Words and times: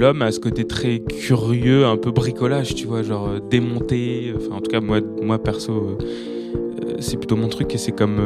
l'homme 0.00 0.22
a 0.22 0.32
ce 0.32 0.40
côté 0.40 0.66
très 0.66 1.00
curieux, 1.00 1.84
un 1.84 1.98
peu 1.98 2.10
bricolage, 2.10 2.74
tu 2.74 2.86
vois, 2.86 3.02
genre 3.02 3.28
euh, 3.28 3.38
démonter. 3.38 4.32
Enfin, 4.34 4.56
en 4.56 4.60
tout 4.60 4.70
cas, 4.70 4.80
moi, 4.80 5.00
moi 5.22 5.38
perso, 5.38 5.98
euh, 5.98 6.94
c'est 7.00 7.18
plutôt 7.18 7.36
mon 7.36 7.48
truc 7.48 7.74
et 7.74 7.78
c'est 7.78 7.92
comme. 7.92 8.18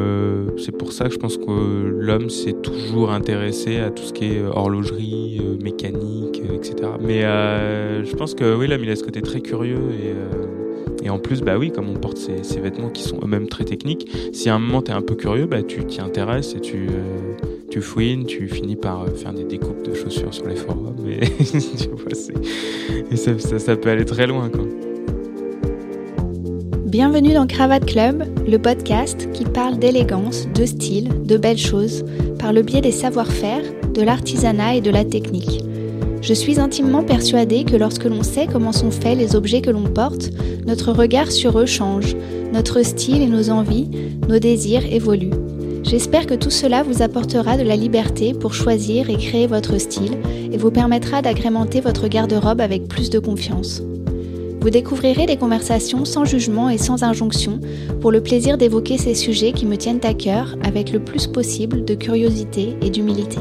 c'est 0.57 0.71
pour 0.71 0.93
ça 0.93 1.05
que 1.05 1.13
je 1.13 1.19
pense 1.19 1.37
que 1.37 1.51
l'homme 1.99 2.29
s'est 2.29 2.53
toujours 2.53 3.11
intéressé 3.11 3.79
à 3.79 3.89
tout 3.89 4.03
ce 4.03 4.13
qui 4.13 4.25
est 4.25 4.41
horlogerie, 4.41 5.41
mécanique, 5.61 6.41
etc. 6.53 6.91
Mais 7.01 7.21
je 7.21 8.15
pense 8.15 8.33
que 8.35 8.55
oui, 8.55 8.67
l'homme, 8.67 8.83
il 8.83 8.89
a 8.89 8.95
ce 8.95 9.03
côté 9.03 9.21
très 9.21 9.41
curieux 9.41 9.91
et. 10.01 10.13
Et 11.03 11.09
en 11.11 11.19
plus, 11.19 11.41
bah 11.41 11.55
oui, 11.55 11.71
comme 11.71 11.87
on 11.87 11.93
porte 11.93 12.17
ces, 12.17 12.59
vêtements 12.59 12.89
qui 12.89 13.03
sont 13.03 13.19
eux-mêmes 13.23 13.47
très 13.47 13.63
techniques, 13.63 14.09
si 14.33 14.49
à 14.49 14.55
un 14.55 14.59
moment 14.59 14.81
tu 14.81 14.89
es 14.89 14.93
un 14.95 15.03
peu 15.03 15.13
curieux, 15.13 15.45
bah 15.45 15.61
tu 15.61 15.85
t'y 15.85 16.01
intéresses 16.01 16.55
et 16.55 16.59
tu, 16.59 16.87
tu 17.75 17.81
fouines, 17.81 18.25
tu 18.25 18.47
finis 18.47 18.77
par 18.77 19.01
euh, 19.01 19.09
faire 19.09 19.33
des 19.33 19.43
découpes 19.43 19.85
de 19.85 19.93
chaussures 19.93 20.33
sur 20.33 20.47
les 20.47 20.55
forums. 20.55 20.95
Et, 21.09 21.19
tu 21.43 21.89
vois, 21.89 22.09
et 23.11 23.15
ça, 23.17 23.75
peut 23.75 23.89
aller 23.89 24.05
très 24.05 24.27
loin. 24.27 24.49
Bienvenue 26.85 27.33
dans 27.33 27.45
Cravate 27.45 27.85
Club, 27.85 28.23
le 28.47 28.57
podcast 28.59 29.29
qui 29.33 29.43
parle 29.43 29.77
d'élégance, 29.77 30.47
de 30.55 30.65
style, 30.65 31.25
de 31.25 31.35
belles 31.35 31.57
choses, 31.57 32.05
par 32.39 32.53
le 32.53 32.61
biais 32.61 32.79
des 32.79 32.93
savoir-faire, 32.93 33.63
de 33.93 34.01
l'artisanat 34.01 34.75
et 34.75 34.81
de 34.81 34.89
la 34.89 35.03
technique. 35.03 35.61
Je 36.21 36.33
suis 36.33 36.61
intimement 36.61 37.03
persuadée 37.03 37.65
que 37.65 37.75
lorsque 37.75 38.05
l'on 38.05 38.23
sait 38.23 38.47
comment 38.49 38.71
sont 38.71 38.91
faits 38.91 39.17
les 39.17 39.35
objets 39.35 39.59
que 39.59 39.71
l'on 39.71 39.83
porte, 39.83 40.29
notre 40.65 40.93
regard 40.93 41.29
sur 41.29 41.59
eux 41.59 41.65
change, 41.65 42.15
notre 42.53 42.83
style 42.83 43.21
et 43.21 43.27
nos 43.27 43.49
envies, 43.49 43.89
nos 44.29 44.39
désirs 44.39 44.85
évoluent. 44.89 45.44
J'espère 45.85 46.25
que 46.25 46.33
tout 46.33 46.49
cela 46.49 46.81
vous 46.81 47.03
apportera 47.03 47.57
de 47.57 47.63
la 47.63 47.75
liberté 47.75 48.33
pour 48.33 48.55
choisir 48.55 49.11
et 49.11 49.17
créer 49.17 49.45
votre 49.45 49.77
style 49.77 50.17
et 50.51 50.57
vous 50.57 50.71
permettra 50.71 51.21
d'agrémenter 51.21 51.79
votre 51.79 52.07
garde-robe 52.07 52.59
avec 52.59 52.87
plus 52.87 53.11
de 53.11 53.19
confiance. 53.19 53.83
Vous 54.61 54.71
découvrirez 54.71 55.27
des 55.27 55.37
conversations 55.37 56.03
sans 56.03 56.25
jugement 56.25 56.71
et 56.71 56.79
sans 56.79 57.03
injonction 57.03 57.59
pour 58.01 58.11
le 58.11 58.23
plaisir 58.23 58.57
d'évoquer 58.57 58.97
ces 58.97 59.13
sujets 59.13 59.51
qui 59.51 59.67
me 59.67 59.77
tiennent 59.77 60.03
à 60.03 60.15
cœur 60.15 60.55
avec 60.63 60.91
le 60.91 60.99
plus 60.99 61.27
possible 61.27 61.85
de 61.85 61.93
curiosité 61.93 62.75
et 62.81 62.89
d'humilité. 62.89 63.37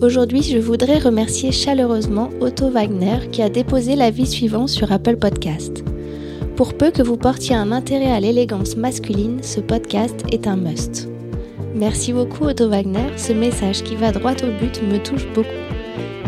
Aujourd'hui, 0.00 0.42
je 0.42 0.56
voudrais 0.56 0.98
remercier 0.98 1.52
chaleureusement 1.52 2.30
Otto 2.40 2.70
Wagner 2.70 3.28
qui 3.30 3.42
a 3.42 3.50
déposé 3.50 3.94
l'avis 3.94 4.26
suivant 4.26 4.66
sur 4.66 4.90
Apple 4.90 5.18
Podcast. 5.18 5.84
Pour 6.56 6.74
peu 6.74 6.90
que 6.90 7.02
vous 7.02 7.16
portiez 7.16 7.54
un 7.54 7.72
intérêt 7.72 8.10
à 8.10 8.20
l'élégance 8.20 8.76
masculine, 8.76 9.42
ce 9.42 9.60
podcast 9.60 10.24
est 10.30 10.46
un 10.46 10.56
must. 10.56 11.08
Merci 11.74 12.12
beaucoup 12.12 12.44
Otto 12.44 12.68
Wagner, 12.68 13.06
ce 13.16 13.32
message 13.32 13.82
qui 13.82 13.96
va 13.96 14.12
droit 14.12 14.34
au 14.42 14.58
but 14.60 14.82
me 14.82 14.98
touche 14.98 15.26
beaucoup. 15.34 15.48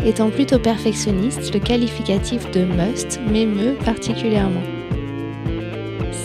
Étant 0.05 0.29
plutôt 0.29 0.59
perfectionniste, 0.59 1.53
le 1.53 1.59
qualificatif 1.59 2.49
de 2.51 2.65
must 2.65 3.19
m'émeut 3.29 3.75
particulièrement. 3.85 4.63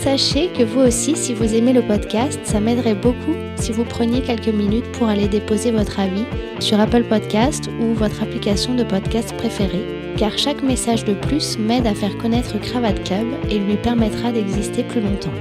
Sachez 0.01 0.47
que 0.47 0.63
vous 0.63 0.81
aussi, 0.81 1.15
si 1.15 1.33
vous 1.33 1.53
aimez 1.53 1.73
le 1.73 1.81
podcast, 1.81 2.39
ça 2.43 2.59
m'aiderait 2.59 2.95
beaucoup 2.95 3.35
si 3.57 3.71
vous 3.71 3.83
preniez 3.83 4.21
quelques 4.21 4.47
minutes 4.47 4.89
pour 4.93 5.07
aller 5.07 5.27
déposer 5.27 5.71
votre 5.71 5.99
avis 5.99 6.23
sur 6.59 6.79
Apple 6.79 7.03
Podcast 7.03 7.69
ou 7.81 7.93
votre 7.93 8.23
application 8.23 8.73
de 8.73 8.83
podcast 8.83 9.35
préférée 9.35 9.98
car 10.19 10.37
chaque 10.37 10.61
message 10.61 11.05
de 11.05 11.13
plus 11.13 11.57
m'aide 11.57 11.87
à 11.87 11.95
faire 11.95 12.17
connaître 12.17 12.59
Cravate 12.59 13.05
Club 13.05 13.25
et 13.49 13.57
lui 13.57 13.77
permettra 13.77 14.33
d'exister 14.33 14.83
plus 14.83 14.99
longtemps. 14.99 15.31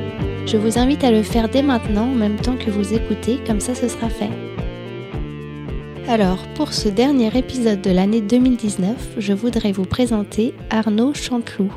Je 0.46 0.56
vous 0.56 0.78
invite 0.78 1.02
à 1.02 1.10
le 1.10 1.24
faire 1.24 1.48
dès 1.48 1.62
maintenant 1.62 2.04
en 2.04 2.14
même 2.14 2.36
temps 2.36 2.56
que 2.56 2.70
vous 2.70 2.94
écoutez, 2.94 3.40
comme 3.44 3.58
ça 3.58 3.74
ce 3.74 3.88
sera 3.88 4.08
fait. 4.08 4.30
Alors, 6.06 6.46
pour 6.54 6.72
ce 6.72 6.88
dernier 6.88 7.36
épisode 7.36 7.82
de 7.82 7.90
l'année 7.90 8.20
2019, 8.20 9.16
je 9.18 9.32
voudrais 9.32 9.72
vous 9.72 9.84
présenter 9.84 10.54
Arnaud 10.70 11.12
Chanteloup. 11.12 11.72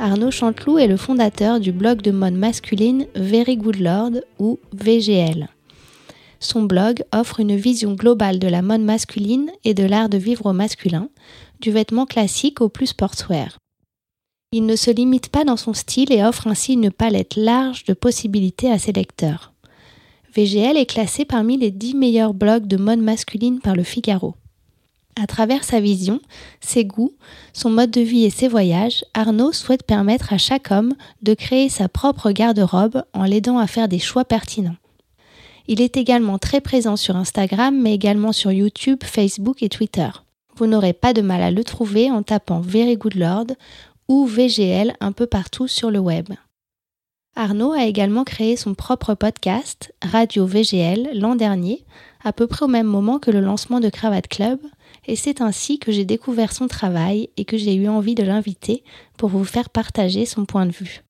Arnaud 0.00 0.32
Chanteloup 0.32 0.78
est 0.78 0.88
le 0.88 0.96
fondateur 0.96 1.60
du 1.60 1.70
blog 1.70 2.02
de 2.02 2.10
mode 2.10 2.34
masculine 2.34 3.06
Very 3.14 3.56
Good 3.56 3.78
Lord 3.78 4.22
ou 4.40 4.58
VGL. 4.72 5.48
Son 6.42 6.62
blog 6.62 7.04
offre 7.12 7.40
une 7.40 7.54
vision 7.54 7.92
globale 7.92 8.38
de 8.38 8.48
la 8.48 8.62
mode 8.62 8.80
masculine 8.80 9.50
et 9.62 9.74
de 9.74 9.84
l'art 9.84 10.08
de 10.08 10.16
vivre 10.16 10.46
au 10.46 10.54
masculin, 10.54 11.10
du 11.60 11.70
vêtement 11.70 12.06
classique 12.06 12.60
au 12.60 12.68
plus 12.68 12.88
sportswear. 12.88 13.58
Il 14.52 14.66
ne 14.66 14.74
se 14.74 14.90
limite 14.90 15.28
pas 15.28 15.44
dans 15.44 15.56
son 15.56 15.74
style 15.74 16.12
et 16.12 16.24
offre 16.24 16.48
ainsi 16.48 16.72
une 16.72 16.90
palette 16.90 17.36
large 17.36 17.84
de 17.84 17.94
possibilités 17.94 18.70
à 18.70 18.78
ses 18.78 18.92
lecteurs. 18.92 19.52
VGL 20.34 20.76
est 20.76 20.86
classé 20.86 21.24
parmi 21.24 21.56
les 21.56 21.70
10 21.70 21.94
meilleurs 21.94 22.34
blogs 22.34 22.66
de 22.66 22.76
mode 22.76 23.00
masculine 23.00 23.60
par 23.60 23.76
le 23.76 23.82
Figaro. 23.82 24.34
À 25.20 25.26
travers 25.26 25.64
sa 25.64 25.80
vision, 25.80 26.20
ses 26.60 26.84
goûts, 26.84 27.12
son 27.52 27.70
mode 27.70 27.90
de 27.90 28.00
vie 28.00 28.24
et 28.24 28.30
ses 28.30 28.48
voyages, 28.48 29.04
Arnaud 29.12 29.52
souhaite 29.52 29.84
permettre 29.84 30.32
à 30.32 30.38
chaque 30.38 30.70
homme 30.70 30.94
de 31.22 31.34
créer 31.34 31.68
sa 31.68 31.88
propre 31.88 32.30
garde-robe 32.30 33.04
en 33.12 33.24
l'aidant 33.24 33.58
à 33.58 33.66
faire 33.66 33.88
des 33.88 33.98
choix 33.98 34.24
pertinents. 34.24 34.76
Il 35.68 35.80
est 35.80 35.96
également 35.96 36.38
très 36.38 36.60
présent 36.60 36.96
sur 36.96 37.16
Instagram, 37.16 37.78
mais 37.80 37.94
également 37.94 38.32
sur 38.32 38.50
YouTube, 38.50 39.00
Facebook 39.04 39.62
et 39.62 39.68
Twitter 39.68 40.08
vous 40.60 40.66
n'aurez 40.66 40.92
pas 40.92 41.14
de 41.14 41.22
mal 41.22 41.40
à 41.40 41.50
le 41.50 41.64
trouver 41.64 42.10
en 42.10 42.22
tapant 42.22 42.60
Very 42.60 42.98
Good 42.98 43.14
Lord 43.14 43.46
ou 44.08 44.26
VGL 44.26 44.94
un 45.00 45.10
peu 45.10 45.24
partout 45.24 45.66
sur 45.66 45.90
le 45.90 45.98
web. 45.98 46.28
Arnaud 47.34 47.72
a 47.72 47.84
également 47.84 48.24
créé 48.24 48.56
son 48.56 48.74
propre 48.74 49.14
podcast, 49.14 49.94
Radio 50.02 50.44
VGL, 50.44 51.12
l'an 51.14 51.34
dernier, 51.34 51.86
à 52.22 52.34
peu 52.34 52.46
près 52.46 52.66
au 52.66 52.68
même 52.68 52.86
moment 52.86 53.18
que 53.18 53.30
le 53.30 53.40
lancement 53.40 53.80
de 53.80 53.88
Cravate 53.88 54.28
Club, 54.28 54.58
et 55.06 55.16
c'est 55.16 55.40
ainsi 55.40 55.78
que 55.78 55.92
j'ai 55.92 56.04
découvert 56.04 56.52
son 56.52 56.68
travail 56.68 57.30
et 57.38 57.46
que 57.46 57.56
j'ai 57.56 57.74
eu 57.74 57.88
envie 57.88 58.14
de 58.14 58.22
l'inviter 58.22 58.84
pour 59.16 59.30
vous 59.30 59.44
faire 59.44 59.70
partager 59.70 60.26
son 60.26 60.44
point 60.44 60.66
de 60.66 60.72
vue. 60.72 61.00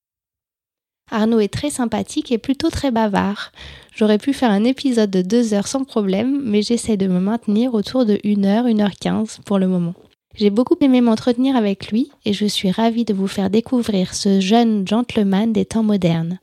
Arnaud 1.10 1.40
est 1.40 1.52
très 1.52 1.70
sympathique 1.70 2.30
et 2.32 2.38
plutôt 2.38 2.70
très 2.70 2.90
bavard. 2.90 3.52
J'aurais 3.94 4.18
pu 4.18 4.32
faire 4.32 4.50
un 4.50 4.64
épisode 4.64 5.10
de 5.10 5.22
deux 5.22 5.54
heures 5.54 5.66
sans 5.66 5.84
problème, 5.84 6.40
mais 6.44 6.62
j'essaie 6.62 6.96
de 6.96 7.08
me 7.08 7.18
maintenir 7.18 7.74
autour 7.74 8.06
de 8.06 8.18
1 8.24 8.44
heure, 8.44 8.66
1 8.66 8.78
heure 8.80 8.94
15 8.98 9.40
pour 9.44 9.58
le 9.58 9.66
moment. 9.66 9.94
J'ai 10.36 10.50
beaucoup 10.50 10.76
aimé 10.80 11.00
m'entretenir 11.00 11.56
avec 11.56 11.90
lui 11.90 12.10
et 12.24 12.32
je 12.32 12.46
suis 12.46 12.70
ravie 12.70 13.04
de 13.04 13.12
vous 13.12 13.26
faire 13.26 13.50
découvrir 13.50 14.14
ce 14.14 14.40
jeune 14.40 14.86
gentleman 14.86 15.52
des 15.52 15.64
temps 15.64 15.82
modernes, 15.82 16.38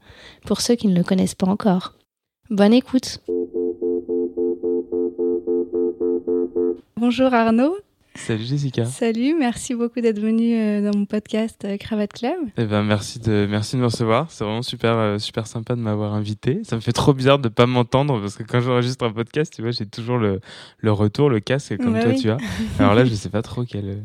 pour 0.45 0.59
ceux 0.59 0.75
qui 0.75 0.87
ne 0.87 0.95
le 0.95 1.03
connaissent 1.03 1.35
pas 1.35 1.47
encore. 1.47 1.93
Bonne 2.49 2.73
écoute 2.73 3.21
Bonjour 6.97 7.33
Arnaud, 7.33 7.77
Salut 8.17 8.43
Jessica. 8.43 8.85
Salut, 8.85 9.35
merci 9.37 9.75
beaucoup 9.75 10.01
d'être 10.01 10.19
venu 10.19 10.55
euh, 10.55 10.81
dans 10.81 10.97
mon 10.97 11.05
podcast 11.05 11.63
euh, 11.65 11.77
Cravate 11.77 12.13
Club. 12.13 12.35
Eh 12.57 12.65
ben 12.65 12.83
merci 12.83 13.19
de 13.19 13.47
merci 13.49 13.75
de 13.75 13.81
me 13.81 13.85
recevoir. 13.85 14.31
C'est 14.31 14.43
vraiment 14.43 14.63
super 14.63 14.97
euh, 14.97 15.17
super 15.19 15.45
sympa 15.45 15.75
de 15.75 15.81
m'avoir 15.81 16.13
invité. 16.13 16.61
Ça 16.63 16.75
me 16.75 16.81
fait 16.81 16.91
trop 16.91 17.13
bizarre 17.13 17.37
de 17.37 17.47
pas 17.47 17.67
m'entendre 17.67 18.19
parce 18.19 18.35
que 18.35 18.43
quand 18.43 18.59
j'enregistre 18.59 19.05
un 19.05 19.11
podcast, 19.11 19.53
tu 19.55 19.61
vois, 19.61 19.71
j'ai 19.71 19.85
toujours 19.85 20.17
le, 20.17 20.41
le 20.79 20.91
retour, 20.91 21.29
le 21.29 21.39
casque 21.39 21.77
comme 21.77 21.93
bah 21.93 22.03
toi 22.03 22.13
tu 22.15 22.29
as. 22.31 22.37
Alors 22.79 22.95
là, 22.95 23.05
je 23.05 23.13
sais 23.13 23.29
pas 23.29 23.43
trop 23.43 23.63
quel 23.63 24.03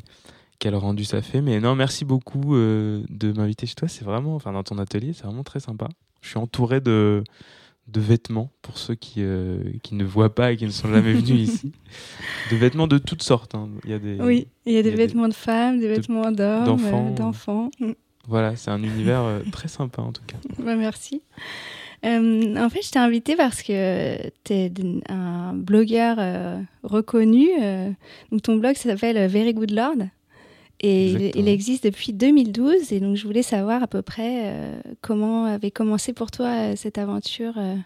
quel 0.59 0.77
rendu 0.77 1.05
ça 1.05 1.23
fait, 1.23 1.41
mais 1.41 1.59
non, 1.59 1.75
merci 1.75 2.05
beaucoup 2.05 2.55
de 2.55 3.33
m'inviter 3.33 3.67
chez 3.67 3.75
toi. 3.75 3.89
C'est 3.89 4.05
vraiment, 4.05 4.37
enfin 4.37 4.53
dans 4.53 4.63
ton 4.63 4.79
atelier, 4.79 5.15
c'est 5.15 5.25
vraiment 5.25 5.43
très 5.43 5.59
sympa. 5.59 5.89
Je 6.21 6.29
suis 6.29 6.39
entouré 6.39 6.81
de 6.81 7.25
de 7.89 8.01
vêtements 8.01 8.51
pour 8.63 8.79
ceux 8.79 8.95
qui, 8.95 9.17
euh, 9.19 9.59
qui 9.83 9.95
ne 9.95 10.05
voient 10.05 10.35
pas 10.35 10.53
et 10.53 10.57
qui 10.57 10.65
ne 10.65 10.71
sont 10.71 10.89
jamais 10.89 11.13
venus 11.13 11.49
ici. 11.49 11.73
De 12.51 12.57
vêtements 12.57 12.87
de 12.87 12.99
toutes 12.99 13.23
sortes. 13.23 13.55
Hein. 13.55 13.69
Il 13.85 13.91
y 13.91 13.95
a 13.95 13.99
des, 13.99 14.19
oui, 14.21 14.49
il 14.67 14.73
y 14.73 14.79
a 14.79 14.83
des 14.83 14.91
vêtements 14.91 15.29
de 15.29 15.35
femmes, 15.35 15.81
des 15.81 15.89
vêtements 15.89 16.31
d'hommes, 16.31 16.81
euh, 16.85 17.11
d'enfants. 17.11 17.71
Mm. 17.81 17.93
Voilà, 18.29 18.55
c'est 18.57 18.71
un 18.71 18.83
univers 18.83 19.23
euh, 19.23 19.41
très 19.51 19.69
sympa 19.69 20.03
en 20.03 20.13
tout 20.13 20.23
cas. 20.27 20.37
Bah, 20.65 20.77
merci. 20.77 21.23
en 22.05 22.69
fait, 22.71 22.83
je 22.83 22.91
t'ai 22.91 22.99
invité 22.99 23.37
parce 23.37 23.63
que 23.63 24.17
tu 24.45 24.53
es 24.53 24.73
un 25.09 25.55
blogueur 25.55 26.19
reconnu. 26.83 27.49
donc 28.31 28.43
ton 28.43 28.57
blog 28.57 28.77
s'appelle 28.77 29.29
Very 29.29 29.55
Good 29.55 29.73
Lord. 29.73 30.09
Et 30.83 31.39
il, 31.39 31.49
existe 31.49 31.85
depuis 31.85 32.13
2012. 32.13 32.93
Et 32.93 33.01
donc, 33.01 33.17
je 33.17 33.25
voulais 33.25 33.43
savoir 33.43 33.83
à 33.83 33.87
peu 33.87 34.03
près 34.03 34.53
euh, 34.53 34.81
comment 35.01 35.45
avait 35.45 35.71
commencé 35.71 36.13
pour 36.13 36.31
toi 36.31 36.47
euh, 36.47 36.73
cette 36.77 36.99
aventure. 36.99 37.55
Euh, 37.57 37.77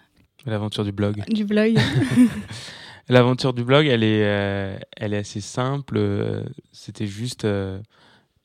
L'aventure 0.47 0.85
du 0.85 0.93
blog. 0.93 1.23
Du 1.29 1.45
blog. 1.45 1.79
L'aventure 3.09 3.53
du 3.53 3.65
blog, 3.65 3.87
elle 3.87 4.03
est, 4.03 4.81
elle 4.97 5.15
est 5.15 5.19
assez 5.19 5.41
simple. 5.41 6.01
C'était 6.73 7.07
juste 7.07 7.47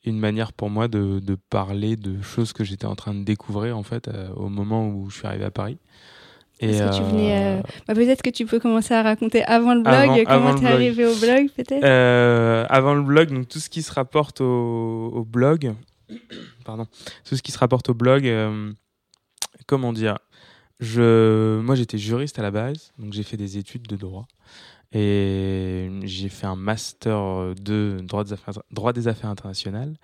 une 0.04 0.18
manière 0.18 0.52
pour 0.52 0.70
moi 0.70 0.86
de, 0.86 1.18
de, 1.18 1.34
parler 1.34 1.96
de 1.96 2.22
choses 2.22 2.52
que 2.52 2.62
j'étais 2.62 2.86
en 2.86 2.94
train 2.94 3.14
de 3.14 3.24
découvrir 3.24 3.76
en 3.76 3.82
fait 3.82 4.08
au 4.36 4.48
moment 4.48 4.88
où 4.88 5.10
je 5.10 5.16
suis 5.16 5.26
arrivé 5.26 5.44
à 5.44 5.50
Paris. 5.50 5.78
Que 6.66 6.96
tu 6.96 7.02
venais. 7.02 7.36
Euh, 7.36 7.58
euh, 7.58 7.62
bah, 7.88 7.94
peut-être 7.94 8.22
que 8.22 8.30
tu 8.30 8.46
peux 8.46 8.60
commencer 8.60 8.94
à 8.94 9.02
raconter 9.02 9.44
avant 9.44 9.74
le 9.74 9.82
blog, 9.82 10.24
comment 10.26 10.54
tu 10.54 10.64
es 10.64 10.68
arrivé 10.68 11.06
au 11.06 11.14
blog, 11.16 11.48
peut-être 11.56 11.82
euh, 11.84 12.64
Avant 12.68 12.94
le 12.94 13.02
blog, 13.02 13.30
donc 13.32 13.48
tout 13.48 13.58
ce 13.58 13.68
qui 13.68 13.82
se 13.82 13.92
rapporte 13.92 14.40
au, 14.40 15.26
blog. 15.28 15.74
Pardon. 16.64 16.86
Tout 17.24 17.36
ce 17.36 17.42
qui 17.42 17.52
se 17.52 17.58
rapporte 17.58 17.88
au 17.88 17.94
blog, 17.94 18.30
comment 19.66 19.92
dire 19.92 20.18
je, 20.80 21.60
moi, 21.60 21.76
j'étais 21.76 21.98
juriste 21.98 22.40
à 22.40 22.42
la 22.42 22.50
base, 22.50 22.92
donc 22.98 23.12
j'ai 23.12 23.22
fait 23.22 23.36
des 23.36 23.56
études 23.56 23.86
de 23.86 23.94
droit. 23.94 24.26
Et 24.92 25.90
j'ai 26.02 26.28
fait 26.28 26.46
un 26.46 26.56
master 26.56 27.54
de 27.54 27.98
droit 28.02 28.92
des 28.92 29.08
affaires, 29.08 29.30
internationales. 29.30 29.96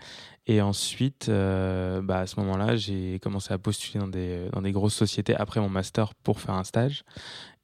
Et 0.46 0.62
ensuite, 0.62 1.28
euh, 1.28 2.00
bah, 2.00 2.20
à 2.20 2.26
ce 2.26 2.40
moment-là, 2.40 2.74
j'ai 2.76 3.18
commencé 3.18 3.52
à 3.52 3.58
postuler 3.58 4.00
dans 4.00 4.08
des, 4.08 4.48
dans 4.52 4.62
des 4.62 4.72
grosses 4.72 4.94
sociétés 4.94 5.36
après 5.36 5.60
mon 5.60 5.68
master 5.68 6.14
pour 6.14 6.40
faire 6.40 6.54
un 6.54 6.64
stage. 6.64 7.04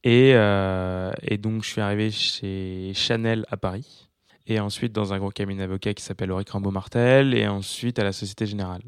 Et, 0.05 0.33
euh, 0.35 1.11
et 1.23 1.39
donc, 1.39 1.65
je 1.65 1.71
suis 1.71 1.81
arrivé 1.81 2.11
chez 2.11 2.93
Chanel 2.95 3.47
à 3.51 3.57
Paris. 3.57 4.11
Et 4.47 4.61
ensuite, 4.61 4.93
dans 4.93 5.15
un 5.15 5.19
gros 5.19 5.31
cabinet 5.31 5.63
d'avocats 5.63 5.95
qui 5.95 6.05
s'appelle 6.05 6.31
Auric 6.31 6.51
Rambaud-Martel. 6.51 7.33
Et 7.33 7.49
ensuite, 7.49 7.99
à 7.99 8.05
la 8.05 8.13
Société 8.13 8.45
Générale. 8.45 8.83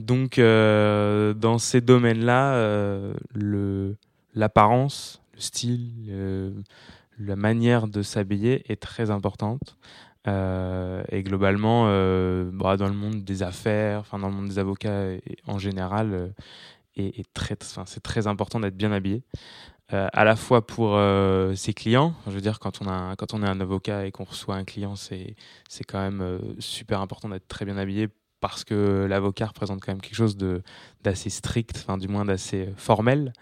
Donc, 0.00 0.40
euh, 0.40 1.32
dans 1.32 1.58
ces 1.58 1.80
domaines-là, 1.80 2.54
euh, 2.54 3.14
l'apparence, 4.34 5.22
le 5.34 5.40
style, 5.40 5.92
le, 6.08 6.52
la 7.20 7.36
manière 7.36 7.86
de 7.86 8.02
s'habiller 8.02 8.70
est 8.72 8.80
très 8.80 9.10
importante. 9.10 9.76
Euh, 10.26 11.02
et 11.10 11.22
globalement, 11.22 11.84
euh, 11.86 12.50
bah, 12.52 12.76
dans 12.76 12.88
le 12.88 12.94
monde 12.94 13.24
des 13.24 13.42
affaires, 13.42 14.00
enfin 14.00 14.18
dans 14.18 14.28
le 14.28 14.34
monde 14.34 14.48
des 14.48 14.58
avocats 14.58 15.16
en 15.46 15.58
général, 15.58 16.12
euh, 16.12 17.12
c'est 17.86 18.02
très 18.02 18.26
important 18.26 18.60
d'être 18.60 18.76
bien 18.76 18.92
habillé. 18.92 19.22
à 19.88 20.24
la 20.24 20.36
fois 20.36 20.66
pour 20.66 20.98
ses 21.56 21.72
clients, 21.72 22.14
je 22.26 22.32
veux 22.32 22.40
dire 22.42 22.58
quand 22.60 22.82
on 22.82 23.42
est 23.42 23.48
un 23.48 23.60
avocat 23.60 24.06
et 24.06 24.10
qu'on 24.12 24.24
reçoit 24.24 24.56
un 24.56 24.64
client, 24.64 24.96
c'est 24.96 25.34
quand 25.88 25.98
même 25.98 26.38
super 26.58 27.00
important 27.00 27.30
d'être 27.30 27.48
très 27.48 27.64
bien 27.64 27.78
habillé 27.78 28.08
parce 28.40 28.64
que 28.64 29.06
l'avocat 29.08 29.46
représente 29.46 29.80
quand 29.80 29.92
même 29.92 30.00
quelque 30.00 30.14
chose 30.14 30.36
d'assez 31.02 31.30
strict, 31.30 31.86
du 31.98 32.08
moins 32.08 32.24
d'assez 32.26 32.68
formel. 32.76 33.32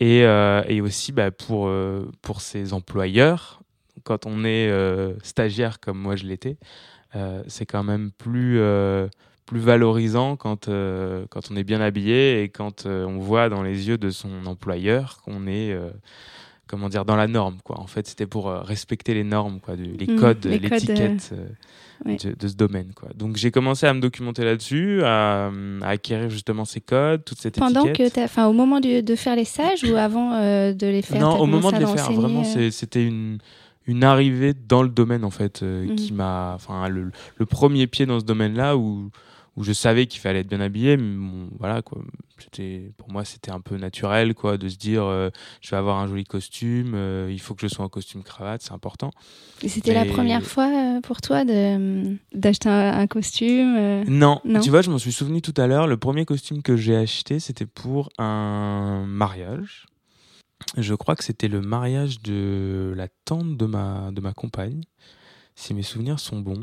Et, 0.00 0.24
euh, 0.24 0.62
et 0.68 0.80
aussi 0.80 1.12
bah, 1.12 1.30
pour, 1.30 1.68
euh, 1.68 2.10
pour 2.22 2.40
ses 2.40 2.72
employeurs, 2.72 3.60
quand 4.04 4.26
on 4.26 4.44
est 4.44 4.68
euh, 4.68 5.14
stagiaire 5.22 5.80
comme 5.80 5.98
moi 5.98 6.16
je 6.16 6.24
l'étais, 6.24 6.56
c'est 7.46 7.64
quand 7.64 7.82
même 7.82 8.10
plus, 8.10 8.60
plus 9.46 9.58
valorisant 9.58 10.36
quand, 10.36 10.66
quand 10.66 11.50
on 11.50 11.56
est 11.56 11.64
bien 11.64 11.80
habillé 11.80 12.42
et 12.42 12.50
quand 12.50 12.84
on 12.84 13.16
voit 13.16 13.48
dans 13.48 13.62
les 13.62 13.88
yeux 13.88 13.96
de 13.96 14.10
son 14.10 14.44
employeur 14.44 15.22
qu'on 15.24 15.46
est 15.46 15.74
comment 16.66 16.90
dire 16.90 17.06
dans 17.06 17.16
la 17.16 17.26
norme 17.26 17.56
quoi. 17.64 17.80
En 17.80 17.86
fait 17.86 18.06
c'était 18.06 18.26
pour 18.26 18.50
respecter 18.50 19.14
les 19.14 19.24
normes 19.24 19.60
quoi 19.60 19.76
les 19.76 20.06
mmh, 20.06 20.20
codes 20.20 20.44
de, 22.04 22.48
ce 22.48 22.54
domaine. 22.54 22.92
Quoi. 22.94 23.08
Donc 23.14 23.36
j'ai 23.36 23.50
commencé 23.50 23.86
à 23.86 23.94
me 23.94 24.00
documenter 24.00 24.44
là-dessus, 24.44 25.02
à, 25.04 25.50
acquérir 25.82 26.30
justement 26.30 26.64
ces 26.64 26.80
codes, 26.80 27.24
toute 27.24 27.38
cette 27.40 27.58
Pendant 27.58 27.84
étiquette. 27.84 28.14
que, 28.14 28.24
enfin, 28.24 28.46
au 28.46 28.52
moment 28.52 28.80
de, 28.80 29.16
faire 29.16 29.36
les 29.36 29.44
stages 29.44 29.84
ou 29.84 29.96
avant 29.96 30.34
euh, 30.34 30.72
de 30.72 30.86
les 30.86 31.02
faire 31.02 31.20
Non, 31.20 31.38
au 31.38 31.46
moment 31.46 31.72
de 31.72 31.78
les 31.78 31.86
faire. 31.86 32.12
Vraiment, 32.12 32.42
euh 32.56 32.70
c'était 32.70 33.04
une 33.04 33.38
une 33.86 34.02
arrivée 34.02 34.52
dans 34.52 34.82
le 34.82 34.88
domaine 34.88 35.24
en 35.24 35.30
fait 35.30 35.62
euh, 35.62 35.94
qui 35.94 36.12
mmh. 36.12 36.16
m'a, 36.16 36.52
enfin, 36.54 36.88
le, 36.88 37.12
le, 37.36 37.46
premier 37.46 37.86
pied 37.86 38.04
dans 38.04 38.18
ce 38.18 38.24
domaine-là 38.24 38.76
où 38.76 39.10
où 39.56 39.64
je 39.64 39.72
savais 39.72 40.06
qu'il 40.06 40.20
fallait 40.20 40.40
être 40.40 40.48
bien 40.48 40.60
habillé 40.60 40.96
mais 40.96 41.48
voilà 41.58 41.82
quoi 41.82 42.02
c'était 42.38 42.92
pour 42.98 43.10
moi 43.10 43.24
c'était 43.24 43.50
un 43.50 43.60
peu 43.60 43.76
naturel 43.76 44.34
quoi 44.34 44.58
de 44.58 44.68
se 44.68 44.76
dire 44.76 45.04
euh, 45.04 45.30
je 45.62 45.70
vais 45.70 45.76
avoir 45.76 45.98
un 45.98 46.06
joli 46.06 46.24
costume 46.24 46.92
euh, 46.94 47.28
il 47.30 47.40
faut 47.40 47.54
que 47.54 47.62
je 47.62 47.68
sois 47.68 47.84
en 47.84 47.88
costume 47.88 48.22
cravate 48.22 48.62
c'est 48.62 48.72
important 48.72 49.10
et 49.62 49.68
c'était 49.68 49.94
la 49.94 50.04
première 50.04 50.42
fois 50.42 50.66
euh, 50.66 51.00
pour 51.00 51.20
toi 51.20 51.44
de 51.44 52.16
d'acheter 52.34 52.68
un, 52.68 53.06
costume 53.06 54.04
non. 54.06 54.40
non? 54.44 54.60
tu 54.60 54.70
vois 54.70 54.82
je 54.82 54.90
m'en 54.90 54.98
suis 54.98 55.12
souvenu 55.12 55.40
tout 55.40 55.54
à 55.56 55.66
l'heure 55.66 55.86
le 55.86 55.96
premier 55.96 56.26
costume 56.26 56.62
que 56.62 56.76
j'ai 56.76 56.96
acheté 56.96 57.40
c'était 57.40 57.66
pour 57.66 58.10
un 58.18 59.04
mariage 59.06 59.86
je 60.76 60.94
crois 60.94 61.16
que 61.16 61.24
c'était 61.24 61.48
le 61.48 61.60
mariage 61.62 62.20
de 62.22 62.92
la 62.96 63.08
tante 63.24 63.56
de 63.56 63.66
ma 63.66 64.10
de 64.12 64.20
ma 64.20 64.32
compagne 64.32 64.82
si 65.54 65.72
mes 65.72 65.82
souvenirs 65.82 66.20
sont 66.20 66.40
bons 66.40 66.62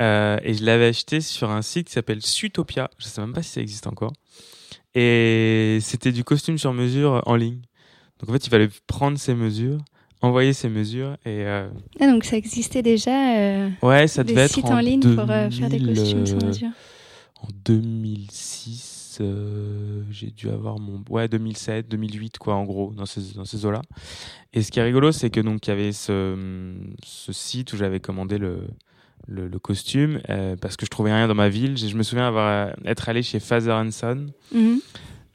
euh, 0.00 0.38
et 0.42 0.54
je 0.54 0.64
l'avais 0.64 0.86
acheté 0.86 1.20
sur 1.20 1.50
un 1.50 1.62
site 1.62 1.88
qui 1.88 1.92
s'appelle 1.92 2.22
Sutopia. 2.22 2.90
Je 2.98 3.06
sais 3.06 3.20
même 3.20 3.32
pas 3.32 3.42
si 3.42 3.50
ça 3.50 3.60
existe 3.60 3.86
encore. 3.86 4.12
Et 4.94 5.78
c'était 5.80 6.12
du 6.12 6.24
costume 6.24 6.58
sur 6.58 6.72
mesure 6.72 7.22
en 7.26 7.36
ligne. 7.36 7.60
Donc 8.18 8.30
en 8.30 8.32
fait, 8.32 8.46
il 8.46 8.50
fallait 8.50 8.68
prendre 8.86 9.18
ses 9.18 9.34
mesures, 9.34 9.78
envoyer 10.20 10.52
ses 10.52 10.68
mesures 10.68 11.12
et. 11.24 11.44
Euh... 11.46 11.68
Ah, 12.00 12.06
donc 12.06 12.24
ça 12.24 12.36
existait 12.36 12.82
déjà. 12.82 13.38
Euh, 13.38 13.70
ouais, 13.82 14.06
ça 14.08 14.24
devait 14.24 14.42
être 14.42 14.64
en, 14.64 14.76
en 14.76 14.80
ligne 14.80 15.14
pour 15.14 15.30
euh, 15.30 15.50
faire 15.50 15.68
des 15.68 15.80
costumes 15.80 16.26
sur 16.26 16.44
mesure. 16.44 16.70
En 17.40 17.48
2006, 17.64 19.20
j'ai 20.10 20.30
dû 20.30 20.48
avoir 20.48 20.78
mon 20.78 21.02
ouais 21.10 21.28
2007, 21.28 21.88
2008 21.88 22.38
quoi 22.38 22.54
en 22.54 22.64
gros 22.64 22.92
dans 22.94 23.06
ces 23.06 23.34
dans 23.34 23.44
ces 23.44 23.66
eaux-là. 23.66 23.82
Et 24.52 24.62
ce 24.62 24.70
qui 24.70 24.78
est 24.78 24.82
rigolo, 24.82 25.12
c'est 25.12 25.30
que 25.30 25.40
donc 25.40 25.66
il 25.66 25.70
y 25.70 25.72
avait 25.72 25.92
ce 25.92 26.74
ce 27.04 27.32
site 27.32 27.72
où 27.72 27.76
j'avais 27.76 28.00
commandé 28.00 28.38
le 28.38 28.68
le, 29.28 29.58
costume 29.58 30.20
euh, 30.28 30.56
parce 30.56 30.76
que 30.76 30.86
je 30.86 30.90
trouvais 30.90 31.12
rien 31.12 31.28
dans 31.28 31.34
ma 31.34 31.48
ville. 31.48 31.76
Je, 31.76 31.96
me 31.96 32.02
souviens 32.02 32.28
avoir 32.28 32.68
euh, 32.68 32.72
être 32.84 33.08
allé 33.08 33.22
chez 33.22 33.40
Father 33.40 33.80
Son 33.90 34.26
mhm. 34.52 34.80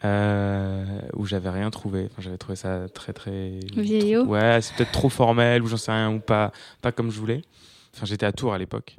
euh, 0.04 1.00
où 1.14 1.26
j'avais 1.26 1.50
rien 1.50 1.70
trouvé. 1.70 2.08
Enfin, 2.12 2.22
j'avais 2.22 2.38
trouvé 2.38 2.56
ça 2.56 2.88
très 2.90 3.14
très 3.14 3.60
vieillot. 3.76 4.26
Ouais, 4.26 4.60
c'est 4.62 4.76
peut-être 4.76 4.92
trop 4.92 5.10
formel 5.10 5.64
ou 5.64 5.68
j'en 5.68 5.78
sais 5.78 5.92
rien 5.92 6.12
ou 6.12 6.20
pas 6.20 6.52
pas 6.82 6.92
comme 6.92 7.12
je 7.12 7.20
voulais. 7.20 7.42
Enfin, 7.96 8.06
j'étais 8.06 8.26
à 8.26 8.32
Tours 8.32 8.54
à 8.54 8.58
l'époque. 8.58 8.96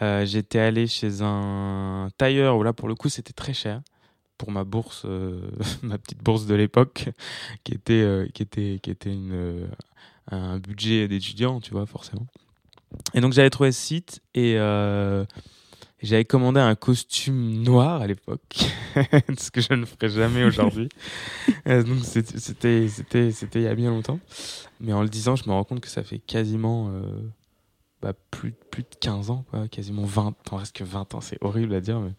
j'étais 0.00 0.58
allé 0.58 0.86
chez 0.86 1.22
un 1.22 2.08
tailleur 2.16 2.56
où 2.56 2.62
là 2.62 2.72
pour 2.72 2.88
le 2.88 2.94
coup 2.94 3.08
c'était 3.08 3.32
très 3.32 3.54
cher 3.54 3.82
pour 4.38 4.50
ma 4.50 4.64
bourse, 4.64 5.06
ma 5.82 5.98
petite 5.98 6.22
bourse 6.22 6.46
de 6.46 6.54
l'époque, 6.54 7.10
qui 7.62 7.74
était 7.74 8.28
qui 8.34 8.42
était 8.42 8.78
qui 8.82 8.90
était 8.90 9.12
une 9.12 9.68
un 10.30 10.58
budget 10.58 11.08
d'étudiant, 11.08 11.60
tu 11.60 11.72
vois 11.72 11.86
forcément. 11.86 12.26
Et 13.14 13.20
donc 13.20 13.32
j'avais 13.32 13.50
trouvé 13.50 13.72
ce 13.72 13.80
site 13.80 14.20
et 14.34 14.56
euh, 14.56 15.24
j'avais 16.02 16.24
commandé 16.24 16.60
un 16.60 16.74
costume 16.74 17.62
noir 17.62 18.02
à 18.02 18.06
l'époque, 18.06 18.42
ce 19.38 19.50
que 19.50 19.60
je 19.60 19.72
ne 19.74 19.84
ferai 19.84 20.08
jamais 20.08 20.44
aujourd'hui. 20.44 20.88
Euh, 21.68 21.82
donc 21.84 21.98
c'était 22.02 22.38
c'était 22.88 22.88
c'était 23.30 23.60
il 23.60 23.62
y 23.62 23.68
a 23.68 23.74
bien 23.74 23.90
longtemps. 23.90 24.18
Mais 24.80 24.92
en 24.92 25.02
le 25.02 25.08
disant, 25.08 25.36
je 25.36 25.44
me 25.48 25.52
rends 25.52 25.62
compte 25.62 25.80
que 25.80 25.88
ça 25.88 26.02
fait 26.02 26.18
quasiment 26.18 26.90
euh, 26.90 27.02
bah, 28.00 28.14
plus 28.32 28.52
plus 28.70 28.82
de 28.82 28.88
15 29.00 29.30
ans 29.30 29.44
quoi, 29.50 29.68
quasiment 29.68 30.04
20, 30.04 30.34
presque 30.44 30.82
20 30.82 31.14
ans, 31.14 31.20
c'est 31.20 31.38
horrible 31.40 31.74
à 31.74 31.80
dire 31.80 32.00
mais 32.00 32.12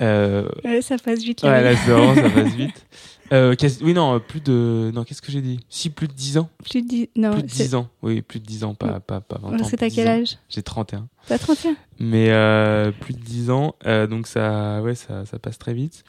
euh, 0.00 0.48
ouais, 0.64 0.80
ça 0.82 0.96
passe 0.98 1.20
vite. 1.20 1.42
Ouais, 1.42 1.62
là, 1.62 1.76
ça 1.76 2.30
passe 2.30 2.54
vite. 2.56 2.86
Euh, 3.32 3.54
oui, 3.82 3.94
non, 3.94 4.18
plus 4.20 4.40
de. 4.40 4.90
Non, 4.92 5.04
qu'est-ce 5.04 5.22
que 5.22 5.30
j'ai 5.30 5.40
dit? 5.40 5.60
Si, 5.68 5.90
plus 5.90 6.08
de 6.08 6.12
10 6.12 6.38
ans. 6.38 6.50
Plus 6.64 6.82
de 6.82 6.88
10, 6.88 7.08
non, 7.16 7.32
plus 7.32 7.42
de 7.42 7.46
10 7.46 7.74
ans. 7.74 7.88
Oui, 8.02 8.22
plus 8.22 8.40
de 8.40 8.46
10 8.46 8.64
ans, 8.64 8.74
pas, 8.74 9.00
pas, 9.00 9.20
pas 9.20 9.38
20 9.40 9.60
ans. 9.60 9.64
C'est 9.64 9.82
à 9.82 9.90
quel 9.90 10.08
âge? 10.08 10.38
J'ai 10.48 10.62
31. 10.62 11.08
Pas 11.28 11.38
31 11.38 11.76
Mais 12.00 12.30
euh, 12.30 12.90
plus 12.90 13.14
de 13.14 13.20
10 13.20 13.50
ans, 13.50 13.76
euh, 13.86 14.06
donc 14.06 14.26
ça, 14.26 14.82
ouais, 14.82 14.94
ça, 14.94 15.24
ça 15.26 15.38
passe 15.38 15.58
très 15.58 15.74
vite. 15.74 16.02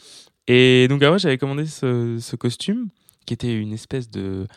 Et 0.47 0.87
donc, 0.87 1.03
après, 1.03 1.19
j'avais 1.19 1.37
commandé 1.37 1.65
ce, 1.67 2.17
ce 2.19 2.35
costume 2.35 2.87
qui 3.25 3.33
était 3.33 3.53
une 3.53 3.73
espèce 3.73 4.09
de 4.09 4.47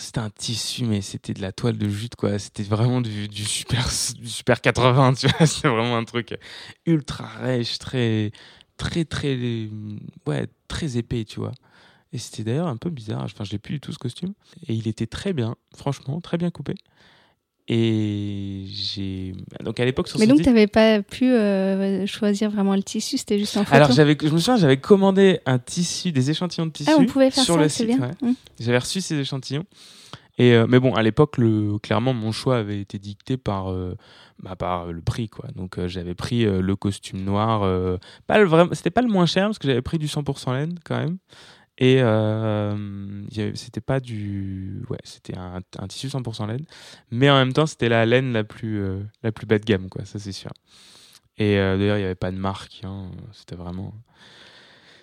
c'était 0.00 0.20
un 0.20 0.30
tissu, 0.30 0.84
mais 0.84 1.02
c'était 1.02 1.34
de 1.34 1.42
la 1.42 1.52
toile 1.52 1.76
de 1.76 1.88
jute, 1.88 2.16
quoi. 2.16 2.38
C'était 2.38 2.62
vraiment 2.62 3.00
du, 3.00 3.28
du, 3.28 3.44
super, 3.44 3.88
du 4.16 4.28
super 4.28 4.60
80, 4.60 5.14
tu 5.14 5.28
vois. 5.28 5.46
C'était 5.46 5.68
vraiment 5.68 5.96
un 5.96 6.04
truc 6.04 6.36
ultra 6.86 7.26
rêche, 7.26 7.78
très, 7.78 8.32
très, 8.76 9.04
très, 9.04 9.68
ouais, 10.26 10.46
très 10.68 10.96
épais, 10.96 11.24
tu 11.24 11.40
vois. 11.40 11.52
Et 12.12 12.18
c'était 12.18 12.44
d'ailleurs 12.44 12.66
un 12.66 12.76
peu 12.76 12.90
bizarre. 12.90 13.22
Enfin, 13.24 13.44
je 13.44 13.52
l'ai 13.52 13.58
plus 13.58 13.74
du 13.74 13.80
tout 13.80 13.92
ce 13.92 13.98
costume. 13.98 14.32
Et 14.66 14.74
il 14.74 14.88
était 14.88 15.06
très 15.06 15.32
bien, 15.32 15.56
franchement, 15.76 16.20
très 16.20 16.38
bien 16.38 16.50
coupé. 16.50 16.74
Et 17.72 18.64
j'ai. 18.66 19.32
Donc 19.62 19.78
à 19.78 19.84
l'époque, 19.84 20.08
Mais 20.18 20.26
donc, 20.26 20.38
tu 20.38 20.46
n'avais 20.46 20.66
pas 20.66 21.02
pu 21.02 21.26
euh, 21.26 22.04
choisir 22.04 22.50
vraiment 22.50 22.74
le 22.74 22.82
tissu, 22.82 23.16
c'était 23.16 23.38
juste 23.38 23.56
en 23.56 23.64
photo 23.64 23.76
Alors, 23.76 23.92
je 23.92 24.02
me 24.02 24.38
souviens, 24.38 24.56
j'avais 24.56 24.78
commandé 24.78 25.38
un 25.46 25.60
tissu, 25.60 26.10
des 26.10 26.30
échantillons 26.30 26.66
de 26.66 26.72
tissu. 26.72 26.90
Ah, 26.92 26.96
on 26.98 27.06
pouvait 27.06 27.30
faire 27.30 27.44
sur 27.44 27.54
ça, 27.54 27.60
le 27.60 27.68
site. 27.68 27.96
Mmh. 27.96 28.32
J'avais 28.58 28.78
reçu 28.78 29.00
ces 29.00 29.16
échantillons. 29.20 29.64
Et, 30.36 30.54
euh, 30.54 30.66
mais 30.68 30.80
bon, 30.80 30.94
à 30.94 31.02
l'époque, 31.02 31.38
le, 31.38 31.78
clairement, 31.78 32.12
mon 32.12 32.32
choix 32.32 32.56
avait 32.56 32.80
été 32.80 32.98
dicté 32.98 33.36
par, 33.36 33.70
euh, 33.70 33.94
bah, 34.42 34.56
par 34.56 34.86
le 34.86 35.00
prix. 35.00 35.28
Quoi. 35.28 35.48
Donc 35.54 35.78
j'avais 35.86 36.14
pris 36.14 36.44
le 36.44 36.74
costume 36.74 37.22
noir. 37.22 37.60
pas 38.26 38.38
le 38.38 38.46
vrai... 38.46 38.66
C'était 38.72 38.90
pas 38.90 39.02
le 39.02 39.08
moins 39.08 39.26
cher, 39.26 39.46
parce 39.46 39.60
que 39.60 39.68
j'avais 39.68 39.82
pris 39.82 39.98
du 39.98 40.06
100% 40.06 40.54
laine 40.54 40.74
quand 40.84 40.98
même. 40.98 41.18
Et 41.80 42.02
euh, 42.02 42.74
c'était 43.54 43.80
pas 43.80 44.00
du. 44.00 44.82
Ouais, 44.90 44.98
c'était 45.02 45.36
un, 45.36 45.60
un, 45.78 45.86
tissu 45.86 46.08
100% 46.08 46.46
laine. 46.46 46.66
Mais 47.10 47.30
en 47.30 47.36
même 47.36 47.54
temps, 47.54 47.64
c'était 47.64 47.88
la 47.88 48.04
laine 48.04 48.34
la 48.34 48.44
plus, 48.44 48.80
euh, 48.82 49.00
la 49.22 49.32
plus 49.32 49.46
bas 49.46 49.58
de 49.58 49.64
gamme, 49.64 49.88
quoi, 49.88 50.04
ça 50.04 50.18
c'est 50.18 50.32
sûr. 50.32 50.50
Et 51.38 51.58
euh, 51.58 51.78
d'ailleurs, 51.78 51.96
il 51.96 52.00
n'y 52.00 52.04
avait 52.04 52.14
pas 52.14 52.30
de 52.30 52.36
marque. 52.36 52.82
Hein, 52.84 53.06
c'était 53.32 53.56
vraiment. 53.56 53.94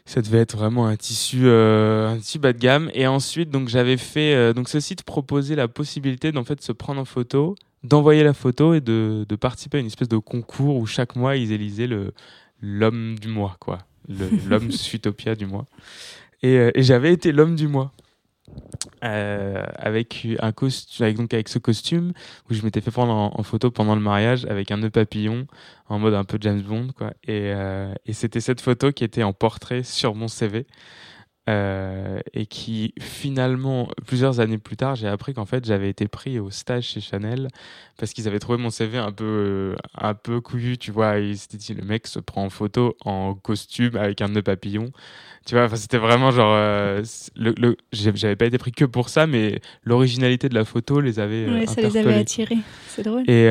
Ça 0.05 0.22
devait 0.22 0.38
être 0.38 0.55
vraiment 0.55 0.86
un 0.86 0.96
tissu, 0.96 1.50
un 1.50 2.17
tissu 2.19 2.38
bas 2.38 2.53
de 2.53 2.60
gamme. 2.60 2.91
Et 2.93 3.07
ensuite, 3.07 3.50
donc 3.50 3.69
j'avais 3.69 3.98
fait. 3.98 4.53
donc 4.53 4.69
ce 4.69 4.79
site 4.79 5.01
proposait 5.01 5.55
la 5.55 5.67
possibilité 5.67 6.31
d'en 6.31 6.46
fait 6.46 6.62
se 6.62 6.72
prendre 6.72 7.01
en 7.01 7.05
photo, 7.05 7.55
d'envoyer 7.84 8.24
la 8.24 8.34
photo 8.34 8.75
et 8.75 8.81
de, 8.81 9.25
de, 9.27 9.36
participer 9.36 9.79
à 9.79 9.81
une 9.81 9.88
espèce 9.88 10.07
de 10.07 10.17
concours 10.17 10.77
où 10.77 10.86
chaque 10.86 11.17
mois 11.17 11.36
ils 11.36 11.51
élisaient 11.51 11.88
le 11.88 12.13
l'homme 12.62 13.19
du 13.19 13.27
mois, 13.27 13.57
quoi. 13.60 13.79
L'homme 14.48 14.72
Sutopia 14.72 15.36
du 15.36 15.46
mois. 15.46 15.65
Et, 16.44 16.58
euh, 16.58 16.72
et 16.75 16.84
j'avais 16.84 17.13
été 17.13 17.32
l'homme 17.32 17.56
du 17.56 17.67
mois. 17.67 17.91
Euh, 19.03 19.63
avec 19.75 20.25
un 20.39 20.51
costume, 20.51 21.13
donc 21.13 21.34
avec 21.34 21.50
ce 21.50 21.60
costume 21.60 22.13
où 22.50 22.53
je 22.53 22.63
m'étais 22.63 22.82
fait 22.82 22.89
prendre 22.89 23.13
en, 23.13 23.44
photo 23.44 23.70
pendant 23.70 23.94
le 23.94 24.01
mariage 24.01 24.46
avec 24.46 24.72
un 24.72 24.77
nœud 24.77 24.89
papillon 24.89 25.46
en 25.88 26.00
mode 26.00 26.15
un 26.15 26.24
peu 26.24 26.38
James 26.41 26.62
Bond 26.62 26.88
quoi. 26.98 27.12
Et, 27.24 27.51
euh, 27.53 27.94
et 28.06 28.13
c'était 28.13 28.39
cette 28.39 28.62
photo 28.62 28.91
qui 28.91 29.03
était 29.03 29.22
en 29.22 29.34
portrait 29.34 29.84
sur 29.84 30.15
mon 30.15 30.27
CV. 30.27 30.65
Euh, 31.50 32.20
et 32.34 32.46
qui 32.46 32.94
finalement, 33.00 33.88
plusieurs 34.06 34.42
années 34.42 34.58
plus 34.58 34.75
tard, 34.75 34.96
j'ai 34.96 35.08
appris 35.08 35.34
qu'en 35.34 35.46
fait 35.46 35.63
j'avais 35.63 35.89
été 35.89 36.10
pris 36.10 36.39
au 36.39 36.51
stage 36.51 36.84
chez 36.84 37.00
Chanel 37.00 37.48
parce 37.98 38.12
qu'ils 38.12 38.27
avaient 38.27 38.39
trouvé 38.39 38.58
mon 38.58 38.70
CV 38.70 38.98
un 38.98 39.13
peu, 39.13 39.24
euh, 39.24 39.75
un 39.96 40.13
peu 40.13 40.42
couillu, 40.42 40.77
tu 40.77 40.92
vois. 40.92 41.20
Ils 41.20 41.38
s'étaient 41.38 41.56
dit 41.56 41.74
le 41.74 41.86
mec 41.86 42.06
se 42.08 42.20
prend 42.20 42.44
en 42.44 42.50
photo 42.50 42.98
en 43.06 43.34
costume 43.34 43.96
avec 43.96 44.22
un 44.22 44.27
nœud 44.27 44.42
papillon, 44.42 44.92
tu 45.46 45.56
vois. 45.56 45.63
Enfin, 45.63 45.77
c'était 45.77 46.00
vraiment 46.00 46.32
genre, 46.32 46.51
euh, 46.54 47.01
le, 47.38 47.54
le 47.58 47.77
j'avais 47.94 48.36
pas 48.36 48.48
été 48.48 48.58
pris 48.58 48.74
que 48.74 48.84
pour 48.84 49.08
ça, 49.08 49.25
mais 49.25 49.62
l'originalité 49.84 50.50
de 50.50 50.56
la 50.56 50.66
photo 50.66 51.00
les 51.00 51.18
avait. 51.18 51.50
Ouais, 51.50 51.66
ça 51.66 51.80
les 51.80 51.96
avait 51.96 52.16
attirés, 52.16 52.58
c'est 52.89 53.04
drôle. 53.04 53.24
Et, 53.30 53.46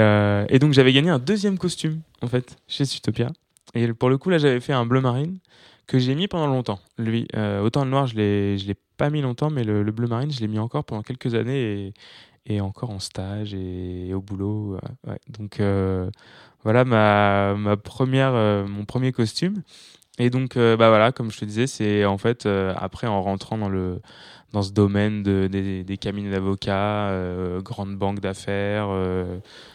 et 0.54 0.58
donc 0.58 0.74
j'avais 0.74 0.92
gagné 0.92 1.08
un 1.08 1.18
deuxième 1.18 1.56
costume 1.56 2.02
en 2.20 2.26
fait 2.26 2.58
chez 2.68 2.84
Sutopia. 2.84 3.28
Et 3.74 3.90
pour 3.94 4.10
le 4.10 4.18
coup 4.18 4.28
là 4.28 4.36
j'avais 4.36 4.60
fait 4.60 4.74
un 4.74 4.84
bleu 4.84 5.00
marine 5.00 5.38
que 5.86 5.98
j'ai 5.98 6.14
mis 6.14 6.28
pendant 6.28 6.46
longtemps. 6.46 6.80
Lui, 6.98 7.28
euh, 7.36 7.60
autant 7.60 7.84
le 7.84 7.90
noir, 7.90 8.06
je 8.06 8.16
l'ai, 8.16 8.58
je 8.58 8.66
l'ai 8.66 8.76
pas 8.96 9.10
mis 9.10 9.22
longtemps, 9.22 9.50
mais 9.50 9.64
le, 9.64 9.82
le 9.82 9.92
bleu 9.92 10.08
marine, 10.08 10.30
je 10.30 10.40
l'ai 10.40 10.48
mis 10.48 10.58
encore 10.58 10.84
pendant 10.84 11.02
quelques 11.02 11.34
années 11.34 11.92
et, 12.46 12.60
encore 12.60 12.90
en 12.90 12.98
stage 12.98 13.54
et, 13.54 14.12
au 14.14 14.20
boulot. 14.20 14.78
Ouais. 15.06 15.18
Donc 15.28 15.60
euh, 15.60 16.10
voilà 16.66 16.84
ma, 16.84 17.54
ma 17.54 17.76
première, 17.76 18.34
euh, 18.34 18.66
mon 18.66 18.84
premier 18.84 19.12
costume. 19.12 19.62
Et 20.18 20.30
donc 20.30 20.56
euh, 20.56 20.76
bah 20.76 20.88
voilà, 20.88 21.12
comme 21.12 21.30
je 21.30 21.38
te 21.38 21.44
disais, 21.44 21.66
c'est 21.66 22.04
en 22.04 22.18
fait 22.18 22.46
euh, 22.46 22.74
après 22.76 23.06
en 23.06 23.22
rentrant 23.22 23.58
dans 23.58 23.68
le 23.68 24.00
dans 24.52 24.62
ce 24.62 24.72
domaine 24.72 25.22
de, 25.22 25.48
des, 25.48 25.84
des 25.84 25.96
cabinets 25.96 26.30
d'avocats, 26.30 27.08
euh, 27.08 27.60
grandes 27.60 27.96
banques 27.96 28.20
d'affaires. 28.20 28.88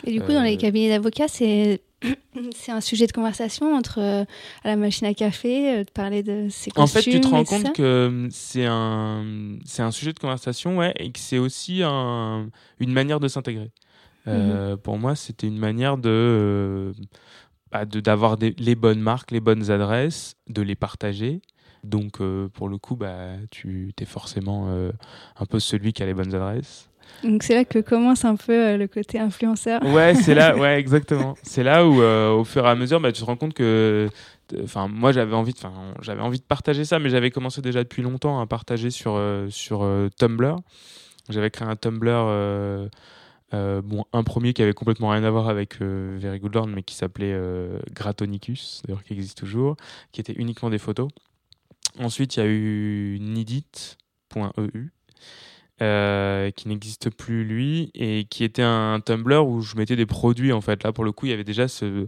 et 0.05 0.11
du 0.11 0.21
coup, 0.21 0.33
dans 0.33 0.43
les 0.43 0.57
cabinets 0.57 0.89
d'avocats, 0.89 1.27
c'est 1.27 1.81
c'est 2.55 2.71
un 2.71 2.81
sujet 2.81 3.07
de 3.07 3.11
conversation 3.11 3.75
entre 3.75 3.99
euh, 3.99 4.25
à 4.63 4.67
la 4.67 4.75
machine 4.75 5.07
à 5.07 5.13
café, 5.13 5.75
euh, 5.75 5.83
de 5.83 5.91
parler 5.91 6.23
de 6.23 6.47
ses 6.49 6.71
costumes. 6.71 6.83
En 6.83 6.87
fait, 6.87 7.01
tu 7.01 7.21
te 7.21 7.27
rends 7.27 7.43
compte 7.43 7.73
que 7.73 8.27
c'est 8.31 8.65
un, 8.65 9.57
c'est 9.65 9.81
un 9.83 9.91
sujet 9.91 10.13
de 10.13 10.19
conversation, 10.19 10.77
ouais, 10.77 10.93
et 10.97 11.11
que 11.11 11.19
c'est 11.19 11.37
aussi 11.37 11.81
un, 11.83 12.49
une 12.79 12.91
manière 12.91 13.19
de 13.19 13.27
s'intégrer. 13.27 13.71
Euh, 14.27 14.31
mm 14.31 14.73
-hmm. 14.73 14.77
Pour 14.77 14.97
moi, 14.97 15.15
c'était 15.15 15.47
une 15.47 15.57
manière 15.57 15.97
de, 15.97 16.93
bah, 17.71 17.85
d'avoir 17.85 18.37
les 18.39 18.75
bonnes 18.75 19.01
marques, 19.01 19.31
les 19.31 19.41
bonnes 19.41 19.69
adresses, 19.71 20.35
de 20.47 20.61
les 20.61 20.75
partager. 20.75 21.41
Donc, 21.83 22.21
euh, 22.21 22.47
pour 22.49 22.69
le 22.69 22.77
coup, 22.77 22.95
bah, 22.95 23.33
tu 23.49 23.93
es 23.99 24.05
forcément 24.05 24.67
euh, 24.69 24.91
un 25.39 25.45
peu 25.45 25.59
celui 25.59 25.93
qui 25.93 26.03
a 26.03 26.05
les 26.05 26.13
bonnes 26.13 26.33
adresses. 26.33 26.87
Donc 27.23 27.43
c'est 27.43 27.55
là 27.55 27.65
que 27.65 27.79
commence 27.79 28.23
un 28.23 28.35
peu 28.35 28.53
euh, 28.53 28.77
le 28.77 28.87
côté 28.87 29.19
influenceur. 29.19 29.83
Ouais, 29.83 30.15
c'est 30.15 30.33
là, 30.33 30.55
ouais, 30.57 30.79
exactement. 30.79 31.35
c'est 31.43 31.63
là 31.63 31.85
où, 31.85 32.01
au 32.01 32.43
fur 32.43 32.65
et 32.65 32.69
à 32.69 32.75
mesure, 32.75 32.99
bah, 32.99 33.11
tu 33.11 33.21
te 33.21 33.25
rends 33.25 33.35
compte 33.35 33.53
que, 33.53 34.09
enfin, 34.63 34.87
moi 34.87 35.11
j'avais 35.11 35.35
envie, 35.35 35.53
enfin, 35.57 35.73
j'avais 36.01 36.21
envie 36.21 36.39
de 36.39 36.43
partager 36.43 36.85
ça, 36.85 36.99
mais 36.99 37.09
j'avais 37.09 37.31
commencé 37.31 37.61
déjà 37.61 37.83
depuis 37.83 38.01
longtemps 38.01 38.39
à 38.39 38.45
partager 38.45 38.91
sur 38.91 39.19
sur 39.49 39.87
Tumblr. 40.17 40.55
J'avais 41.29 41.49
créé 41.49 41.67
un 41.67 41.75
Tumblr. 41.75 42.89
bon, 43.51 44.05
un 44.13 44.23
premier 44.23 44.53
qui 44.53 44.61
avait 44.61 44.73
complètement 44.73 45.09
rien 45.09 45.23
à 45.23 45.31
voir 45.31 45.49
avec 45.49 45.81
Very 45.81 46.39
Good 46.39 46.53
Lord, 46.53 46.67
mais 46.67 46.83
qui 46.83 46.95
s'appelait 46.95 47.37
Gratonicus, 47.93 48.83
d'ailleurs 48.85 49.03
qui 49.03 49.13
existe 49.13 49.37
toujours, 49.37 49.75
qui 50.11 50.21
était 50.21 50.33
uniquement 50.33 50.69
des 50.69 50.79
photos. 50.79 51.09
Ensuite, 51.99 52.35
il 52.35 52.39
y 52.39 52.43
a 52.43 52.47
eu 52.47 53.17
nidit.eu, 53.19 54.91
euh, 55.81 56.51
qui 56.51 56.67
n'existe 56.67 57.09
plus 57.09 57.43
lui 57.43 57.89
et 57.95 58.25
qui 58.25 58.43
était 58.43 58.61
un 58.61 58.99
Tumblr 58.99 59.47
où 59.47 59.61
je 59.61 59.75
mettais 59.75 59.95
des 59.95 60.05
produits 60.05 60.53
en 60.53 60.61
fait. 60.61 60.83
Là 60.83 60.91
pour 60.91 61.03
le 61.03 61.11
coup 61.11 61.25
il 61.25 61.29
y 61.29 61.33
avait 61.33 61.43
déjà 61.43 61.67
ce, 61.67 62.05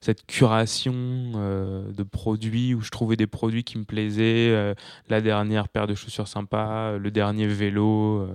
cette 0.00 0.24
curation 0.26 0.94
euh, 0.94 1.90
de 1.90 2.04
produits 2.04 2.72
où 2.72 2.82
je 2.82 2.90
trouvais 2.90 3.16
des 3.16 3.26
produits 3.26 3.64
qui 3.64 3.78
me 3.78 3.84
plaisaient 3.84 4.50
euh, 4.50 4.74
la 5.08 5.20
dernière 5.20 5.68
paire 5.68 5.88
de 5.88 5.96
chaussures 5.96 6.28
sympas 6.28 6.98
le 6.98 7.10
dernier 7.10 7.48
vélo 7.48 8.28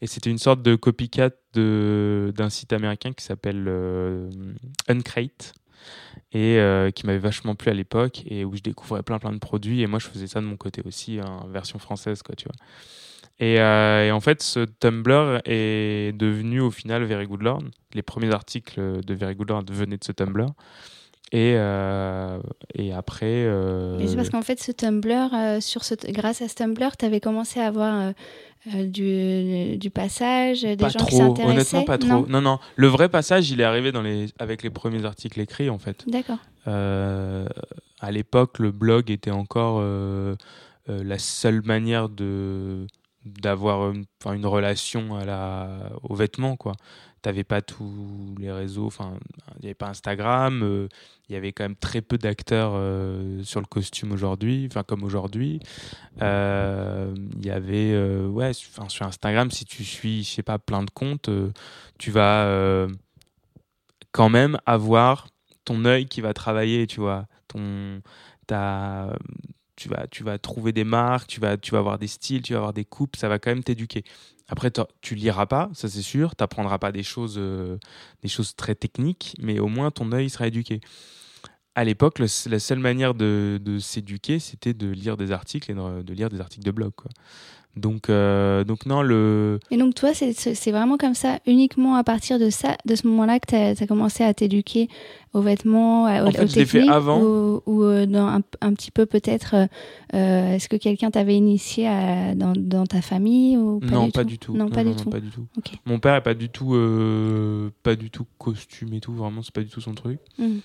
et 0.00 0.06
c'était 0.06 0.30
une 0.30 0.38
sorte 0.38 0.62
de 0.62 0.76
copycat 0.76 1.30
d'un 1.54 2.50
site 2.50 2.72
américain 2.72 3.12
qui 3.12 3.24
s'appelle 3.24 3.68
Uncrate 4.86 5.54
et 6.32 6.58
euh, 6.58 6.90
qui 6.90 7.06
m'avait 7.06 7.18
vachement 7.18 7.54
plu 7.54 7.70
à 7.70 7.74
l'époque 7.74 8.22
et 8.26 8.44
où 8.44 8.56
je 8.56 8.62
découvrais 8.62 9.02
plein 9.02 9.18
plein 9.18 9.32
de 9.32 9.38
produits 9.38 9.82
et 9.82 9.86
moi 9.86 9.98
je 9.98 10.06
faisais 10.06 10.26
ça 10.26 10.40
de 10.40 10.46
mon 10.46 10.56
côté 10.56 10.82
aussi 10.84 11.20
en 11.20 11.46
version 11.48 11.78
française 11.78 12.22
quoi 12.22 12.34
tu 12.36 12.44
vois 12.44 12.54
et, 13.40 13.58
euh, 13.58 14.06
et, 14.06 14.10
en 14.10 14.20
fait, 14.20 14.42
ce 14.42 14.66
Tumblr 14.66 15.40
est 15.46 16.14
devenu 16.14 16.60
au 16.60 16.70
final 16.70 17.04
Very 17.04 17.26
Good 17.26 17.40
Lord. 17.40 17.62
Les 17.94 18.02
premiers 18.02 18.34
articles 18.34 19.02
de 19.02 19.14
Very 19.14 19.34
Good 19.34 19.48
Lord 19.48 19.64
venaient 19.70 19.96
de 19.96 20.04
ce 20.04 20.12
Tumblr. 20.12 20.52
Et, 21.32 21.54
euh, 21.56 22.40
et 22.74 22.92
après. 22.92 23.26
Euh... 23.26 24.04
C'est 24.06 24.16
parce 24.16 24.30
qu'en 24.30 24.42
fait, 24.42 24.60
ce 24.60 24.72
Tumblr, 24.72 25.32
euh, 25.32 25.60
sur 25.60 25.84
ce, 25.84 25.94
grâce 26.10 26.42
à 26.42 26.48
ce 26.48 26.56
Tumblr, 26.56 26.96
tu 26.98 27.04
avais 27.04 27.20
commencé 27.20 27.60
à 27.60 27.66
avoir 27.66 28.12
euh, 28.74 28.84
du, 28.84 29.76
du, 29.78 29.90
passage, 29.90 30.62
des 30.62 30.76
pas 30.76 30.88
gens 30.88 30.98
trop, 30.98 31.08
qui 31.08 31.16
s'intéressaient. 31.16 31.76
Honnêtement, 31.76 31.84
pas 31.84 31.98
trop. 31.98 32.08
Non, 32.08 32.26
non, 32.28 32.40
non. 32.40 32.58
Le 32.74 32.88
vrai 32.88 33.08
passage, 33.08 33.50
il 33.50 33.60
est 33.60 33.64
arrivé 33.64 33.92
dans 33.92 34.02
les, 34.02 34.26
avec 34.40 34.64
les 34.64 34.70
premiers 34.70 35.04
articles 35.04 35.40
écrits, 35.40 35.70
en 35.70 35.78
fait. 35.78 36.04
D'accord. 36.08 36.38
À 36.66 38.10
l'époque, 38.10 38.58
le 38.58 38.72
blog 38.72 39.10
était 39.10 39.30
encore 39.30 39.82
la 40.86 41.18
seule 41.18 41.62
manière 41.62 42.08
de 42.08 42.86
d'avoir 43.26 43.92
une 43.92 44.46
relation 44.46 45.14
à 45.14 45.26
la, 45.26 45.90
aux 46.02 46.14
vêtements 46.14 46.56
quoi 46.56 46.72
t'avais 47.22 47.44
pas 47.44 47.62
tous 47.62 48.34
les 48.38 48.50
réseaux 48.50 48.86
enfin 48.86 49.14
il 49.58 49.64
y 49.64 49.66
avait 49.66 49.74
pas 49.74 49.88
Instagram 49.88 50.62
euh, 50.62 50.88
il 51.28 51.34
y 51.34 51.36
avait 51.36 51.52
quand 51.52 51.64
même 51.64 51.76
très 51.76 52.00
peu 52.00 52.18
d'acteurs 52.18 52.72
euh, 52.74 53.42
sur 53.42 53.60
le 53.60 53.66
costume 53.66 54.12
aujourd'hui 54.12 54.66
enfin 54.70 54.82
comme 54.82 55.04
aujourd'hui. 55.04 55.60
Euh, 56.22 57.14
il 57.36 57.46
y 57.46 57.50
avait 57.50 57.96
ouais 58.26 58.52
sur 58.52 59.06
Instagram 59.06 59.50
si 59.50 59.64
tu 59.64 59.84
suis 59.84 60.24
je 60.24 60.30
sais 60.30 60.42
pas 60.42 60.58
plein 60.58 60.82
de 60.82 60.90
comptes 60.90 61.30
tu 61.98 62.10
vas 62.10 62.86
quand 64.12 64.28
même 64.28 64.58
avoir 64.66 65.28
ton 65.64 65.84
œil 65.84 66.06
qui 66.06 66.20
va 66.20 66.34
travailler 66.34 66.86
tu 66.86 67.00
vois. 67.00 67.26
Ton 67.48 68.00
ta 68.46 69.16
tu 69.80 69.88
vas, 69.88 70.06
tu 70.08 70.22
vas 70.22 70.38
trouver 70.38 70.72
des 70.72 70.84
marques, 70.84 71.26
tu 71.26 71.40
vas, 71.40 71.56
tu 71.56 71.70
vas 71.70 71.78
avoir 71.78 71.98
des 71.98 72.06
styles, 72.06 72.42
tu 72.42 72.52
vas 72.52 72.58
avoir 72.58 72.74
des 72.74 72.84
coupes, 72.84 73.16
ça 73.16 73.28
va 73.28 73.38
quand 73.38 73.50
même 73.50 73.64
t'éduquer. 73.64 74.04
Après, 74.46 74.70
tu 75.00 75.14
liras 75.14 75.46
pas, 75.46 75.70
ça 75.72 75.88
c'est 75.88 76.02
sûr, 76.02 76.36
tu 76.36 76.42
n'apprendras 76.42 76.78
pas 76.78 76.92
des 76.92 77.02
choses, 77.02 77.36
euh, 77.38 77.78
des 78.22 78.28
choses 78.28 78.54
très 78.54 78.74
techniques, 78.74 79.34
mais 79.40 79.58
au 79.58 79.68
moins 79.68 79.90
ton 79.90 80.12
œil 80.12 80.28
sera 80.28 80.48
éduqué. 80.48 80.80
À 81.74 81.84
l'époque, 81.84 82.18
la 82.18 82.58
seule 82.58 82.78
manière 82.78 83.14
de, 83.14 83.78
s'éduquer, 83.80 84.38
c'était 84.38 84.74
de 84.74 84.88
lire 84.88 85.16
des 85.16 85.32
articles 85.32 85.70
et 85.70 85.74
de, 85.74 86.12
lire 86.12 86.28
des 86.28 86.40
articles 86.40 86.66
de 86.66 86.72
blog. 86.72 86.92
Donc, 87.76 88.10
euh, 88.10 88.64
donc 88.64 88.84
non, 88.84 89.00
le. 89.00 89.60
Et 89.70 89.76
donc 89.76 89.94
toi, 89.94 90.10
c'est 90.12 90.70
vraiment 90.72 90.96
comme 90.96 91.14
ça, 91.14 91.38
uniquement 91.46 91.94
à 91.94 92.02
partir 92.02 92.38
de 92.38 92.50
ça, 92.50 92.76
de 92.84 92.94
ce 92.96 93.06
moment-là, 93.06 93.38
que 93.38 93.46
tu 93.46 93.54
as, 93.54 93.80
as, 93.80 93.86
commencé 93.86 94.24
à 94.24 94.34
t'éduquer 94.34 94.88
aux 95.34 95.40
vêtements, 95.40 96.04
en 96.04 96.26
aux, 96.26 96.32
fait, 96.32 96.42
aux 96.42 96.46
je 96.48 96.54
techniques, 96.54 96.68
fait 96.68 96.88
avant. 96.88 97.22
ou, 97.22 97.62
ou 97.66 97.84
euh, 97.84 98.06
dans 98.06 98.26
un, 98.26 98.42
un, 98.60 98.74
petit 98.74 98.90
peu 98.90 99.06
peut-être. 99.06 99.54
Euh, 100.14 100.54
Est-ce 100.54 100.68
que 100.68 100.76
quelqu'un 100.76 101.12
t'avait 101.12 101.36
initié 101.36 101.86
à, 101.86 102.34
dans, 102.34 102.54
dans, 102.56 102.86
ta 102.86 103.00
famille 103.02 103.56
ou 103.56 103.78
pas 103.78 103.86
Non, 103.86 104.06
du 104.06 104.12
pas 104.12 104.22
tout 104.22 104.28
du 104.28 104.38
tout. 104.38 104.56
Non, 104.56 104.68
pas 104.68 104.82
non, 104.82 104.90
du 104.90 104.96
non, 104.96 105.02
tout. 105.04 105.10
Pas 105.10 105.20
du 105.20 105.30
tout. 105.30 105.46
Okay. 105.58 105.76
Mon 105.86 106.00
père 106.00 106.16
est 106.16 106.22
pas 106.22 106.34
du 106.34 106.48
tout, 106.48 106.74
euh, 106.74 107.70
pas 107.84 107.94
du 107.94 108.10
tout 108.10 108.26
costume 108.38 108.94
et 108.94 109.00
tout. 109.00 109.12
Vraiment, 109.12 109.42
c'est 109.42 109.54
pas 109.54 109.62
du 109.62 109.68
tout 109.68 109.80
son 109.80 109.94
truc. 109.94 110.18
Mm. 110.38 110.58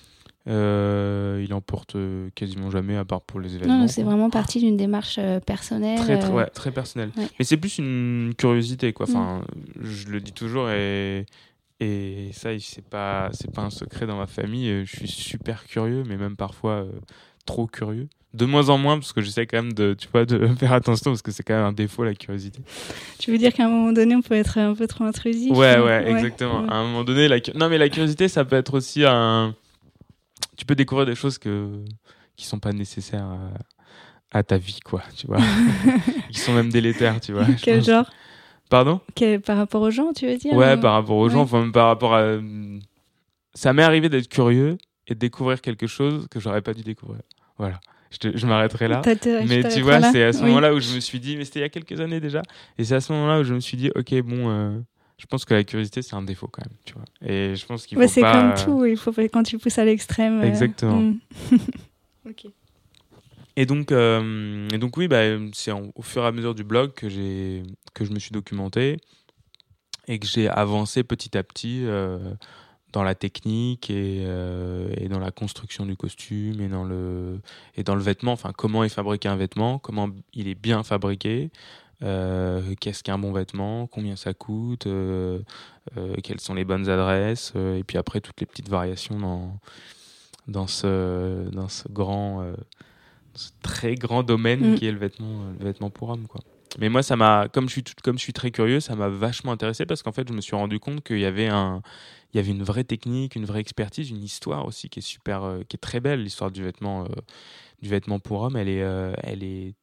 Euh, 0.48 1.44
il 1.44 1.54
en 1.54 1.62
porte 1.62 1.96
quasiment 2.36 2.70
jamais, 2.70 2.96
à 2.96 3.04
part 3.06 3.22
pour 3.22 3.40
les 3.40 3.56
événements. 3.56 3.80
Non, 3.80 3.88
c'est 3.88 4.04
vraiment 4.04 4.30
partie 4.30 4.60
d'une 4.60 4.78
démarche 4.78 5.16
euh, 5.20 5.40
personnelle. 5.40 5.98
Très, 6.00 6.20
très, 6.20 6.32
ouais, 6.32 6.46
très 6.48 6.72
personnelle. 6.72 7.10
Ouais. 7.18 7.28
Mais 7.40 7.46
c'est 7.46 7.58
plus 7.58 7.80
une 7.80 8.34
curiosité, 8.38 8.94
quoi. 8.94 9.08
Enfin, 9.10 9.42
Mm. 9.56 9.84
je 9.84 10.08
le 10.10 10.22
dis 10.22 10.32
toujours 10.34 10.70
et. 10.70 11.26
Et 11.82 12.30
ça, 12.32 12.52
c'est 12.58 12.86
pas, 12.88 13.30
c'est 13.34 13.52
pas 13.52 13.62
un 13.64 13.70
secret 13.70 14.08
dans 14.08 14.16
ma 14.16 14.28
famille. 14.28 14.86
Je 14.86 14.96
suis 14.96 15.10
super 15.10 15.66
curieux, 15.66 16.04
mais 16.08 16.16
même 16.16 16.38
parfois 16.38 16.72
euh, 16.86 16.92
trop 17.46 17.68
curieux. 17.68 18.08
De 18.34 18.46
moins 18.46 18.70
en 18.70 18.78
moins, 18.78 18.98
parce 18.98 19.12
que 19.12 19.20
j'essaie 19.22 19.46
quand 19.46 19.58
même 19.62 19.74
de, 19.74 19.94
tu 19.94 20.08
vois, 20.10 20.26
de 20.26 20.48
faire 20.58 20.72
attention, 20.72 21.12
parce 21.12 21.22
que 21.22 21.32
c'est 21.32 21.44
quand 21.44 21.54
même 21.54 21.66
un 21.66 21.74
défaut, 21.74 22.06
la 22.06 22.14
curiosité. 22.16 22.62
Tu 23.20 23.30
veux 23.30 23.38
dire 23.38 23.52
qu'à 23.54 23.66
un 23.66 23.70
moment 23.70 23.92
donné, 23.92 24.16
on 24.16 24.22
peut 24.22 24.36
être 24.36 24.58
un 24.58 24.74
peu 24.74 24.88
trop 24.88 25.04
intrusif 25.04 25.52
Ouais, 25.52 25.78
ouais, 25.78 26.10
exactement. 26.12 26.66
À 26.70 26.76
un 26.76 26.84
moment 26.84 27.04
donné, 27.04 27.28
la, 27.28 27.40
non, 27.56 27.68
mais 27.68 27.78
la 27.78 27.90
curiosité, 27.90 28.30
ça 28.30 28.46
peut 28.46 28.56
être 28.56 28.74
aussi 28.76 29.04
un. 29.06 29.54
Tu 30.58 30.66
peux 30.66 30.76
découvrir 30.76 31.06
des 31.06 31.16
choses 31.16 31.38
que, 31.38 31.84
qui 32.36 32.46
sont 32.46 32.60
pas 32.60 32.72
nécessaires 32.72 33.26
à, 33.26 34.40
à 34.40 34.44
ta 34.44 34.58
vie, 34.58 34.80
quoi, 34.84 35.04
tu 35.16 35.28
vois. 35.28 35.40
qui 36.32 36.40
sont 36.40 36.54
même 36.54 36.70
délétères, 36.70 37.20
tu 37.22 37.34
vois. 37.34 37.46
Quel 37.62 37.84
genre? 37.84 38.10
Pardon? 38.70 39.00
Quel, 39.14 39.42
Par 39.42 39.58
rapport 39.58 39.82
aux 39.82 39.92
gens, 39.92 40.12
tu 40.14 40.28
veux 40.28 40.38
dire 40.38 40.54
Ouais, 40.54 40.76
ou... 40.76 40.80
par 40.80 40.94
rapport 40.94 41.18
aux 41.18 41.30
gens, 41.30 41.42
enfin 41.42 41.62
même 41.62 41.72
par 41.72 41.88
rapport 41.88 42.16
à. 42.16 42.38
Ça 43.54 43.74
m'est 43.74 43.84
arrivé 43.84 44.10
d'être 44.10 44.28
curieux 44.28 44.78
et 45.08 45.14
de 45.14 45.20
découvrir 45.20 45.62
quelque 45.62 45.88
chose 45.88 46.28
que 46.30 46.40
j'aurais 46.40 46.62
pas 46.62 46.74
dû 46.74 46.82
découvrir. 46.84 47.22
Voilà. 47.58 47.80
je, 48.12 48.32
je 48.36 48.48
m'arrêterai 48.48 48.88
là. 48.88 49.02
mais 49.48 49.64
tu 49.70 49.82
vois, 49.82 50.02
c'est 50.02 50.24
à 50.24 50.34
ce 50.34 50.44
moment-là 50.44 50.74
où 50.74 50.80
je 50.80 50.96
me 50.96 51.00
suis 51.00 51.20
dit, 51.20 51.38
mais 51.38 51.46
c'était 51.46 51.60
il 51.60 51.64
y 51.64 51.66
a 51.66 51.70
quelques 51.70 52.00
années 52.02 52.20
déjà. 52.20 52.42
Et 52.78 52.84
c'est 52.84 52.96
à 52.96 53.02
ce 53.02 53.14
moment-là 53.14 53.40
où 53.40 53.44
je 53.44 53.54
me 53.54 53.60
suis 53.60 53.78
dit, 53.78 53.92
ok, 53.96 54.22
bon, 54.24 54.50
euh, 54.50 54.80
je 55.18 55.26
pense 55.28 55.46
que 55.46 55.54
la 55.54 55.64
curiosité, 55.64 56.02
c'est 56.02 56.16
un 56.16 56.22
défaut 56.22 56.48
quand 56.48 56.64
même, 56.66 56.78
tu 56.84 56.94
vois. 56.94 57.06
Et 57.22 57.56
je 57.56 57.66
pense 57.66 57.86
qu'il 57.86 57.98
faut 57.98 58.08
C'est 58.08 58.22
comme 58.22 58.54
tout, 58.54 58.86
il 58.86 58.98
faut 58.98 59.12
quand 59.14 59.44
tu 59.44 59.58
pousses 59.58 59.78
à 59.78 59.86
l'extrême. 59.86 60.42
Euh, 60.42 60.48
Exactement. 60.48 61.00
Hmm. 61.00 61.20
ok. 62.30 62.48
Et 63.56 63.66
donc, 63.66 63.92
euh, 63.92 64.68
et 64.74 64.78
donc 64.78 64.98
oui, 64.98 65.08
bah, 65.08 65.22
c'est 65.54 65.72
au 65.72 66.02
fur 66.02 66.24
et 66.24 66.28
à 66.28 66.32
mesure 66.34 66.54
du 66.54 66.66
blog 66.66 66.94
que, 66.94 67.08
que 67.94 68.06
je 68.06 68.12
me 68.12 68.20
suis 68.20 68.32
documenté 68.32 68.98
et 70.08 70.20
que 70.20 70.28
j'ai 70.28 70.50
avancé 70.50 71.04
petit 71.04 71.38
à 71.38 71.44
petit 71.44 71.86
dans 72.96 73.04
la 73.04 73.14
technique 73.14 73.90
et, 73.90 74.24
euh, 74.26 74.88
et, 74.98 75.10
dans 75.10 75.20
la 75.20 75.30
construction 75.30 75.86
du 75.86 75.98
costume 75.98 76.62
et 76.62 76.70
dans 76.70 76.86
le, 76.86 77.42
et 77.76 77.84
dans 77.84 77.94
le 77.94 78.02
vêtement. 78.02 78.32
Enfin, 78.32 78.54
comment 78.56 78.86
est 78.86 78.90
fabriqué 78.90 79.28
un 79.28 79.36
vêtement, 79.36 79.80
comment 79.80 80.10
il 80.34 80.48
est 80.48 80.56
bien 80.56 80.82
fabriqué, 80.82 81.52
euh, 82.04 82.62
qu'est-ce 82.80 83.04
qu'un 83.04 83.18
bon 83.18 83.32
vêtement, 83.32 83.88
combien 83.88 84.16
ça 84.16 84.34
coûte, 84.34 84.88
euh, 84.88 85.40
quelles 86.24 86.40
sont 86.40 86.54
les 86.54 86.66
bonnes 86.66 86.90
adresses, 86.90 87.54
et 87.56 87.84
puis 87.86 87.98
après 87.98 88.22
toutes 88.22 88.40
les 88.40 88.46
petites 88.46 88.70
variations 88.70 89.20
dans, 89.20 89.60
dans, 90.48 90.68
ce, 90.68 91.50
dans 91.52 91.70
ce 91.70 91.88
grand, 91.90 92.46
ce 93.34 93.50
très 93.62 93.96
grand 93.96 94.24
domaine 94.24 94.74
mm. 94.74 94.76
qui 94.76 94.88
est 94.88 94.92
le 94.92 95.00
vêtement, 95.00 95.46
le 95.60 95.66
vêtement 95.66 95.90
pour 95.90 96.10
homme. 96.10 96.28
Quoi. 96.28 96.42
Mais 96.80 96.90
moi, 96.90 97.04
ça 97.04 97.16
m'a, 97.16 97.48
comme 97.48 97.68
je 97.68 97.74
suis, 97.74 97.84
comme 98.04 98.18
je 98.18 98.24
suis 98.24 98.34
très 98.34 98.52
curieux, 98.52 98.80
ça 98.80 98.96
m'a 98.96 99.08
vachement 99.08 99.52
intéressé 99.52 99.86
parce 99.86 100.04
qu'en 100.04 100.12
fait, 100.12 100.28
je 100.28 100.34
me 100.34 100.42
suis 100.42 100.56
rendu 100.56 100.80
compte 100.80 101.04
qu'il 101.04 101.20
y 101.20 101.26
avait 101.26 101.48
un, 101.48 101.82
il 102.34 102.38
y 102.38 102.40
avait 102.40 102.52
une 102.52 102.64
vraie 102.64 102.84
technique, 102.84 103.36
une 103.36 103.46
vraie 103.46 103.62
expertise, 103.62 104.10
une 104.10 104.22
histoire 104.22 104.66
aussi 104.66 104.90
qui 104.90 105.00
est 105.00 105.02
super, 105.02 105.44
euh, 105.44 105.62
qui 105.68 105.78
est 105.78 105.80
très 105.80 106.02
belle. 106.02 106.22
L'histoire 106.22 106.52
du 106.52 106.64
vêtement, 106.64 107.04
euh, 107.04 107.08
du 107.82 107.88
vêtement 107.88 108.20
pour 108.20 108.42
homme, 108.42 108.58
elle 108.58 108.68
est, 108.68 108.84
euh, 108.84 109.14
elle 109.24 109.44
est 109.44 109.74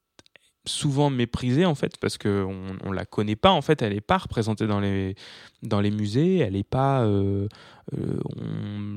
souvent 0.65 1.11
méprisée 1.11 1.65
en 1.65 1.75
fait 1.75 1.97
parce 2.01 2.19
que 2.19 2.47
on, 2.85 2.93
la 2.93 3.05
connaît 3.05 3.37
pas 3.37 3.51
en 3.51 3.63
fait 3.63 3.83
elle 3.83 3.93
est 3.93 4.01
pas 4.01 4.19
représentée 4.19 4.67
dans 4.67 4.81
les 4.81 5.17
dans 5.63 5.81
les 5.81 5.91
musées 5.91 6.39
elle 6.39 6.55
est 6.57 6.63
pas 6.63 7.05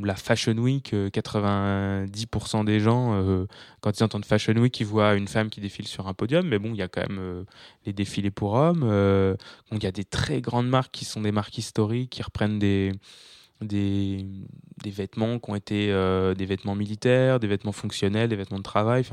la 0.03 0.15
Fashion 0.15 0.53
Week 0.57 0.93
90% 0.93 2.65
des 2.65 2.79
gens 2.79 3.47
quand 3.81 3.99
ils 3.99 4.03
entendent 4.03 4.25
Fashion 4.25 4.53
Week 4.53 4.79
ils 4.79 4.85
voient 4.85 5.15
une 5.15 5.27
femme 5.27 5.49
qui 5.49 5.59
défile 5.59 5.87
sur 5.87 6.07
un 6.07 6.13
podium 6.13 6.47
mais 6.47 6.59
bon 6.59 6.69
il 6.69 6.77
y 6.77 6.83
a 6.83 6.87
quand 6.87 7.07
même 7.09 7.45
les 7.85 7.93
défilés 7.93 8.31
pour 8.31 8.53
hommes 8.53 8.83
il 9.71 9.83
y 9.83 9.87
a 9.87 9.91
des 9.91 10.05
très 10.05 10.41
grandes 10.41 10.69
marques 10.69 10.91
qui 10.91 11.05
sont 11.05 11.21
des 11.21 11.31
marques 11.31 11.57
historiques 11.57 12.11
qui 12.11 12.21
reprennent 12.21 12.59
des 12.59 12.91
des, 13.61 14.25
des 14.83 14.89
vêtements 14.89 15.39
qui 15.39 15.49
ont 15.49 15.55
été 15.55 15.91
euh, 15.91 16.33
des 16.33 16.45
vêtements 16.45 16.75
militaires, 16.75 17.39
des 17.39 17.47
vêtements 17.47 17.71
fonctionnels, 17.71 18.29
des 18.29 18.35
vêtements 18.35 18.57
de 18.57 18.63
travail, 18.63 19.03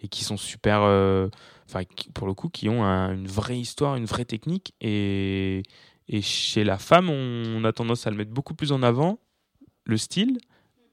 et 0.00 0.08
qui 0.08 0.24
sont 0.24 0.36
super, 0.36 0.82
euh, 0.82 1.28
enfin 1.66 1.82
pour 2.12 2.26
le 2.26 2.34
coup, 2.34 2.48
qui 2.48 2.68
ont 2.68 2.82
une 2.82 3.26
vraie 3.26 3.58
histoire, 3.58 3.96
une 3.96 4.04
vraie 4.04 4.24
technique. 4.24 4.74
Et, 4.80 5.62
chez 6.20 6.64
la 6.64 6.78
femme, 6.78 7.08
on, 7.08 7.64
a 7.64 7.72
tendance 7.72 8.06
à 8.06 8.10
le 8.10 8.16
mettre 8.16 8.30
beaucoup 8.30 8.54
plus 8.54 8.72
en 8.72 8.82
avant, 8.82 9.18
le 9.84 9.96
style. 9.96 10.38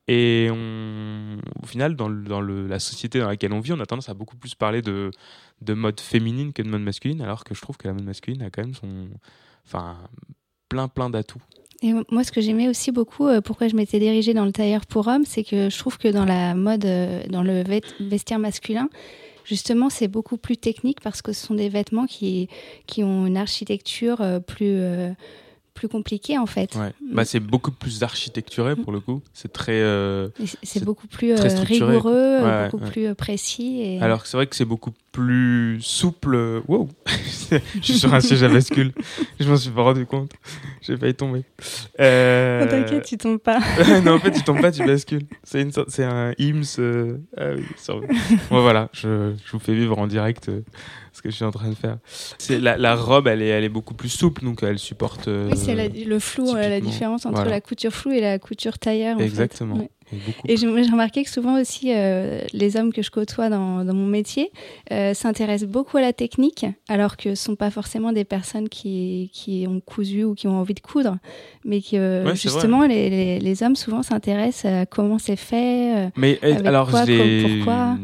Et 0.07 0.49
au 0.49 1.65
final, 1.65 1.95
dans, 1.95 2.09
la 2.09 2.79
société 2.79 3.19
dans 3.19 3.27
laquelle 3.27 3.53
on 3.53 3.59
vit, 3.59 3.73
on 3.73 3.79
a 3.79 3.85
tendance 3.85 4.09
à 4.09 4.13
beaucoup 4.13 4.37
plus 4.37 4.55
parler 4.55 4.81
de, 4.81 5.11
de 5.61 5.73
mode 5.73 5.99
féminine 5.99 6.53
que 6.53 6.61
de 6.61 6.69
mode 6.69 6.81
masculine, 6.81 7.21
alors 7.21 7.43
que 7.43 7.53
je 7.53 7.61
trouve 7.61 7.77
que 7.77 7.87
la 7.87 7.93
mode 7.93 8.05
masculine 8.05 8.41
a 8.41 8.49
quand 8.49 8.63
même 8.63 8.73
son, 8.73 9.09
enfin, 9.65 9.97
plein 10.69 10.87
plein 10.87 11.09
d'atouts. 11.09 11.41
Et 11.83 11.93
moi, 12.11 12.23
ce 12.23 12.31
que 12.31 12.41
j'aimais 12.41 12.67
aussi 12.69 12.91
beaucoup, 12.91 13.27
euh, 13.27 13.41
pourquoi 13.41 13.67
je 13.67 13.75
m'étais 13.75 13.99
dirigée 13.99 14.35
dans 14.35 14.45
le 14.45 14.51
tailleur 14.51 14.85
pour 14.85 15.07
hommes, 15.07 15.25
c'est 15.25 15.43
que 15.43 15.69
je 15.69 15.77
trouve 15.79 15.97
que 15.97 16.07
dans 16.07 16.25
la 16.25 16.53
mode, 16.53 16.85
euh, 16.85 17.23
dans 17.27 17.41
le 17.41 17.63
vestiaire 17.99 18.37
masculin, 18.37 18.87
justement, 19.45 19.89
c'est 19.89 20.07
beaucoup 20.07 20.37
plus 20.37 20.57
technique 20.57 21.01
parce 21.01 21.21
que 21.21 21.33
ce 21.33 21.45
sont 21.45 21.55
des 21.55 21.69
vêtements 21.69 22.05
qui, 22.05 22.49
qui 22.87 23.03
ont 23.03 23.25
une 23.25 23.37
architecture 23.37 24.21
euh, 24.21 24.39
plus 24.39 24.79
plus 25.73 25.87
compliqué 25.87 26.37
en 26.37 26.45
fait. 26.45 26.75
Ouais. 26.75 26.91
Bah, 27.11 27.25
c'est 27.25 27.39
beaucoup 27.39 27.71
plus 27.71 28.03
architecturé 28.03 28.75
pour 28.75 28.91
le 28.91 28.99
coup. 28.99 29.21
C'est 29.33 29.51
très. 29.51 29.81
Euh, 29.81 30.29
c'est 30.63 30.83
beaucoup 30.83 31.07
plus 31.07 31.31
euh, 31.31 31.63
rigoureux, 31.63 32.39
beaucoup 32.69 32.85
plus 32.85 33.07
euh, 33.07 33.15
précis. 33.15 33.81
Et... 33.81 34.01
Alors 34.01 34.25
c'est 34.25 34.37
vrai 34.37 34.47
que 34.47 34.55
c'est 34.55 34.65
beaucoup 34.65 34.91
plus 35.11 35.79
souple. 35.81 36.61
Wow 36.67 36.89
Je 37.51 37.81
suis 37.81 37.99
sur 37.99 38.13
un 38.13 38.21
siège 38.21 38.43
à 38.43 38.47
bascule. 38.47 38.93
Je 39.39 39.49
m'en 39.49 39.57
suis 39.57 39.71
pas 39.71 39.81
rendu 39.81 40.05
compte. 40.05 40.31
J'ai 40.81 40.95
failli 40.95 41.13
tomber. 41.13 41.43
Euh... 41.99 42.65
T'inquiète, 42.67 43.05
tu 43.05 43.17
tombes 43.17 43.39
pas. 43.39 43.59
non, 44.05 44.13
en 44.13 44.19
fait, 44.19 44.31
tu 44.31 44.41
tombes 44.41 44.61
pas, 44.61 44.71
tu 44.71 44.85
bascules. 44.85 45.25
C'est 45.43 45.61
une 45.61 45.71
c'est 45.87 46.03
un 46.03 46.33
IMS. 46.37 46.79
Ah 47.37 47.49
oui, 47.55 47.65
bon, 48.49 48.61
voilà, 48.61 48.89
je, 48.93 49.33
je, 49.45 49.51
vous 49.51 49.59
fais 49.59 49.73
vivre 49.73 49.97
en 49.99 50.07
direct 50.07 50.49
ce 51.13 51.21
que 51.21 51.29
je 51.29 51.35
suis 51.35 51.45
en 51.45 51.51
train 51.51 51.69
de 51.69 51.75
faire. 51.75 51.97
C'est 52.37 52.59
la, 52.59 52.77
la, 52.77 52.95
robe, 52.95 53.27
elle 53.27 53.41
est, 53.41 53.47
elle 53.47 53.63
est 53.63 53.69
beaucoup 53.69 53.93
plus 53.93 54.09
souple, 54.09 54.43
donc 54.43 54.63
elle 54.63 54.79
supporte. 54.79 55.27
oui, 55.27 55.51
c'est 55.55 55.75
le 55.75 56.19
flou, 56.19 56.55
euh, 56.55 56.69
la 56.69 56.79
différence 56.79 57.25
entre 57.25 57.45
la 57.45 57.61
couture 57.61 57.91
floue 57.91 58.13
et 58.13 58.21
la 58.21 58.39
couture 58.39 58.79
tailleur. 58.79 59.19
Exactement. 59.19 59.87
Et, 60.47 60.57
j'ai 60.57 60.67
remarqué 60.67 61.23
que 61.23 61.29
souvent 61.29 61.59
aussi, 61.59 61.93
euh, 61.93 62.41
les 62.53 62.77
hommes 62.77 62.93
que 62.93 63.01
je 63.01 63.11
côtoie 63.11 63.49
dans, 63.49 63.83
dans 63.83 63.93
mon 63.93 64.07
métier 64.07 64.51
euh, 64.91 65.13
s'intéressent 65.13 65.69
beaucoup 65.69 65.97
à 65.97 66.01
la 66.01 66.13
technique, 66.13 66.65
alors 66.87 67.17
que 67.17 67.23
ce 67.23 67.29
ne 67.29 67.35
sont 67.35 67.55
pas 67.55 67.71
forcément 67.71 68.11
des 68.11 68.23
personnes 68.23 68.69
qui, 68.69 69.29
qui 69.33 69.65
ont 69.67 69.79
cousu 69.79 70.23
ou 70.23 70.35
qui 70.35 70.47
ont 70.47 70.59
envie 70.59 70.73
de 70.73 70.79
coudre, 70.79 71.17
mais 71.65 71.81
que 71.81 72.23
justement, 72.35 72.85
les, 72.85 73.39
les, 73.39 73.63
hommes 73.63 73.75
souvent 73.75 74.03
s'intéressent 74.03 74.65
à 74.65 74.85
comment 74.85 75.19
c'est 75.19 75.35
fait, 75.35 76.09
mais, 76.15 76.39
avec 76.41 76.65
alors, 76.65 76.89
quoi, 76.89 77.03
pourquoi. 77.05 77.97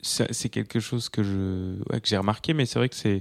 C'est 0.00 0.48
quelque 0.48 0.80
chose 0.80 1.08
que 1.08 1.22
je 1.22 1.82
que 1.90 2.06
j'ai 2.06 2.16
remarqué 2.16 2.54
mais 2.54 2.66
c'est 2.66 2.78
vrai 2.78 2.88
que 2.88 2.94
c'est 2.94 3.20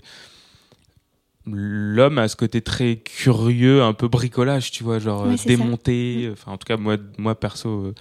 l'homme 1.51 2.17
a 2.17 2.27
ce 2.27 2.35
côté 2.35 2.61
très 2.61 2.97
curieux 2.97 3.83
un 3.83 3.93
peu 3.93 4.07
bricolage 4.07 4.71
tu 4.71 4.83
vois 4.83 4.99
genre 4.99 5.27
démonter 5.45 6.27
mm. 6.27 6.31
enfin 6.33 6.51
en 6.51 6.57
tout 6.57 6.65
cas 6.65 6.77
moi 6.77 6.97
moi 7.17 7.39
perso 7.39 7.69
euh, 7.69 7.93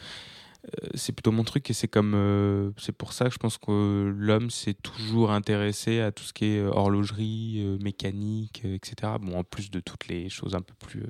euh, 0.66 0.88
c'est 0.94 1.12
plutôt 1.12 1.30
mon 1.30 1.44
truc 1.44 1.70
et 1.70 1.72
c'est 1.72 1.88
comme 1.88 2.14
euh, 2.14 2.70
c'est 2.76 2.96
pour 2.96 3.12
ça 3.12 3.26
que 3.26 3.32
je 3.32 3.38
pense 3.38 3.58
que 3.58 4.14
l'homme 4.16 4.50
s'est 4.50 4.74
toujours 4.74 5.30
intéressé 5.30 6.00
à 6.00 6.12
tout 6.12 6.24
ce 6.24 6.32
qui 6.32 6.46
est 6.46 6.62
horlogerie 6.62 7.78
mécanique 7.80 8.62
etc 8.64 9.12
bon 9.20 9.38
en 9.38 9.44
plus 9.44 9.70
de 9.70 9.80
toutes 9.80 10.08
les 10.08 10.28
choses 10.28 10.54
un 10.54 10.62
peu 10.62 10.74
plus 10.86 11.04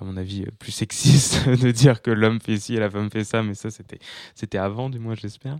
à 0.00 0.04
mon 0.04 0.16
avis, 0.16 0.46
plus 0.58 0.72
sexiste 0.72 1.48
de 1.62 1.70
dire 1.70 2.02
que 2.02 2.10
l'homme 2.10 2.40
fait 2.40 2.58
ci 2.58 2.74
et 2.74 2.78
la 2.78 2.88
femme 2.88 3.10
fait 3.10 3.24
ça, 3.24 3.42
mais 3.42 3.54
ça, 3.54 3.70
c'était, 3.70 3.98
c'était 4.34 4.58
avant, 4.58 4.90
du 4.90 4.98
moins, 4.98 5.14
j'espère. 5.14 5.58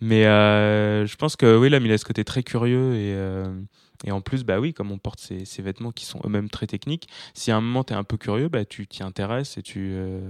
Mais 0.00 0.26
euh, 0.26 1.06
je 1.06 1.16
pense 1.16 1.36
que 1.36 1.56
oui, 1.56 1.70
l'homme, 1.70 1.86
il 1.86 1.92
a 1.92 1.98
ce 1.98 2.04
côté 2.04 2.24
très 2.24 2.42
curieux 2.42 2.94
et, 2.94 3.14
euh, 3.14 3.50
et 4.04 4.12
en 4.12 4.20
plus, 4.20 4.44
bah 4.44 4.60
oui, 4.60 4.72
comme 4.72 4.90
on 4.92 4.98
porte 4.98 5.20
ces, 5.20 5.44
ces 5.44 5.62
vêtements 5.62 5.92
qui 5.92 6.06
sont 6.06 6.20
eux-mêmes 6.24 6.48
très 6.48 6.66
techniques, 6.66 7.08
si 7.34 7.50
à 7.50 7.56
un 7.56 7.60
moment 7.60 7.84
tu 7.84 7.92
es 7.92 7.96
un 7.96 8.04
peu 8.04 8.16
curieux, 8.16 8.48
bah, 8.48 8.64
tu 8.64 8.86
t'y 8.86 9.02
intéresses 9.02 9.58
et 9.58 9.62
tu, 9.62 9.90
euh, 9.92 10.20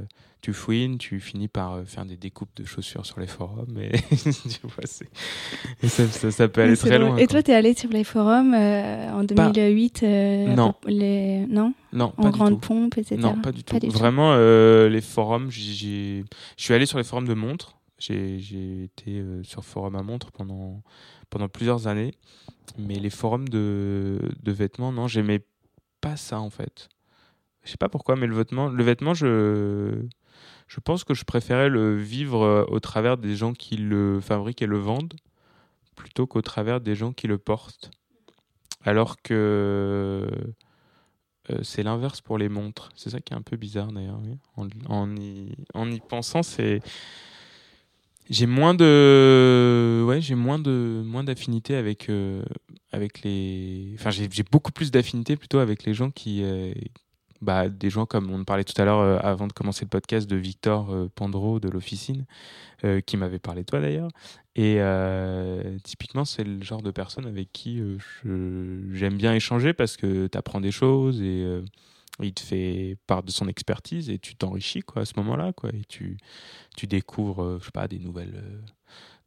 tu 0.41 0.53
fouines, 0.53 0.99
tu 0.99 1.21
finis 1.21 1.47
par 1.47 1.75
euh, 1.75 1.85
faire 1.85 2.05
des 2.05 2.17
découpes 2.17 2.51
de 2.57 2.65
chaussures 2.65 3.07
sur 3.07 3.21
les 3.21 3.29
forums. 3.29 3.79
Et, 3.79 3.93
tu 4.11 4.61
vois, 4.65 4.83
et 5.83 5.89
ça, 5.89 6.31
ça, 6.33 6.49
peut 6.49 6.63
aller 6.63 6.77
très 6.77 6.99
loin. 6.99 7.17
Et 7.17 7.29
toi, 7.29 7.45
tu 7.45 7.53
es 7.53 7.55
allé 7.55 7.75
sur 7.75 7.91
les 7.91 8.03
forums 8.03 8.55
euh, 8.55 9.13
en 9.13 9.23
2008 9.23 10.03
Non. 10.03 10.75
Les... 10.87 11.47
Non? 11.47 11.73
Non, 11.93 12.13
En 12.17 12.31
grande 12.31 12.61
pompe, 12.61 12.99
etc. 12.99 13.19
Non, 13.19 13.41
pas 13.41 13.53
du 13.53 13.63
tout. 13.63 13.79
Vraiment, 13.89 14.35
les 14.37 15.01
forums, 15.01 15.49
je 15.51 16.25
suis 16.57 16.75
allé 16.75 16.87
sur 16.87 16.99
les 16.99 17.05
forums 17.05 17.29
de 17.29 17.35
montres. 17.35 17.77
J'ai 17.99 18.85
été 18.85 19.23
sur 19.43 19.65
forum 19.65 19.95
à 19.95 20.03
montres 20.03 20.33
pendant, 20.33 20.83
pendant 21.29 21.49
plusieurs 21.49 21.87
années. 21.87 22.13
Mais 22.79 22.95
les 22.95 23.11
forums 23.11 23.49
de, 23.49 24.19
de 24.43 24.53
vêtements, 24.53 24.93
non, 24.93 25.09
j'aimais 25.09 25.45
pas 26.01 26.17
ça 26.17 26.41
en 26.41 26.51
fait. 26.51 26.89
Je 27.63 27.71
sais 27.71 27.77
pas 27.77 27.89
pourquoi, 27.89 28.17
mais 28.17 28.27
le 28.27 28.35
vêtement, 28.35 28.69
le 28.69 28.83
vêtement, 28.83 29.15
je, 29.15 30.03
je 30.67 30.81
pense 30.81 31.05
que 31.05 31.15
je 31.15 31.25
préférais 31.25 31.69
le 31.69 31.97
vivre 31.97 32.43
euh, 32.43 32.65
au 32.69 32.81
travers 32.81 33.19
des 33.19 33.37
gens 33.37 33.53
qui 33.53 33.77
le 33.77 34.21
fabriquent 34.21 34.63
et 34.63 34.67
le 34.67 34.79
vendent, 34.79 35.15
plutôt 35.95 36.27
qu'au 36.27 36.43
travers 36.43 36.81
des 36.81 36.95
gens 36.95 37.13
qui 37.13 37.27
le 37.27 37.39
portent. 37.39 37.91
Alors 38.83 39.21
que 39.21 40.27
euh, 41.51 41.59
c'est 41.63 41.83
l'inverse 41.83 42.21
pour 42.21 42.39
les 42.39 42.49
montres. 42.49 42.91
C'est 42.95 43.11
ça 43.11 43.21
qui 43.21 43.35
est 43.35 43.37
un 43.37 43.43
peu 43.43 43.57
bizarre 43.57 43.93
d'ailleurs. 43.93 44.21
En, 44.57 44.69
en, 44.89 45.17
y, 45.17 45.53
en 45.75 45.91
y 45.91 46.01
pensant, 46.01 46.43
c'est 46.43 46.81
j'ai 48.31 48.47
moins 48.47 48.75
de 48.75 50.05
ouais 50.07 50.21
j'ai 50.21 50.37
moins 50.37 50.61
de 50.61 51.03
moins 51.05 51.25
d'affinité 51.25 51.75
avec 51.75 52.09
euh, 52.09 52.45
avec 52.93 53.23
les 53.23 53.91
enfin 53.99 54.11
j'ai 54.11 54.29
beaucoup 54.51 54.71
plus 54.71 54.93
d'affinité 54.93 55.37
plutôt 55.37 55.59
avec 55.59 55.85
les 55.85 55.95
gens 55.95 56.11
qui 56.11 56.43
euh, 56.45 56.73
bah, 57.43 57.69
des 57.69 57.91
gens 57.91 58.07
comme 58.07 58.31
on 58.31 58.45
parlait 58.45 58.63
tout 58.63 58.81
à 58.81 58.85
l'heure 58.85 59.01
euh, 59.01 59.19
avant 59.21 59.49
de 59.49 59.53
commencer 59.53 59.85
le 59.85 59.89
podcast 59.89 60.31
de 60.31 60.37
Victor 60.37 61.09
Pandro 61.17 61.59
de 61.59 61.69
l'officine 61.69 62.25
qui 63.05 63.19
m'avait 63.19 63.39
parlé 63.39 63.61
de 63.61 63.67
toi 63.67 63.79
d'ailleurs. 63.81 64.09
Et 64.57 64.79
typiquement 65.83 66.25
c'est 66.25 66.45
le 66.45 66.63
genre 66.63 66.83
de 66.83 66.91
personne 66.91 67.27
avec 67.27 67.53
qui 67.53 67.83
j'aime 68.25 69.17
bien 69.17 69.35
échanger 69.35 69.75
parce 69.75 69.97
que 69.97 70.29
tu 70.29 70.39
apprends 70.39 70.61
des 70.61 70.71
choses 70.73 71.21
et 71.21 71.45
il 72.23 72.35
te 72.35 72.41
fait 72.41 72.97
part 73.07 73.23
de 73.23 73.31
son 73.31 73.49
expertise 73.49 74.11
et 74.11 74.19
tu 74.19 74.35
t'enrichis 74.35 74.81
quoi 74.81 75.03
à 75.03 75.05
ce 75.05 75.15
moment-là 75.17 75.53
quoi 75.53 75.71
et 75.71 75.83
tu 75.89 76.17
tu 76.77 76.87
découvres 76.87 77.43
euh, 77.43 77.59
je 77.61 77.67
sais 77.67 77.71
pas 77.71 77.89
des 77.89 77.99
nouvelles 77.99 78.37
euh, 78.37 78.61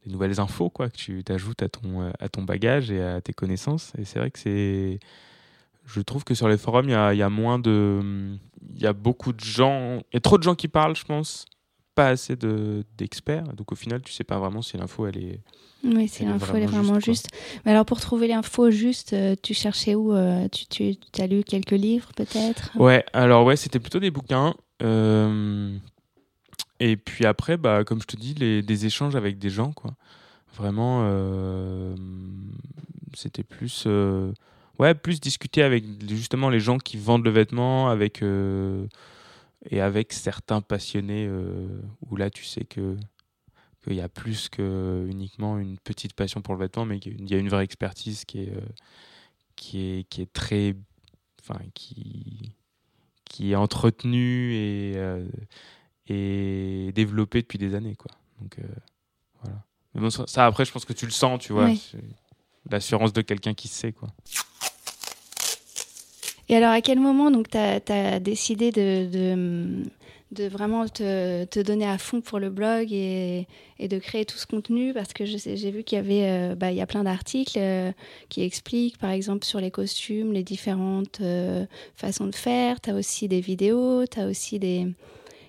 des 0.04 0.12
nouvelles 0.12 0.40
infos 0.40 0.70
quoi 0.70 0.90
que 0.90 0.96
tu 0.96 1.24
t'ajoutes 1.24 1.62
à 1.62 1.68
ton 1.68 2.12
à 2.18 2.28
ton 2.28 2.42
bagage 2.42 2.90
et 2.90 3.02
à 3.02 3.20
tes 3.20 3.32
connaissances. 3.32 3.92
Et 3.98 4.04
c'est 4.04 4.18
vrai 4.18 4.30
que 4.30 4.38
c'est 4.38 5.00
je 5.86 6.00
trouve 6.00 6.24
que 6.24 6.34
sur 6.34 6.48
les 6.48 6.56
forums, 6.56 6.88
il 6.88 6.92
y 6.92 6.94
a, 6.94 7.14
y 7.14 7.22
a, 7.22 7.28
moins 7.28 7.58
de. 7.58 8.36
Il 8.74 8.82
y 8.82 8.86
a 8.86 8.92
beaucoup 8.92 9.32
de 9.32 9.40
gens. 9.40 10.02
Il 10.12 10.20
trop 10.20 10.38
de 10.38 10.42
gens 10.42 10.54
qui 10.54 10.68
parlent, 10.68 10.96
je 10.96 11.04
pense. 11.04 11.44
Pas 11.94 12.08
assez 12.08 12.36
d'experts. 12.36 13.52
Donc 13.54 13.72
au 13.72 13.74
final, 13.74 14.02
tu 14.02 14.12
sais 14.12 14.24
pas 14.24 14.38
vraiment 14.38 14.62
si 14.62 14.76
l'info, 14.76 15.06
elle 15.06 15.18
est. 15.18 15.40
Oui, 15.84 16.08
si 16.08 16.24
l'info, 16.24 16.54
elle 16.54 16.62
est 16.62 16.66
vraiment 16.66 16.98
juste. 16.98 17.28
Mais 17.64 17.72
alors 17.72 17.84
pour 17.84 18.00
trouver 18.00 18.26
l'info 18.26 18.70
juste, 18.70 19.12
euh, 19.12 19.34
tu 19.42 19.52
cherchais 19.54 19.94
où 19.94 20.12
euh, 20.12 20.48
Tu, 20.48 20.96
tu 20.96 21.20
as 21.20 21.26
lu 21.26 21.44
quelques 21.44 21.72
livres 21.72 22.10
peut-être? 22.16 22.70
Ouais, 22.76 23.04
alors 23.12 23.44
ouais, 23.44 23.56
c'était 23.56 23.78
plutôt 23.78 24.00
des 24.00 24.10
bouquins. 24.10 24.54
Euh, 24.82 25.76
et 26.80 26.96
puis 26.96 27.26
après, 27.26 27.56
bah, 27.56 27.84
comme 27.84 28.00
je 28.00 28.06
te 28.06 28.16
dis, 28.16 28.34
les, 28.34 28.62
des 28.62 28.86
échanges 28.86 29.14
avec 29.14 29.38
des 29.38 29.50
gens, 29.50 29.72
quoi. 29.72 29.94
Vraiment, 30.56 31.04
c'était 33.12 33.42
plus 33.42 33.88
ouais, 34.78 34.94
plus 34.94 35.20
discuter 35.20 35.64
avec 35.64 35.84
justement 36.08 36.48
les 36.48 36.60
gens 36.60 36.78
qui 36.78 36.96
vendent 36.96 37.24
le 37.24 37.30
vêtement, 37.30 37.88
avec 37.88 38.22
et 39.70 39.80
avec 39.80 40.12
certains 40.12 40.60
passionnés 40.60 41.28
où 42.08 42.14
là 42.14 42.30
tu 42.30 42.44
sais 42.44 42.64
que 42.64 42.96
qu'il 43.84 43.94
y 43.94 44.00
a 44.00 44.08
plus 44.08 44.48
que 44.48 45.06
uniquement 45.08 45.58
une 45.58 45.78
petite 45.78 46.14
passion 46.14 46.42
pour 46.42 46.54
le 46.54 46.60
vêtement, 46.60 46.84
mais 46.84 46.98
qu'il 46.98 47.30
y 47.30 47.34
a 47.34 47.38
une 47.38 47.48
vraie 47.48 47.64
expertise 47.64 48.24
qui 48.24 48.42
est 48.42 48.50
euh, 48.50 48.60
qui 49.56 49.80
est 49.80 50.04
qui 50.08 50.22
est 50.22 50.32
très 50.32 50.74
enfin 51.40 51.60
qui 51.74 52.52
qui 53.24 53.52
est 53.52 53.56
entretenue 53.56 54.54
et 54.54 54.94
et 56.08 56.92
développée 56.94 57.42
depuis 57.42 57.58
des 57.58 57.74
années 57.74 57.96
quoi. 57.96 58.10
Donc 58.40 58.58
voilà. 59.42 59.64
Mais 59.94 60.00
bon, 60.00 60.10
ça, 60.10 60.46
après 60.46 60.64
je 60.64 60.72
pense 60.72 60.84
que 60.84 60.92
tu 60.92 61.04
le 61.06 61.12
sens, 61.12 61.40
tu 61.40 61.52
vois. 61.52 61.70
L'assurance 62.70 63.12
de 63.12 63.22
quelqu'un 63.22 63.54
qui 63.54 63.68
sait 63.68 63.92
quoi. 63.92 64.08
Et 66.48 66.56
alors, 66.56 66.70
à 66.70 66.80
quel 66.80 67.00
moment 67.00 67.30
donc 67.30 67.48
tu 67.50 67.56
as, 67.58 68.20
décidé 68.20 68.70
de, 68.70 69.06
de, 69.10 69.82
de 70.32 70.44
vraiment 70.44 70.86
te, 70.88 71.44
te, 71.44 71.60
donner 71.60 71.86
à 71.86 71.98
fond 71.98 72.20
pour 72.20 72.38
le 72.38 72.50
blog 72.50 72.88
et, 72.92 73.46
et, 73.78 73.88
de 73.88 73.98
créer 73.98 74.24
tout 74.24 74.36
ce 74.36 74.46
contenu 74.46 74.92
Parce 74.92 75.12
que 75.12 75.24
j'ai 75.24 75.70
vu 75.70 75.84
qu'il 75.84 75.96
y 75.96 76.00
avait 76.00 76.28
euh, 76.28 76.54
bah, 76.54 76.70
il 76.70 76.76
y 76.76 76.80
a 76.80 76.86
plein 76.86 77.04
d'articles 77.04 77.58
euh, 77.58 77.92
qui 78.28 78.42
expliquent, 78.42 78.98
par 78.98 79.10
exemple, 79.10 79.44
sur 79.44 79.60
les 79.60 79.70
costumes, 79.70 80.32
les 80.32 80.42
différentes 80.42 81.20
euh, 81.20 81.66
façons 81.94 82.26
de 82.26 82.34
faire. 82.34 82.80
Tu 82.80 82.90
as 82.90 82.94
aussi 82.94 83.28
des 83.28 83.40
vidéos, 83.40 84.04
tu 84.06 84.20
as 84.20 84.26
aussi 84.26 84.58
des 84.58 84.88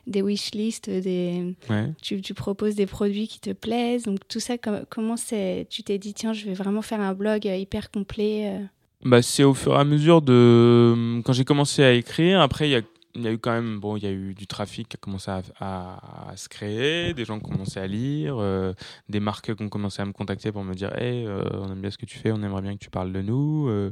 des 0.08 0.22
wishlists, 0.22 0.88
des... 0.88 1.56
Tu, 2.00 2.22
tu, 2.22 2.36
proposes 2.36 2.76
des 2.76 2.86
produits 2.86 3.28
qui 3.28 3.40
te 3.40 3.50
plaisent. 3.50 4.04
Donc 4.04 4.20
tout 4.28 4.40
ça, 4.40 4.56
comment 4.60 5.18
c'est 5.18 5.66
Tu 5.72 5.82
t'es 5.82 5.98
dit, 5.98 6.14
tiens, 6.14 6.32
je 6.32 6.46
vais 6.46 6.54
vraiment 6.54 6.84
faire 6.84 7.02
un 7.02 7.16
blog 7.16 7.46
hyper 7.46 7.90
complet 7.90 8.62
bah, 9.04 9.22
c'est 9.22 9.44
au 9.44 9.54
fur 9.54 9.74
et 9.76 9.80
à 9.80 9.84
mesure 9.84 10.22
de 10.22 11.22
quand 11.24 11.32
j'ai 11.34 11.46
commencé 11.46 11.84
à 11.84 11.94
écrire. 11.94 12.42
Après, 12.42 12.68
il 12.68 12.72
y 12.72 12.76
a, 12.76 12.82
y 13.24 13.28
a, 13.28 13.32
eu 13.32 13.38
quand 13.38 13.52
même 13.52 13.80
bon, 13.80 13.98
il 13.98 14.04
y 14.04 14.08
a 14.08 14.12
eu 14.12 14.34
du 14.34 14.48
trafic 14.48 14.90
qui 14.90 14.98
a 14.98 15.00
commencé 15.00 15.32
à, 15.32 15.42
à, 15.60 16.38
se 16.38 16.50
créer, 16.50 17.14
des 17.14 17.26
gens 17.26 17.40
qui 17.40 17.46
ont 17.46 17.50
commencé 17.50 17.80
à 17.80 17.88
lire, 17.88 18.36
euh, 18.40 18.74
des 19.10 19.20
marques 19.20 19.56
qui 19.56 19.64
ont 19.64 19.70
commencé 19.70 20.02
à 20.02 20.06
me 20.06 20.14
contacter 20.14 20.52
pour 20.52 20.64
me 20.64 20.74
dire, 20.74 20.96
hey, 20.98 21.26
euh, 21.26 21.44
on 21.54 21.72
aime 21.72 21.82
bien 21.82 21.92
ce 21.92 21.98
que 21.98 22.06
tu 22.06 22.18
fais, 22.18 22.32
on 22.32 22.42
aimerait 22.44 22.62
bien 22.62 22.74
que 22.74 22.84
tu 22.84 22.90
parles 22.90 23.12
de 23.12 23.22
nous. 23.22 23.68
Euh. 23.70 23.92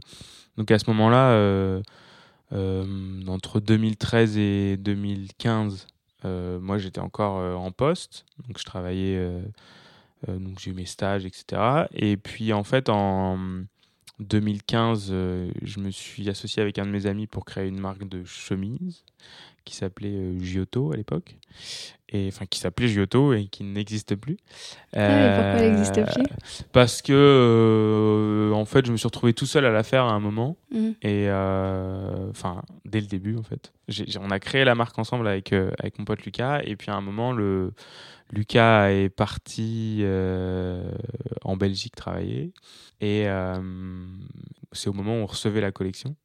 donc 0.58 0.72
à 0.72 0.80
ce 0.80 0.90
moment-là, 0.90 1.82
entre 3.28 3.60
2013 3.60 4.38
et 4.38 4.78
2015, 4.78 5.88
moi 6.24 6.78
j'étais 6.78 7.00
encore 7.00 7.60
en 7.60 7.72
poste, 7.72 8.26
donc 8.48 8.58
je 8.58 8.64
travaillais, 8.64 9.42
donc 10.28 10.60
j'ai 10.60 10.72
eu 10.72 10.74
mes 10.74 10.86
stages, 10.86 11.26
etc. 11.26 11.86
Et 11.94 12.18
puis 12.18 12.54
en 12.54 12.64
fait 12.64 12.90
en 12.90 13.66
2015, 14.24 15.10
euh, 15.12 15.52
je 15.62 15.80
me 15.80 15.92
suis 15.92 16.30
associé 16.30 16.62
avec 16.62 16.80
un 16.80 16.86
de 16.86 16.92
mes 16.92 17.06
amis 17.06 17.28
pour 17.28 17.46
créer 17.46 17.68
une 17.68 17.80
marque 17.80 18.08
de 18.08 18.24
chemise 18.24 19.04
qui 19.66 19.76
s'appelait 19.76 20.16
euh, 20.16 20.40
Giotto 20.40 20.92
à 20.92 20.98
l'époque. 20.98 21.38
Et 22.10 22.28
enfin, 22.28 22.46
qui 22.46 22.60
s'appelait 22.60 22.88
Giotto 22.88 23.34
et 23.34 23.46
qui 23.46 23.64
n'existe 23.64 24.16
plus. 24.16 24.38
Ah 24.94 25.08
pourquoi 25.36 25.62
elle 25.62 25.72
n'existe 25.72 25.98
euh, 25.98 26.06
plus? 26.06 26.24
Parce 26.72 27.02
que, 27.02 28.52
en 28.54 28.66
fait, 28.66 28.86
je 28.86 28.92
me 28.92 28.98
suis 28.98 29.08
retrouvé 29.08 29.34
tout 29.34 29.46
seul 29.46 29.66
à 29.66 29.72
la 29.72 29.84
faire 29.84 30.04
à 30.06 30.12
un 30.12 30.20
moment. 30.20 30.58
Mmh. 30.72 30.90
Et, 31.02 31.28
enfin, 32.30 32.62
dès 32.86 33.02
le 33.02 33.08
début, 33.08 33.38
en 33.38 33.44
fait. 33.44 33.74
on 34.20 34.30
a 34.30 34.40
créé 34.40 34.64
la 34.64 34.76
marque 34.76 35.00
ensemble 35.00 35.28
avec, 35.28 35.54
avec 35.54 35.98
mon 35.98 36.06
pote 36.06 36.24
Lucas. 36.24 36.62
Et 36.66 36.76
puis, 36.76 36.92
à 36.92 36.96
un 36.96 37.02
moment, 37.02 37.32
le, 37.32 37.74
Lucas 38.34 38.89
est 38.89 39.10
parti 39.10 40.04
en 41.43 41.56
Belgique 41.56 41.96
travailler. 41.96 42.52
Et 43.00 43.28
c'est 44.72 44.89
au 44.89 44.93
moment 44.93 45.13
où 45.13 45.24
on 45.24 45.26
recevait 45.26 45.62
la 45.62 45.72
collection, 45.72 46.15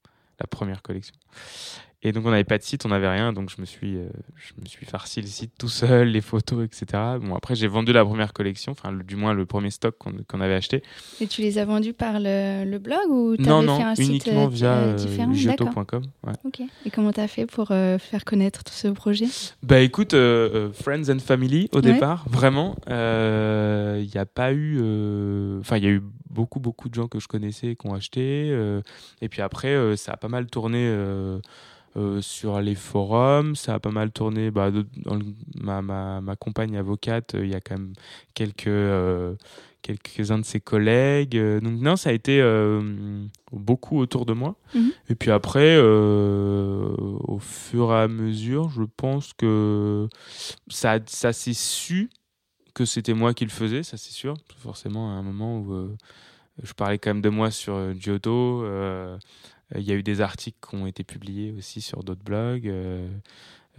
la 0.40 0.46
première 0.46 0.82
collection. 0.82 1.14
Et 2.02 2.12
donc 2.12 2.24
on 2.26 2.30
n'avait 2.30 2.44
pas 2.44 2.58
de 2.58 2.62
site, 2.62 2.86
on 2.86 2.90
n'avait 2.90 3.08
rien, 3.08 3.32
donc 3.32 3.50
je 3.50 3.60
me 3.60 3.66
suis, 3.66 3.96
euh, 3.96 4.08
je 4.36 4.52
me 4.60 4.66
suis 4.66 4.86
farci 4.86 5.20
le 5.20 5.26
site 5.26 5.50
tout 5.58 5.68
seul, 5.68 6.08
les 6.08 6.20
photos, 6.20 6.64
etc. 6.64 7.02
Bon 7.20 7.34
après 7.34 7.56
j'ai 7.56 7.66
vendu 7.66 7.92
la 7.92 8.04
première 8.04 8.32
collection, 8.32 8.70
enfin 8.70 8.92
du 8.92 9.16
moins 9.16 9.34
le 9.34 9.46
premier 9.46 9.70
stock 9.70 9.96
qu'on 9.98 10.40
avait 10.40 10.54
acheté. 10.54 10.84
Et 11.20 11.26
tu 11.26 11.42
les 11.42 11.58
as 11.58 11.64
vendus 11.64 11.94
par 11.94 12.20
le, 12.20 12.64
le 12.64 12.78
blog 12.78 13.10
ou 13.10 13.36
tu 13.36 13.50
avais 13.50 13.66
fait 13.66 13.82
un 13.82 13.94
uniquement 13.96 14.48
site 14.48 14.58
via 14.58 14.74
euh, 14.74 14.96
euh 14.96 15.32
giotto.com. 15.32 16.04
Ouais. 16.24 16.32
Ok. 16.44 16.60
Et 16.86 16.90
comment 16.90 17.12
tu 17.12 17.18
as 17.18 17.26
fait 17.26 17.46
pour 17.46 17.72
euh, 17.72 17.98
faire 17.98 18.24
connaître 18.24 18.62
ce 18.70 18.86
projet? 18.86 19.26
Bah 19.64 19.80
écoute, 19.80 20.14
friends 20.74 21.10
and 21.10 21.18
family 21.18 21.68
au 21.72 21.80
départ, 21.80 22.26
vraiment. 22.28 22.76
Il 22.86 24.08
n'y 24.08 24.20
a 24.20 24.26
pas 24.26 24.52
eu, 24.52 24.78
enfin 25.58 25.78
il 25.78 25.82
y 25.82 25.88
a 25.88 25.90
eu 25.90 26.02
beaucoup 26.30 26.60
beaucoup 26.60 26.88
de 26.88 26.94
gens 26.94 27.08
que 27.08 27.18
je 27.18 27.26
connaissais 27.26 27.74
qui 27.74 27.88
ont 27.88 27.94
acheté, 27.94 28.56
et 29.20 29.28
puis 29.28 29.42
après 29.42 29.96
ça 29.96 30.12
a 30.12 30.16
pas 30.16 30.28
mal 30.28 30.46
tourné. 30.46 30.88
Euh, 31.98 32.20
sur 32.20 32.60
les 32.60 32.76
forums. 32.76 33.56
Ça 33.56 33.74
a 33.74 33.80
pas 33.80 33.90
mal 33.90 34.12
tourné. 34.12 34.50
Bah, 34.52 34.70
dans 34.70 35.18
ma, 35.60 35.82
ma, 35.82 36.20
ma, 36.20 36.36
compagne 36.36 36.76
avocate, 36.76 37.34
euh, 37.34 37.44
il 37.44 37.50
y 37.50 37.54
a 37.56 37.60
quand 37.60 37.76
même 37.76 37.92
quelques, 38.34 38.68
euh, 38.68 39.34
quelques-uns 39.82 40.38
de 40.38 40.44
ses 40.44 40.60
collègues. 40.60 41.36
donc, 41.36 41.80
non, 41.80 41.96
ça 41.96 42.10
a 42.10 42.12
été 42.12 42.40
beaucoup 43.50 43.98
autour 43.98 44.26
de 44.26 44.32
moi. 44.32 44.54
Mhm. 44.74 44.92
Et 45.08 45.14
puis 45.16 45.30
après, 45.32 45.78
au 45.80 47.38
fur 47.40 47.92
et 47.92 48.02
à 48.02 48.08
mesure, 48.08 48.68
je 48.70 48.82
pense 48.96 49.32
que 49.32 50.08
ça, 50.68 50.98
ça 51.06 51.32
s'est 51.32 51.52
su 51.52 52.10
que 52.74 52.84
c'était 52.84 53.14
moi 53.14 53.34
qui 53.34 53.44
le 53.44 53.50
faisais, 53.50 53.82
ça 53.82 53.96
c'est 53.96 54.12
sûr. 54.12 54.34
Forcément, 54.58 55.10
à 55.10 55.14
un 55.14 55.22
moment 55.22 55.58
où 55.58 55.96
je 56.62 56.72
parlais 56.74 56.98
quand 56.98 57.10
même 57.10 57.22
de 57.22 57.30
moi 57.30 57.50
sur 57.50 57.92
Giotto. 57.94 58.64
Il 59.74 59.82
y 59.82 59.92
a 59.92 59.94
eu 59.94 60.02
des 60.02 60.20
articles 60.20 60.58
qui 60.66 60.74
ont 60.76 60.86
été 60.86 61.04
publiés 61.04 61.52
aussi 61.56 61.80
sur 61.80 62.02
d'autres 62.02 62.24
blogs. 62.24 62.68
Euh, 62.68 63.06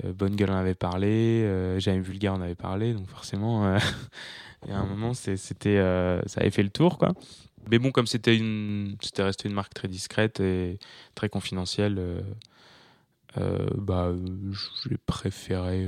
euh, 0.05 0.13
Bonne 0.13 0.35
Gueule 0.35 0.51
en 0.51 0.57
avait 0.57 0.75
parlé, 0.75 1.43
euh, 1.43 1.79
J'avais 1.79 1.99
Vulgaire 1.99 2.33
en 2.33 2.41
avait 2.41 2.55
parlé, 2.55 2.93
donc 2.93 3.07
forcément, 3.07 3.75
il 4.65 4.69
y 4.69 4.71
a 4.71 4.77
un 4.77 4.85
moment, 4.85 5.13
c'était, 5.13 5.77
ça 6.27 6.41
avait 6.41 6.51
fait 6.51 6.63
le 6.63 6.69
tour, 6.69 6.97
quoi. 6.97 7.13
Mais 7.69 7.77
bon, 7.77 7.91
comme 7.91 8.07
c'était 8.07 8.35
une, 8.35 8.95
c'était 9.01 9.23
resté 9.23 9.49
une 9.49 9.53
marque 9.53 9.73
très 9.73 9.87
discrète 9.87 10.39
et 10.39 10.79
très 11.15 11.29
confidentielle, 11.29 12.23
bah, 13.35 14.13
j'ai 14.89 14.97
préféré 15.05 15.87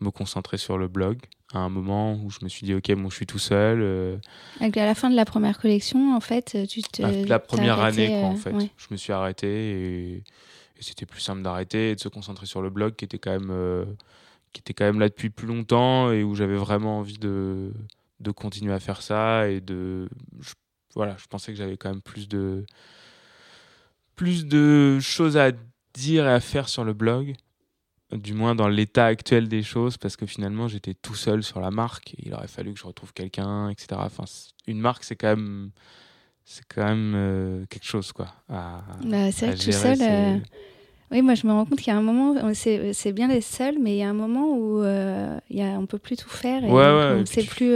me 0.00 0.10
concentrer 0.10 0.58
sur 0.58 0.78
le 0.78 0.88
blog 0.88 1.18
à 1.52 1.58
un 1.58 1.68
moment 1.68 2.14
où 2.14 2.30
je 2.30 2.38
me 2.42 2.48
suis 2.48 2.64
dit 2.64 2.74
ok 2.74 2.94
bon 2.94 3.10
je 3.10 3.16
suis 3.16 3.26
tout 3.26 3.38
seul 3.38 3.80
euh. 3.82 4.16
à 4.60 4.68
la 4.68 4.94
fin 4.94 5.10
de 5.10 5.16
la 5.16 5.24
première 5.24 5.58
collection 5.58 6.14
en 6.14 6.20
fait 6.20 6.56
tu 6.68 6.82
te 6.82 7.02
la, 7.02 7.38
première 7.38 7.80
année 7.80 8.08
quoi, 8.08 8.28
en 8.28 8.34
euh, 8.34 8.36
fait 8.36 8.54
je 8.76 8.86
me 8.90 8.96
suis 8.96 9.12
arrêté 9.12 9.48
et, 9.48 10.24
c'était 10.80 11.06
plus 11.06 11.20
simple 11.20 11.42
d'arrêter 11.42 11.90
et 11.90 11.94
de 11.94 12.00
se 12.00 12.08
concentrer 12.08 12.46
sur 12.46 12.60
le 12.60 12.68
blog 12.68 12.96
qui 12.96 13.04
était 13.04 13.18
quand 13.18 13.30
même 13.30 13.50
euh, 13.52 13.84
qui 14.52 14.58
était 14.58 14.74
quand 14.74 14.84
même 14.84 14.98
là 14.98 15.08
depuis 15.08 15.30
plus 15.30 15.46
longtemps 15.46 16.10
et 16.10 16.24
où 16.24 16.34
j'avais 16.34 16.56
vraiment 16.56 16.98
envie 16.98 17.18
de 17.18 17.72
de 18.18 18.30
continuer 18.32 18.72
à 18.72 18.80
faire 18.80 19.00
ça 19.00 19.48
et 19.48 19.60
de 19.60 20.08
voilà 20.96 21.16
je 21.18 21.26
pensais 21.26 21.52
que 21.52 21.58
j'avais 21.58 21.76
quand 21.76 21.90
même 21.90 22.02
plus 22.02 22.26
de 22.26 22.64
plus 24.16 24.46
de 24.46 24.98
choses 25.00 25.36
à 25.36 25.52
dire 25.94 26.26
et 26.26 26.32
à 26.32 26.40
faire 26.40 26.68
sur 26.68 26.82
le 26.82 26.94
blog 26.94 27.36
du 28.12 28.34
moins 28.34 28.54
dans 28.54 28.68
l'état 28.68 29.06
actuel 29.06 29.48
des 29.48 29.62
choses, 29.62 29.96
parce 29.96 30.16
que 30.16 30.26
finalement 30.26 30.68
j'étais 30.68 30.94
tout 30.94 31.14
seul 31.14 31.42
sur 31.42 31.60
la 31.60 31.70
marque, 31.70 32.14
et 32.14 32.26
il 32.26 32.34
aurait 32.34 32.48
fallu 32.48 32.72
que 32.72 32.78
je 32.78 32.86
retrouve 32.86 33.12
quelqu'un, 33.12 33.68
etc. 33.70 33.88
Enfin, 33.94 34.24
une 34.66 34.80
marque, 34.80 35.04
c'est 35.04 35.16
quand 35.16 35.28
même, 35.28 35.70
c'est 36.44 36.64
quand 36.68 36.84
même 36.84 37.12
euh, 37.14 37.64
quelque 37.66 37.86
chose, 37.86 38.12
quoi. 38.12 38.28
bah, 38.48 38.82
c'est 39.32 39.46
vrai 39.46 39.56
que 39.56 39.64
tout 39.64 39.72
seul. 39.72 39.98
Euh, 40.00 40.38
oui, 41.10 41.20
moi 41.20 41.34
je 41.34 41.46
me 41.46 41.52
rends 41.52 41.66
compte 41.66 41.78
qu'il 41.78 41.92
y 41.92 41.96
a 41.96 41.98
un 41.98 42.02
moment, 42.02 42.34
c'est 42.54 43.12
bien 43.12 43.28
les 43.28 43.42
seuls, 43.42 43.76
mais 43.78 43.96
il 43.96 43.98
y 43.98 44.02
a 44.02 44.08
un 44.08 44.14
moment 44.14 44.48
où 44.56 44.82
euh, 44.82 45.38
il 45.50 45.58
y 45.58 45.62
a, 45.62 45.66
on 45.78 45.84
peut 45.84 45.98
plus 45.98 46.16
tout 46.16 46.30
faire 46.30 46.64
et 46.64 46.70
on 46.70 47.20
ne 47.20 47.24
sait 47.26 47.44
plus 47.44 47.74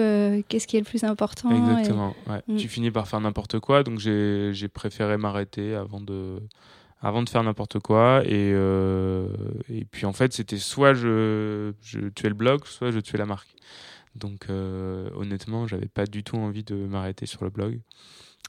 qu'est-ce 0.48 0.66
qui 0.66 0.78
est 0.78 0.80
le 0.80 0.86
plus 0.86 1.04
important. 1.04 1.50
Exactement. 1.50 2.14
Mm. 2.48 2.56
Tu 2.56 2.68
finis 2.68 2.90
par 2.90 3.06
faire 3.06 3.20
n'importe 3.20 3.58
quoi, 3.60 3.82
donc 3.82 3.98
j'ai 3.98 4.68
préféré 4.72 5.18
m'arrêter 5.18 5.74
avant 5.74 6.00
de 6.00 6.40
avant 7.06 7.22
de 7.22 7.28
faire 7.28 7.42
n'importe 7.42 7.78
quoi. 7.78 8.22
Et, 8.24 8.52
euh, 8.52 9.28
et 9.68 9.84
puis 9.84 10.06
en 10.06 10.12
fait, 10.12 10.32
c'était 10.32 10.58
soit 10.58 10.94
je, 10.94 11.72
tuais 12.14 12.28
le 12.28 12.34
blog, 12.34 12.64
soit 12.66 12.90
je 12.90 12.98
tuais 12.98 13.18
la 13.18 13.26
marque. 13.26 13.54
Donc 14.14 14.48
honnêtement, 14.48 15.66
j'avais 15.66 15.88
pas 15.88 16.06
du 16.06 16.24
tout 16.24 16.36
envie 16.36 16.64
de 16.64 16.74
m'arrêter 16.74 17.26
sur 17.26 17.44
le 17.44 17.50
blog. 17.50 17.80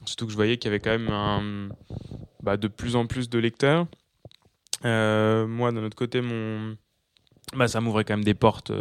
Surtout 0.06 0.26
que 0.26 0.32
je 0.32 0.38
voyais 0.38 0.58
qu'il 0.58 0.70
y 0.70 0.74
avait 0.74 0.80
quand 0.80 0.98
même 0.98 1.10
un, 1.10 1.70
bah, 2.42 2.56
de 2.58 2.68
plus 2.68 2.96
en 2.96 3.06
plus 3.06 3.30
de 3.30 3.38
lecteurs. 3.38 3.88
moi, 4.84 5.72
de 5.72 5.80
notre 5.80 5.98
côté, 5.98 6.22
mon, 6.22 6.78
bah, 7.56 7.68
ça 7.68 7.82
m'ouvrait 7.82 8.06
quand 8.06 8.16
même 8.16 8.24
des 8.24 8.34
portes 8.34 8.72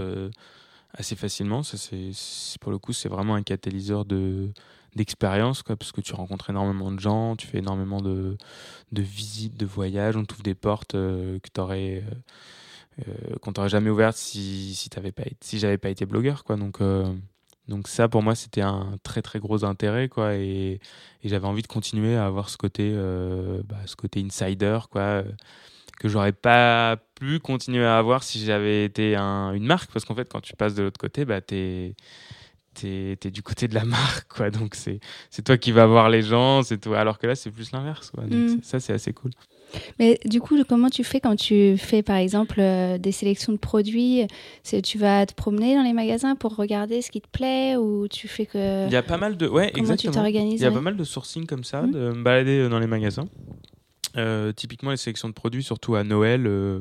assez 0.93 1.17
facilement. 1.17 1.63
Ça, 1.63 1.77
c'est, 1.77 2.13
pour 2.61 2.71
le 2.71 2.79
coup, 2.79 2.93
c'est 2.93 3.09
vraiment 3.09 3.35
un 3.35 3.43
catalyseur 3.43 4.05
de, 4.05 4.53
d'expérience, 4.97 5.63
quoi, 5.63 5.77
parce 5.77 5.93
que 5.93 6.01
tu 6.01 6.15
rencontres 6.15 6.51
énormément 6.51 6.91
de 6.91 6.99
gens, 7.01 7.37
tu 7.37 7.47
fais 7.47 7.59
énormément 7.59 8.01
de, 8.01 8.37
de 8.93 9.03
visites, 9.03 9.57
de 9.57 9.67
voyages, 9.67 10.17
on 10.17 10.25
t'ouvre 10.25 10.43
des 10.43 10.55
portes 10.55 10.95
euh, 10.95 11.39
que 11.41 11.49
t'aurais, 11.51 12.03
euh, 12.99 13.05
euh, 13.09 13.53
t'aurait 13.53 13.69
jamais 13.69 13.91
ouvertes 13.91 14.17
si, 14.17 14.75
si, 14.75 14.89
pas, 14.91 15.01
j'avais 15.53 15.79
pas 15.79 15.91
été 15.91 16.07
blogueur. 16.07 16.45
Quoi. 16.45 16.57
Donc, 16.57 16.81
donc 17.69 17.89
ça, 17.89 18.09
pour 18.09 18.23
moi, 18.23 18.35
c'était 18.35 18.63
un 18.63 18.99
très 19.03 19.23
très 19.23 19.39
gros 19.39 19.65
intérêt, 19.65 20.09
quoi, 20.09 20.35
et, 20.35 20.81
j'avais 21.25 21.47
envie 21.47 21.63
de 21.63 21.67
continuer 21.67 22.17
à 22.17 22.27
avoir 22.27 22.49
ce 22.49 22.57
côté, 22.57 22.93
bah, 23.65 23.79
ce 23.87 23.97
insider, 24.19 24.79
quoi 24.91 25.25
que 25.99 26.09
j'aurais 26.09 26.33
pas 26.33 26.97
pu 27.15 27.41
continuer 27.41 27.85
à 27.85 27.99
avoir 27.99 28.23
si 28.23 28.45
j'avais 28.45 28.85
été 28.85 29.17
un, 29.17 29.53
une 29.53 29.65
marque 29.65 29.91
parce 29.93 30.05
qu'en 30.05 30.15
fait 30.15 30.29
quand 30.31 30.41
tu 30.41 30.55
passes 30.55 30.75
de 30.75 30.83
l'autre 30.83 31.01
côté 31.01 31.25
bah 31.25 31.41
t'es 31.41 31.95
t'es 32.81 33.19
es 33.25 33.31
du 33.31 33.43
côté 33.43 33.69
de 33.69 33.75
la 33.75 33.85
marque 33.85 34.29
quoi 34.29 34.51
donc 34.59 34.75
c'est 34.75 35.43
toi 35.45 35.57
qui 35.57 35.73
vas 35.73 35.87
voir 35.87 36.09
les 36.09 36.23
gens 36.23 36.63
c'est 36.63 36.79
toi 36.79 36.99
alors 36.99 37.19
que 37.19 37.27
là 37.27 37.35
c'est 37.35 37.51
plus 37.51 37.73
l'inverse 37.73 38.11
quoi 38.11 38.25
donc 38.25 38.33
mm. 38.33 38.63
ça 38.63 38.81
c'est 38.81 38.93
assez 38.93 39.13
cool 39.13 39.33
mais 39.99 40.19
du 40.25 40.41
coup, 40.41 40.63
comment 40.69 40.89
tu 40.89 41.05
fais 41.05 41.21
quand 41.21 41.37
tu 41.37 41.77
fais 41.77 42.03
par 42.03 42.17
exemple 42.17 42.61
euh, 42.61 42.99
des 42.99 43.13
sélections 43.13 43.53
de 43.53 43.59
produits? 43.59 44.27
Tu 44.83 44.99
vas 44.99 45.27
te 45.27 45.35
promener 45.35 45.75
dans 45.75 45.83
les 45.83 45.93
magasins 45.93 46.37
pour 46.37 46.57
regarder 46.57 47.03
ce 47.03 47.11
qui 47.11 47.21
te 47.21 47.29
plaît 47.29 47.77
ou 47.77 48.09
tu 48.09 48.29
fais 48.29 48.47
que 48.47 48.87
Il 48.87 48.93
y 48.93 48.97
a 48.97 49.03
pas 49.03 49.19
mal 49.19 49.37
de 49.37 49.49
ouais 49.49 49.71
comment 49.73 49.83
exactement. 49.83 50.13
tu 50.13 50.19
t'organises 50.19 50.61
Il 50.61 50.65
y 50.65 50.67
a 50.67 50.71
pas 50.71 50.81
mal 50.81 50.97
de 50.97 51.05
sourcing 51.05 51.47
comme 51.47 51.65
ça, 51.65 51.83
mm. 51.83 51.91
de 51.91 51.99
me 52.11 52.23
balader 52.23 52.61
euh, 52.61 52.69
dans 52.69 52.79
les 52.79 52.87
magasins. 52.87 53.29
Euh, 54.17 54.53
typiquement, 54.53 54.91
les 54.91 54.97
sélections 54.97 55.29
de 55.29 55.35
produits, 55.35 55.63
surtout 55.63 55.95
à 55.95 56.05
Noël, 56.05 56.47
euh, 56.47 56.81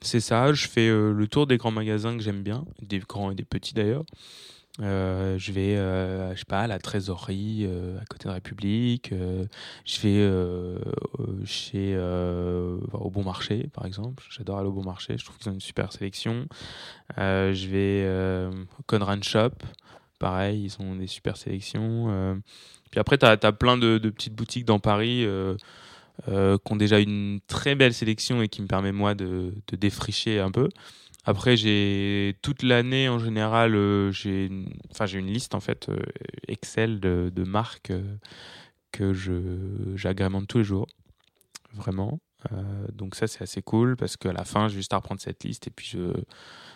c'est 0.00 0.20
ça. 0.20 0.52
Je 0.52 0.66
fais 0.66 0.88
le 0.88 1.26
tour 1.26 1.46
des 1.46 1.56
grands 1.56 1.70
magasins 1.70 2.16
que 2.16 2.22
j'aime 2.22 2.42
bien, 2.42 2.64
des 2.80 3.00
grands 3.00 3.30
et 3.30 3.34
des 3.34 3.44
petits 3.44 3.74
d'ailleurs. 3.74 4.04
Je 4.80 5.52
vais, 5.52 5.76
je 5.76 6.38
sais 6.38 6.44
pas, 6.46 6.62
à 6.62 6.66
la 6.66 6.78
trésorerie 6.78 7.68
à 8.00 8.04
côté 8.06 8.28
de 8.28 8.34
République. 8.34 9.12
je 9.84 10.00
vais 10.00 11.46
chez 11.46 11.96
au 11.96 13.10
Bon 13.10 13.22
Marché, 13.22 13.68
par 13.72 13.86
exemple. 13.86 14.24
J'adore 14.30 14.58
aller 14.58 14.68
au 14.68 14.72
Bon 14.72 14.84
Marché. 14.84 15.16
Je 15.18 15.24
trouve 15.24 15.38
qu'ils 15.38 15.50
ont 15.50 15.54
une 15.54 15.60
super 15.60 15.92
sélection. 15.92 16.46
je 17.16 17.68
vais 17.68 18.56
au 18.78 18.82
Conran 18.86 19.22
Shop. 19.22 19.52
Pareil, 20.18 20.64
ils 20.64 20.82
ont 20.82 20.96
des 20.96 21.06
super 21.06 21.36
sélections. 21.36 22.40
puis 22.90 23.00
après, 23.00 23.18
tu 23.18 23.26
as, 23.26 23.52
plein 23.52 23.76
de, 23.76 23.98
de, 23.98 24.10
petites 24.10 24.34
boutiques 24.34 24.64
dans 24.64 24.78
Paris 24.80 25.26
euh, 26.28 26.58
qui 26.64 26.72
ont 26.72 26.76
déjà 26.76 27.00
une 27.00 27.40
très 27.48 27.74
belle 27.74 27.92
sélection 27.92 28.40
et 28.40 28.48
qui 28.48 28.62
me 28.62 28.68
permet 28.68 28.92
moi 28.92 29.14
de, 29.14 29.52
de 29.66 29.76
défricher 29.76 30.38
un 30.38 30.52
peu. 30.52 30.68
Après, 31.24 31.56
j'ai 31.56 32.36
toute 32.42 32.62
l'année 32.62 33.08
en 33.08 33.18
général, 33.18 33.74
euh, 33.74 34.10
j'ai 34.12 34.46
une, 34.46 34.68
une 35.14 35.26
liste 35.26 35.54
en 35.54 35.60
fait 35.60 35.88
euh, 35.88 35.98
Excel 36.48 37.00
de, 37.00 37.44
marques 37.44 37.92
que 38.92 39.12
je 39.12 39.32
j'agrémente 39.96 40.46
tous 40.46 40.58
les 40.58 40.64
jours, 40.64 40.86
vraiment. 41.72 42.20
donc 42.92 43.14
ça 43.14 43.26
c'est 43.26 43.42
assez 43.42 43.62
cool 43.62 43.96
parce 43.96 44.16
qu'à 44.16 44.32
la 44.32 44.44
fin, 44.44 44.68
j'ai 44.68 44.76
juste 44.76 44.92
à 44.92 44.96
reprendre 44.96 45.20
cette 45.20 45.44
liste 45.44 45.66
et 45.66 45.70
puis 45.70 45.86
je, 45.86 46.12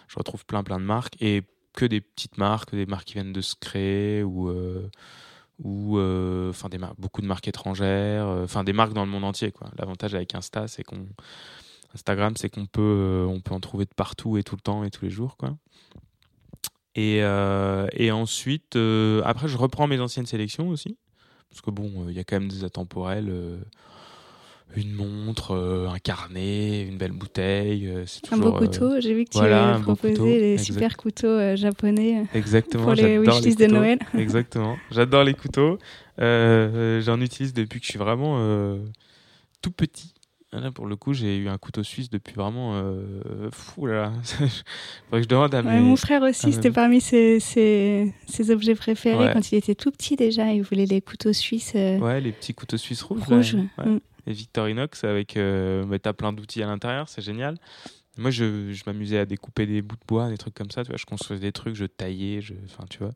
je 0.08 0.16
retrouve 0.16 0.44
plein 0.44 0.62
plein 0.62 0.80
de 0.80 0.84
marques 0.84 1.14
et 1.20 1.42
que 1.74 1.84
des 1.84 2.00
petites 2.00 2.38
marques, 2.38 2.74
des 2.74 2.86
marques 2.86 3.06
qui 3.06 3.14
viennent 3.14 3.32
de 3.32 3.40
se 3.40 3.54
créer 3.54 4.22
ou 4.22 4.50
ou 5.62 5.98
euh, 5.98 6.50
enfin 6.50 6.68
des 6.68 6.78
beaucoup 6.98 7.20
de 7.20 7.26
marques 7.26 7.48
étrangères, 7.48 8.26
euh, 8.26 8.44
enfin 8.44 8.64
des 8.64 8.72
marques 8.72 8.92
dans 8.92 9.04
le 9.04 9.10
monde 9.10 9.24
entier 9.24 9.52
quoi. 9.52 9.68
L'avantage 9.78 10.14
avec 10.14 10.34
Insta, 10.34 10.68
c'est 10.68 10.84
qu'on 10.84 11.06
Instagram, 11.94 12.36
c'est 12.36 12.48
qu'on 12.48 12.66
peut 12.66 12.82
euh, 12.82 13.26
on 13.26 13.40
peut 13.40 13.54
en 13.54 13.60
trouver 13.60 13.84
de 13.84 13.94
partout 13.94 14.36
et 14.36 14.42
tout 14.42 14.56
le 14.56 14.60
temps 14.60 14.84
et 14.84 14.90
tous 14.90 15.04
les 15.04 15.10
jours 15.10 15.36
quoi. 15.36 15.56
Et, 16.94 17.18
et 17.18 18.10
ensuite, 18.10 18.76
après, 19.24 19.46
je 19.46 19.56
reprends 19.56 19.86
mes 19.86 20.00
anciennes 20.00 20.26
sélections 20.26 20.68
aussi, 20.68 20.96
parce 21.48 21.60
que 21.60 21.70
bon, 21.70 22.08
il 22.08 22.14
y 22.16 22.18
a 22.18 22.24
quand 22.24 22.40
même 22.40 22.48
des 22.48 22.64
atemporels 22.64 23.30
une 24.76 24.92
montre, 24.92 25.52
euh, 25.52 25.88
un 25.88 25.98
carnet, 25.98 26.82
une 26.82 26.98
belle 26.98 27.12
bouteille. 27.12 27.86
Euh, 27.88 28.04
un 28.30 28.36
beau 28.36 28.54
euh, 28.54 28.58
couteau. 28.58 29.00
J'ai 29.00 29.14
vu 29.14 29.24
que 29.24 29.30
tu 29.30 29.38
voilà, 29.38 29.78
proposé 29.82 30.40
les 30.40 30.58
super 30.58 30.96
couteaux 30.96 31.56
japonais 31.56 32.24
Exactement, 32.34 32.84
pour 32.84 32.94
les 32.94 33.18
wishlists 33.18 33.58
de 33.58 33.66
Noël. 33.66 33.98
Exactement. 34.14 34.76
J'adore 34.90 35.24
les 35.24 35.34
couteaux. 35.34 35.78
J'en 36.18 37.20
utilise 37.20 37.54
depuis 37.54 37.80
que 37.80 37.86
je 37.86 37.90
suis 37.90 37.98
vraiment 37.98 38.38
tout 39.62 39.70
petit. 39.70 40.14
Là, 40.52 40.70
pour 40.70 40.86
le 40.86 40.96
coup, 40.96 41.12
j'ai 41.12 41.36
eu 41.36 41.48
un 41.48 41.58
couteau 41.58 41.82
suisse 41.82 42.08
depuis 42.08 42.34
vraiment 42.34 42.82
fou 43.52 43.86
là. 43.86 44.12
que 45.10 45.20
je 45.20 45.28
demande 45.28 45.54
à 45.54 45.62
mes... 45.62 45.78
Mon 45.78 45.96
frère 45.96 46.22
aussi, 46.22 46.52
c'était 46.52 46.70
parmi 46.70 47.02
ses, 47.02 47.38
ses, 47.38 48.14
ses, 48.26 48.50
objets 48.50 48.74
préférés 48.74 49.30
quand 49.34 49.52
il 49.52 49.56
était 49.56 49.74
tout 49.74 49.90
petit 49.90 50.16
déjà. 50.16 50.50
Il 50.52 50.62
voulait 50.62 50.86
les 50.86 51.02
couteaux 51.02 51.34
suisses. 51.34 51.74
Ouais, 51.74 52.20
les 52.22 52.32
petits 52.32 52.54
couteaux 52.54 52.78
suisses 52.78 53.02
rouges. 53.02 53.22
Rouges. 53.28 53.56
Mm 53.76 53.98
et 54.28 54.32
Victorinox 54.32 55.04
avec 55.04 55.36
euh, 55.36 55.84
bah, 55.84 55.98
t'as 55.98 56.12
plein 56.12 56.32
d'outils 56.32 56.62
à 56.62 56.66
l'intérieur, 56.66 57.08
c'est 57.08 57.22
génial. 57.22 57.56
Moi, 58.18 58.30
je, 58.30 58.72
je 58.72 58.82
m'amusais 58.86 59.18
à 59.18 59.26
découper 59.26 59.66
des 59.66 59.80
bouts 59.80 59.96
de 59.96 60.04
bois, 60.06 60.28
des 60.28 60.36
trucs 60.36 60.54
comme 60.54 60.70
ça. 60.70 60.82
Tu 60.82 60.88
vois, 60.88 60.98
je 60.98 61.06
construisais 61.06 61.40
des 61.40 61.52
trucs, 61.52 61.74
je 61.74 61.86
taillais, 61.86 62.40
je, 62.40 62.52
enfin, 62.64 62.84
tu 62.90 62.98
vois. 62.98 63.12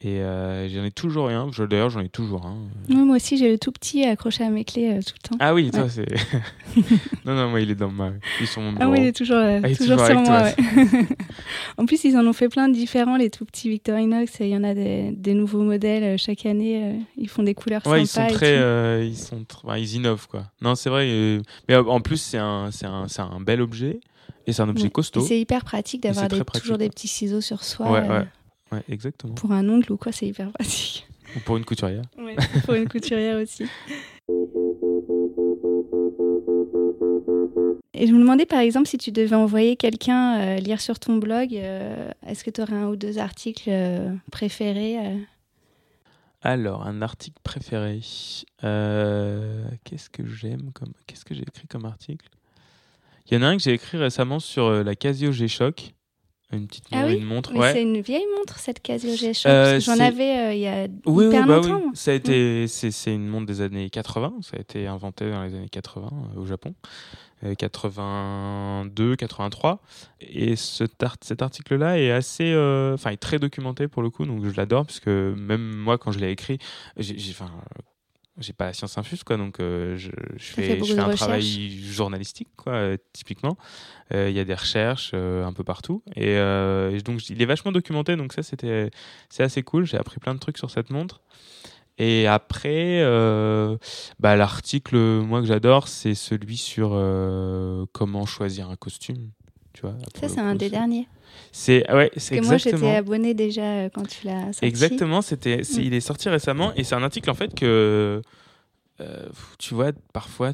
Et 0.00 0.20
euh, 0.20 0.68
j'en 0.68 0.84
ai 0.84 0.90
toujours 0.90 1.28
rien. 1.28 1.48
D'ailleurs, 1.70 1.88
j'en 1.88 2.00
ai 2.00 2.08
toujours 2.08 2.44
un. 2.44 2.58
moi 2.88 3.16
aussi, 3.16 3.38
j'ai 3.38 3.50
le 3.50 3.58
tout 3.58 3.72
petit 3.72 4.04
accroché 4.04 4.44
à 4.44 4.50
mes 4.50 4.64
clés 4.64 4.90
euh, 4.90 5.00
tout 5.00 5.14
le 5.22 5.28
temps. 5.28 5.36
Ah 5.40 5.54
oui, 5.54 5.70
toi, 5.70 5.88
c'est. 5.88 6.04
non, 7.24 7.34
non, 7.34 7.48
moi, 7.48 7.60
il 7.60 7.70
est 7.70 7.74
dans 7.74 7.90
ma. 7.90 8.12
Ils 8.40 8.46
sont 8.46 8.74
Ah 8.80 8.88
oui, 8.88 8.98
il 9.00 9.06
est 9.06 9.16
toujours, 9.16 9.38
euh, 9.38 9.60
ah, 9.62 9.74
toujours, 9.74 10.04
sur 10.04 10.20
moi. 10.20 10.48
en 11.78 11.86
plus, 11.86 12.04
ils 12.04 12.16
en 12.18 12.26
ont 12.26 12.32
fait 12.32 12.48
plein 12.48 12.68
de 12.68 12.74
différents, 12.74 13.16
les 13.16 13.30
tout 13.30 13.46
petits 13.46 13.70
Victorinox. 13.70 14.40
Il 14.40 14.48
y 14.48 14.56
en 14.56 14.64
a 14.64 14.74
des, 14.74 15.10
des 15.12 15.32
nouveaux 15.32 15.62
modèles 15.62 16.18
chaque 16.18 16.44
année. 16.44 17.00
ils 17.16 17.28
font 17.28 17.42
des 17.42 17.54
couleurs 17.54 17.86
ouais, 17.86 18.04
sympas. 18.04 18.28
Ils 18.28 18.30
sont 18.30 18.36
très. 18.36 19.06
ils, 19.06 19.16
sont 19.16 19.44
ils 19.76 19.94
innovent, 19.94 20.26
quoi. 20.28 20.44
Non, 20.60 20.74
c'est 20.74 20.90
vrai. 20.90 21.40
mais 21.68 21.76
en 21.76 22.00
plus, 22.00 22.18
c'est 22.18 22.38
un, 22.38 22.68
un, 22.82 23.06
un 23.18 23.40
bel 23.40 23.62
objet. 23.62 24.00
Et 24.46 24.52
c'est 24.52 24.60
un 24.60 24.68
objet 24.68 24.90
costaud. 24.90 25.22
C'est 25.22 25.40
hyper 25.40 25.64
pratique 25.64 26.02
d'avoir 26.02 26.28
toujours 26.28 26.76
des 26.76 26.90
petits 26.90 27.08
ciseaux 27.08 27.40
sur 27.40 27.64
soi. 27.64 27.90
Ouais, 27.90 28.06
ouais 28.06 28.26
exactement. 28.88 29.34
Pour 29.34 29.52
un 29.52 29.68
ongle 29.68 29.92
ou 29.92 29.96
quoi, 29.96 30.12
c'est 30.12 30.26
hyper 30.26 30.50
pratique. 30.52 31.06
Ou 31.36 31.40
pour 31.40 31.56
une 31.56 31.64
couturière. 31.64 32.04
Oui, 32.18 32.34
pour 32.64 32.74
une 32.74 32.88
couturière 32.88 33.40
aussi. 33.40 33.64
Et 37.96 38.06
je 38.08 38.12
me 38.12 38.18
demandais 38.18 38.44
par 38.44 38.58
exemple 38.58 38.88
si 38.88 38.98
tu 38.98 39.12
devais 39.12 39.36
envoyer 39.36 39.76
quelqu'un 39.76 40.40
euh, 40.40 40.56
lire 40.56 40.80
sur 40.80 40.98
ton 40.98 41.16
blog, 41.16 41.54
euh, 41.54 42.10
est-ce 42.26 42.42
que 42.42 42.50
tu 42.50 42.60
aurais 42.60 42.74
un 42.74 42.88
ou 42.88 42.96
deux 42.96 43.18
articles 43.18 43.70
euh, 43.70 44.12
préférés 44.32 44.98
Alors, 46.42 46.86
un 46.86 47.02
article 47.02 47.38
préféré. 47.42 48.00
qu'est-ce 48.60 50.10
que 50.10 50.26
j'aime 50.26 50.70
comme. 50.72 50.92
Qu'est-ce 51.06 51.24
que 51.24 51.34
j'ai 51.34 51.42
écrit 51.42 51.68
comme 51.68 51.84
article? 51.84 52.28
Il 53.30 53.34
y 53.34 53.36
en 53.38 53.42
a 53.42 53.46
un 53.46 53.56
que 53.56 53.62
j'ai 53.62 53.72
écrit 53.72 53.96
récemment 53.96 54.40
sur 54.40 54.70
la 54.70 54.94
Casio 54.94 55.32
G-Shock. 55.32 55.94
Une 56.52 56.66
petite 56.66 56.84
ah 56.92 57.10
une 57.10 57.24
montre. 57.24 57.52
C'est 57.72 57.82
une 57.82 58.00
vieille 58.00 58.26
montre 58.36 58.58
cette 58.58 58.80
Casio 58.80 59.16
G-Shock. 59.16 59.50
Euh, 59.50 59.80
J'en 59.80 59.98
avais 59.98 60.38
euh, 60.38 60.54
il 60.54 60.60
y 60.60 60.68
a 60.68 60.86
oui, 61.06 61.26
hyper 61.26 61.46
bah 61.46 61.56
longtemps. 61.56 61.90
Ça 61.94 62.12
a 62.12 62.14
été, 62.14 62.68
c'est 62.68 63.14
une 63.14 63.26
montre 63.26 63.46
des 63.46 63.60
années 63.60 63.90
80. 63.90 64.34
Ça 64.42 64.56
a 64.56 64.60
été 64.60 64.86
inventé 64.86 65.30
dans 65.30 65.42
les 65.42 65.54
années 65.54 65.68
80 65.68 66.08
euh, 66.36 66.40
au 66.40 66.46
Japon. 66.46 66.74
82, 67.58 69.16
83. 69.16 69.82
Et 70.20 70.56
ce 70.56 70.84
cet 71.20 71.42
article-là 71.42 71.98
est 71.98 72.10
assez, 72.10 72.54
enfin, 72.94 73.10
est 73.10 73.18
très 73.18 73.38
documenté 73.38 73.86
pour 73.86 74.00
le 74.00 74.08
coup, 74.08 74.24
donc 74.24 74.42
je 74.46 74.56
l'adore 74.56 74.86
parce 74.86 74.98
que 74.98 75.34
même 75.36 75.74
moi, 75.76 75.98
quand 75.98 76.10
je 76.10 76.20
l'ai 76.20 76.30
écrit, 76.30 76.56
j'ai, 76.96 77.16
enfin, 77.32 77.50
j'ai 78.38 78.52
pas 78.52 78.66
la 78.66 78.72
science 78.72 78.98
infuse 78.98 79.22
quoi 79.22 79.36
donc 79.36 79.60
euh, 79.60 79.96
je, 79.96 80.10
je, 80.36 80.44
fais, 80.44 80.78
je 80.82 80.94
fais 80.94 80.98
un 80.98 81.14
travail 81.14 81.70
journalistique 81.70 82.48
quoi 82.56 82.72
euh, 82.72 82.96
typiquement. 83.12 83.56
Euh, 84.12 84.28
il 84.28 84.36
y 84.36 84.40
a 84.40 84.44
des 84.44 84.54
recherches 84.54 85.14
un 85.14 85.52
peu 85.52 85.64
partout. 85.64 86.02
Et, 86.16 86.36
donc 87.04 87.28
il 87.30 87.40
est 87.40 87.46
vachement 87.46 87.72
documenté 87.72 88.16
donc 88.16 88.32
ça 88.32 88.42
c'était 88.42 88.90
c'est 89.28 89.42
assez 89.42 89.62
cool. 89.62 89.86
J'ai 89.86 89.98
appris 89.98 90.18
plein 90.18 90.34
de 90.34 90.40
trucs 90.40 90.58
sur 90.58 90.70
cette 90.70 90.90
montre. 90.90 91.20
Et 91.96 92.26
après 92.26 93.00
bah, 94.18 94.36
l'article 94.36 94.96
moi 94.96 95.40
que 95.40 95.46
j'adore 95.46 95.86
c'est 95.86 96.14
celui 96.14 96.56
sur 96.56 96.90
comment 97.92 98.26
choisir 98.26 98.68
un 98.68 98.76
costume 98.76 99.30
tu 99.72 99.82
vois 99.82 99.96
ça 100.20 100.28
c'est 100.28 100.40
un 100.40 100.54
des 100.54 100.70
derniers 100.70 101.08
c'est 101.52 101.90
ouais, 101.92 102.10
c'est 102.16 102.36
exactement. 102.36 102.48
Moi, 102.48 102.56
j'étais 102.58 102.96
abonné 102.96 103.34
déjà 103.34 103.62
euh, 103.62 103.88
quand 103.92 104.06
tu 104.06 104.26
l'as 104.26 104.52
sorti. 104.52 104.64
Exactement, 104.64 105.22
c'était, 105.22 105.58
mm. 105.58 105.80
il 105.80 105.94
est 105.94 106.00
sorti 106.00 106.28
récemment 106.28 106.72
et 106.74 106.84
c'est 106.84 106.94
un 106.94 107.02
article 107.02 107.30
en 107.30 107.34
fait 107.34 107.54
que 107.54 108.22
euh, 109.00 109.28
tu 109.58 109.74
vois 109.74 109.92
parfois 110.12 110.52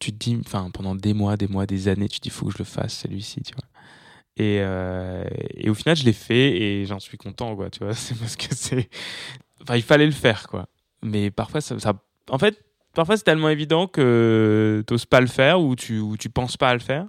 tu 0.00 0.12
te 0.12 0.16
dis, 0.18 0.40
enfin 0.44 0.70
pendant 0.72 0.94
des 0.94 1.14
mois, 1.14 1.36
des 1.36 1.46
mois, 1.46 1.66
des 1.66 1.86
années, 1.86 2.08
tu 2.08 2.18
te 2.18 2.24
dis 2.24 2.30
faut 2.30 2.46
que 2.46 2.52
je 2.52 2.58
le 2.58 2.64
fasse 2.64 2.94
celui-ci, 2.94 3.42
tu 3.42 3.54
vois. 3.54 3.64
Et, 4.36 4.58
euh, 4.60 5.24
et 5.54 5.68
au 5.68 5.74
final, 5.74 5.96
je 5.96 6.04
l'ai 6.04 6.14
fait 6.14 6.56
et 6.60 6.86
j'en 6.86 6.98
suis 6.98 7.18
content, 7.18 7.54
quoi. 7.54 7.68
Tu 7.68 7.84
vois, 7.84 7.94
c'est 7.94 8.18
parce 8.18 8.36
que 8.36 8.54
c'est. 8.54 8.88
Enfin, 9.62 9.76
il 9.76 9.82
fallait 9.82 10.06
le 10.06 10.12
faire, 10.12 10.48
quoi. 10.48 10.66
Mais 11.02 11.30
parfois, 11.30 11.60
ça. 11.60 11.78
ça... 11.78 11.92
En 12.30 12.38
fait, 12.38 12.64
parfois, 12.94 13.16
c'est 13.18 13.24
tellement 13.24 13.50
évident 13.50 13.86
que 13.86 14.82
tu 14.86 14.94
n'oses 14.94 15.04
pas 15.04 15.20
le 15.20 15.26
faire 15.26 15.60
ou 15.60 15.76
tu, 15.76 15.98
ou 15.98 16.16
tu 16.16 16.30
penses 16.30 16.56
pas 16.56 16.70
à 16.70 16.74
le 16.74 16.80
faire. 16.80 17.06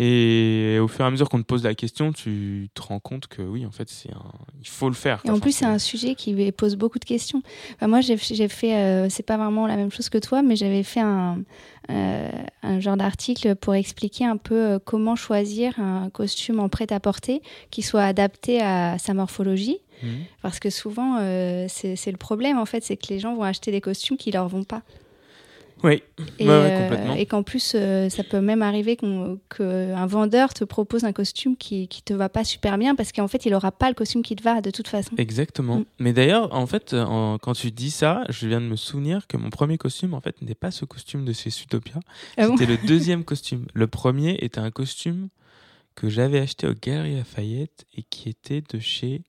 Et 0.00 0.78
au 0.80 0.86
fur 0.86 1.04
et 1.04 1.08
à 1.08 1.10
mesure 1.10 1.28
qu'on 1.28 1.40
te 1.40 1.46
pose 1.46 1.64
la 1.64 1.74
question, 1.74 2.12
tu 2.12 2.70
te 2.72 2.82
rends 2.82 3.00
compte 3.00 3.26
que 3.26 3.42
oui, 3.42 3.66
en 3.66 3.72
fait, 3.72 3.90
c'est 3.90 4.12
un... 4.12 4.30
il 4.60 4.68
faut 4.68 4.88
le 4.88 4.94
faire. 4.94 5.20
Et 5.24 5.30
en 5.30 5.40
plus, 5.40 5.50
c'est 5.50 5.64
un 5.64 5.80
sujet 5.80 6.14
qui 6.14 6.52
pose 6.52 6.76
beaucoup 6.76 7.00
de 7.00 7.04
questions. 7.04 7.42
moi, 7.82 8.00
j'ai 8.00 8.16
fait, 8.16 8.76
euh, 8.76 9.08
c'est 9.08 9.24
pas 9.24 9.36
vraiment 9.36 9.66
la 9.66 9.76
même 9.76 9.90
chose 9.90 10.08
que 10.08 10.18
toi, 10.18 10.42
mais 10.42 10.54
j'avais 10.54 10.84
fait 10.84 11.00
un, 11.00 11.42
euh, 11.90 12.30
un 12.62 12.78
genre 12.78 12.96
d'article 12.96 13.56
pour 13.56 13.74
expliquer 13.74 14.24
un 14.24 14.36
peu 14.36 14.54
euh, 14.54 14.78
comment 14.78 15.16
choisir 15.16 15.80
un 15.80 16.10
costume 16.10 16.60
en 16.60 16.68
prêt-à-porter 16.68 17.42
qui 17.70 17.82
soit 17.82 18.04
adapté 18.04 18.60
à 18.60 18.98
sa 18.98 19.14
morphologie. 19.14 19.78
Mmh. 20.04 20.06
Parce 20.42 20.60
que 20.60 20.70
souvent, 20.70 21.18
c'est 21.66 22.06
le 22.06 22.16
problème, 22.16 22.56
en 22.56 22.66
fait, 22.66 22.84
c'est 22.84 22.96
que 22.96 23.08
les 23.08 23.18
gens 23.18 23.34
vont 23.34 23.42
acheter 23.42 23.72
des 23.72 23.80
costumes 23.80 24.16
qui 24.16 24.30
leur 24.30 24.46
vont 24.46 24.62
pas. 24.62 24.82
Oui, 25.84 26.02
et, 26.38 26.48
euh, 26.48 27.14
et 27.14 27.26
qu'en 27.26 27.42
plus, 27.42 27.72
euh, 27.74 28.08
ça 28.08 28.24
peut 28.24 28.40
même 28.40 28.62
arriver 28.62 28.96
qu'un 28.96 30.06
vendeur 30.06 30.52
te 30.52 30.64
propose 30.64 31.04
un 31.04 31.12
costume 31.12 31.56
qui, 31.56 31.86
qui 31.88 32.02
te 32.02 32.12
va 32.12 32.28
pas 32.28 32.44
super 32.44 32.78
bien 32.78 32.94
parce 32.94 33.12
qu'en 33.12 33.28
fait, 33.28 33.46
il 33.46 33.54
aura 33.54 33.70
pas 33.70 33.88
le 33.88 33.94
costume 33.94 34.22
qui 34.22 34.34
te 34.34 34.42
va 34.42 34.60
de 34.60 34.70
toute 34.70 34.88
façon. 34.88 35.14
Exactement. 35.16 35.80
Mm. 35.80 35.84
Mais 36.00 36.12
d'ailleurs, 36.12 36.52
en 36.52 36.66
fait, 36.66 36.94
quand 36.94 37.52
tu 37.54 37.70
dis 37.70 37.90
ça, 37.90 38.24
je 38.28 38.48
viens 38.48 38.60
de 38.60 38.66
me 38.66 38.76
souvenir 38.76 39.26
que 39.26 39.36
mon 39.36 39.50
premier 39.50 39.78
costume, 39.78 40.14
en 40.14 40.20
fait, 40.20 40.40
n'est 40.42 40.54
pas 40.54 40.70
ce 40.70 40.84
costume 40.84 41.24
de 41.24 41.32
chez 41.32 41.50
Sutopia. 41.50 42.00
Ah 42.36 42.48
C'était 42.48 42.66
le 42.66 42.76
deuxième 42.86 43.24
costume. 43.24 43.66
Le 43.74 43.86
premier 43.86 44.38
était 44.40 44.60
un 44.60 44.70
costume 44.70 45.28
que 45.94 46.08
j'avais 46.08 46.38
acheté 46.38 46.66
au 46.66 46.74
Galerie 46.74 47.16
Lafayette 47.16 47.84
et 47.96 48.02
qui 48.02 48.28
était 48.28 48.62
de 48.62 48.78
chez 48.78 49.22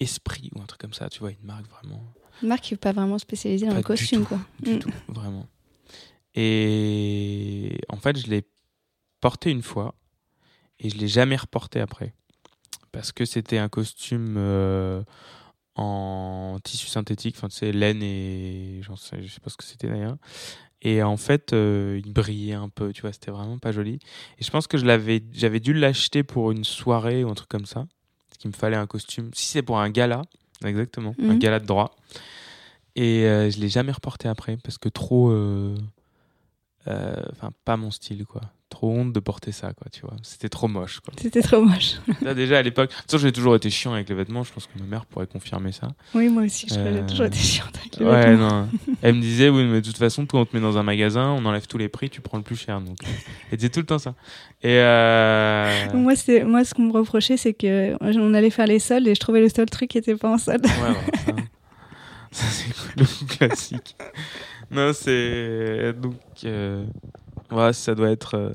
Esprit 0.00 0.50
ou 0.54 0.60
un 0.60 0.64
truc 0.64 0.80
comme 0.80 0.94
ça. 0.94 1.08
Tu 1.08 1.20
vois, 1.20 1.30
une 1.30 1.44
marque 1.44 1.66
vraiment. 1.68 2.02
Une 2.42 2.48
marque 2.48 2.62
qui 2.62 2.74
n'est 2.74 2.78
pas 2.78 2.92
vraiment 2.92 3.18
spécialisée 3.18 3.66
dans 3.66 3.74
le 3.74 3.82
costume, 3.82 4.24
quoi. 4.24 4.38
Du 4.60 4.74
mm. 4.74 4.78
tout, 4.78 4.92
vraiment. 5.08 5.46
Et 6.34 7.80
en 7.88 7.96
fait, 7.96 8.18
je 8.18 8.28
l'ai 8.28 8.46
porté 9.20 9.50
une 9.50 9.62
fois 9.62 9.94
et 10.78 10.90
je 10.90 10.96
l'ai 10.96 11.08
jamais 11.08 11.36
reporté 11.36 11.80
après. 11.80 12.14
Parce 12.92 13.12
que 13.12 13.24
c'était 13.24 13.58
un 13.58 13.68
costume 13.68 14.36
euh, 14.38 15.02
en 15.76 16.58
tissu 16.62 16.88
synthétique, 16.88 17.36
enfin, 17.36 17.48
tu 17.48 17.56
sais, 17.56 17.72
laine 17.72 18.02
et. 18.02 18.80
J'en 18.82 18.96
sais, 18.96 19.22
je 19.22 19.32
sais 19.32 19.40
pas 19.40 19.50
ce 19.50 19.56
que 19.56 19.64
c'était 19.64 19.88
d'ailleurs. 19.88 20.16
Et 20.82 21.02
en 21.02 21.16
fait, 21.16 21.52
euh, 21.52 22.00
il 22.04 22.12
brillait 22.12 22.54
un 22.54 22.70
peu, 22.70 22.92
tu 22.92 23.02
vois, 23.02 23.12
c'était 23.12 23.30
vraiment 23.30 23.58
pas 23.58 23.70
joli. 23.70 23.98
Et 24.38 24.44
je 24.44 24.50
pense 24.50 24.66
que 24.66 24.78
je 24.78 24.86
l'avais, 24.86 25.22
j'avais 25.32 25.60
dû 25.60 25.74
l'acheter 25.74 26.22
pour 26.22 26.52
une 26.52 26.64
soirée 26.64 27.22
ou 27.22 27.28
un 27.28 27.34
truc 27.34 27.48
comme 27.48 27.66
ça. 27.66 27.86
Parce 28.28 28.38
qu'il 28.38 28.50
me 28.50 28.56
fallait 28.56 28.76
un 28.76 28.86
costume. 28.86 29.30
Si 29.34 29.46
c'est 29.46 29.62
pour 29.62 29.78
un 29.78 29.90
gala, 29.90 30.22
exactement, 30.64 31.14
un 31.20 31.34
mhm. 31.34 31.38
gala 31.38 31.60
de 31.60 31.66
droit. 31.66 31.94
Et 32.96 33.24
euh, 33.26 33.50
je 33.50 33.60
l'ai 33.60 33.68
jamais 33.68 33.92
reporté 33.92 34.28
après 34.28 34.56
parce 34.56 34.78
que 34.78 34.88
trop 34.88 35.30
euh, 35.30 35.76
enfin 36.86 37.50
pas 37.64 37.76
mon 37.76 37.90
style 37.90 38.24
quoi. 38.24 38.42
Trop 38.68 38.90
honte 38.92 39.12
de 39.12 39.20
porter 39.20 39.50
ça 39.50 39.72
quoi 39.72 39.88
tu 39.90 40.02
vois. 40.02 40.14
C'était 40.22 40.48
trop 40.48 40.68
moche 40.68 41.00
quoi. 41.00 41.12
C'était 41.20 41.42
trop 41.42 41.60
moche. 41.62 41.96
Là, 42.22 42.34
déjà 42.34 42.58
à 42.58 42.62
l'époque 42.62 42.90
j'ai 43.12 43.32
toujours 43.32 43.56
été 43.56 43.68
chiant 43.68 43.92
avec 43.92 44.08
les 44.08 44.14
vêtements. 44.14 44.44
Je 44.44 44.52
pense 44.52 44.66
que 44.66 44.78
ma 44.78 44.86
mère 44.86 45.06
pourrait 45.06 45.26
confirmer 45.26 45.72
ça. 45.72 45.88
Oui 46.14 46.28
moi 46.28 46.44
aussi 46.44 46.66
j'ai 46.68 46.78
euh, 46.78 47.06
toujours 47.06 47.26
été 47.26 47.38
chiante 47.38 47.76
avec 47.78 47.96
les 47.96 48.06
ouais, 48.06 48.36
non. 48.36 48.68
elle 49.02 49.16
me 49.16 49.20
disait 49.20 49.48
oui 49.48 49.64
mais 49.64 49.80
de 49.80 49.86
toute 49.86 49.98
façon 49.98 50.24
toi 50.24 50.40
on 50.40 50.44
te 50.46 50.56
met 50.56 50.62
dans 50.62 50.78
un 50.78 50.82
magasin 50.82 51.30
on 51.30 51.44
enlève 51.44 51.66
tous 51.66 51.78
les 51.78 51.88
prix 51.88 52.10
tu 52.10 52.20
prends 52.20 52.38
le 52.38 52.44
plus 52.44 52.56
cher 52.56 52.80
donc. 52.80 52.96
Elle 53.50 53.58
disait 53.58 53.70
tout 53.70 53.80
le 53.80 53.86
temps 53.86 53.98
ça. 53.98 54.14
Et 54.62 54.78
euh... 54.78 55.92
moi 55.94 56.14
c'est 56.16 56.44
moi 56.44 56.64
ce 56.64 56.74
qu'on 56.74 56.82
me 56.82 56.92
reprochait 56.92 57.36
c'est 57.36 57.54
que 57.54 57.96
on 58.00 58.34
allait 58.34 58.50
faire 58.50 58.66
les 58.66 58.78
soldes 58.78 59.06
et 59.06 59.14
je 59.14 59.20
trouvais 59.20 59.40
le 59.40 59.48
seul 59.48 59.68
truc 59.68 59.90
qui 59.90 59.98
était 59.98 60.16
pas 60.16 60.30
en 60.30 60.38
solde. 60.38 60.64
Ouais, 60.64 60.94
ça, 61.26 61.32
ça 62.30 62.46
c'est 62.46 63.00
le 63.00 63.26
classique? 63.36 63.96
Non, 64.70 64.92
c'est. 64.92 65.92
Donc. 65.94 66.14
Euh... 66.44 66.84
Ouais, 67.50 67.72
ça 67.72 67.94
doit 67.94 68.10
être. 68.10 68.36
Euh, 68.36 68.50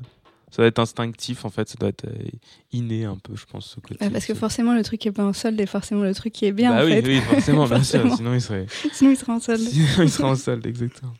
ça 0.50 0.62
doit 0.62 0.68
être 0.68 0.78
instinctif 0.78 1.44
en 1.44 1.50
fait, 1.50 1.68
ça 1.68 1.74
doit 1.78 1.90
être 1.90 2.06
euh, 2.06 2.30
inné 2.72 3.04
un 3.04 3.16
peu, 3.16 3.34
je 3.36 3.44
pense. 3.44 3.74
Ce 3.74 3.80
côté, 3.80 4.08
parce 4.08 4.24
que 4.24 4.32
forcément, 4.32 4.74
le 4.74 4.82
truc 4.82 5.00
qui 5.00 5.08
est 5.08 5.12
pas 5.12 5.24
en 5.24 5.34
solde 5.34 5.60
est 5.60 5.66
forcément 5.66 6.02
le 6.02 6.14
truc 6.14 6.32
qui 6.32 6.46
est 6.46 6.52
bien. 6.52 6.70
Bah 6.70 6.82
en 6.82 6.86
oui, 6.86 6.92
fait. 6.92 7.06
oui, 7.06 7.20
forcément, 7.20 7.66
bien 7.66 7.82
sûr. 7.82 8.10
Sinon, 8.16 8.32
il 8.32 8.40
serait. 8.40 8.66
Sinon, 8.92 9.10
il 9.10 9.16
serait 9.16 9.32
en 9.32 9.40
solde. 9.40 9.60
Sinon, 9.60 10.02
il 10.02 10.10
serait 10.10 10.28
en 10.28 10.34
solde, 10.36 10.66
exactement. 10.66 11.12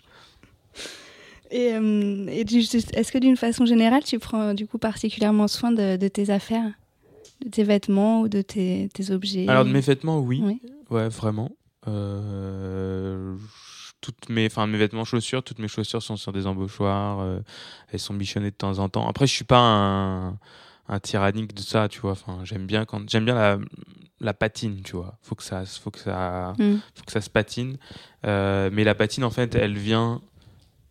Et, 1.51 1.75
euh, 1.75 2.27
et 2.29 2.41
est-ce 2.41 3.13
que 3.13 3.19
d'une 3.19 3.37
façon 3.37 3.67
générale, 3.67 4.03
tu 4.05 4.19
prends 4.19 4.55
du 4.55 4.67
coup 4.67 4.79
particulièrement 4.79 5.49
soin 5.49 5.71
de, 5.71 5.97
de 5.97 6.09
tes 6.09 6.31
affaires, 6.31 6.73
de 7.45 7.51
tes 7.51 7.63
vêtements 7.63 8.23
ou 8.23 8.29
de 8.29 8.43
tes, 8.43 8.89
tes 8.95 9.11
objets? 9.11 9.47
Alors 9.49 9.65
de 9.65 9.71
mes 9.71 9.81
vêtements, 9.81 10.21
oui, 10.21 10.41
oui. 10.43 10.61
ouais, 10.91 11.09
vraiment. 11.09 11.53
Euh, 11.89 13.37
toutes 14.07 14.29
mes, 14.29 14.47
enfin 14.47 14.69
mes 14.69 14.79
vêtements, 14.79 15.05
chaussures, 15.05 15.43
toutes 15.43 15.59
mes 15.59 15.67
chaussures 15.67 16.03
sont 16.03 16.17
sur 16.17 16.33
des 16.33 16.47
embauchoirs. 16.47 17.21
Euh, 17.21 17.41
elles 17.91 17.99
sont 17.99 18.15
bichonnées 18.15 18.53
de 18.53 18.57
temps 18.57 18.79
en 18.79 18.89
temps. 18.89 19.09
Après, 19.09 19.27
je 19.27 19.33
suis 19.33 19.45
pas 19.45 19.59
un, 19.59 20.39
un 20.89 21.01
tyrannique 21.01 21.55
de 21.55 21.61
ça, 21.61 21.89
tu 21.89 21.99
vois. 22.01 22.13
Enfin, 22.13 22.39
j'aime 22.45 22.67
bien 22.67 22.85
quand 22.85 23.09
j'aime 23.11 23.25
bien 23.25 23.35
la, 23.35 23.59
la 24.21 24.33
patine, 24.33 24.83
tu 24.85 24.95
vois. 24.95 25.19
Faut 25.23 25.35
que 25.35 25.43
ça, 25.43 25.65
faut 25.67 25.91
que 25.91 25.99
ça, 25.99 26.53
mm. 26.57 26.77
faut 26.95 27.05
que 27.05 27.13
ça 27.13 27.21
se 27.21 27.31
patine. 27.31 27.79
Euh, 28.25 28.71
mais 28.73 28.85
la 28.85 28.95
patine, 28.95 29.25
en 29.25 29.31
fait, 29.31 29.57
elle 29.57 29.77
vient 29.77 30.23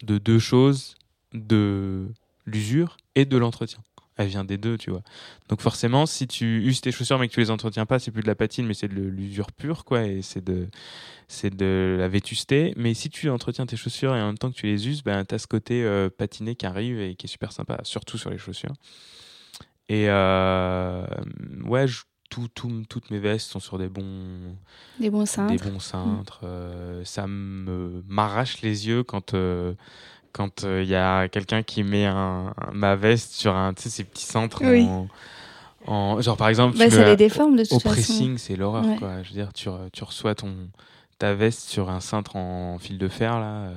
de 0.04 0.17
deux 0.17 0.39
choses 0.39 0.95
de 1.34 2.10
l'usure 2.45 2.97
et 3.15 3.23
de 3.23 3.38
l'entretien 3.38 3.80
elle 4.17 4.28
vient 4.28 4.45
des 4.45 4.58
deux, 4.58 4.78
tu 4.78 4.91
vois. 4.91 5.01
Donc 5.49 5.62
forcément, 5.62 6.06
si 6.06 6.28
tu 6.28 6.62
uses 6.63 6.82
tes 6.82 6.91
chaussures 6.91 7.19
mais 7.19 7.28
que 7.28 7.34
tu 7.34 7.39
les 7.39 7.51
entretiens 7.51 7.86
pas, 7.86 7.99
c'est 7.99 8.12
plus 8.12 8.21
de 8.21 8.28
la 8.28 8.36
patine, 8.36 8.65
mais 8.65 8.73
c'est 8.73 8.88
de 8.88 8.93
l'usure 8.93 9.51
pure, 9.51 9.84
quoi, 9.86 10.04
et 10.04 10.21
c'est 10.21 10.43
de, 10.43 10.67
c'est 11.28 11.56
de 11.56 11.97
la 11.99 12.08
vétusté. 12.08 12.73
Mais 12.78 12.93
si 12.93 13.10
tu 13.10 13.30
entretiens 13.30 13.65
tes 13.65 13.78
chaussures 13.78 14.15
et 14.15 14.21
en 14.21 14.28
même 14.28 14.38
temps 14.38 14.51
que 14.51 14.56
tu 14.56 14.67
les 14.67 14.88
uses, 14.88 15.04
ben, 15.04 15.25
tu 15.25 15.36
as 15.36 15.39
ce 15.39 15.47
côté 15.47 15.84
euh, 15.84 16.10
patiné 16.10 16.56
qui 16.56 16.65
arrive 16.65 16.99
et 16.99 17.15
qui 17.15 17.28
est 17.28 17.30
super 17.30 17.51
sympa, 17.51 17.80
surtout 17.84 18.17
sur 18.17 18.30
les 18.30 18.38
chaussures. 18.38 18.73
Et 19.89 20.06
euh, 20.10 21.06
ouais, 21.65 21.86
tout, 22.30 22.49
toutes 22.89 23.12
mes 23.12 23.19
vestes 23.19 23.51
sont 23.51 23.60
sur 23.60 23.78
des 23.78 23.88
bons, 23.88 24.58
des 24.99 25.10
bons 25.10 25.25
cintres. 25.25 25.63
Des 25.63 25.69
bons 25.69 25.80
cintres. 25.80 26.41
Euh, 26.43 27.04
ça 27.06 27.28
me 27.28 28.04
m'arrache 28.08 28.62
les 28.62 28.88
yeux 28.88 29.04
quand 29.04 29.36
quand 30.36 30.63
il 30.63 30.67
euh, 30.67 30.84
y 30.84 30.95
a 30.95 31.30
quelqu'un 31.30 31.63
qui 31.63 31.84
met 31.84 32.06
un, 32.06 32.54
ma 32.74 32.98
veste 32.98 33.32
sur 33.32 33.56
un, 33.56 33.74
ces 33.78 34.04
petits 34.04 34.26
centres 34.26 34.62
en, 35.88 36.19
genre 36.19 36.36
par 36.36 36.50
exemple 36.50 36.78
bah, 36.78 36.89
ça 36.89 37.06
les 37.06 37.15
déforme 37.15 37.56
de 37.56 37.63
toute 37.63 37.71
au 37.74 37.80
pressing 37.80 38.38
c'est 38.38 38.58
l'horreur 38.58 38.84
quoi. 39.00 39.24
Je 39.24 39.30
veux 39.30 39.36
dire 39.36 39.54
tu, 39.54 39.69
tu, 39.93 40.04
reçois 40.04 40.36
ton 40.36 40.54
ta 41.19 41.36
veste 41.36 41.69
sur 41.69 41.89
un 41.89 42.02
cintre 42.02 42.36
en 42.36 42.78
fil 42.80 42.98
de 42.98 43.08
fer 43.08 43.39
là 43.39 43.71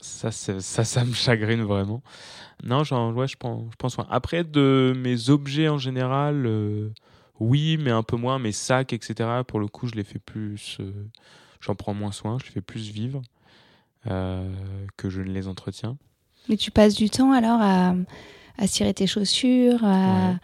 ça 0.00 0.30
ça 0.30 0.84
ça 0.84 1.04
me 1.04 1.12
chagrine 1.12 1.62
vraiment. 1.62 2.02
Non 2.64 2.82
genre 2.82 3.14
ouais 3.14 3.28
je 3.28 3.36
pense 3.36 3.64
je 3.70 3.76
pense 3.76 3.98
après 4.08 4.44
de 4.44 4.94
mes 4.96 5.28
objets 5.28 5.68
en 5.68 5.78
général 5.78 6.46
euh, 6.46 6.88
oui 7.38 7.76
mais 7.78 7.90
un 7.90 8.02
peu 8.02 8.16
moins. 8.16 8.38
Mes 8.38 8.52
sacs 8.52 8.94
etc 8.94 9.28
pour 9.46 9.60
le 9.60 9.68
coup 9.68 9.88
je 9.88 9.94
les 9.94 10.04
fais 10.04 10.20
plus 10.20 10.78
euh, 10.80 10.90
j'en 11.60 11.74
prends 11.74 11.92
moins 11.92 12.12
soin 12.12 12.38
je 12.40 12.46
les 12.46 12.52
fais 12.52 12.62
plus 12.62 12.88
vivre. 12.90 13.20
euh, 13.20 13.35
que 14.06 15.10
je 15.10 15.20
ne 15.20 15.32
les 15.32 15.48
entretiens. 15.48 15.96
Mais 16.48 16.56
tu 16.56 16.70
passes 16.70 16.94
du 16.94 17.10
temps 17.10 17.32
alors 17.32 17.60
à, 17.60 17.94
à 18.58 18.66
cirer 18.66 18.94
tes 18.94 19.06
chaussures, 19.06 19.84
à, 19.84 20.34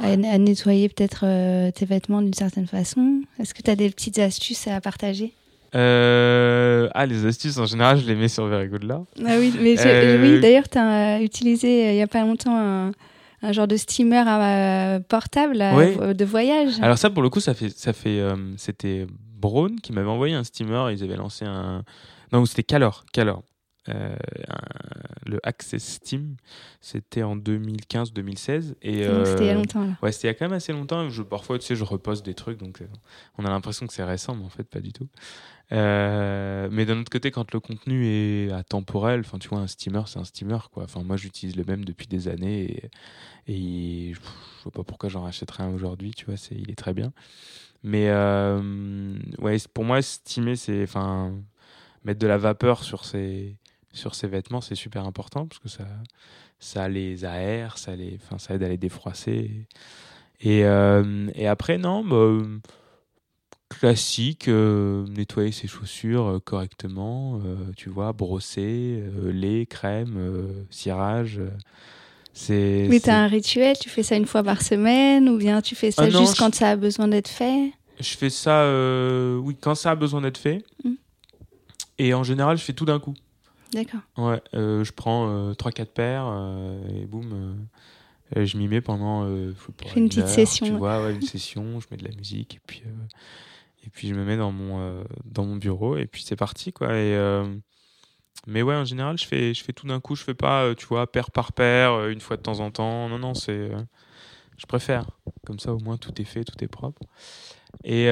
à, 0.00 0.16
nettoyer 0.16 0.88
peut-être 0.88 1.24
euh, 1.24 1.70
tes 1.70 1.86
vêtements 1.86 2.22
d'une 2.22 2.34
certaine 2.34 2.66
façon 2.66 3.22
Est-ce 3.40 3.54
que 3.54 3.62
tu 3.62 3.70
as 3.70 3.76
des 3.76 3.90
petites 3.90 4.18
astuces 4.18 4.68
à 4.68 4.80
partager? 4.80 5.32
Euh, 5.74 6.88
ah, 6.94 7.06
les 7.06 7.26
astuces, 7.26 7.58
en 7.58 7.66
général, 7.66 7.98
je 7.98 8.06
les 8.06 8.14
mets 8.14 8.28
sur 8.28 8.46
Very 8.46 8.68
Good 8.68 8.84
là. 8.84 9.02
Ah 9.26 9.36
oui, 9.38 9.52
mais 9.60 9.76
oui 10.18 10.40
d'ailleurs, 10.40 10.68
tu 10.68 10.78
as 10.78 11.20
utilisé 11.20 11.90
il 11.90 11.94
n'y 11.94 12.02
a 12.02 12.06
pas 12.06 12.22
longtemps 12.22 12.56
un, 12.56 12.92
un 13.42 13.52
genre 13.52 13.66
de 13.66 13.76
steamer 13.76 14.24
portable 15.08 15.58
de 15.58 16.24
voyage. 16.24 16.74
Alors 16.80 16.98
ça, 16.98 17.10
pour 17.10 17.22
le 17.22 17.30
coup, 17.30 17.40
ça 17.40 17.54
fait, 17.54 17.70
ça 17.70 17.92
fait, 17.92 18.22
c'était 18.56 19.06
Braun 19.38 19.76
qui 19.82 19.92
m'avait 19.92 20.08
envoyé 20.08 20.34
un 20.34 20.44
steamer. 20.44 20.92
Ils 20.92 21.02
avaient 21.02 21.16
lancé 21.16 21.44
un, 21.44 21.82
non, 22.32 22.44
c'était 22.44 22.62
Calor. 22.62 23.04
Calor. 23.12 23.42
Euh, 23.88 24.16
le 25.26 25.38
Access 25.44 25.84
Steam, 25.84 26.36
c'était 26.80 27.22
en 27.22 27.36
2015-2016. 27.36 28.74
Et 28.82 29.04
euh, 29.06 29.24
c'était 29.24 29.44
il 29.44 29.46
y 29.46 29.50
a 29.50 29.54
longtemps. 29.54 29.88
Ouais, 30.02 30.12
c'était 30.12 30.28
il 30.28 30.30
y 30.30 30.34
a 30.34 30.34
quand 30.34 30.46
même 30.46 30.56
assez 30.56 30.72
longtemps. 30.72 31.08
Je, 31.08 31.22
parfois, 31.22 31.58
tu 31.58 31.66
sais, 31.66 31.76
je 31.76 31.84
repose 31.84 32.22
des 32.22 32.34
trucs, 32.34 32.58
donc 32.58 32.80
euh, 32.82 32.86
on 33.38 33.44
a 33.44 33.48
l'impression 33.48 33.86
que 33.86 33.92
c'est 33.92 34.04
récent, 34.04 34.34
mais 34.34 34.44
en 34.44 34.48
fait, 34.48 34.64
pas 34.64 34.80
du 34.80 34.92
tout. 34.92 35.08
mais 35.70 36.84
d'un 36.84 37.00
autre 37.00 37.10
côté, 37.10 37.30
quand 37.30 37.52
le 37.52 37.60
contenu 37.60 38.06
est 38.06 38.52
atemporel, 38.52 39.20
enfin, 39.20 39.38
tu 39.38 39.48
vois, 39.48 39.58
un 39.58 39.66
steamer, 39.66 40.02
c'est 40.06 40.18
un 40.18 40.24
steamer, 40.24 40.68
quoi. 40.72 40.84
Enfin, 40.84 41.02
moi, 41.02 41.16
j'utilise 41.16 41.56
le 41.56 41.64
même 41.64 41.84
depuis 41.84 42.06
des 42.06 42.28
années 42.28 42.90
et, 43.46 43.52
et 43.52 44.14
je 44.14 44.20
vois 44.62 44.72
pas 44.72 44.84
pourquoi 44.84 45.08
j'en 45.08 45.22
rachèterais 45.22 45.62
un 45.64 45.70
aujourd'hui, 45.70 46.12
tu 46.12 46.26
vois, 46.26 46.36
c'est, 46.36 46.54
il 46.54 46.70
est 46.70 46.76
très 46.76 46.94
bien. 46.94 47.12
Mais 47.82 48.10
ouais, 49.38 49.56
pour 49.74 49.84
moi, 49.84 50.02
steamer, 50.02 50.56
c'est, 50.56 50.82
enfin, 50.82 51.34
mettre 52.06 52.20
de 52.20 52.26
la 52.26 52.38
vapeur 52.38 52.82
sur 52.84 53.04
ses, 53.04 53.56
sur 53.92 54.14
ses 54.14 54.28
vêtements, 54.28 54.60
c'est 54.62 54.76
super 54.76 55.04
important 55.04 55.46
parce 55.46 55.58
que 55.58 55.68
ça, 55.68 55.84
ça 56.60 56.88
les 56.88 57.24
aère, 57.24 57.76
ça, 57.78 57.94
les, 57.96 58.18
enfin, 58.22 58.38
ça 58.38 58.54
aide 58.54 58.62
à 58.62 58.68
les 58.68 58.78
défroisser. 58.78 59.66
Et, 60.40 60.64
euh, 60.64 61.28
et 61.34 61.46
après, 61.48 61.78
non, 61.78 62.04
bah, 62.04 62.38
classique, 63.68 64.48
euh, 64.48 65.06
nettoyer 65.08 65.50
ses 65.52 65.66
chaussures 65.66 66.26
euh, 66.26 66.38
correctement, 66.38 67.40
tu 67.76 67.88
vois, 67.90 68.12
brosser, 68.12 69.02
lait, 69.24 69.66
crème, 69.66 70.64
cirage. 70.70 71.40
c'est, 72.32 72.86
Mais 72.88 73.00
tu 73.00 73.10
as 73.10 73.20
un 73.22 73.26
rituel, 73.26 73.76
tu 73.78 73.88
fais 73.88 74.02
ça 74.04 74.16
une 74.16 74.26
fois 74.26 74.44
par 74.44 74.62
semaine 74.62 75.28
ou 75.28 75.36
bien 75.38 75.60
tu 75.60 75.74
fais 75.74 75.90
ça 75.90 76.04
Ah 76.04 76.06
non, 76.10 76.20
juste 76.20 76.34
je- 76.34 76.38
quand 76.38 76.54
ça 76.54 76.70
a 76.70 76.76
besoin 76.76 77.08
d'être 77.08 77.28
fait? 77.28 77.72
Je 77.98 78.14
fais 78.16 78.30
ça, 78.30 78.70
oui, 79.40 79.56
quand 79.60 79.74
ça 79.74 79.90
a 79.92 79.94
besoin 79.96 80.20
d'être 80.20 80.38
fait. 80.38 80.62
Mm. 80.84 80.90
Et 81.98 82.14
en 82.14 82.22
général, 82.22 82.56
je 82.58 82.62
fais 82.62 82.72
tout 82.72 82.84
d'un 82.84 82.98
coup. 82.98 83.14
D'accord. 83.72 84.00
Ouais, 84.16 84.40
euh, 84.54 84.84
je 84.84 84.92
prends 84.92 85.52
3-4 85.54 85.86
paires 85.86 86.26
euh, 86.28 86.78
et 86.88 87.04
boum, 87.06 87.32
euh, 87.32 88.38
euh, 88.40 88.46
je 88.46 88.56
m'y 88.56 88.68
mets 88.68 88.80
pendant 88.80 89.24
euh, 89.24 89.52
pas, 89.76 89.88
fais 89.88 90.00
une 90.00 90.08
petite 90.08 90.22
heure, 90.24 90.28
session. 90.28 90.66
Tu 90.66 90.72
vois, 90.72 91.02
ouais, 91.02 91.14
une 91.14 91.22
session, 91.22 91.80
je 91.80 91.86
mets 91.90 91.96
de 91.96 92.04
la 92.04 92.14
musique 92.14 92.56
et 92.56 92.60
puis, 92.66 92.82
euh, 92.86 92.90
et 93.84 93.90
puis 93.90 94.08
je 94.08 94.14
me 94.14 94.24
mets 94.24 94.36
dans 94.36 94.52
mon, 94.52 94.80
euh, 94.80 95.04
dans 95.24 95.44
mon 95.44 95.56
bureau 95.56 95.96
et 95.96 96.06
puis 96.06 96.22
c'est 96.22 96.36
parti 96.36 96.72
quoi. 96.72 96.88
Et, 96.94 97.14
euh, 97.14 97.54
mais 98.46 98.62
ouais, 98.62 98.76
en 98.76 98.84
général, 98.84 99.18
je 99.18 99.26
fais, 99.26 99.52
je 99.52 99.64
fais 99.64 99.72
tout 99.72 99.88
d'un 99.88 99.98
coup, 100.00 100.14
je 100.14 100.22
fais 100.22 100.34
pas, 100.34 100.64
euh, 100.64 100.74
tu 100.74 100.86
vois, 100.86 101.10
paire 101.10 101.30
par 101.32 101.52
paire, 101.52 101.92
euh, 101.92 102.10
une 102.10 102.20
fois 102.20 102.36
de 102.36 102.42
temps 102.42 102.60
en 102.60 102.70
temps. 102.70 103.08
Non, 103.08 103.18
non, 103.18 103.34
c'est. 103.34 103.50
euh, 103.52 103.80
je 104.56 104.66
préfère. 104.66 105.10
Comme 105.44 105.58
ça, 105.58 105.74
au 105.74 105.78
moins, 105.80 105.96
tout 105.96 106.12
est 106.20 106.24
fait, 106.24 106.44
tout 106.44 106.62
est 106.62 106.68
propre. 106.68 107.02
Et. 107.84 108.08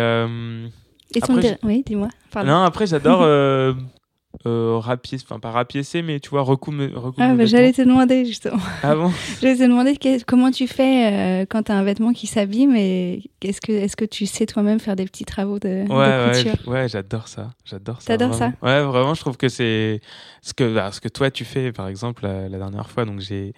Et 1.14 1.20
Après, 1.22 1.58
Oui, 1.62 1.82
dis-moi. 1.86 2.08
Non, 2.44 2.62
après, 2.62 2.86
j'adore 2.86 3.22
euh, 3.22 3.72
euh, 4.46 4.78
rapiécer, 4.78 5.24
enfin, 5.28 5.38
pas 5.38 5.50
rapiécer, 5.52 6.02
mais 6.02 6.18
tu 6.18 6.30
vois, 6.30 6.42
recoudre 6.42 7.14
Ah, 7.18 7.34
bah, 7.34 7.46
j'allais 7.46 7.72
te 7.72 7.82
demander 7.82 8.24
justement. 8.24 8.58
Ah 8.82 8.96
bon 8.96 9.12
J'allais 9.40 9.56
te 9.56 9.62
demander 9.62 9.96
comment 10.26 10.50
tu 10.50 10.66
fais 10.66 11.12
euh, 11.12 11.46
quand 11.48 11.64
tu 11.64 11.72
as 11.72 11.76
un 11.76 11.84
vêtement 11.84 12.12
qui 12.12 12.26
s'abîme 12.26 12.74
et 12.74 13.30
est-ce 13.42 13.60
que, 13.60 13.72
est 13.72 13.94
que 13.94 14.04
tu 14.04 14.26
sais 14.26 14.46
toi-même 14.46 14.80
faire 14.80 14.96
des 14.96 15.04
petits 15.04 15.24
travaux 15.24 15.58
de, 15.60 15.86
de 15.86 15.92
Ouais, 15.92 15.96
ouais, 15.96 16.44
couture 16.44 16.68
ouais, 16.68 16.88
j'adore 16.88 17.28
ça. 17.28 17.50
J'adore 17.64 18.02
ça. 18.02 18.08
T'adores 18.08 18.36
vraiment. 18.36 18.54
Ouais, 18.62 18.82
vraiment, 18.82 19.14
je 19.14 19.20
trouve 19.20 19.36
que 19.36 19.48
c'est 19.48 20.00
ce 20.42 20.52
que, 20.52 20.74
bah, 20.74 20.90
ce 20.90 21.00
que 21.00 21.08
toi 21.08 21.30
tu 21.30 21.44
fais, 21.44 21.70
par 21.70 21.86
exemple, 21.86 22.24
la, 22.24 22.48
la 22.48 22.58
dernière 22.58 22.90
fois. 22.90 23.04
Donc, 23.04 23.20
j'ai 23.20 23.54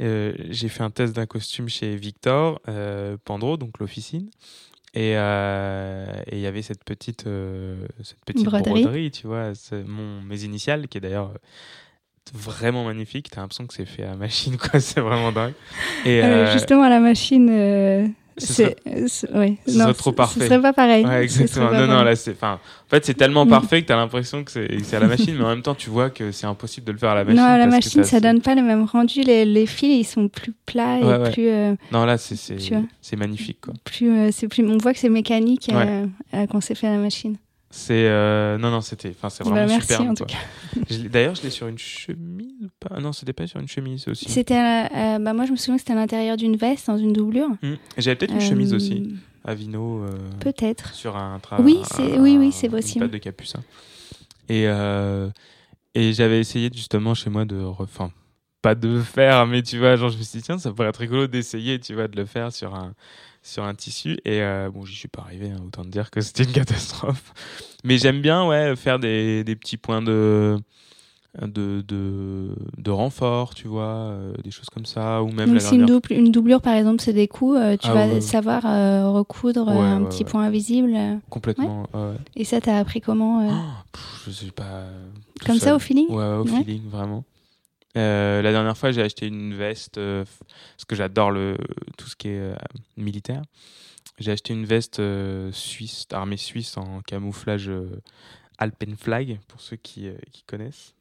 euh, 0.00 0.34
j'ai 0.50 0.68
fait 0.68 0.82
un 0.82 0.90
test 0.90 1.14
d'un 1.16 1.26
costume 1.26 1.68
chez 1.68 1.96
Victor 1.96 2.60
euh, 2.68 3.16
Pandro, 3.24 3.56
donc 3.56 3.78
l'officine. 3.78 4.28
Et 4.96 5.12
euh, 5.14 6.06
et 6.26 6.36
il 6.36 6.40
y 6.40 6.46
avait 6.46 6.62
cette 6.62 6.82
petite, 6.82 7.26
euh, 7.26 7.86
cette 8.02 8.24
petite 8.24 8.46
Broderie. 8.46 8.82
broderie. 8.82 9.10
tu 9.10 9.26
vois, 9.26 9.52
mon, 9.86 10.22
mes 10.22 10.42
initiales, 10.44 10.88
qui 10.88 10.96
est 10.96 11.02
d'ailleurs 11.02 11.32
euh, 11.34 12.32
vraiment 12.32 12.82
magnifique. 12.82 13.28
T'as 13.30 13.42
l'impression 13.42 13.66
que 13.66 13.74
c'est 13.74 13.84
fait 13.84 14.04
à 14.04 14.16
machine, 14.16 14.56
quoi. 14.70 14.80
C'est 14.80 15.00
vraiment 15.00 15.32
dingue. 15.32 15.52
Et, 16.06 16.22
Euh, 16.22 16.50
Justement, 16.50 16.88
la 16.88 17.00
machine, 17.00 18.14
ce 18.38 18.52
c'est. 18.52 18.76
ce 19.08 19.26
non, 19.32 19.56
serait 19.84 19.94
trop 19.94 20.12
parfait. 20.12 20.40
Ce 20.40 20.46
serait 20.46 20.60
pas 20.60 20.72
pareil. 20.72 21.04
Ouais, 21.06 21.22
exactement. 21.22 21.70
Non, 21.72 21.86
non, 21.86 22.02
là, 22.02 22.14
c'est, 22.16 22.32
enfin, 22.32 22.54
en 22.54 22.88
fait, 22.90 23.04
c'est 23.04 23.14
tellement 23.14 23.46
Mm. 23.46 23.50
parfait 23.50 23.82
que 23.82 23.86
t'as 23.88 23.96
l'impression 23.96 24.44
que 24.44 24.50
c'est, 24.50 24.94
à 24.94 25.00
la 25.00 25.06
machine, 25.06 25.34
mais 25.36 25.44
en 25.44 25.48
même 25.48 25.62
temps, 25.62 25.74
tu 25.74 25.90
vois 25.90 26.10
que 26.10 26.32
c'est 26.32 26.46
impossible 26.46 26.86
de 26.86 26.92
le 26.92 26.98
faire 26.98 27.10
à 27.10 27.14
la 27.14 27.24
machine. 27.24 27.40
non, 27.40 27.46
à 27.46 27.58
la 27.58 27.66
machine, 27.66 28.04
ça 28.04 28.20
donne 28.20 28.40
pas 28.40 28.54
le 28.54 28.62
même 28.62 28.84
rendu. 28.84 29.22
Les, 29.22 29.44
les 29.44 29.66
fils, 29.66 30.00
ils 30.00 30.04
sont 30.04 30.28
plus 30.28 30.52
plats 30.66 30.98
et 30.98 31.04
ouais. 31.04 31.30
plus, 31.32 31.48
euh, 31.48 31.74
Non, 31.92 32.04
là, 32.04 32.18
c'est, 32.18 32.36
Tu 32.56 33.16
magnifique, 33.16 33.60
quoi. 33.62 33.74
plus, 33.84 34.10
euh, 34.10 34.48
plus. 34.48 34.66
On 34.68 34.78
voit 34.78 34.92
que 34.92 34.98
c'est 34.98 35.08
mécanique 35.08 35.70
euh, 35.72 36.06
euh, 36.34 36.46
quand 36.50 36.60
c'est 36.60 36.74
fait 36.74 36.88
à 36.88 36.92
la 36.92 36.98
machine. 36.98 37.36
C'est, 37.70 38.06
euh, 38.08 38.58
non, 38.58 38.70
non, 38.70 38.80
c'était, 38.80 39.10
enfin, 39.10 39.28
c'est 39.28 39.44
Bah, 39.44 39.50
vraiment 39.50 39.66
merci, 39.66 39.82
superbe, 39.88 40.08
en 40.10 40.14
tout 40.14 40.24
l'ai- 40.90 41.08
d'ailleurs, 41.08 41.34
je 41.34 41.42
l'ai 41.42 41.50
sur 41.50 41.66
une 41.66 41.78
chemise 41.78 42.54
ou 42.62 42.68
pas? 42.80 43.00
Non, 43.00 43.12
c'était 43.12 43.32
pas 43.32 43.46
sur 43.46 43.60
une 43.60 43.68
chemise 43.68 44.06
aussi. 44.08 44.28
C'était, 44.28 44.54
euh, 44.54 45.18
bah, 45.18 45.32
moi, 45.32 45.46
je 45.46 45.52
me 45.52 45.56
souviens 45.56 45.74
que 45.74 45.80
c'était 45.80 45.92
à 45.92 45.96
l'intérieur 45.96 46.36
d'une 46.36 46.56
veste, 46.56 46.86
dans 46.86 46.96
une 46.96 47.12
doublure. 47.12 47.50
Mm. 47.62 47.74
J'avais 47.98 48.16
peut-être 48.16 48.32
une 48.32 48.36
Euh, 48.38 48.48
chemise 48.48 48.72
aussi, 48.72 49.14
à 49.44 49.54
Vino, 49.54 50.04
euh, 50.04 50.10
Peut-être. 50.40 50.94
sur 50.94 51.16
un 51.16 51.38
tra- 51.38 51.60
Oui, 51.62 51.78
c'est- 51.84 52.18
oui, 52.18 52.36
oui, 52.38 52.52
c'est 52.52 52.66
une 52.68 52.72
possible. 52.72 53.04
patte 53.04 53.12
de 53.12 53.18
capucin. 53.18 53.62
Et, 54.48 54.66
euh, 54.68 55.28
et 55.94 56.12
j'avais 56.12 56.38
essayé 56.40 56.70
justement 56.72 57.14
chez 57.14 57.30
moi 57.30 57.44
de, 57.44 57.60
enfin, 57.60 58.12
pas 58.62 58.74
de 58.76 58.88
le 58.88 59.02
faire, 59.02 59.46
mais 59.46 59.62
tu 59.62 59.78
vois, 59.78 59.96
genre 59.96 60.10
je 60.10 60.18
me 60.18 60.22
suis 60.22 60.38
dit 60.38 60.44
tiens, 60.44 60.58
ça 60.58 60.70
pourrait 60.72 60.88
être 60.88 60.96
rigolo 61.00 61.26
d'essayer, 61.26 61.80
tu 61.80 61.94
vois, 61.94 62.06
de 62.08 62.16
le 62.16 62.26
faire 62.26 62.52
sur 62.52 62.74
un 62.74 62.94
sur 63.46 63.64
un 63.64 63.74
tissu. 63.74 64.18
Et 64.24 64.42
euh, 64.42 64.70
bon, 64.72 64.84
j'y 64.84 64.96
suis 64.96 65.08
pas 65.08 65.22
arrivé, 65.22 65.50
hein, 65.50 65.62
autant 65.66 65.82
te 65.84 65.88
dire 65.88 66.10
que 66.10 66.20
c'était 66.22 66.44
une 66.44 66.52
catastrophe. 66.52 67.32
Mais 67.84 67.98
j'aime 67.98 68.20
bien, 68.20 68.46
ouais, 68.46 68.74
faire 68.76 68.98
des, 68.98 69.44
des 69.44 69.56
petits 69.56 69.76
points 69.76 70.02
de 70.02 70.58
de, 71.42 71.84
de, 71.86 72.56
de 72.78 72.90
renfort, 72.90 73.54
tu 73.54 73.68
vois, 73.68 73.84
euh, 74.08 74.32
des 74.42 74.50
choses 74.50 74.70
comme 74.70 74.86
ça, 74.86 75.22
ou 75.22 75.30
même 75.30 75.50
Donc, 75.50 75.60
si 75.60 75.74
une, 75.74 75.84
dernière 75.84 75.86
double, 75.86 76.12
une 76.14 76.32
doublure, 76.32 76.62
par 76.62 76.72
exemple, 76.74 77.02
c'est 77.02 77.12
des 77.12 77.28
coups, 77.28 77.58
euh, 77.58 77.76
tu 77.76 77.88
Ah, 77.88 77.94
vas 77.94 78.06
ouais, 78.06 78.20
savoir 78.22 78.62
recoudre 79.12 79.68
Ouais, 79.68 79.74
un 79.74 80.00
ouais, 80.02 80.08
petit 80.08 80.24
point 80.24 80.44
invisible. 80.44 80.96
complètement. 81.28 81.86
Et 82.36 82.44
ça, 82.44 82.62
t'as 82.62 82.78
appris 82.78 83.02
comment 83.02 83.46
Oh, 83.46 83.82
pff, 83.92 84.22
je 84.26 84.30
sais 84.30 84.50
pas. 84.50 84.84
tout 85.38 85.46
Comme 85.46 85.58
ça, 85.58 85.76
au 85.76 85.78
feeling 85.78 86.08
Ouais, 86.08 86.24
au 86.24 86.46
feeling, 86.46 86.88
vraiment. 86.88 87.22
Euh, 87.96 88.42
la 88.42 88.52
dernière 88.52 88.76
fois, 88.76 88.90
j'ai 88.90 89.02
acheté 89.02 89.26
une 89.26 89.54
veste, 89.54 89.98
euh, 89.98 90.24
parce 90.76 90.84
que 90.86 90.96
j'adore 90.96 91.32
tout 91.96 92.08
ce 92.08 92.16
qui 92.16 92.28
est 92.28 92.40
euh, 92.40 92.56
militaire. 92.96 93.42
J'ai 94.18 94.32
acheté 94.32 94.52
une 94.52 94.64
veste 94.64 95.00
suisse, 95.52 96.06
armée 96.10 96.38
suisse 96.38 96.76
en 96.78 97.00
camouflage 97.02 97.70
Alpenflag, 98.58 99.38
pour 99.46 99.60
ceux 99.60 99.76
qui 99.76 100.10
connaissent. 100.46 100.95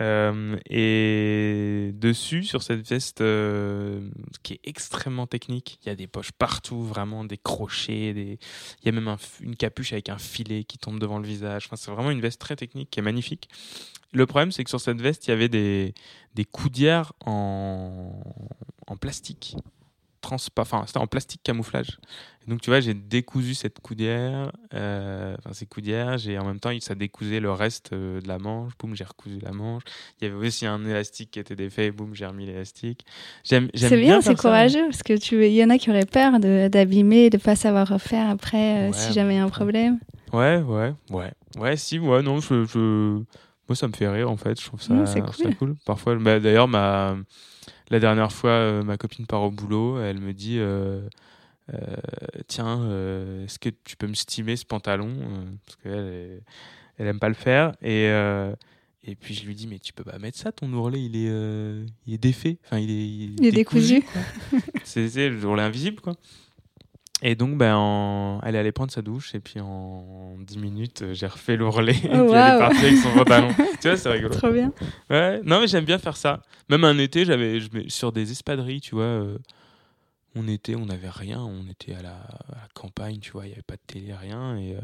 Euh, 0.00 0.56
et 0.68 1.92
dessus, 1.94 2.44
sur 2.44 2.62
cette 2.62 2.88
veste, 2.88 3.20
euh, 3.20 4.00
qui 4.42 4.54
est 4.54 4.60
extrêmement 4.64 5.26
technique, 5.26 5.78
il 5.82 5.88
y 5.88 5.90
a 5.90 5.94
des 5.94 6.06
poches 6.06 6.32
partout, 6.32 6.82
vraiment 6.82 7.24
des 7.24 7.36
crochets, 7.36 8.10
il 8.10 8.38
y 8.84 8.88
a 8.88 8.92
même 8.92 9.14
une 9.40 9.56
capuche 9.56 9.92
avec 9.92 10.08
un 10.08 10.18
filet 10.18 10.64
qui 10.64 10.78
tombe 10.78 10.98
devant 10.98 11.18
le 11.18 11.26
visage. 11.26 11.66
Enfin, 11.66 11.76
c'est 11.76 11.90
vraiment 11.90 12.10
une 12.10 12.20
veste 12.20 12.40
très 12.40 12.56
technique 12.56 12.90
qui 12.90 13.00
est 13.00 13.02
magnifique. 13.02 13.48
Le 14.12 14.26
problème, 14.26 14.52
c'est 14.52 14.64
que 14.64 14.70
sur 14.70 14.80
cette 14.80 15.00
veste, 15.00 15.26
il 15.26 15.30
y 15.30 15.32
avait 15.34 15.48
des, 15.48 15.94
coudières 16.50 17.12
en 17.26 18.22
plastique. 19.00 19.56
Transpa 20.20 20.62
enfin, 20.62 20.84
c'était 20.86 20.98
en 20.98 21.06
plastique 21.06 21.40
camouflage. 21.42 21.98
Et 22.46 22.50
donc, 22.50 22.60
tu 22.60 22.70
vois, 22.70 22.80
j'ai 22.80 22.94
décousu 22.94 23.54
cette 23.54 23.80
coudière, 23.80 24.50
euh, 24.74 25.34
enfin, 25.38 25.52
ces 25.52 25.66
coudières, 25.66 26.18
j'ai 26.18 26.38
en 26.38 26.44
même 26.44 26.58
temps, 26.60 26.70
ça 26.80 26.94
décousait 26.94 27.40
le 27.40 27.50
reste 27.52 27.92
euh, 27.92 28.20
de 28.20 28.28
la 28.28 28.38
manche, 28.38 28.72
boum, 28.78 28.94
j'ai 28.94 29.04
recousu 29.04 29.38
la 29.42 29.52
manche. 29.52 29.82
Il 30.20 30.28
y 30.28 30.30
avait 30.30 30.46
aussi 30.46 30.66
un 30.66 30.84
élastique 30.86 31.30
qui 31.32 31.38
était 31.38 31.56
défait, 31.56 31.90
boum, 31.90 32.14
j'ai 32.14 32.26
remis 32.26 32.46
l'élastique. 32.46 33.04
J'aime, 33.44 33.68
C'est 33.74 33.96
bien, 34.00 34.20
c'est 34.20 34.34
courageux, 34.34 34.84
parce 34.90 35.02
que 35.02 35.16
tu, 35.16 35.46
il 35.46 35.52
y 35.52 35.64
en 35.64 35.70
a 35.70 35.78
qui 35.78 35.90
auraient 35.90 36.06
peur 36.06 36.40
de- 36.40 36.68
d'abîmer, 36.68 37.30
de 37.30 37.36
ne 37.36 37.42
pas 37.42 37.56
savoir 37.56 37.88
refaire 37.88 38.28
après, 38.30 38.84
euh, 38.84 38.86
Ouais, 38.88 38.92
si 38.92 39.12
jamais 39.12 39.34
il 39.34 39.38
y 39.38 39.40
a 39.40 39.44
un 39.44 39.48
problème. 39.50 39.98
Ouais, 40.32 40.58
ouais, 40.58 40.92
ouais. 41.10 41.32
Ouais, 41.56 41.76
si, 41.76 41.98
ouais, 41.98 42.22
non, 42.22 42.40
je, 42.40 42.64
je... 42.64 43.22
Moi, 43.70 43.76
ça 43.76 43.86
me 43.86 43.92
fait 43.92 44.08
rire, 44.08 44.28
en 44.28 44.36
fait. 44.36 44.60
Je 44.60 44.66
trouve 44.66 44.82
ça, 44.82 45.06
ça 45.06 45.20
cool. 45.56 45.76
Parfois, 45.86 46.16
bah, 46.16 46.40
d'ailleurs, 46.40 46.66
ma... 46.66 47.16
la 47.88 48.00
dernière 48.00 48.32
fois, 48.32 48.50
euh, 48.50 48.82
ma 48.82 48.96
copine 48.96 49.26
part 49.26 49.42
au 49.42 49.52
boulot, 49.52 50.00
elle 50.00 50.18
me 50.18 50.32
dit 50.32 50.56
euh, 50.58 51.02
euh, 51.72 51.78
Tiens, 52.48 52.80
est-ce 53.44 53.60
que 53.60 53.68
tu 53.68 53.96
peux 53.96 54.08
me 54.08 54.14
stimer 54.14 54.56
ce 54.56 54.66
pantalon 54.66 55.12
Parce 55.64 55.76
qu'elle, 55.76 56.42
elle, 56.98 57.06
aime 57.06 57.20
pas 57.20 57.28
le 57.28 57.36
faire. 57.36 57.76
Et, 57.80 58.06
et 59.04 59.14
puis, 59.14 59.34
je 59.34 59.46
lui 59.46 59.54
dis 59.54 59.68
Mais 59.68 59.78
tu 59.78 59.92
peux 59.92 60.02
pas 60.02 60.18
mettre 60.18 60.36
ça, 60.36 60.50
ton 60.50 60.72
ourlet, 60.72 61.00
il 61.00 61.14
est, 61.14 61.30
il 62.08 62.14
est 62.14 62.18
défait. 62.18 62.58
Enfin, 62.64 62.80
il 62.80 62.90
est, 62.90 63.36
Il 63.38 63.46
est 63.46 63.52
décousu. 63.52 64.02
c'est 64.82 65.08
c'est 65.08 65.30
l'ourlet 65.30 65.62
invisible, 65.62 66.00
quoi. 66.00 66.16
Et 67.22 67.34
donc, 67.34 67.58
ben, 67.58 67.74
en- 67.76 68.40
elle 68.42 68.54
est 68.54 68.58
allée 68.58 68.72
prendre 68.72 68.90
sa 68.90 69.02
douche, 69.02 69.34
et 69.34 69.40
puis 69.40 69.60
en 69.60 70.36
10 70.40 70.58
minutes, 70.58 71.02
euh, 71.02 71.12
j'ai 71.14 71.26
refait 71.26 71.56
l'ourlet, 71.56 71.92
et 71.96 71.98
puis 72.08 72.08
elle 72.10 72.54
est 72.54 72.58
partie 72.58 72.84
avec 72.86 72.96
son 72.96 73.12
pantalon. 73.12 73.48
tu 73.80 73.88
vois, 73.88 73.96
c'est 73.96 74.08
rigolo. 74.12 74.34
Trop 74.34 74.50
bien. 74.50 74.72
Ouais, 75.10 75.40
non, 75.44 75.60
mais 75.60 75.66
j'aime 75.66 75.84
bien 75.84 75.98
faire 75.98 76.16
ça. 76.16 76.40
Même 76.70 76.84
un 76.84 76.96
été, 76.98 77.24
j'avais 77.26 77.58
sur 77.88 78.12
des 78.12 78.30
espadrilles, 78.32 78.80
tu 78.80 78.94
vois, 78.94 79.04
euh, 79.04 79.38
on 80.34 80.46
était, 80.48 80.76
on 80.76 80.86
n'avait 80.86 81.10
rien, 81.10 81.40
on 81.40 81.68
était 81.68 81.92
à 81.94 82.02
la, 82.02 82.12
à 82.14 82.52
la 82.62 82.68
campagne, 82.74 83.18
tu 83.18 83.32
vois, 83.32 83.44
il 83.44 83.48
n'y 83.48 83.52
avait 83.54 83.62
pas 83.62 83.74
de 83.76 83.80
télé, 83.86 84.14
rien. 84.14 84.56
Et 84.56 84.76
euh, 84.76 84.80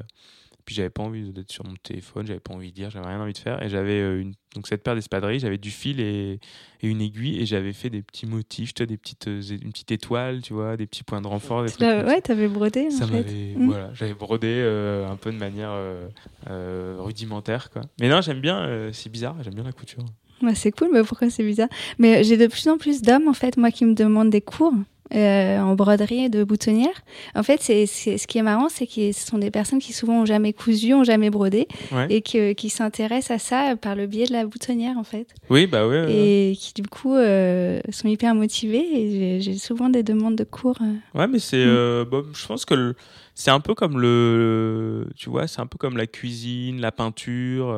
puis 0.67 0.75
j'avais 0.75 0.91
pas 0.91 1.03
envie 1.03 1.33
d'être 1.33 1.51
sur 1.51 1.64
mon 1.64 1.75
téléphone, 1.83 2.27
j'avais 2.27 2.41
pas 2.41 2.53
envie 2.53 2.71
de 2.73 2.77
lire, 2.77 2.91
j'avais 2.91 3.07
rien 3.07 3.21
envie 3.21 3.33
de 3.33 3.39
faire. 3.39 3.62
Et 3.62 3.69
j'avais 3.71 4.01
euh, 4.01 4.21
une, 4.21 4.35
donc 4.55 4.67
cette 4.67 4.83
paire 4.83 4.95
d'espadrilles, 4.95 5.39
j'avais 5.39 5.57
du 5.57 5.71
fil 5.71 6.01
et, 6.01 6.39
et 6.83 6.89
une 6.89 7.01
aiguille, 7.01 7.41
et 7.41 7.47
j'avais 7.47 7.73
fait 7.73 7.89
des 7.89 8.03
petits 8.03 8.27
motifs, 8.27 8.75
tu 8.75 8.83
vois, 8.83 8.87
des 8.87 8.97
petites, 8.99 9.29
euh, 9.29 9.41
une 9.62 9.71
petite 9.73 9.93
étoile, 9.93 10.43
tu 10.43 10.53
vois, 10.53 10.77
des 10.77 10.87
petits 10.87 11.05
points 11.05 11.23
de 11.23 11.27
renfort. 11.29 11.62
Des 11.64 11.71
trucs 11.71 11.81
ouais, 11.83 12.21
t'avais 12.21 12.49
brodé, 12.49 12.87
en 12.89 12.91
Ça 12.91 13.07
fait. 13.07 13.12
m'avait, 13.14 13.55
Mm. 13.57 13.67
voilà, 13.71 13.91
j'avais 13.95 14.14
brodé 14.14 14.49
euh, 14.51 15.09
un 15.09 15.17
peu 15.17 15.33
de 15.33 15.39
manière 15.39 15.71
euh, 15.73 16.09
euh, 16.51 16.97
rudimentaire, 16.99 17.71
quoi. 17.71 17.83
Mais 18.01 18.09
non, 18.09 18.21
j'aime 18.21 18.41
bien, 18.41 18.91
c'est 18.93 19.09
bizarre, 19.11 19.37
j'aime 19.43 19.55
bien 19.55 19.64
la 19.64 19.73
couture. 19.73 20.05
Ouais, 20.43 20.55
c'est 20.55 20.71
cool, 20.73 20.89
mais 20.93 21.03
pourquoi 21.03 21.31
c'est 21.31 21.45
bizarre? 21.45 21.69
Mais 21.99 22.23
j'ai 22.25 22.37
de 22.37 22.47
plus 22.47 22.69
en 22.69 22.77
plus 22.77 23.01
d'hommes, 23.01 23.29
en 23.29 23.33
fait, 23.33 23.57
moi, 23.57 23.71
qui 23.71 23.85
me 23.87 23.95
demandent 23.95 24.29
des 24.31 24.43
cours. 24.43 24.75
Euh, 25.15 25.61
en 25.61 25.75
broderie 25.75 26.29
de 26.31 26.43
boutonnière. 26.43 26.95
En 27.35 27.43
fait, 27.43 27.61
c'est, 27.63 27.87
ce 27.87 28.27
qui 28.27 28.39
est 28.39 28.43
marrant, 28.43 28.69
c'est 28.69 28.87
que 28.87 29.13
ce 29.13 29.27
sont 29.27 29.39
des 29.39 29.51
personnes 29.51 29.79
qui 29.79 29.93
souvent 29.93 30.23
ont 30.23 30.27
jamais 30.27 30.53
cousu, 30.53 30.95
ont 30.95 31.05
jamais 31.05 31.31
brodé, 31.31 31.69
et 32.11 32.23
que, 32.23 32.53
qui 32.53 32.71
s'intéressent 32.71 33.31
à 33.31 33.39
ça 33.39 33.77
par 33.77 33.95
le 33.95 34.07
biais 34.07 34.27
de 34.27 34.33
la 34.33 34.45
boutonnière, 34.47 34.99
en 34.99 35.05
fait. 35.05 35.29
Oui, 35.49 35.67
bah 35.67 35.87
oui. 35.87 35.97
Et 36.09 36.57
qui, 36.59 36.75
du 36.75 36.89
coup, 36.89 37.15
euh, 37.15 37.81
sont 37.91 38.09
hyper 38.09 38.35
motivés. 38.35 38.85
Et 38.95 39.41
j'ai, 39.41 39.55
souvent 39.55 39.89
des 39.89 40.03
demandes 40.03 40.37
de 40.37 40.45
cours. 40.45 40.79
Euh. 40.83 41.19
Ouais, 41.19 41.29
mais 41.29 41.39
c'est. 41.39 41.65
Mm. 41.65 42.05
Bon, 42.05 42.25
je 42.33 42.47
pense 42.47 42.65
que 42.65 42.95
c'est 43.35 43.51
un 43.51 43.61
peu 43.61 43.75
comme 43.75 44.01
le. 44.01 45.07
Tu 45.17 45.31
vois, 45.31 45.47
c'est 45.47 45.61
un 45.61 45.67
peu 45.67 45.79
comme 45.79 45.97
la 45.97 46.07
cuisine, 46.07 46.81
la 46.81 46.93
peinture. 46.93 47.77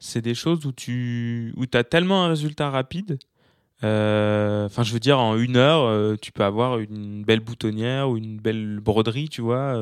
c'est 0.00 0.22
des 0.22 0.34
choses 0.34 0.64
où 0.64 0.72
tu 0.72 1.52
où 1.56 1.64
as 1.74 1.84
tellement 1.84 2.24
un 2.24 2.28
résultat 2.28 2.70
rapide 2.70 3.18
enfin, 3.82 4.82
je 4.82 4.92
veux 4.92 5.00
dire, 5.00 5.18
en 5.18 5.36
une 5.36 5.56
heure, 5.56 5.82
euh, 5.82 6.16
tu 6.20 6.32
peux 6.32 6.44
avoir 6.44 6.78
une 6.78 7.24
belle 7.24 7.40
boutonnière 7.40 8.08
ou 8.08 8.16
une 8.16 8.38
belle 8.38 8.80
broderie, 8.80 9.28
tu 9.28 9.42
vois. 9.42 9.76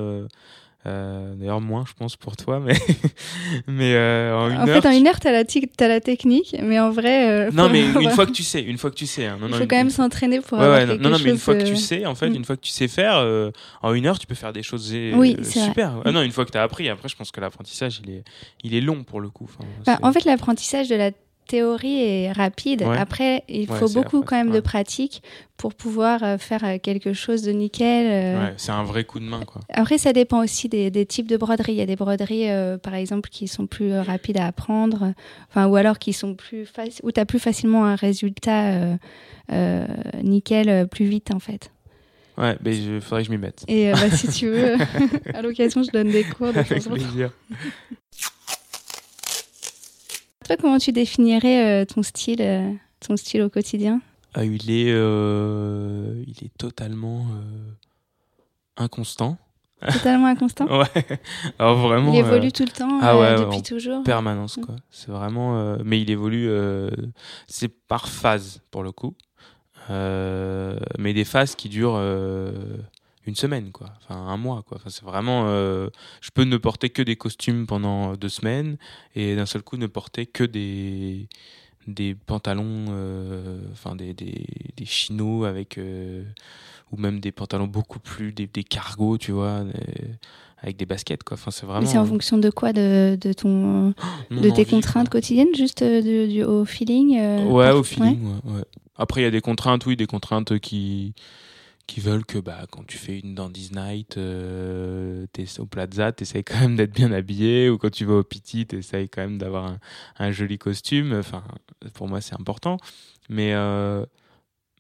Euh, 0.85 1.35
d'ailleurs, 1.37 1.61
moins, 1.61 1.85
je 1.87 1.93
pense, 1.93 2.17
pour 2.17 2.37
toi, 2.37 2.59
mais, 2.59 2.75
mais 3.69 3.95
en 4.33 4.51
une 4.51 4.57
en 4.57 4.67
heure. 4.67 4.83
fait, 4.83 4.89
en 4.89 4.91
une 4.91 5.07
heure, 5.07 5.21
tu 5.21 5.29
as, 5.29 5.85
as, 5.85 5.89
la 5.89 6.01
technique, 6.01 6.57
mais 6.61 6.81
en 6.81 6.91
vrai. 6.91 7.51
non, 7.53 7.69
mais 7.69 7.87
une 8.03 8.11
fois 8.11 8.27
que 8.27 8.33
tu 8.33 8.43
sais, 8.43 8.61
une 8.61 8.79
fois 8.79 8.91
que 8.91 8.97
tu 8.97 9.07
sais. 9.07 9.27
Hein, 9.27 9.39
non, 9.41 9.47
Il 9.49 9.55
faut 9.55 9.67
quand 9.67 9.77
même 9.77 9.91
s'entraîner 9.91 10.41
pour 10.41 10.59
avoir 10.59 10.81
ouais, 10.81 10.87
quelque 10.87 11.03
non, 11.03 11.11
non, 11.11 11.19
mais 11.23 11.31
une 11.31 11.39
fois 11.39 11.55
que 11.55 11.63
tu 11.63 11.77
sais, 11.77 12.05
en 12.05 12.17
fait, 12.17 12.31
mm. 12.31 12.35
une 12.35 12.45
fois 12.45 12.57
que 12.57 12.63
tu 12.63 12.73
sais 12.73 12.89
faire, 12.89 13.25
en 13.83 13.95
une 13.95 14.07
heure, 14.07 14.19
tu 14.19 14.27
peux 14.27 14.35
faire 14.35 14.53
des 14.53 14.63
choses 14.63 14.93
oui, 15.15 15.37
super. 15.45 16.03
Ah, 16.05 16.11
non, 16.11 16.23
une 16.23 16.33
fois 16.33 16.45
que 16.45 16.51
tu 16.51 16.59
as 16.59 16.63
appris, 16.63 16.89
après, 16.89 17.09
je 17.09 17.17
pense 17.17 17.31
que 17.31 17.41
l'apprentissage, 17.41 18.01
il 18.05 18.11
est, 18.11 18.25
il 18.65 18.75
est 18.75 18.81
long 18.81 19.05
pour 19.05 19.21
le 19.21 19.31
coup. 19.31 19.49
Bah, 19.87 19.99
en 20.03 20.13
fait, 20.13 20.25
l'apprentissage 20.25 20.89
de 20.89 20.97
la 20.97 21.13
théorie 21.53 22.03
est 22.03 22.33
rapide. 22.33 22.83
Après, 22.83 23.45
il 23.47 23.67
faut 23.67 23.91
beaucoup 23.91 24.23
quand 24.23 24.37
même 24.37 24.53
de 24.53 24.61
pratique 24.61 25.23
pour 25.59 25.75
pouvoir 25.75 26.23
euh, 26.23 26.39
faire 26.39 26.65
euh, 26.65 26.79
quelque 26.83 27.13
chose 27.13 27.43
de 27.43 27.53
nickel. 27.53 28.07
Euh. 28.11 28.51
c'est 28.57 28.73
un 28.73 28.85
vrai 28.85 29.05
coup 29.05 29.21
de 29.21 29.27
main. 29.27 29.45
Quoi. 29.45 29.61
Après, 29.69 29.99
ça 29.99 30.15
dépend 30.15 30.43
aussi 30.43 30.71
des, 30.71 30.91
types 31.05 31.29
de 31.29 31.37
broderies. 31.37 31.73
Il 31.73 31.79
y 31.79 31.83
a 31.83 31.87
des 31.87 31.95
broderies, 31.95 32.49
par 32.83 32.95
exemple, 32.95 33.29
qui 33.29 33.49
sont 33.49 33.67
plus 33.67 33.93
rapides 33.99 34.39
à 34.39 34.47
apprendre, 34.47 35.13
enfin, 35.51 35.67
ou 35.67 35.77
alors 35.77 35.99
qui 35.99 36.15
sont 36.15 36.35
plus 36.35 36.67
où 37.03 37.13
tu 37.13 37.21
as 37.21 37.27
plus 37.27 37.39
facilement 37.39 37.85
un 37.85 37.97
résultat 37.97 38.97
nickel 40.23 40.89
plus 40.89 41.05
vite, 41.05 41.35
en 41.35 41.39
fait. 41.39 41.71
Ouais, 42.39 42.57
mais 42.65 42.75
il 42.75 43.03
faudrait 43.03 43.25
que 43.25 43.27
je 43.27 43.33
m'y 43.33 43.39
mette. 43.39 43.63
Et 43.69 43.93
bah, 43.93 44.11
si 44.11 44.29
tu 44.29 44.49
veux, 44.49 44.77
à 45.35 45.43
l'occasion, 45.43 45.83
je 45.83 45.91
donne 45.91 46.11
des 46.11 46.25
cours. 46.25 46.55
De 46.55 46.61
Avec 46.61 46.83
plaisir. 46.83 47.31
Toi, 50.45 50.57
comment 50.57 50.79
tu 50.79 50.93
définirais 50.93 51.83
euh, 51.83 51.85
ton 51.85 52.03
style, 52.03 52.43
euh, 52.43 52.73
ton 53.01 53.17
style 53.17 53.43
au 53.43 53.49
quotidien? 53.49 54.01
Ah, 54.35 54.45
il 54.45 54.71
est, 54.71 54.91
euh, 54.91 56.23
il 56.27 56.45
est 56.45 56.57
totalement 56.59 57.27
inconstant. 58.77 59.39
Totalement 59.93 60.27
inconstant? 60.27 60.67
ouais. 60.81 61.21
Alors 61.59 61.77
vraiment. 61.77 62.13
Il 62.13 62.19
évolue 62.19 62.53
tout 62.53 62.65
le 62.65 62.71
temps, 62.71 62.99
ah 63.03 63.19
ouais, 63.19 63.37
depuis 63.37 63.63
toujours. 63.63 64.03
Permanence 64.05 64.59
quoi. 64.65 64.77
C'est 64.91 65.11
vraiment. 65.11 65.77
mais 65.85 66.01
il 66.01 66.11
évolue. 66.11 66.51
c'est 67.47 67.69
par 67.69 68.09
phase 68.09 68.63
pour 68.71 68.83
le 68.83 68.93
coup. 68.93 69.15
mais 69.91 71.13
des 71.13 71.25
phases 71.25 71.55
qui 71.55 71.69
durent 71.69 72.01
une 73.27 73.37
semaine, 73.37 73.71
quoi. 73.71 73.89
Enfin, 74.03 74.17
un 74.17 74.37
mois, 74.37 74.63
quoi. 74.67 74.79
Enfin, 74.79 74.91
c'est 74.91 75.05
vraiment. 75.05 75.45
Euh, 75.47 75.89
je 76.21 76.31
peux 76.35 76.45
ne 76.45 76.57
porter 76.57 76.91
que 76.91 77.03
des 77.03 77.17
costumes 77.17 77.67
pendant 77.67 78.15
deux 78.15 78.29
semaines 78.29 78.77
et 79.15 79.37
d'un 79.37 79.47
seul 79.47 79.63
coup 79.63 79.77
ne 79.77 79.87
porter 79.87 80.27
que 80.27 80.45
des 80.45 81.29
des 81.89 82.15
pantalons, 82.15 82.87
euh, 82.91 83.61
enfin 83.73 83.97
des, 83.97 84.15
des, 84.15 84.47
des 84.77 84.85
chinos 84.85 85.45
avec 85.47 85.79
euh, 85.79 86.23
ou 86.93 86.97
même 86.97 87.19
des 87.19 87.33
pantalons 87.33 87.67
beaucoup 87.67 87.99
plus 87.99 88.33
des, 88.33 88.47
des 88.47 88.63
cargos, 88.63 89.19
tu 89.19 89.33
vois, 89.33 89.65
avec 90.59 90.77
des 90.77 90.87
baskets, 90.87 91.25
quoi. 91.25 91.35
Enfin, 91.35 91.51
c'est 91.51 91.67
vraiment. 91.67 91.87
c'est 91.87 91.99
en 91.99 92.07
fonction 92.07 92.39
de 92.39 92.51
quoi, 92.51 92.73
de, 92.73 93.19
de 93.21 93.33
ton, 93.33 93.95
de 94.31 94.51
tes 94.51 94.65
contraintes 94.65 95.09
quotidiennes, 95.09 95.55
juste 95.57 95.83
du, 95.83 96.45
au 96.45 96.65
feeling. 96.65 97.19
ouais, 97.47 97.71
au 97.71 97.83
feeling. 97.83 98.37
Ouais. 98.45 98.63
Après, 98.97 99.23
il 99.23 99.25
y 99.25 99.27
a 99.27 99.31
des 99.33 99.41
contraintes, 99.41 99.87
oui, 99.87 99.97
des 99.97 100.07
contraintes 100.07 100.59
qui 100.61 101.15
qui 101.87 102.01
veulent 102.01 102.25
que 102.25 102.39
bah, 102.39 102.67
quand 102.71 102.87
tu 102.87 102.97
fais 102.97 103.19
une 103.19 103.35
Dandy's 103.35 103.73
Night, 103.73 104.17
euh, 104.17 105.27
es 105.37 105.61
au 105.61 105.67
Plaza, 105.67 106.13
tu 106.13 106.23
essayes 106.23 106.45
quand 106.45 106.61
même 106.61 106.77
d'être 106.77 106.93
bien 106.93 107.13
habillé, 107.13 107.69
ou 107.71 107.79
quand 107.79 107.91
tu 107.91 108.05
vas 108.05 108.15
au 108.15 108.23
Petit, 108.23 108.67
tu 108.67 108.79
essayes 108.79 109.09
quand 109.09 109.23
même 109.23 109.39
d'avoir 109.39 109.77
un, 110.19 110.31
joli 110.31 110.59
costume. 110.59 111.13
Enfin, 111.13 111.43
pour 111.95 112.09
moi, 112.09 112.21
c'est 112.21 112.35
important. 112.35 112.79
Mais, 113.29 113.53
euh, 113.55 114.07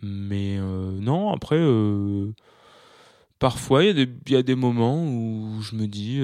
mais 0.03 0.59
euh, 0.59 0.93
non, 1.01 1.31
après, 1.33 1.59
euh, 1.59 2.33
parfois, 3.39 3.85
il 3.85 4.09
y, 4.29 4.37
a 4.37 4.43
des 4.43 4.55
moments 4.55 5.05
où 5.05 5.61
je 5.63 5.77
me 5.77 5.87
dis, 5.87 6.21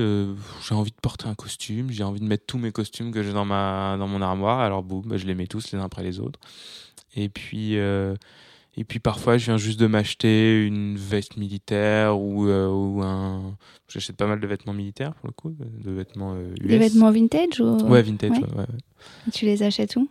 j'ai 0.67 0.75
envie 0.75 0.91
de 0.91 1.01
porter 1.03 1.27
un 1.29 1.35
costume, 1.35 1.91
j'ai 1.91 2.05
envie 2.05 2.21
de 2.21 2.27
mettre 2.27 2.47
tous 2.47 2.59
mes 2.59 2.73
costumes 2.73 3.13
que 3.13 3.23
j'ai 3.23 3.33
dans, 3.33 3.47
dans 3.47 4.09
mon 4.09 4.23
armoire, 4.23 4.61
alors 4.61 4.83
boum, 4.83 5.03
bah, 5.07 5.17
je 5.17 5.27
les 5.27 5.35
mets 5.35 5.47
tous 5.47 5.73
les 5.73 5.79
uns 5.79 5.83
après 5.85 6.03
les 6.03 6.21
autres. 6.21 6.41
Et 7.17 7.29
puis 7.29 7.77
et 8.79 8.85
puis 8.85 9.01
parfois, 9.01 9.39
je 9.39 9.47
viens 9.47 9.57
juste 9.57 9.81
de 9.81 9.89
m'acheter 9.89 10.65
une 10.65 10.97
veste 10.97 11.37
militaire 11.37 12.17
ou, 12.17 12.47
euh, 12.47 12.69
ou 12.69 13.03
un. 13.03 13.57
J'achète 13.89 14.17
pas 14.17 14.29
mal 14.29 14.39
de 14.39 14.47
vêtements 14.47 14.73
militaires 14.73 15.15
pour 15.15 15.27
le 15.27 15.33
coup, 15.33 15.51
de 15.51 15.91
vêtements 15.91 16.37
US. 16.37 16.61
Euh, 16.63 16.69
Des 16.69 16.79
vêtements 16.79 17.11
vintage 17.11 17.59
ou... 17.59 17.77
Ouais, 17.89 18.03
vintage, 18.03 18.39
ouais. 18.39 18.67
Tu 19.33 19.47
les 19.47 19.65
achètes 19.65 19.97
où? 19.97 20.09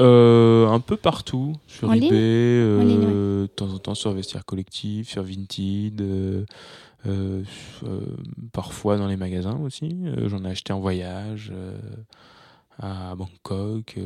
Euh, 0.00 0.66
Un 0.66 0.80
peu 0.80 0.96
partout, 0.96 1.54
sur 1.68 1.94
eBay, 1.94 2.10
de 2.10 3.48
temps 3.54 3.72
en 3.72 3.78
temps 3.78 3.94
sur 3.94 4.10
Vestiaire 4.10 4.44
Collectif, 4.44 5.08
sur 5.08 5.22
Vinted. 5.22 6.46
parfois 8.52 8.96
dans 8.96 9.06
les 9.06 9.16
magasins 9.16 9.60
aussi. 9.62 9.96
J'en 10.26 10.44
ai 10.44 10.48
acheté 10.48 10.72
en 10.72 10.80
voyage 10.80 11.52
à 12.80 13.14
Bangkok. 13.14 13.96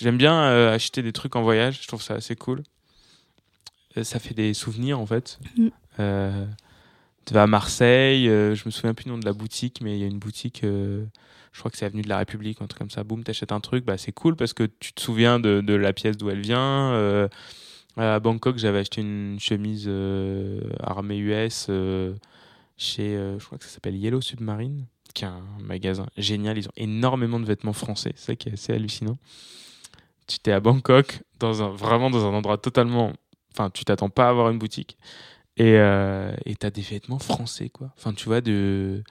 J'aime 0.00 0.16
bien 0.16 0.68
acheter 0.72 1.02
des 1.02 1.12
trucs 1.12 1.36
en 1.36 1.42
voyage, 1.42 1.78
je 1.82 1.86
trouve 1.86 2.02
ça 2.02 2.14
assez 2.14 2.34
cool. 2.34 2.64
Euh, 3.96 4.04
ça 4.04 4.18
fait 4.18 4.34
des 4.34 4.54
souvenirs 4.54 5.00
en 5.00 5.06
fait. 5.06 5.38
Mm. 5.56 5.68
Euh, 6.00 6.46
tu 7.26 7.34
vas 7.34 7.44
à 7.44 7.46
Marseille, 7.46 8.28
euh, 8.28 8.54
je 8.54 8.62
me 8.66 8.70
souviens 8.70 8.94
plus 8.94 9.04
du 9.04 9.10
nom 9.10 9.18
de 9.18 9.24
la 9.24 9.32
boutique, 9.32 9.80
mais 9.82 9.96
il 9.96 10.00
y 10.00 10.04
a 10.04 10.08
une 10.08 10.18
boutique, 10.18 10.62
je 10.62 11.58
crois 11.58 11.70
que 11.70 11.76
c'est 11.76 11.86
Avenue 11.86 12.02
de 12.02 12.08
la 12.08 12.18
République, 12.18 12.60
un 12.60 12.66
truc 12.66 12.78
comme 12.78 12.90
ça. 12.90 13.04
Boum, 13.04 13.22
t'achètes 13.22 13.52
un 13.52 13.60
truc, 13.60 13.84
bah 13.84 13.98
c'est 13.98 14.12
cool 14.12 14.36
parce 14.36 14.52
que 14.52 14.64
tu 14.80 14.92
te 14.92 15.00
souviens 15.00 15.38
de, 15.38 15.60
de 15.60 15.74
la 15.74 15.92
pièce 15.92 16.16
d'où 16.16 16.30
elle 16.30 16.40
vient. 16.40 17.28
à 17.96 18.20
Bangkok, 18.20 18.58
j'avais 18.58 18.78
acheté 18.80 19.02
une 19.02 19.38
chemise 19.38 19.88
armée 20.80 21.18
US 21.18 21.70
chez, 22.76 23.16
je 23.38 23.44
crois 23.44 23.58
que 23.58 23.64
ça 23.64 23.70
s'appelle 23.70 23.96
Yellow 23.96 24.20
Submarine, 24.20 24.86
qui 25.14 25.24
est 25.24 25.28
un 25.28 25.44
magasin 25.60 26.06
génial. 26.16 26.58
Ils 26.58 26.68
ont 26.68 26.76
énormément 26.76 27.38
de 27.38 27.44
vêtements 27.44 27.72
français, 27.72 28.12
c'est 28.16 28.26
ça 28.26 28.36
qui 28.36 28.48
est 28.48 28.54
assez 28.54 28.72
hallucinant. 28.72 29.18
Tu 30.26 30.36
étais 30.36 30.52
à 30.52 30.60
Bangkok, 30.60 31.20
dans 31.38 31.62
un, 31.62 31.68
vraiment 31.68 32.10
dans 32.10 32.26
un 32.26 32.34
endroit 32.34 32.58
totalement 32.58 33.12
Enfin, 33.54 33.70
tu 33.70 33.84
t'attends 33.84 34.10
pas 34.10 34.26
à 34.26 34.30
avoir 34.30 34.50
une 34.50 34.58
boutique. 34.58 34.96
Et 35.56 35.76
euh, 35.76 36.32
t'as 36.58 36.70
des 36.70 36.82
vêtements 36.82 37.18
français, 37.18 37.68
quoi. 37.68 37.92
Enfin, 37.96 38.12
tu 38.14 38.26
vois, 38.26 38.40
de 38.40 39.02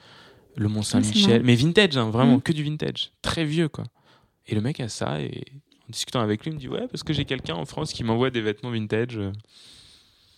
le 0.55 0.67
Mont 0.67 0.81
Saint-Michel. 0.81 1.43
mais 1.43 1.55
vintage, 1.55 1.97
hein, 1.97 2.09
vraiment, 2.09 2.37
mm. 2.37 2.41
que 2.41 2.51
du 2.51 2.63
vintage. 2.63 3.11
Très 3.21 3.45
vieux, 3.45 3.69
quoi. 3.69 3.85
Et 4.47 4.55
le 4.55 4.61
mec 4.61 4.79
a 4.79 4.89
ça, 4.89 5.21
et 5.21 5.43
en 5.87 5.91
discutant 5.91 6.19
avec 6.19 6.43
lui, 6.43 6.51
il 6.51 6.55
me 6.55 6.59
dit 6.59 6.67
Ouais, 6.67 6.87
parce 6.87 7.03
que 7.03 7.13
j'ai 7.13 7.25
quelqu'un 7.25 7.55
en 7.55 7.65
France 7.65 7.93
qui 7.93 8.03
m'envoie 8.03 8.31
des 8.31 8.41
vêtements 8.41 8.71
vintage. 8.71 9.17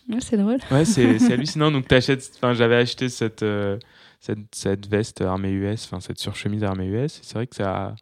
Ouais, 0.09 0.19
c'est 0.19 0.37
drôle. 0.37 0.59
Ouais, 0.71 0.85
c'est 0.85 1.31
hallucinant. 1.31 1.71
Donc, 1.71 1.85
enfin, 1.91 2.53
j'avais 2.53 2.75
acheté 2.75 3.07
cette, 3.07 3.43
euh, 3.43 3.77
cette, 4.19 4.53
cette, 4.53 4.87
veste 4.87 5.21
armée 5.21 5.51
US, 5.51 5.85
enfin, 5.85 6.01
cette 6.01 6.19
surchemise 6.19 6.63
armée 6.63 6.87
US. 6.87 7.19
C'est 7.21 7.35
vrai 7.35 7.47
que 7.47 7.55
ça. 7.55 7.95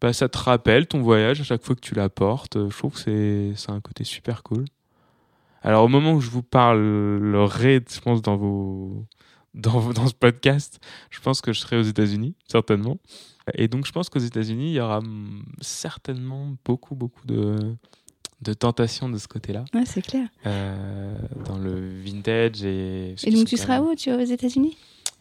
Bah, 0.00 0.12
ça 0.12 0.28
te 0.28 0.38
rappelle 0.38 0.86
ton 0.86 1.00
voyage 1.00 1.40
à 1.40 1.44
chaque 1.44 1.64
fois 1.64 1.74
que 1.74 1.80
tu 1.80 1.94
la 1.94 2.08
portes. 2.08 2.56
Je 2.56 2.76
trouve 2.76 3.02
que 3.02 3.52
c'est 3.56 3.70
un 3.70 3.80
côté 3.80 4.04
super 4.04 4.42
cool. 4.44 4.66
Alors 5.62 5.84
au 5.84 5.88
moment 5.88 6.12
où 6.12 6.20
je 6.20 6.30
vous 6.30 6.42
parlerai, 6.42 7.82
je 7.90 8.00
pense 8.00 8.22
dans 8.22 8.36
vos 8.36 9.06
dans, 9.54 9.92
dans 9.92 10.06
ce 10.06 10.14
podcast, 10.14 10.78
je 11.10 11.20
pense 11.20 11.40
que 11.40 11.52
je 11.52 11.60
serai 11.60 11.78
aux 11.78 11.82
États-Unis 11.82 12.34
certainement. 12.46 12.98
Et 13.54 13.68
donc 13.68 13.86
je 13.86 13.92
pense 13.92 14.08
qu'aux 14.08 14.18
États-Unis, 14.18 14.72
il 14.72 14.74
y 14.74 14.80
aura 14.80 15.00
certainement 15.60 16.54
beaucoup 16.64 16.94
beaucoup 16.94 17.26
de 17.26 17.56
de 18.40 18.52
tentations 18.52 19.08
de 19.08 19.18
ce 19.18 19.26
côté-là. 19.26 19.64
Ouais, 19.74 19.84
c'est 19.84 20.02
clair. 20.02 20.28
Euh, 20.46 21.18
dans 21.44 21.58
le 21.58 22.00
vintage 22.02 22.62
et. 22.62 23.16
Et 23.24 23.30
donc 23.32 23.46
tu 23.46 23.56
seras 23.56 23.80
où? 23.80 23.94
Tu 23.96 24.10
vas 24.10 24.16
aux 24.16 24.24
États-Unis? 24.24 24.76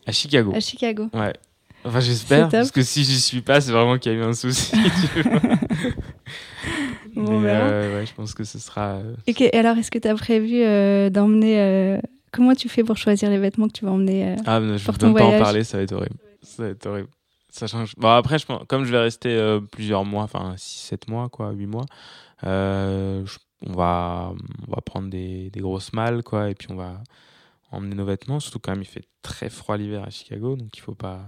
À 0.05 0.11
Chicago. 0.11 0.51
À 0.53 0.59
Chicago. 0.59 1.09
Ouais. 1.13 1.33
Enfin, 1.83 1.99
j'espère, 1.99 2.49
parce 2.49 2.71
que 2.71 2.81
si 2.81 3.03
j'y 3.03 3.19
suis 3.19 3.41
pas, 3.41 3.61
c'est 3.61 3.71
vraiment 3.71 3.97
qu'il 3.97 4.11
y 4.11 4.15
a 4.15 4.17
eu 4.17 4.23
un 4.23 4.33
souci. 4.33 4.73
bon, 7.25 7.43
euh, 7.43 7.99
ouais, 7.99 8.05
je 8.05 8.13
pense 8.13 8.33
que 8.33 8.43
ce 8.43 8.59
sera. 8.59 8.95
Euh, 8.95 9.15
et 9.27 9.57
alors, 9.57 9.77
est-ce 9.77 9.91
que 9.91 9.99
tu 9.99 10.07
as 10.07 10.15
prévu 10.15 10.61
euh, 10.61 11.09
d'emmener. 11.09 11.99
Comment 12.31 12.53
tu 12.53 12.69
fais 12.69 12.83
pour 12.83 12.97
choisir 12.97 13.29
les 13.29 13.39
vêtements 13.39 13.67
que 13.67 13.73
tu 13.73 13.85
vas 13.85 13.91
emmener 13.91 14.35
Ah, 14.45 14.59
mais 14.59 14.77
je 14.77 14.87
ne 14.87 14.97
peux 14.97 15.13
pas 15.13 15.23
en 15.23 15.39
parler, 15.39 15.63
ça 15.63 15.77
va 15.77 15.83
être 15.83 15.93
horrible. 15.93 16.17
Ça 16.41 16.63
va 16.63 16.69
être 16.69 16.85
horrible. 16.85 17.09
Ça 17.49 17.67
change. 17.67 17.93
Bon, 17.97 18.09
après, 18.09 18.37
je 18.37 18.45
pense, 18.45 18.63
comme 18.67 18.85
je 18.85 18.91
vais 18.91 18.99
rester 18.99 19.59
plusieurs 19.71 20.05
mois, 20.05 20.23
enfin 20.23 20.55
6-7 20.57 21.09
mois, 21.09 21.29
quoi, 21.29 21.51
8 21.51 21.65
mois, 21.65 21.85
je 22.43 23.37
on 23.65 23.73
va, 23.73 24.33
on 24.67 24.71
va 24.71 24.81
prendre 24.81 25.09
des, 25.09 25.49
des 25.49 25.59
grosses 25.59 25.93
malles, 25.93 26.23
quoi, 26.23 26.49
et 26.49 26.55
puis 26.55 26.67
on 26.71 26.75
va 26.75 27.01
emmener 27.71 27.95
nos 27.95 28.05
vêtements. 28.05 28.39
Surtout 28.39 28.59
quand 28.59 28.71
même, 28.71 28.81
il 28.81 28.87
fait 28.87 29.07
très 29.21 29.49
froid 29.49 29.77
l'hiver 29.77 30.03
à 30.03 30.09
Chicago, 30.09 30.55
donc 30.55 30.75
il 30.75 30.81
faut 30.81 30.95
pas, 30.95 31.25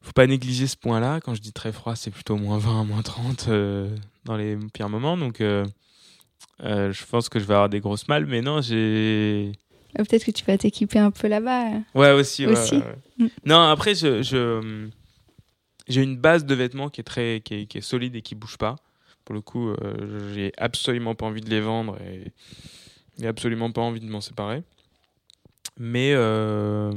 faut 0.00 0.12
pas 0.12 0.26
négliger 0.26 0.66
ce 0.66 0.76
point-là. 0.76 1.20
Quand 1.20 1.34
je 1.34 1.40
dis 1.40 1.52
très 1.52 1.72
froid, 1.72 1.96
c'est 1.96 2.10
plutôt 2.10 2.36
moins 2.36 2.58
20, 2.58 2.84
moins 2.84 3.02
30 3.02 3.46
euh, 3.48 3.94
dans 4.24 4.36
les 4.36 4.56
pires 4.72 4.88
moments. 4.88 5.16
Donc, 5.16 5.40
euh, 5.40 5.64
euh, 6.62 6.92
je 6.92 7.04
pense 7.06 7.28
que 7.28 7.38
je 7.38 7.44
vais 7.44 7.54
avoir 7.54 7.68
des 7.68 7.80
grosses 7.80 8.08
malles, 8.08 8.26
mais 8.26 8.40
non, 8.42 8.60
j'ai. 8.60 9.52
Peut-être 9.96 10.24
que 10.24 10.30
tu 10.32 10.44
vas 10.44 10.58
t'équiper 10.58 10.98
un 10.98 11.10
peu 11.10 11.28
là-bas. 11.28 11.68
Ouais, 11.94 12.10
aussi. 12.12 12.46
Aussi. 12.46 12.76
ouais, 12.76 12.82
ouais. 12.82 12.96
Mm. 13.18 13.26
Non, 13.46 13.60
après, 13.60 13.94
je, 13.94 14.22
je- 14.22 14.88
j'ai 15.86 16.02
une 16.02 16.16
base 16.16 16.44
de 16.44 16.54
vêtements 16.54 16.88
qui 16.88 17.00
est 17.00 17.04
très, 17.04 17.40
qui 17.44 17.54
est, 17.54 17.66
qui 17.66 17.78
est 17.78 17.82
solide 17.82 18.16
et 18.16 18.22
qui 18.22 18.34
bouge 18.34 18.56
pas. 18.58 18.76
Pour 19.24 19.34
le 19.34 19.40
coup, 19.40 19.70
euh, 19.70 20.34
j'ai 20.34 20.52
absolument 20.58 21.14
pas 21.14 21.26
envie 21.26 21.40
de 21.40 21.48
les 21.48 21.60
vendre 21.60 21.96
et, 22.02 22.32
et 23.22 23.26
absolument 23.26 23.70
pas 23.70 23.80
envie 23.82 24.00
de 24.00 24.06
m'en 24.06 24.20
séparer. 24.20 24.62
Mais 25.78 26.12
euh, 26.14 26.92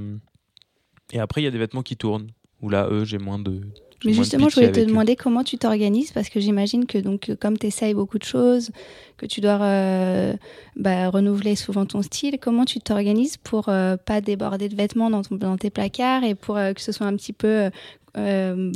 et 1.13 1.19
après, 1.19 1.41
il 1.41 1.43
y 1.45 1.47
a 1.47 1.51
des 1.51 1.57
vêtements 1.57 1.84
qui 1.84 1.97
tournent 1.97 2.30
où 2.61 2.69
là, 2.69 2.88
eux, 2.89 3.05
j'ai 3.05 3.17
moins 3.17 3.39
de. 3.39 3.61
Mais 4.05 4.13
justement, 4.13 4.47
je 4.49 4.55
voulais 4.55 4.71
te 4.71 4.79
eux. 4.79 4.85
demander 4.85 5.15
comment 5.15 5.43
tu 5.43 5.57
t'organises 5.57 6.11
parce 6.11 6.29
que 6.29 6.39
j'imagine 6.39 6.85
que 6.85 6.97
donc 6.99 7.29
euh, 7.29 7.35
comme 7.35 7.57
tu 7.57 7.65
essayes 7.67 7.93
beaucoup 7.95 8.19
de 8.19 8.23
choses, 8.23 8.69
que 9.17 9.25
tu 9.25 9.41
dois 9.41 9.59
euh, 9.61 10.35
bah, 10.75 11.09
renouveler 11.09 11.55
souvent 11.55 11.85
ton 11.85 12.01
style, 12.03 12.37
comment 12.39 12.65
tu 12.65 12.79
t'organises 12.79 13.37
pour 13.37 13.69
euh, 13.69 13.97
pas 13.97 14.21
déborder 14.21 14.69
de 14.69 14.75
vêtements 14.75 15.09
dans, 15.09 15.23
ton- 15.23 15.35
dans 15.35 15.57
tes 15.57 15.71
placards 15.71 16.23
et 16.23 16.35
pour 16.35 16.57
euh, 16.57 16.73
que 16.73 16.81
ce 16.81 16.91
soit 16.91 17.07
un 17.07 17.15
petit 17.15 17.33
peu 17.33 17.69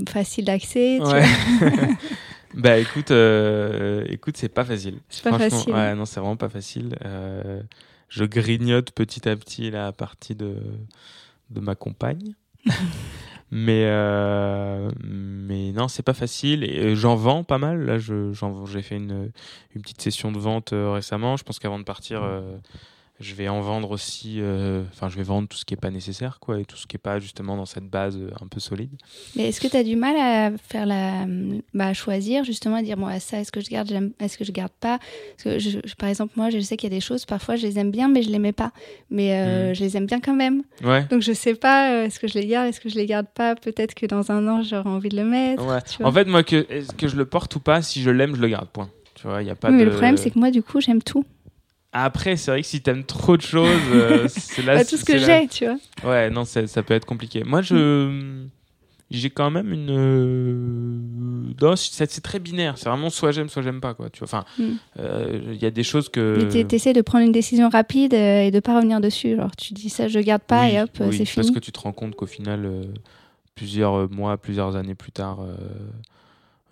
facile 0.09 0.45
d'accès 0.45 0.99
Ouais. 1.01 1.25
bah 2.53 2.77
écoute, 2.77 3.11
écoute, 4.09 4.37
c'est 4.37 4.49
pas 4.49 4.65
facile. 4.65 4.99
C'est 5.09 5.23
pas 5.23 5.29
Franchement, 5.37 5.57
facile. 5.57 5.73
Ouais, 5.73 5.95
non, 5.95 6.05
c'est 6.05 6.19
vraiment 6.19 6.35
pas 6.37 6.49
facile. 6.49 6.95
Je 8.09 8.23
grignote 8.25 8.91
petit 8.91 9.27
à 9.29 9.35
petit 9.35 9.71
la 9.71 9.91
partie 9.93 10.35
de, 10.35 10.55
de 11.49 11.59
ma 11.59 11.75
compagne. 11.75 12.33
mais, 13.51 13.83
euh, 13.85 14.89
mais 15.03 15.73
non, 15.73 15.89
c'est 15.89 16.03
pas 16.03 16.13
facile. 16.13 16.63
Et 16.63 16.79
euh, 16.79 16.95
j'en 16.95 17.15
vends 17.15 17.43
pas 17.43 17.57
mal. 17.57 17.85
Là, 17.85 17.97
j'ai 17.99 18.81
fait 18.81 18.95
une, 18.95 19.31
une 19.75 19.81
petite 19.81 20.01
session 20.01 20.31
de 20.31 20.39
vente 20.39 20.71
euh, 20.71 20.91
récemment. 20.91 21.35
Je 21.35 21.43
pense 21.43 21.59
qu'avant 21.59 21.77
de 21.77 21.83
partir, 21.83 22.23
euh, 22.23 22.57
je 23.21 23.33
vais 23.35 23.47
en 23.47 23.61
vendre 23.61 23.91
aussi. 23.91 24.37
euh, 24.39 24.83
Enfin, 24.93 25.07
je 25.09 25.15
vais 25.15 25.23
vendre 25.23 25.47
tout 25.47 25.57
ce 25.57 25.63
qui 25.65 25.73
est 25.73 25.77
pas 25.77 25.91
nécessaire, 25.91 26.39
quoi, 26.39 26.59
et 26.59 26.65
tout 26.65 26.75
ce 26.75 26.87
qui 26.87 26.95
est 26.95 26.99
pas 26.99 27.19
justement 27.19 27.55
dans 27.55 27.65
cette 27.65 27.85
base 27.89 28.17
euh, 28.17 28.29
un 28.41 28.47
peu 28.47 28.59
solide. 28.59 28.89
Mais 29.35 29.43
est-ce 29.49 29.61
que 29.61 29.67
tu 29.67 29.77
as 29.77 29.83
du 29.83 29.95
mal 29.95 30.15
à 30.17 30.51
faire 30.57 30.85
la 30.85 31.25
bah, 31.73 31.87
à 31.87 31.93
choisir 31.93 32.43
justement 32.43 32.75
à 32.77 32.81
dire 32.81 32.97
bon 32.97 33.07
ça 33.19 33.39
est-ce 33.39 33.51
que 33.51 33.61
je 33.61 33.69
garde 33.69 34.11
est-ce 34.19 34.37
que 34.37 34.43
je 34.43 34.51
garde 34.51 34.71
pas? 34.79 34.99
Parce 35.37 35.43
que 35.43 35.59
je- 35.59 35.79
je- 35.85 35.95
par 35.95 36.09
exemple 36.09 36.33
moi 36.35 36.49
je 36.49 36.59
sais 36.59 36.75
qu'il 36.77 36.89
y 36.91 36.93
a 36.93 36.95
des 36.95 37.01
choses 37.01 37.25
parfois 37.25 37.55
je 37.55 37.65
les 37.67 37.77
aime 37.79 37.91
bien 37.91 38.07
mais 38.07 38.23
je 38.23 38.29
les 38.29 38.39
mets 38.39 38.51
pas 38.53 38.71
mais 39.09 39.33
euh, 39.39 39.71
Mm. 39.71 39.75
je 39.75 39.83
les 39.83 39.97
aime 39.97 40.05
bien 40.05 40.19
quand 40.19 40.35
même 40.35 40.63
Ouais. 40.83 41.05
donc 41.09 41.21
je 41.21 41.31
sais 41.33 41.55
pas 41.55 41.91
euh, 41.93 42.05
est-ce 42.05 42.19
que 42.19 42.27
je 42.27 42.33
les 42.39 42.47
garde 42.47 42.67
est-ce 42.67 42.79
que 42.81 42.89
je 42.89 42.95
les 42.95 43.05
garde 43.05 43.27
pas? 43.33 43.55
Peut-être 43.55 43.93
que 43.93 44.05
dans 44.05 44.31
un 44.31 44.47
an 44.47 44.63
j'aurai 44.63 44.89
envie 44.89 45.09
de 45.09 45.17
le 45.17 45.25
mettre 45.25 45.65
Ouais. 45.65 45.79
En 46.03 46.11
fait, 46.11 46.25
moi, 46.25 46.43
que, 46.43 46.65
est-ce 46.69 46.91
que 46.93 47.07
je 47.07 47.15
le 47.15 47.25
porte 47.25 47.55
ou 47.55 47.59
pas, 47.59 47.81
si 47.81 48.01
je 48.01 48.09
l'aime, 48.09 48.35
je 48.35 48.41
le 48.41 48.47
garde. 48.47 48.67
Point. 48.69 48.89
Tu 49.15 49.27
vois, 49.27 49.41
il 49.43 49.47
y 49.47 49.51
a 49.51 49.55
pas 49.55 49.69
Oui, 49.69 49.75
mais 49.75 49.81
de. 49.81 49.85
le 49.85 49.91
problème 49.91 50.17
c'est 50.17 50.31
que 50.31 50.39
moi 50.39 50.49
du 50.51 50.63
coup 50.63 50.81
j'aime 50.81 51.01
tout 51.03 51.23
Après, 51.93 52.37
c'est 52.37 52.51
vrai 52.51 52.61
que 52.61 52.67
si 52.67 52.81
t'aimes 52.81 53.03
trop 53.03 53.35
de 53.35 53.41
choses, 53.41 53.65
euh, 53.91 54.27
c'est 54.29 54.61
là. 54.63 54.75
Pas 54.75 54.85
tout 54.85 54.97
ce 54.97 55.03
que 55.05 55.17
j'ai 55.17 55.47
tu 55.49 55.65
vois 55.65 55.77
Ouais, 56.11 56.29
non, 56.29 56.45
ça, 56.45 56.65
peut 56.83 56.93
être 56.93 57.05
compliqué. 57.05 57.43
Moi, 57.43 57.61
je. 57.61 58.45
J'ai 59.09 59.29
quand 59.29 59.51
même 59.51 59.73
une. 59.73 59.89
euh, 59.89 61.53
Non, 61.61 61.75
c'est 61.75 62.09
c'est 62.09 62.21
très 62.21 62.39
binaire. 62.39 62.77
C'est 62.77 62.87
vraiment 62.87 63.09
soit 63.09 63.33
j'aime, 63.33 63.49
soit 63.49 63.61
j'aime 63.61 63.81
pas, 63.81 63.93
quoi. 63.93 64.09
Tu 64.09 64.19
vois, 64.19 64.27
enfin, 64.27 64.45
Mm. 64.57 64.63
euh, 64.99 65.41
il 65.53 65.61
y 65.61 65.65
a 65.65 65.69
des 65.71 65.83
choses 65.83 66.07
que. 66.07 66.37
mais 66.39 66.47
t'es- 66.47 66.63
t'essaies 66.63 66.93
de 66.93 67.01
prendre 67.01 67.25
une 67.25 67.33
décision 67.33 67.67
rapide 67.67 68.13
euh, 68.13 68.43
et 68.43 68.51
de 68.51 68.59
pas 68.61 68.73
revenir 68.75 69.01
dessus 69.01 69.35
genre 69.35 69.53
tu 69.57 69.73
dis 69.73 69.89
ça 69.89 70.07
je 70.07 70.19
garde 70.19 70.43
pas 70.43 70.61
Oui, 70.63 70.75
et 70.75 70.81
hop 70.81 70.89
euh, 71.01 71.09
oui, 71.09 71.17
c'est 71.17 71.35
Parce 71.35 71.47
fini 71.47 71.53
que 71.55 71.59
tu 71.59 71.73
te 71.73 71.79
rends 71.81 71.91
compte 71.91 72.15
qu'au 72.15 72.25
final, 72.25 72.65
euh, 72.65 72.83
plusieurs 73.53 73.95
euh, 73.95 74.07
mois, 74.07 74.37
plusieurs 74.37 74.77
années 74.77 74.95
plus 74.95 75.11
tard, 75.11 75.41
euh, 75.41 75.55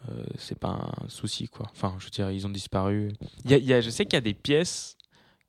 euh, 0.10 0.24
c'est 0.38 0.58
pas 0.58 0.70
un 1.04 1.10
souci, 1.10 1.50
quoi. 1.50 1.68
Enfin, 1.74 1.94
je 2.00 2.06
veux 2.06 2.10
dire, 2.12 2.32
ils 2.32 2.48
ont 2.48 2.50
disparu. 2.50 3.12
Il 3.44 3.52
y 3.52 3.54
a- 3.54 3.58
il 3.58 3.66
y 3.66 3.74
a- 3.74 3.82
je 3.82 3.90
sais 3.90 4.06
qu'il 4.06 4.14
y 4.14 4.18
a 4.18 4.22
des 4.22 4.34
pièces 4.34 4.96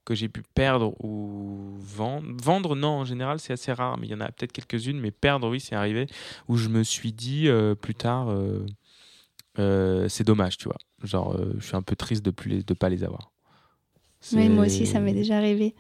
que 0.04 0.14
j'ai 0.14 0.28
pu 0.28 0.42
perdre 0.54 0.94
ou 1.04 1.76
vendre. 1.80 2.26
Vendre, 2.42 2.74
non, 2.76 2.88
en 2.88 3.04
général, 3.04 3.38
c'est 3.38 3.52
assez 3.52 3.72
rare, 3.72 3.98
mais 3.98 4.06
il 4.06 4.10
y 4.10 4.14
en 4.14 4.20
a 4.20 4.30
peut-être 4.32 4.52
quelques-unes, 4.52 4.98
mais 4.98 5.10
perdre, 5.10 5.48
oui, 5.48 5.60
c'est 5.60 5.74
arrivé, 5.74 6.06
où 6.48 6.56
je 6.56 6.68
me 6.68 6.82
suis 6.82 7.12
dit 7.12 7.48
euh, 7.48 7.74
plus 7.74 7.94
tard, 7.94 8.30
euh, 8.30 8.64
euh, 9.58 10.08
c'est 10.08 10.24
dommage, 10.24 10.56
tu 10.56 10.64
vois. 10.64 10.78
Genre, 11.04 11.36
je 11.58 11.64
suis 11.66 11.76
un 11.76 11.82
peu 11.82 11.96
triste 11.96 12.24
de 12.24 12.32
ne 12.46 12.62
de 12.62 12.74
pas 12.74 12.88
les 12.88 13.04
avoir. 13.04 13.30
Oui, 14.34 14.48
moi 14.48 14.66
aussi 14.66 14.86
ça 14.86 15.00
m'est 15.00 15.14
déjà 15.14 15.38
arrivé 15.38 15.74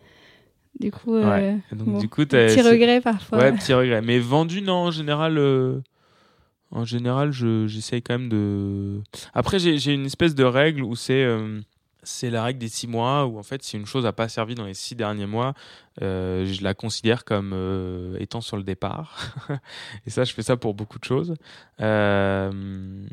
du 0.78 0.90
coup 0.90 1.12
Ouais. 1.14 1.58
Donc, 1.72 1.88
bon, 1.88 1.98
du 1.98 2.08
coup, 2.08 2.24
petit 2.24 2.62
regret 2.62 3.00
parfois 3.02 3.38
Ouais, 3.38 3.52
petit 3.52 3.74
regret. 3.74 4.00
Mais 4.00 4.18
vendu, 4.18 4.62
non, 4.62 4.74
en 4.76 4.90
général, 4.90 5.38
en 6.70 6.84
général, 6.84 7.32
je- 7.32 7.66
j'essaye 7.66 8.00
quand 8.02 8.14
même 8.18 8.28
de. 8.28 9.00
Après, 9.34 9.58
j'ai 9.58 9.76
j'ai 9.78 9.92
une 9.92 10.06
espèce 10.06 10.34
de 10.34 10.44
règle 10.44 10.82
où 10.82 10.94
c'est 10.96 11.26
c'est 12.02 12.30
la 12.30 12.44
règle 12.44 12.58
des 12.58 12.68
six 12.68 12.86
mois 12.86 13.26
où 13.26 13.38
en 13.38 13.42
fait, 13.42 13.62
si 13.62 13.76
une 13.76 13.86
chose 13.86 14.04
n'a 14.04 14.12
pas 14.12 14.28
servi 14.28 14.54
dans 14.54 14.64
les 14.64 14.74
six 14.74 14.94
derniers 14.94 15.26
mois, 15.26 15.54
euh, 16.02 16.46
je 16.46 16.62
la 16.62 16.74
considère 16.74 17.24
comme 17.24 17.52
euh, 17.52 18.16
étant 18.18 18.40
sur 18.40 18.56
le 18.56 18.62
départ. 18.62 19.18
et 20.06 20.10
ça, 20.10 20.24
je 20.24 20.32
fais 20.32 20.42
ça 20.42 20.56
pour 20.56 20.74
beaucoup 20.74 20.98
de 20.98 21.04
choses. 21.04 21.34
Euh, 21.80 23.06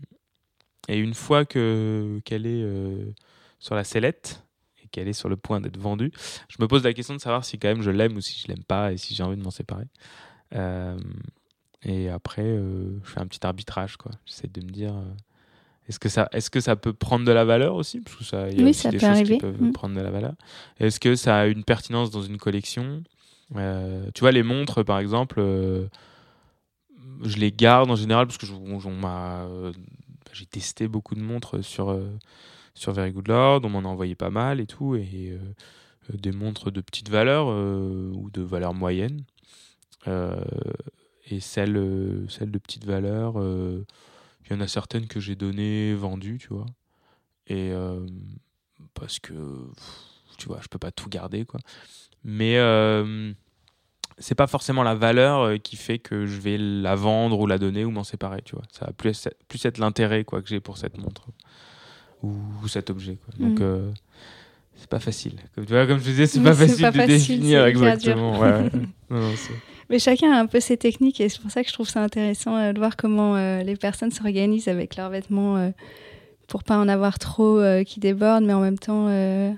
et 0.87 0.97
une 0.97 1.13
fois 1.13 1.45
que 1.45 2.21
qu'elle 2.23 2.45
est 2.45 2.65
sur 3.59 3.75
la 3.75 3.83
sellette 3.83 4.45
et 4.81 4.87
qu'elle 4.87 5.07
est 5.07 5.13
sur 5.13 5.29
le 5.29 5.35
point 5.35 5.59
d'être 5.59 5.77
vendue, 5.77 6.11
je 6.47 6.57
me 6.59 6.67
pose 6.67 6.83
la 6.83 6.93
question 6.93 7.13
de 7.13 7.19
savoir 7.19 7.43
si 7.43 7.59
quand 7.59 7.67
même 7.67 7.81
je 7.81 7.91
l'aime 7.91 8.15
ou 8.15 8.21
si 8.21 8.39
je 8.39 8.47
l'aime 8.47 8.63
pas 8.63 8.93
et 8.93 8.97
si 8.97 9.13
j'ai 9.13 9.23
envie 9.23 9.37
de 9.37 9.43
m'en 9.43 9.51
séparer. 9.51 9.87
Et 11.83 12.09
après, 12.09 12.43
je 12.45 13.09
fais 13.09 13.19
un 13.19 13.27
petit 13.27 13.45
arbitrage, 13.45 13.97
quoi. 13.97 14.11
J'essaie 14.25 14.47
de 14.47 14.61
me 14.61 14.69
dire, 14.69 14.93
est-ce 15.87 15.99
que 15.99 16.09
ça, 16.09 16.27
est-ce 16.33 16.49
que 16.49 16.59
ça 16.59 16.75
peut 16.75 16.93
prendre 16.93 17.25
de 17.25 17.31
la 17.31 17.45
valeur 17.45 17.75
aussi, 17.75 18.01
parce 18.01 18.15
que 18.17 18.23
ça, 18.23 18.49
il 18.49 18.57
y 18.57 18.61
a 18.61 18.63
Oui, 18.63 18.69
aussi 18.71 18.81
ça 18.81 18.89
des 18.91 18.97
peut 18.97 19.05
choses 19.05 19.09
arriver. 19.15 19.35
qui 19.35 19.41
peuvent 19.41 19.61
Mm. 19.61 19.71
prendre 19.71 19.95
de 19.95 20.01
la 20.01 20.11
valeur. 20.11 20.33
Est-ce 20.79 20.99
que 20.99 21.15
ça 21.15 21.37
a 21.37 21.45
une 21.47 21.63
pertinence 21.63 22.11
dans 22.11 22.21
une 22.23 22.37
collection? 22.37 23.03
Euh, 23.55 24.09
Tu 24.13 24.21
vois, 24.21 24.31
les 24.33 24.43
montres, 24.43 24.83
par 24.83 24.99
exemple, 24.99 25.35
euh, 25.39 25.87
je 27.23 27.37
les 27.37 27.51
garde 27.51 27.89
en 27.89 27.95
général 27.95 28.27
parce 28.27 28.37
que 28.37 28.45
je- 28.45 28.53
on- 28.53 28.79
on 28.85 28.91
m'a, 28.91 29.43
euh, 29.45 29.71
j'ai 30.33 30.45
testé 30.45 30.87
beaucoup 30.87 31.15
de 31.15 31.21
montres 31.21 31.63
sur 31.63 31.97
sur 32.73 32.91
Very 32.93 33.11
Good 33.11 33.27
Lord, 33.27 33.61
on 33.63 33.69
m'en 33.69 33.79
a 33.79 33.87
envoyé 33.87 34.13
pas 34.13 34.29
mal 34.29 34.59
et 34.59 34.67
tout, 34.67 34.95
et 34.95 35.35
des 36.13 36.31
montres 36.31 36.69
de 36.71 36.79
petite 36.81 37.09
valeur 37.09 37.47
ou 37.47 38.29
de 38.31 38.41
valeur 38.43 38.75
moyenne. 38.75 39.23
Et 41.29 41.39
celles, 41.39 42.25
celles 42.29 42.51
de 42.51 42.59
petite 42.59 42.85
valeur, 42.85 43.33
il 44.49 44.53
y 44.53 44.55
en 44.55 44.61
a 44.61 44.67
certaines 44.67 45.07
que 45.07 45.19
j'ai 45.19 45.35
données, 45.35 45.93
vendues, 45.93 46.37
tu 46.39 46.49
vois. 46.49 46.65
Et 47.47 47.71
euh, 47.71 48.05
parce 48.93 49.19
que, 49.19 49.33
tu 50.37 50.47
vois, 50.47 50.59
je 50.61 50.67
peux 50.67 50.79
pas 50.79 50.91
tout 50.91 51.09
garder, 51.09 51.45
quoi. 51.45 51.59
Mais 52.23 52.57
euh, 52.57 53.31
c'est 54.17 54.35
pas 54.35 54.47
forcément 54.47 54.83
la 54.83 54.95
valeur 54.95 55.41
euh, 55.41 55.57
qui 55.57 55.75
fait 55.75 55.99
que 55.99 56.25
je 56.25 56.39
vais 56.39 56.57
la 56.57 56.95
vendre 56.95 57.39
ou 57.39 57.47
la 57.47 57.57
donner 57.57 57.85
ou 57.85 57.91
m'en 57.91 58.03
séparer, 58.03 58.41
tu 58.43 58.55
vois. 58.55 58.65
Ça 58.71 58.85
va 58.85 58.91
plus, 58.93 59.27
plus 59.47 59.63
être 59.65 59.77
l'intérêt, 59.77 60.23
quoi, 60.23 60.41
que 60.41 60.49
j'ai 60.49 60.59
pour 60.59 60.77
cette 60.77 60.97
montre 60.97 61.27
ou, 62.23 62.67
cet 62.67 62.89
objet, 62.89 63.15
quoi. 63.17 63.33
Donc, 63.37 63.59
Mhm. 63.59 63.65
euh, 63.65 63.91
c'est 64.75 64.89
pas 64.89 64.99
facile. 64.99 65.39
Comme, 65.55 65.65
tu 65.65 65.73
vois, 65.73 65.85
comme 65.87 65.99
je 65.99 66.03
disais, 66.05 66.27
c'est 66.27 66.41
pas 66.41 66.53
facile 66.53 66.81
pas 66.81 66.91
de 66.91 66.97
facile, 66.97 67.39
définir 67.39 67.65
exactement. 67.65 68.39
Ouais. 68.39 68.51
Non, 69.09 69.19
non, 69.29 69.35
c'est- 69.35 69.53
Mais 69.89 69.99
chacun 69.99 70.31
a 70.31 70.39
un 70.39 70.45
peu 70.47 70.59
ses 70.59 70.77
techniques 70.77 71.21
et 71.21 71.29
c'est 71.29 71.39
pour 71.41 71.49
ça 71.51 71.61
que 71.63 71.69
je 71.69 71.73
trouve 71.73 71.87
ça 71.89 72.01
intéressant 72.03 72.55
euh, 72.57 72.73
de 72.73 72.79
voir 72.79 72.97
comment 72.97 73.35
euh, 73.35 73.63
les 73.63 73.75
personnes 73.75 74.11
s'organisent 74.11 74.67
avec 74.67 74.95
leurs 74.97 75.09
vêtements 75.09 75.57
euh, 75.57 75.69
pour 76.47 76.63
pas 76.63 76.77
en 76.77 76.87
avoir 76.87 77.19
trop 77.19 77.61
qui 77.85 77.99
débordent, 77.99 78.45
mais 78.45 78.53
en 78.53 78.61
même 78.61 78.79
temps. 78.79 79.05
Ouais. 79.07 79.55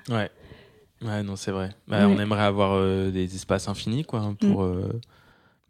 Ouais, 1.02 1.24
non, 1.24 1.36
c'est 1.36 1.52
vrai. 1.52 1.70
Bah, 1.88 2.08
Ouais. 2.08 2.14
On 2.16 2.20
aimerait 2.20 2.42
avoir 2.44 2.82
des 3.12 3.36
espaces 3.36 3.68
infinis, 3.70 4.04
quoi, 4.06 4.20
hein, 4.20 4.34
pour. 4.34 4.64
euh, 4.64 5.00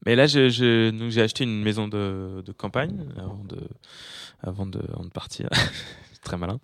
Mais 0.05 0.15
là, 0.15 0.27
je, 0.27 0.49
je- 0.49 1.07
j'ai 1.09 1.21
acheté 1.21 1.43
une 1.43 1.61
maison 1.61 1.87
de, 1.89 2.41
de 2.45 2.51
campagne 2.53 2.95
avant 3.17 3.43
de, 3.43 3.57
avant 4.41 4.65
de, 4.65 4.79
avant 4.93 5.03
de 5.03 5.09
partir. 5.09 5.49
Très 6.23 6.37
malin. 6.37 6.59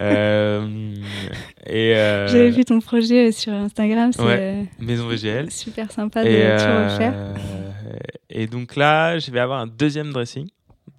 Euh, 0.00 0.94
et 1.66 1.94
euh, 1.96 2.28
J'avais 2.28 2.50
vu 2.50 2.64
ton 2.64 2.80
projet 2.80 3.28
euh, 3.28 3.32
sur 3.32 3.52
Instagram, 3.52 4.12
c'est 4.12 4.22
Ouais. 4.22 4.66
maison 4.78 5.06
euh, 5.06 5.10
VGL. 5.10 5.50
super 5.50 5.90
sympa 5.90 6.22
de 6.24 6.28
Et, 6.28 6.42
euh, 6.44 6.88
refaire. 6.88 7.14
et 8.30 8.46
donc 8.46 8.76
là, 8.76 9.18
je 9.18 9.30
vais 9.30 9.40
avoir 9.40 9.60
un 9.60 9.66
deuxième 9.66 10.12
dressing. 10.12 10.46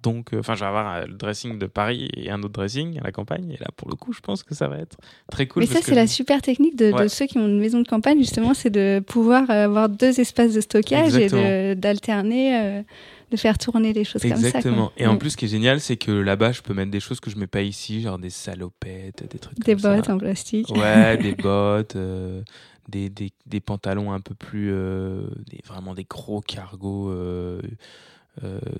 Donc, 0.02 0.34
euh, 0.34 0.38
enfin, 0.40 0.54
je 0.54 0.60
vais 0.60 0.66
avoir 0.66 0.94
euh, 0.94 1.06
le 1.06 1.14
dressing 1.14 1.58
de 1.58 1.66
Paris 1.66 2.08
et 2.14 2.30
un 2.30 2.38
autre 2.42 2.52
dressing 2.52 2.98
à 3.00 3.02
la 3.02 3.10
campagne. 3.12 3.50
Et 3.50 3.56
là, 3.58 3.68
pour 3.76 3.88
le 3.88 3.96
coup, 3.96 4.12
je 4.12 4.20
pense 4.20 4.42
que 4.44 4.54
ça 4.54 4.68
va 4.68 4.76
être 4.78 4.96
très 5.32 5.46
cool. 5.48 5.62
Mais 5.62 5.66
ça, 5.66 5.80
c'est 5.82 5.94
la 5.96 6.06
je- 6.06 6.12
super 6.12 6.42
technique 6.42 6.76
de, 6.76 6.92
ceux 7.08 7.26
qui 7.26 7.38
ont 7.38 7.46
une 7.46 7.58
maison 7.58 7.80
de 7.80 7.88
campagne, 7.88 8.18
justement, 8.18 8.54
c'est 8.54 8.70
de 8.70 9.00
pouvoir 9.04 9.50
euh, 9.50 9.64
avoir 9.64 9.88
deux 9.88 10.20
espaces 10.20 10.52
de 10.54 10.60
stockage 10.60 11.16
et 11.16 11.24
Exactement. 11.24 11.74
d'alterner. 11.80 12.84
De 13.30 13.36
faire 13.36 13.58
tourner 13.58 13.92
les 13.92 14.04
choses 14.04 14.22
comme 14.22 14.30
ça. 14.36 14.36
Exactement. 14.36 14.92
Et 14.96 15.06
en 15.06 15.16
plus, 15.16 15.30
ce 15.30 15.36
qui 15.36 15.46
est 15.46 15.48
génial, 15.48 15.80
c'est 15.80 15.96
que 15.96 16.12
là-bas, 16.12 16.52
je 16.52 16.62
peux 16.62 16.74
mettre 16.74 16.90
des 16.90 17.00
choses 17.00 17.20
que 17.20 17.30
je 17.30 17.36
mets 17.36 17.46
pas 17.46 17.62
ici, 17.62 18.00
genre 18.00 18.18
des 18.18 18.30
salopettes, 18.30 19.28
des 19.30 19.38
trucs 19.38 19.58
des 19.58 19.72
comme 19.72 19.80
ça. 19.80 19.90
Des 19.90 19.96
bottes 19.96 20.10
en 20.10 20.18
plastique. 20.18 20.68
Ouais, 20.70 21.16
des 21.16 21.34
bottes, 21.42 21.96
euh, 21.96 22.42
des, 22.88 23.10
des, 23.10 23.32
des, 23.46 23.60
pantalons 23.60 24.12
un 24.12 24.20
peu 24.20 24.34
plus. 24.34 24.70
Euh, 24.72 25.26
des, 25.50 25.60
vraiment 25.64 25.94
des 25.94 26.04
gros 26.04 26.40
cargos, 26.40 27.10
euh, 27.10 27.60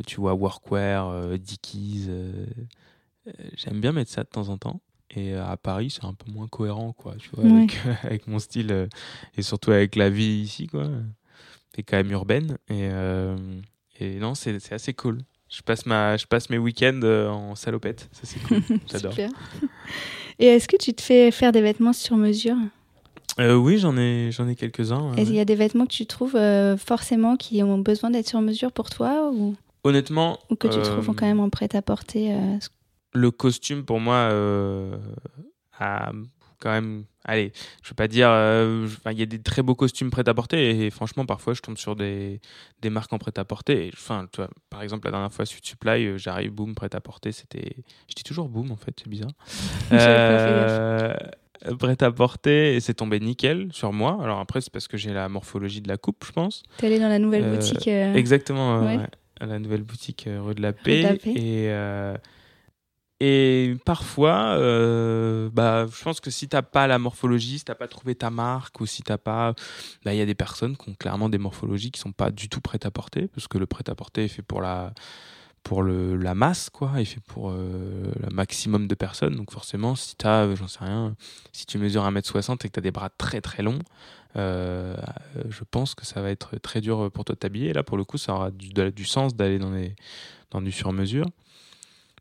tu 0.06 0.20
vois, 0.20 0.34
workwear, 0.34 1.38
Dickies. 1.38 2.08
J'aime 3.56 3.80
bien 3.80 3.92
mettre 3.92 4.12
ça 4.12 4.22
de 4.22 4.28
temps 4.28 4.48
en 4.48 4.58
temps. 4.58 4.80
Et 5.10 5.34
à 5.34 5.56
Paris, 5.56 5.90
c'est 5.90 6.04
un 6.04 6.14
peu 6.14 6.30
moins 6.30 6.48
cohérent, 6.48 6.92
quoi, 6.92 7.14
tu 7.16 7.30
vois, 7.32 7.44
avec, 7.44 7.78
avec, 8.02 8.26
mon 8.26 8.38
style 8.38 8.88
et 9.36 9.42
surtout 9.42 9.70
avec 9.70 9.96
la 9.96 10.10
vie 10.10 10.42
ici, 10.42 10.66
quoi. 10.66 10.88
C'est 11.74 11.82
quand 11.82 11.96
même 11.96 12.10
urbaine. 12.10 12.58
Et, 12.68 12.88
et 14.00 14.18
non, 14.18 14.34
c'est 14.34 14.72
assez 14.72 14.94
cool. 14.94 15.18
Je 15.48 15.62
passe, 15.62 15.86
ma, 15.86 16.16
je 16.16 16.26
passe 16.26 16.50
mes 16.50 16.58
week-ends 16.58 17.00
en 17.02 17.54
salopette. 17.54 18.08
Ça, 18.12 18.22
c'est 18.24 18.40
cool. 18.40 18.62
J'adore. 18.90 19.14
Et 20.38 20.46
est-ce 20.46 20.68
que 20.68 20.76
tu 20.76 20.92
te 20.92 21.00
fais 21.00 21.30
faire 21.30 21.52
des 21.52 21.62
vêtements 21.62 21.92
sur 21.92 22.16
mesure? 22.16 22.56
Euh, 23.38 23.54
Oui, 23.54 23.78
j'en 23.78 23.96
ai, 23.96 24.30
j'en 24.32 24.48
ai 24.48 24.56
quelques-uns. 24.56 25.14
Est-ce 25.14 25.26
qu'il 25.26 25.36
y 25.36 25.40
a 25.40 25.44
des 25.46 25.54
vêtements 25.54 25.86
que 25.86 25.92
tu 25.92 26.04
trouves 26.04 26.38
forcément 26.76 27.36
qui 27.36 27.62
ont 27.62 27.78
besoin 27.78 28.10
d'être 28.10 28.28
sur 28.28 28.40
mesure 28.40 28.72
pour 28.72 28.90
toi 28.90 29.30
ou... 29.32 29.54
Honnêtement. 29.84 30.40
Ou 30.50 30.56
que 30.56 30.66
tu 30.68 30.80
trouves 30.82 31.14
quand 31.14 31.26
même 31.26 31.40
en 31.40 31.48
prêt-à-porter 31.48 32.34
le 33.16 33.30
costume 33.30 33.84
pour 33.84 33.98
moi 33.98 34.14
euh, 34.14 34.96
a 35.78 36.12
quand 36.66 36.72
même 36.72 37.04
allez 37.24 37.52
je 37.84 37.90
veux 37.90 37.94
pas 37.94 38.08
dire 38.08 38.28
euh, 38.28 38.88
il 39.12 39.18
y 39.18 39.22
a 39.22 39.26
des 39.26 39.40
très 39.40 39.62
beaux 39.62 39.76
costumes 39.76 40.10
prêts 40.10 40.28
à 40.28 40.34
porter 40.34 40.86
et, 40.86 40.90
franchement 40.90 41.24
parfois 41.24 41.54
je 41.54 41.60
tombe 41.60 41.78
sur 41.78 41.94
des, 41.94 42.40
des 42.82 42.90
marques 42.90 43.12
en 43.12 43.18
prêt 43.18 43.32
à 43.36 43.44
porter 43.44 43.92
enfin 43.94 44.26
par 44.68 44.82
exemple 44.82 45.06
la 45.06 45.12
dernière 45.12 45.32
fois 45.32 45.46
Sweet 45.46 45.64
Supply 45.64 46.06
euh, 46.06 46.18
j'arrive 46.18 46.50
boum 46.50 46.74
prêt 46.74 46.92
à 46.92 47.00
porter 47.00 47.30
c'était 47.30 47.76
je 48.08 48.14
dis 48.16 48.24
toujours 48.24 48.48
boum 48.48 48.72
en 48.72 48.76
fait 48.76 48.94
c'est 48.98 49.08
bizarre. 49.08 49.30
Prêt 51.78 52.02
à 52.02 52.10
porter 52.10 52.74
et 52.74 52.80
c'est 52.80 52.94
tombé 52.94 53.18
nickel 53.18 53.68
sur 53.72 53.92
moi. 53.92 54.18
Alors 54.22 54.40
après 54.40 54.60
c'est 54.60 54.72
parce 54.72 54.88
que 54.88 54.96
j'ai 54.96 55.12
la 55.12 55.28
morphologie 55.28 55.80
de 55.80 55.88
la 55.88 55.96
coupe 55.96 56.24
je 56.26 56.32
pense. 56.32 56.62
T'es 56.76 56.86
allé 56.86 56.98
dans 56.98 57.08
la 57.08 57.18
nouvelle 57.18 57.48
boutique 57.48 57.86
exactement 57.86 58.98
la 59.40 59.58
nouvelle 59.58 59.82
boutique 59.82 60.28
rue 60.28 60.54
de 60.54 60.62
la 60.62 60.72
Paix, 60.72 61.18
et 61.24 61.70
et 63.18 63.76
parfois, 63.86 64.56
euh, 64.58 65.48
bah, 65.50 65.86
je 65.90 66.04
pense 66.04 66.20
que 66.20 66.30
si 66.30 66.48
t'as 66.48 66.60
pas 66.60 66.86
la 66.86 66.98
morphologie, 66.98 67.58
si 67.58 67.64
t'as 67.64 67.74
pas 67.74 67.88
trouvé 67.88 68.14
ta 68.14 68.28
marque, 68.28 68.78
ou 68.80 68.86
si 68.86 69.02
t'as 69.02 69.16
pas, 69.16 69.54
bah, 70.04 70.12
il 70.12 70.18
y 70.18 70.20
a 70.20 70.26
des 70.26 70.34
personnes 70.34 70.76
qui 70.76 70.90
ont 70.90 70.94
clairement 70.94 71.30
des 71.30 71.38
morphologies 71.38 71.90
qui 71.90 72.00
sont 72.00 72.12
pas 72.12 72.30
du 72.30 72.50
tout 72.50 72.60
prêtes 72.60 72.84
à 72.84 72.90
porter, 72.90 73.28
parce 73.28 73.48
que 73.48 73.56
le 73.56 73.64
prêt 73.66 73.84
à 73.88 73.94
porter 73.94 74.24
est 74.24 74.28
fait 74.28 74.42
pour 74.42 74.60
la, 74.60 74.92
masse, 76.34 76.68
quoi, 76.68 77.00
est 77.00 77.06
fait 77.06 77.20
pour 77.20 77.50
euh, 77.50 78.12
le 78.20 78.34
maximum 78.34 78.86
de 78.86 78.94
personnes. 78.94 79.34
Donc 79.34 79.50
forcément, 79.50 79.94
si 79.94 80.14
t'as, 80.16 80.44
euh, 80.44 80.56
j'en 80.56 80.68
sais 80.68 80.84
rien, 80.84 81.16
si 81.52 81.64
tu 81.64 81.78
mesures 81.78 82.04
1m60 82.04 82.66
et 82.66 82.68
que 82.68 82.74
t'as 82.74 82.82
des 82.82 82.90
bras 82.90 83.08
très 83.08 83.40
très 83.40 83.62
longs, 83.62 83.80
je 84.34 85.64
pense 85.70 85.94
que 85.94 86.04
ça 86.04 86.20
va 86.20 86.30
être 86.30 86.58
très 86.58 86.82
dur 86.82 87.10
pour 87.10 87.24
toi 87.24 87.34
de 87.34 87.38
t'habiller. 87.38 87.72
Là, 87.72 87.82
pour 87.82 87.96
le 87.96 88.04
coup, 88.04 88.18
ça 88.18 88.34
aura 88.34 88.50
du, 88.50 88.68
du 88.68 89.04
sens 89.06 89.34
d'aller 89.34 89.58
dans, 89.58 89.72
dans 90.50 90.60
du 90.60 90.70
sur-mesure. 90.70 91.24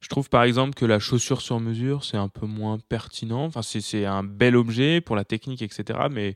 Je 0.06 0.10
trouve 0.10 0.30
par 0.30 0.44
exemple 0.44 0.76
que 0.76 0.86
la 0.86 1.00
chaussure 1.00 1.42
sur 1.42 1.60
mesure, 1.60 2.04
c'est 2.04 2.16
un 2.16 2.28
peu 2.28 2.46
moins 2.46 2.78
pertinent. 2.78 3.44
Enfin, 3.46 3.64
c'est 3.64 4.06
un 4.06 4.22
bel 4.22 4.56
objet 4.56 5.02
pour 5.02 5.16
la 5.16 5.26
technique, 5.26 5.64
etc. 5.64 5.98
Mais 6.12 6.36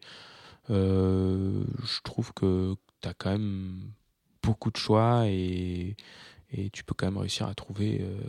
euh, 0.72 1.64
je 1.84 2.02
trouve 2.04 2.34
que 2.34 2.74
tu 3.00 3.08
as 3.08 3.14
quand 3.14 3.30
même 3.30 3.92
beaucoup 4.42 4.72
de 4.72 4.78
choix 4.78 5.28
et, 5.28 5.96
et, 6.52 6.72
tu 6.72 6.84
peux 6.84 6.96
quand 6.96 7.06
même 7.06 7.20
réussir 7.20 7.46
à 7.46 7.54
trouver 7.54 8.02
euh, 8.02 8.20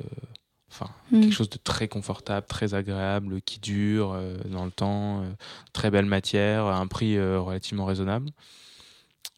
enfin, 0.71 0.91
mm. 1.11 1.23
quelque 1.23 1.33
chose 1.33 1.49
de 1.49 1.57
très 1.57 1.89
confortable, 1.89 2.47
très 2.47 2.75
agréable, 2.75 3.41
qui 3.41 3.61
dure 3.61 4.13
euh, 4.13 4.37
dans 4.45 4.67
le 4.67 4.71
temps, 4.71 5.25
très 5.73 5.91
belle 5.91 6.05
matière, 6.05 6.67
à 6.67 6.77
un 6.77 6.87
prix 6.87 7.19
relativement 7.19 7.87
raisonnable. 7.87 8.29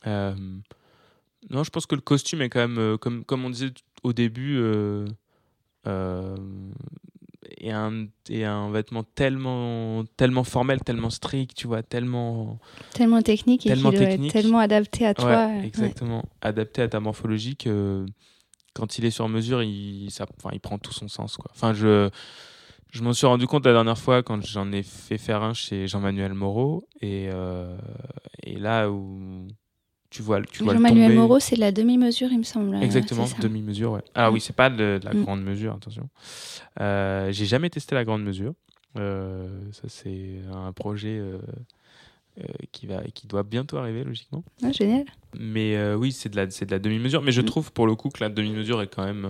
non, 0.04 1.62
je 1.62 1.70
pense 1.70 1.86
que 1.86 1.94
le 1.94 2.00
costume 2.00 2.42
est 2.42 2.48
quand 2.48 2.66
même, 2.66 2.98
comme, 2.98 3.24
comme 3.24 3.44
on 3.44 3.50
disait 3.50 3.72
au 4.02 4.12
début, 4.12 4.60
euh, 5.86 6.36
et 7.58 7.70
un, 7.70 8.06
et 8.28 8.44
un 8.44 8.70
vêtement 8.70 9.04
tellement, 9.04 10.04
tellement 10.16 10.44
formel, 10.44 10.80
tellement 10.80 11.10
strict, 11.10 11.54
tu 11.54 11.66
vois, 11.66 11.82
tellement... 11.82 12.58
Tellement 12.92 13.22
technique 13.22 13.62
tellement 13.62 13.92
et 13.92 14.28
tellement 14.28 14.58
adapté 14.58 15.06
à 15.06 15.14
toi. 15.14 15.50
exactement, 15.62 16.24
adapté 16.40 16.82
à 16.82 16.88
ta 16.88 17.00
morphologie 17.00 17.56
que 17.56 18.04
quand 18.74 18.98
il 18.98 19.04
est 19.04 19.10
sur 19.10 19.28
mesure, 19.28 19.62
il, 19.62 20.10
ça, 20.10 20.26
enfin, 20.38 20.50
il 20.52 20.60
prend 20.60 20.78
tout 20.78 20.92
son 20.92 21.08
sens. 21.08 21.36
Quoi. 21.36 21.50
Enfin, 21.54 21.72
je, 21.74 22.08
je 22.90 23.02
m'en 23.02 23.12
suis 23.12 23.26
rendu 23.26 23.46
compte 23.46 23.66
la 23.66 23.72
dernière 23.72 23.98
fois 23.98 24.22
quand 24.22 24.44
j'en 24.44 24.72
ai 24.72 24.82
fait 24.82 25.18
faire 25.18 25.42
un 25.42 25.52
chez 25.52 25.86
Jean-Manuel 25.86 26.34
Moreau. 26.34 26.88
Et, 27.00 27.28
euh, 27.32 27.76
et 28.42 28.56
là 28.58 28.90
où 28.90 29.46
tu 30.12 30.20
vois, 30.20 30.42
tu 30.42 30.62
vois 30.62 30.74
Jean-Manuel 30.74 31.14
Moreau, 31.14 31.40
c'est 31.40 31.56
la 31.56 31.72
demi-mesure, 31.72 32.28
il 32.30 32.36
me 32.36 32.42
semble. 32.42 32.76
Exactement, 32.82 33.24
demi-mesure, 33.40 33.92
ouais. 33.92 34.02
Ah 34.14 34.30
oui, 34.30 34.42
c'est 34.42 34.54
pas 34.54 34.68
de, 34.68 35.00
la 35.02 35.14
mm. 35.14 35.24
grande 35.24 35.42
mesure, 35.42 35.74
attention. 35.74 36.10
Euh, 36.82 37.32
j'ai 37.32 37.46
jamais 37.46 37.70
testé 37.70 37.94
la 37.94 38.04
grande 38.04 38.22
mesure. 38.22 38.52
Euh, 38.98 39.48
ça, 39.72 39.84
c'est 39.88 40.42
un 40.52 40.70
projet 40.74 41.18
euh, 41.18 41.38
qui, 42.72 42.86
va, 42.86 43.02
qui 43.14 43.26
doit 43.26 43.42
bientôt 43.42 43.78
arriver, 43.78 44.04
logiquement. 44.04 44.44
Ah, 44.62 44.70
génial. 44.70 45.06
Mais 45.34 45.94
oui, 45.94 46.12
c'est 46.12 46.28
de 46.28 46.36
la, 46.36 46.44
de 46.44 46.70
la 46.70 46.78
demi-mesure. 46.78 47.22
Mais 47.22 47.32
je 47.32 47.40
mm. 47.40 47.46
trouve, 47.46 47.72
pour 47.72 47.86
le 47.86 47.94
coup, 47.94 48.10
que 48.10 48.22
la 48.22 48.28
demi-mesure 48.28 48.82
est 48.82 48.94
quand 48.94 49.06
même 49.06 49.26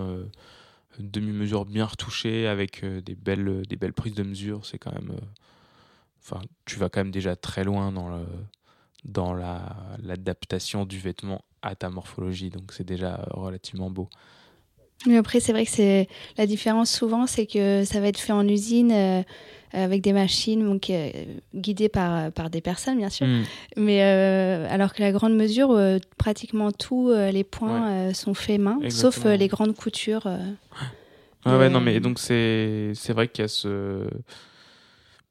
une 0.99 1.09
demi-mesure 1.09 1.63
bien 1.63 1.85
retouchée, 1.85 2.45
avec 2.45 2.83
des, 2.83 3.15
belles, 3.15 3.61
des 3.69 3.77
belles 3.77 3.93
prises 3.93 4.15
de 4.15 4.23
mesure. 4.23 4.65
C'est 4.65 4.79
quand 4.79 4.93
même... 4.93 5.13
Enfin, 6.21 6.41
tu 6.65 6.77
vas 6.77 6.89
quand 6.89 6.99
même 6.99 7.11
déjà 7.11 7.37
très 7.37 7.63
loin 7.63 7.93
dans 7.93 8.09
le 8.09 8.25
dans 9.05 9.33
l'adaptation 9.33 10.85
du 10.85 10.99
vêtement 10.99 11.43
à 11.61 11.75
ta 11.75 11.89
morphologie. 11.89 12.49
Donc 12.49 12.71
c'est 12.71 12.85
déjà 12.85 13.25
relativement 13.31 13.89
beau. 13.89 14.09
Mais 15.05 15.17
après, 15.17 15.39
c'est 15.39 15.51
vrai 15.51 15.65
que 15.65 15.71
c'est 15.71 16.07
la 16.37 16.45
différence 16.45 16.91
souvent, 16.91 17.27
c'est 17.27 17.45
que 17.45 17.83
ça 17.83 17.99
va 17.99 18.07
être 18.07 18.19
fait 18.19 18.31
en 18.31 18.47
usine 18.47 18.91
euh, 18.91 19.21
avec 19.73 20.01
des 20.01 20.13
machines, 20.13 20.63
donc 20.63 20.89
euh, 20.89 21.11
guidées 21.53 21.89
par, 21.89 22.31
par 22.31 22.49
des 22.49 22.61
personnes, 22.61 22.97
bien 22.99 23.09
sûr. 23.09 23.27
Hmm. 23.27 23.43
Mais 23.75 24.03
euh, 24.03 24.67
alors 24.69 24.93
que 24.93 25.01
la 25.01 25.11
grande 25.11 25.35
mesure, 25.35 25.77
pratiquement 26.17 26.71
tous 26.71 27.11
les 27.11 27.43
points 27.43 28.13
sont 28.13 28.33
faits 28.33 28.59
main, 28.59 28.79
sauf 28.89 29.25
les 29.25 29.47
grandes 29.47 29.75
coutures. 29.75 30.25
ouais, 31.45 31.57
ouais, 31.57 31.69
non, 31.69 31.81
mais 31.81 31.99
donc 31.99 32.19
c'est 32.19 32.93
vrai 33.09 33.27
qu'il 33.27 33.43
y 33.43 33.45
a 33.45 33.49
ce 33.49 34.07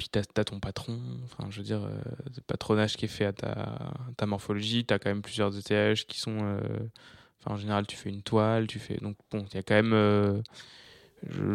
puis 0.02 0.08
tu 0.10 0.40
as, 0.40 0.44
ton 0.44 0.58
patron, 0.58 0.98
enfin, 1.24 1.48
je 1.50 1.58
veux 1.58 1.62
dire, 1.62 1.84
euh, 1.84 1.90
le 2.34 2.42
patronage 2.44 2.96
qui 2.96 3.04
est 3.04 3.08
fait 3.08 3.24
à 3.24 3.32
ta, 3.32 3.78
ta 4.16 4.26
morphologie, 4.26 4.84
tu 4.84 4.92
as 4.92 4.98
quand 4.98 5.10
même 5.10 5.22
plusieurs 5.22 5.56
ETH 5.56 6.04
qui 6.06 6.18
sont. 6.18 6.38
Euh, 6.42 6.58
enfin, 7.40 7.54
en 7.54 7.56
général, 7.56 7.86
tu 7.86 7.96
fais 7.96 8.08
une 8.08 8.22
toile, 8.22 8.66
tu 8.66 8.80
fais. 8.80 8.96
Donc, 8.96 9.16
bon, 9.30 9.44
il 9.52 9.54
y 9.54 9.58
a 9.58 9.62
quand 9.62 9.74
même. 9.74 9.92
Euh, 9.92 10.42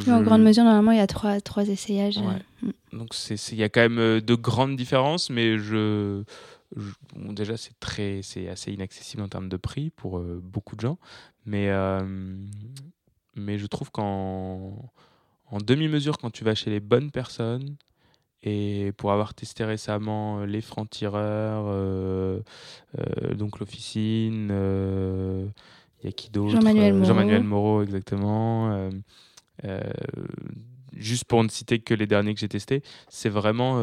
en 0.07 0.21
grande 0.21 0.43
mesure, 0.43 0.63
normalement, 0.63 0.93
il 0.93 0.97
y 0.97 1.01
a 1.01 1.07
trois, 1.07 1.41
trois 1.41 1.67
essayages. 1.67 2.19
Mm. 2.61 2.69
Donc, 2.93 3.09
il 3.29 3.57
y 3.57 3.63
a 3.63 3.69
quand 3.69 3.81
même 3.81 4.21
de 4.21 4.35
grandes 4.35 4.77
différences, 4.77 5.29
mais 5.29 5.57
je. 5.57 6.23
déjà, 7.13 7.57
c'est 7.57 7.77
très, 7.81 8.21
c'est 8.23 8.47
assez 8.47 8.71
inaccessible 8.71 9.23
en 9.23 9.27
termes 9.27 9.49
de 9.49 9.57
prix 9.57 9.89
pour 9.89 10.21
beaucoup 10.21 10.77
de 10.77 10.81
gens, 10.81 10.97
mais 11.45 11.69
mais 13.35 13.57
je 13.57 13.67
trouve 13.67 13.91
qu'en 13.91 14.89
en 15.49 15.59
demi-mesure, 15.59 16.17
quand 16.17 16.29
tu 16.29 16.43
vas 16.43 16.55
chez 16.55 16.69
les 16.69 16.79
bonnes 16.79 17.11
personnes, 17.11 17.75
et 18.43 18.91
pour 18.97 19.11
avoir 19.11 19.33
testé 19.33 19.63
récemment 19.63 20.39
euh, 20.39 20.45
les 20.45 20.61
francs-tireurs, 20.61 21.65
euh, 21.67 22.39
euh, 22.99 23.33
donc 23.33 23.59
l'officine, 23.59 24.49
il 25.99 26.05
y 26.05 26.07
a 26.07 26.11
qui 26.11 26.29
d'autre 26.29 26.51
Jean-Manuel 26.51 26.93
Moreau. 26.93 27.05
Jean-Manuel 27.05 27.43
Moreau, 27.43 27.83
exactement. 27.83 28.89
juste 30.93 31.25
pour 31.25 31.43
ne 31.43 31.49
citer 31.49 31.79
que 31.79 31.93
les 31.93 32.07
derniers 32.07 32.33
que 32.33 32.39
j'ai 32.39 32.49
testés, 32.49 32.83
c'est 33.09 33.29
vraiment. 33.29 33.75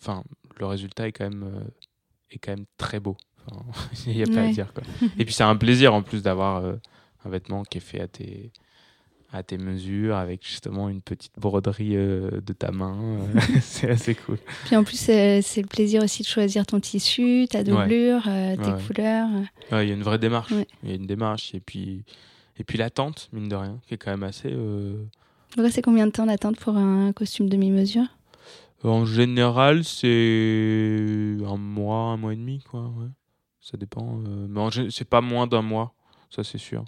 Enfin, 0.00 0.24
le 0.58 0.66
résultat 0.66 1.08
est 1.08 1.12
quand 1.12 1.28
même, 1.28 1.64
est 2.30 2.38
quand 2.38 2.52
même 2.52 2.66
très 2.78 3.00
beau. 3.00 3.16
Il 4.06 4.16
n'y 4.16 4.22
a 4.22 4.26
pas 4.26 4.42
à 4.42 4.48
dire. 4.48 4.72
Quoi. 4.72 4.84
Et 5.18 5.24
puis 5.24 5.34
c'est 5.34 5.42
un 5.42 5.56
plaisir 5.56 5.92
en 5.92 6.02
plus 6.02 6.22
d'avoir 6.22 6.64
un 7.24 7.28
vêtement 7.28 7.62
qui 7.64 7.78
est 7.78 7.82
fait 7.82 8.00
à 8.00 8.08
tes 8.08 8.52
à 9.32 9.42
tes 9.42 9.56
mesures 9.56 10.16
avec 10.16 10.46
justement 10.46 10.90
une 10.90 11.00
petite 11.00 11.32
broderie 11.38 11.96
euh, 11.96 12.40
de 12.42 12.52
ta 12.52 12.70
main. 12.70 12.98
Euh, 13.00 13.40
c'est 13.62 13.90
assez 13.90 14.14
cool. 14.14 14.36
Puis 14.66 14.76
en 14.76 14.84
plus, 14.84 14.98
c'est 14.98 15.40
le 15.56 15.66
plaisir 15.66 16.02
aussi 16.02 16.22
de 16.22 16.28
choisir 16.28 16.66
ton 16.66 16.78
tissu, 16.80 17.46
ta 17.50 17.64
doublure, 17.64 18.22
euh, 18.28 18.56
tes 18.56 18.86
couleurs. 18.86 19.28
Il 19.70 19.88
y 19.88 19.90
a 19.90 19.94
une 19.94 20.02
vraie 20.02 20.18
démarche. 20.18 20.52
Il 20.82 20.90
y 20.90 20.92
a 20.92 20.96
une 20.96 21.06
démarche. 21.06 21.54
Et 21.54 21.60
puis, 21.60 22.04
et 22.58 22.64
puis 22.64 22.76
l'attente, 22.76 23.30
mine 23.32 23.48
de 23.48 23.56
rien, 23.56 23.80
qui 23.86 23.94
est 23.94 23.96
quand 23.96 24.10
même 24.10 24.22
assez. 24.22 24.54
c'est 25.70 25.82
combien 25.82 26.06
de 26.06 26.12
temps 26.12 26.26
d'attente 26.26 26.58
pour 26.58 26.76
un 26.76 27.12
costume 27.12 27.48
demi-mesure? 27.48 28.06
En 28.84 29.06
général, 29.06 29.84
c'est 29.84 31.38
un 31.46 31.56
mois, 31.56 31.96
un 31.96 32.16
mois 32.18 32.34
et 32.34 32.36
demi, 32.36 32.62
quoi. 32.70 32.92
Ça 33.62 33.78
dépend. 33.78 34.20
mais 34.48 34.60
c'est 34.90 35.08
pas 35.08 35.22
moins 35.22 35.46
d'un 35.46 35.62
mois, 35.62 35.94
ça 36.28 36.44
c'est 36.44 36.58
sûr. 36.58 36.84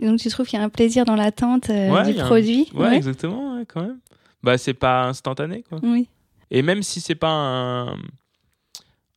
Et 0.00 0.06
donc 0.06 0.18
tu 0.18 0.28
trouves 0.28 0.46
qu'il 0.46 0.58
y 0.58 0.62
a 0.62 0.64
un 0.64 0.68
plaisir 0.68 1.04
dans 1.04 1.16
l'attente 1.16 1.70
euh, 1.70 2.04
du 2.04 2.14
produit 2.14 2.68
Ouais, 2.74 2.96
exactement, 2.96 3.62
quand 3.66 3.82
même. 3.82 3.98
Bah, 4.42 4.58
c'est 4.58 4.74
pas 4.74 5.04
instantané, 5.04 5.62
quoi. 5.68 5.80
Oui. 5.82 6.08
Et 6.50 6.62
même 6.62 6.82
si 6.82 7.00
c'est 7.00 7.14
pas 7.14 7.30
un. 7.30 7.96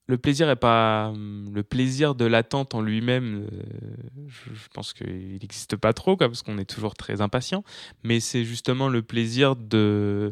Le 0.08 0.18
plaisir 0.18 0.50
est 0.50 0.56
pas. 0.56 1.14
Le 1.54 1.64
plaisir 1.64 2.16
de 2.16 2.26
l'attente 2.26 2.76
en 2.76 2.82
lui-même, 2.82 3.46
euh, 3.46 4.28
je, 4.28 4.68
pense 4.74 4.94
qu'il 4.94 5.38
n'existe 5.42 5.76
pas 5.76 5.94
trop, 5.94 6.18
quoi, 6.18 6.28
parce 6.28 6.42
qu'on 6.42 6.58
est 6.58 6.66
toujours 6.66 6.96
très 6.96 7.22
impatient. 7.22 7.64
Mais 8.04 8.20
c'est 8.20 8.44
justement 8.44 8.90
le 8.90 9.02
plaisir 9.02 9.56
de 9.56 10.32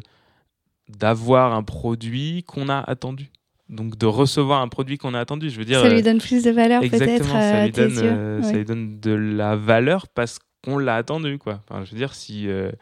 d'avoir 0.88 1.54
un 1.54 1.62
produit 1.62 2.42
qu'on 2.42 2.68
a 2.68 2.80
attendu 2.80 3.30
donc 3.70 3.96
de 3.96 4.06
recevoir 4.06 4.60
un 4.60 4.68
produit 4.68 4.98
qu'on 4.98 5.14
a 5.14 5.20
attendu. 5.20 5.48
Je 5.48 5.58
veux 5.58 5.64
dire, 5.64 5.80
ça 5.80 5.88
lui 5.88 6.02
donne 6.02 6.18
plus 6.18 6.42
de 6.44 6.50
valeur 6.50 6.82
peut-être. 6.82 7.24
Ça, 7.24 7.64
lui 7.64 7.72
donne, 7.72 7.98
euh, 7.98 8.42
ça 8.42 8.52
lui 8.52 8.64
donne 8.64 9.00
de 9.00 9.12
la 9.12 9.56
valeur 9.56 10.08
parce 10.08 10.38
qu'on 10.64 10.76
l'a 10.76 10.96
attendu, 10.96 11.38
quoi. 11.38 11.60
Enfin, 11.68 11.84
je 11.84 11.92
veux 11.92 11.96
dire, 11.96 12.14
si 12.14 12.48
euh, 12.48 12.72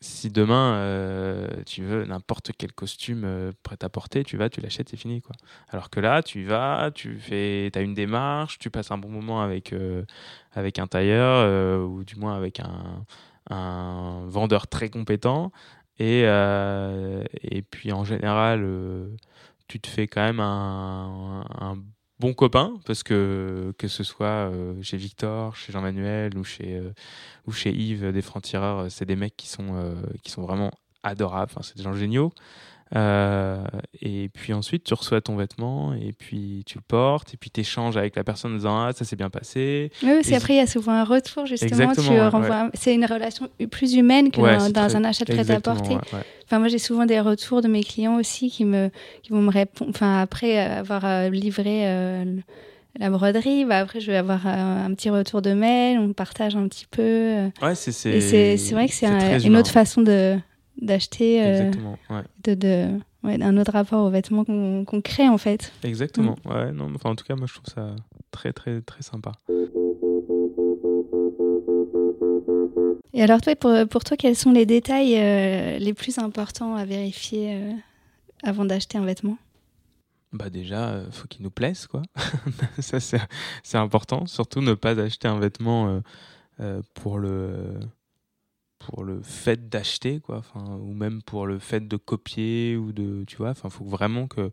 si 0.00 0.30
demain 0.30 0.74
euh, 0.74 1.48
tu 1.64 1.82
veux 1.82 2.04
n'importe 2.04 2.50
quel 2.58 2.72
costume 2.72 3.52
prêt 3.62 3.78
à 3.82 3.88
porter, 3.88 4.24
tu 4.24 4.36
vas, 4.36 4.50
tu 4.50 4.60
l'achètes, 4.60 4.88
c'est 4.90 4.96
fini, 4.96 5.22
quoi. 5.22 5.34
Alors 5.68 5.90
que 5.90 6.00
là, 6.00 6.22
tu 6.22 6.44
vas, 6.44 6.90
tu 6.92 7.16
fais, 7.16 7.70
as 7.74 7.80
une 7.80 7.94
démarche, 7.94 8.58
tu 8.58 8.70
passes 8.70 8.90
un 8.90 8.98
bon 8.98 9.08
moment 9.08 9.42
avec 9.42 9.72
avec 10.52 10.78
un 10.80 10.88
tailleur 10.88 11.88
ou 11.88 12.04
du 12.04 12.16
moins 12.16 12.36
avec 12.36 12.60
un 12.60 13.04
un 13.50 14.24
vendeur 14.26 14.66
très 14.66 14.88
compétent 14.88 15.52
et 15.98 16.22
et 16.22 17.62
puis 17.62 17.92
en 17.92 18.04
général 18.04 18.66
tu 19.68 19.80
te 19.80 19.88
fais 19.88 20.06
quand 20.06 20.22
même 20.22 20.40
un, 20.40 21.76
bon 22.20 22.32
copain 22.32 22.74
parce 22.86 23.02
que 23.02 23.74
que 23.76 23.88
ce 23.88 24.04
soit 24.04 24.26
euh, 24.26 24.80
chez 24.82 24.96
Victor, 24.96 25.56
chez 25.56 25.72
Jean-Manuel 25.72 26.38
ou 26.38 26.44
chez 26.44 26.76
euh, 26.76 26.92
ou 27.46 27.52
chez 27.52 27.72
Yves 27.72 28.12
des 28.12 28.22
francs-tireurs, 28.22 28.90
c'est 28.90 29.04
des 29.04 29.16
mecs 29.16 29.36
qui 29.36 29.48
sont 29.48 29.74
euh, 29.74 29.94
qui 30.22 30.30
sont 30.30 30.42
vraiment 30.42 30.70
adorables, 31.02 31.50
enfin, 31.52 31.62
c'est 31.62 31.76
des 31.76 31.82
gens 31.82 31.92
géniaux. 31.92 32.32
Euh, 32.94 33.64
et 34.00 34.28
puis 34.28 34.52
ensuite, 34.52 34.84
tu 34.84 34.94
reçois 34.94 35.20
ton 35.20 35.34
vêtement 35.36 35.94
et 35.94 36.12
puis 36.12 36.62
tu 36.64 36.78
le 36.78 36.84
portes 36.86 37.34
et 37.34 37.36
puis 37.36 37.50
tu 37.50 37.60
échanges 37.60 37.96
avec 37.96 38.14
la 38.14 38.22
personne 38.22 38.52
en 38.52 38.56
disant 38.56 38.84
Ah, 38.84 38.92
ça 38.92 39.04
s'est 39.04 39.16
bien 39.16 39.30
passé. 39.30 39.90
Oui, 40.02 40.10
parce 40.22 40.32
après, 40.32 40.54
il 40.54 40.58
y 40.58 40.60
a 40.60 40.66
souvent 40.66 40.92
un 40.92 41.04
retour, 41.04 41.46
justement. 41.46 41.92
C'est 42.74 42.94
une 42.94 43.06
relation 43.06 43.48
plus 43.70 43.94
humaine 43.94 44.30
que 44.30 44.40
dans, 44.70 44.96
un 44.96 45.04
achat 45.04 45.24
de 45.24 45.32
prêt-à-porter. 45.32 45.96
Enfin, 46.44 46.58
moi, 46.58 46.68
j'ai 46.68 46.78
souvent 46.78 47.06
des 47.06 47.20
retours 47.20 47.62
de 47.62 47.68
mes 47.68 47.82
clients 47.82 48.16
aussi 48.16 48.50
qui, 48.50 48.64
me, 48.64 48.90
qui 49.22 49.32
vont 49.32 49.40
me 49.40 49.50
répondre. 49.50 49.90
Enfin, 49.90 50.20
après 50.20 50.58
avoir 50.58 51.04
euh, 51.04 51.30
livré. 51.30 51.88
Euh, 51.88 52.24
la 53.00 53.10
broderie, 53.10 53.64
bah 53.64 53.78
après 53.78 53.98
je 53.98 54.12
vais 54.12 54.16
avoir 54.16 54.46
un, 54.46 54.94
petit 54.94 55.10
retour 55.10 55.42
de 55.42 55.52
mail, 55.52 55.98
on 55.98 56.12
partage 56.12 56.54
un 56.54 56.68
petit 56.68 56.86
peu. 56.88 57.48
Ouais, 57.60 57.74
c'est 57.74 57.90
c'est 57.90 58.72
vrai 58.72 58.86
que 58.86 58.94
c'est 58.94 59.44
une 59.44 59.56
autre 59.56 59.72
façon 59.72 60.00
de, 60.00 60.38
d'acheter 60.80 61.44
euh, 61.44 61.70
de, 62.42 62.54
de 62.54 62.88
ouais, 63.22 63.42
un 63.42 63.56
autre 63.56 63.72
rapport 63.72 64.04
aux 64.04 64.10
vêtements 64.10 64.44
qu'on 64.44 65.00
crée 65.02 65.28
en 65.28 65.38
fait. 65.38 65.72
Exactement. 65.82 66.36
Ouais, 66.44 66.72
non, 66.72 66.92
enfin, 66.94 67.10
en 67.10 67.16
tout 67.16 67.24
cas, 67.24 67.36
moi 67.36 67.46
je 67.46 67.54
trouve 67.54 67.72
ça 67.72 67.94
très 68.30 68.52
très 68.52 68.80
très 68.80 69.02
sympa. 69.02 69.32
Et 73.12 73.22
alors 73.22 73.40
toi, 73.40 73.54
pour, 73.54 73.72
pour 73.88 74.04
toi, 74.04 74.16
quels 74.16 74.36
sont 74.36 74.50
les 74.50 74.66
détails 74.66 75.16
euh, 75.16 75.78
les 75.78 75.94
plus 75.94 76.18
importants 76.18 76.74
à 76.74 76.84
vérifier 76.84 77.54
euh, 77.54 77.72
avant 78.42 78.64
d'acheter 78.64 78.98
un 78.98 79.04
vêtement? 79.04 79.38
Bah 80.32 80.50
déjà, 80.50 81.00
il 81.06 81.12
faut 81.12 81.28
qu'il 81.28 81.44
nous 81.44 81.50
plaise, 81.50 81.86
quoi. 81.86 82.02
ça, 82.80 82.98
c'est 82.98 83.78
important. 83.78 84.26
Surtout 84.26 84.60
ne 84.62 84.74
pas 84.74 84.98
acheter 84.98 85.28
un 85.28 85.38
vêtement 85.38 86.02
pour 86.94 87.18
le 87.18 87.78
pour 88.86 89.04
le 89.04 89.22
fait 89.22 89.68
d'acheter 89.68 90.20
quoi. 90.20 90.38
Enfin 90.38 90.76
ou 90.76 90.92
même 90.92 91.22
pour 91.22 91.46
le 91.46 91.58
fait 91.58 91.86
de 91.86 91.96
copier 91.96 92.76
ou 92.76 92.92
de 92.92 93.24
tu 93.26 93.36
vois. 93.36 93.50
Enfin 93.50 93.70
faut 93.70 93.84
vraiment 93.84 94.26
que 94.26 94.50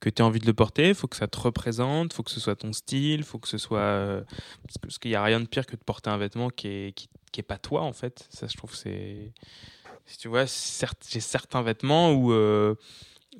que 0.00 0.10
tu 0.10 0.22
aies 0.22 0.24
envie 0.24 0.40
de 0.40 0.46
le 0.46 0.54
porter. 0.54 0.94
Faut 0.94 1.08
que 1.08 1.16
ça 1.16 1.28
te 1.28 1.38
représente. 1.38 2.12
Faut 2.12 2.22
que 2.22 2.30
ce 2.30 2.40
soit 2.40 2.56
ton 2.56 2.72
style. 2.72 3.24
Faut 3.24 3.38
que 3.38 3.48
ce 3.48 3.58
soit 3.58 3.80
euh, 3.80 4.22
parce 4.82 4.98
qu'il 4.98 5.10
y 5.10 5.14
a 5.14 5.22
rien 5.22 5.40
de 5.40 5.46
pire 5.46 5.66
que 5.66 5.76
de 5.76 5.84
porter 5.84 6.10
un 6.10 6.18
vêtement 6.18 6.50
qui 6.50 6.68
est 6.68 6.92
qui, 6.94 7.08
est 7.38 7.42
pas 7.42 7.58
toi 7.58 7.82
en 7.82 7.92
fait. 7.92 8.26
Ça 8.30 8.46
je 8.48 8.56
trouve 8.56 8.74
c'est 8.74 9.32
si 10.06 10.18
tu 10.18 10.28
vois 10.28 10.44
j'ai 10.44 11.20
certains 11.20 11.62
vêtements 11.62 12.12
où 12.12 12.32
euh, 12.32 12.74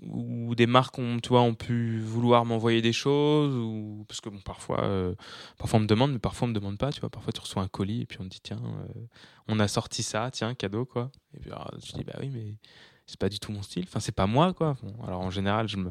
ou 0.02 0.54
des 0.54 0.66
marques 0.66 0.98
ont, 0.98 1.18
tu 1.20 1.30
vois, 1.30 1.42
ont 1.42 1.54
pu 1.54 2.00
vouloir 2.00 2.44
m'envoyer 2.44 2.82
des 2.82 2.92
choses 2.92 3.54
ou 3.54 4.04
parce 4.08 4.20
que 4.20 4.28
bon, 4.28 4.40
parfois 4.40 4.84
euh, 4.84 5.14
parfois 5.58 5.78
on 5.78 5.82
me 5.82 5.86
demande 5.86 6.12
mais 6.12 6.18
parfois 6.18 6.46
on 6.46 6.50
me 6.50 6.54
demande 6.54 6.78
pas 6.78 6.92
tu 6.92 7.00
vois. 7.00 7.10
Parfois 7.10 7.32
tu 7.32 7.40
reçois 7.40 7.62
un 7.62 7.68
colis 7.68 8.02
et 8.02 8.06
puis 8.06 8.18
on 8.20 8.24
te 8.24 8.28
dit 8.28 8.40
tiens 8.42 8.60
euh, 8.62 9.00
on 9.48 9.58
a 9.60 9.68
sorti 9.68 10.02
ça 10.02 10.30
tiens 10.30 10.54
cadeau 10.54 10.84
quoi. 10.84 11.10
Et 11.34 11.40
puis 11.40 11.50
alors, 11.50 11.70
je 11.84 11.92
dis 11.92 12.04
bah 12.04 12.14
oui 12.20 12.30
mais 12.32 12.54
c'est 13.06 13.18
pas 13.18 13.28
du 13.28 13.38
tout 13.38 13.52
mon 13.52 13.62
style. 13.62 13.84
Enfin 13.86 14.00
c'est 14.00 14.14
pas 14.14 14.26
moi 14.26 14.52
quoi. 14.52 14.76
Alors 15.06 15.20
en 15.20 15.30
général 15.30 15.68
je 15.68 15.76
me 15.76 15.90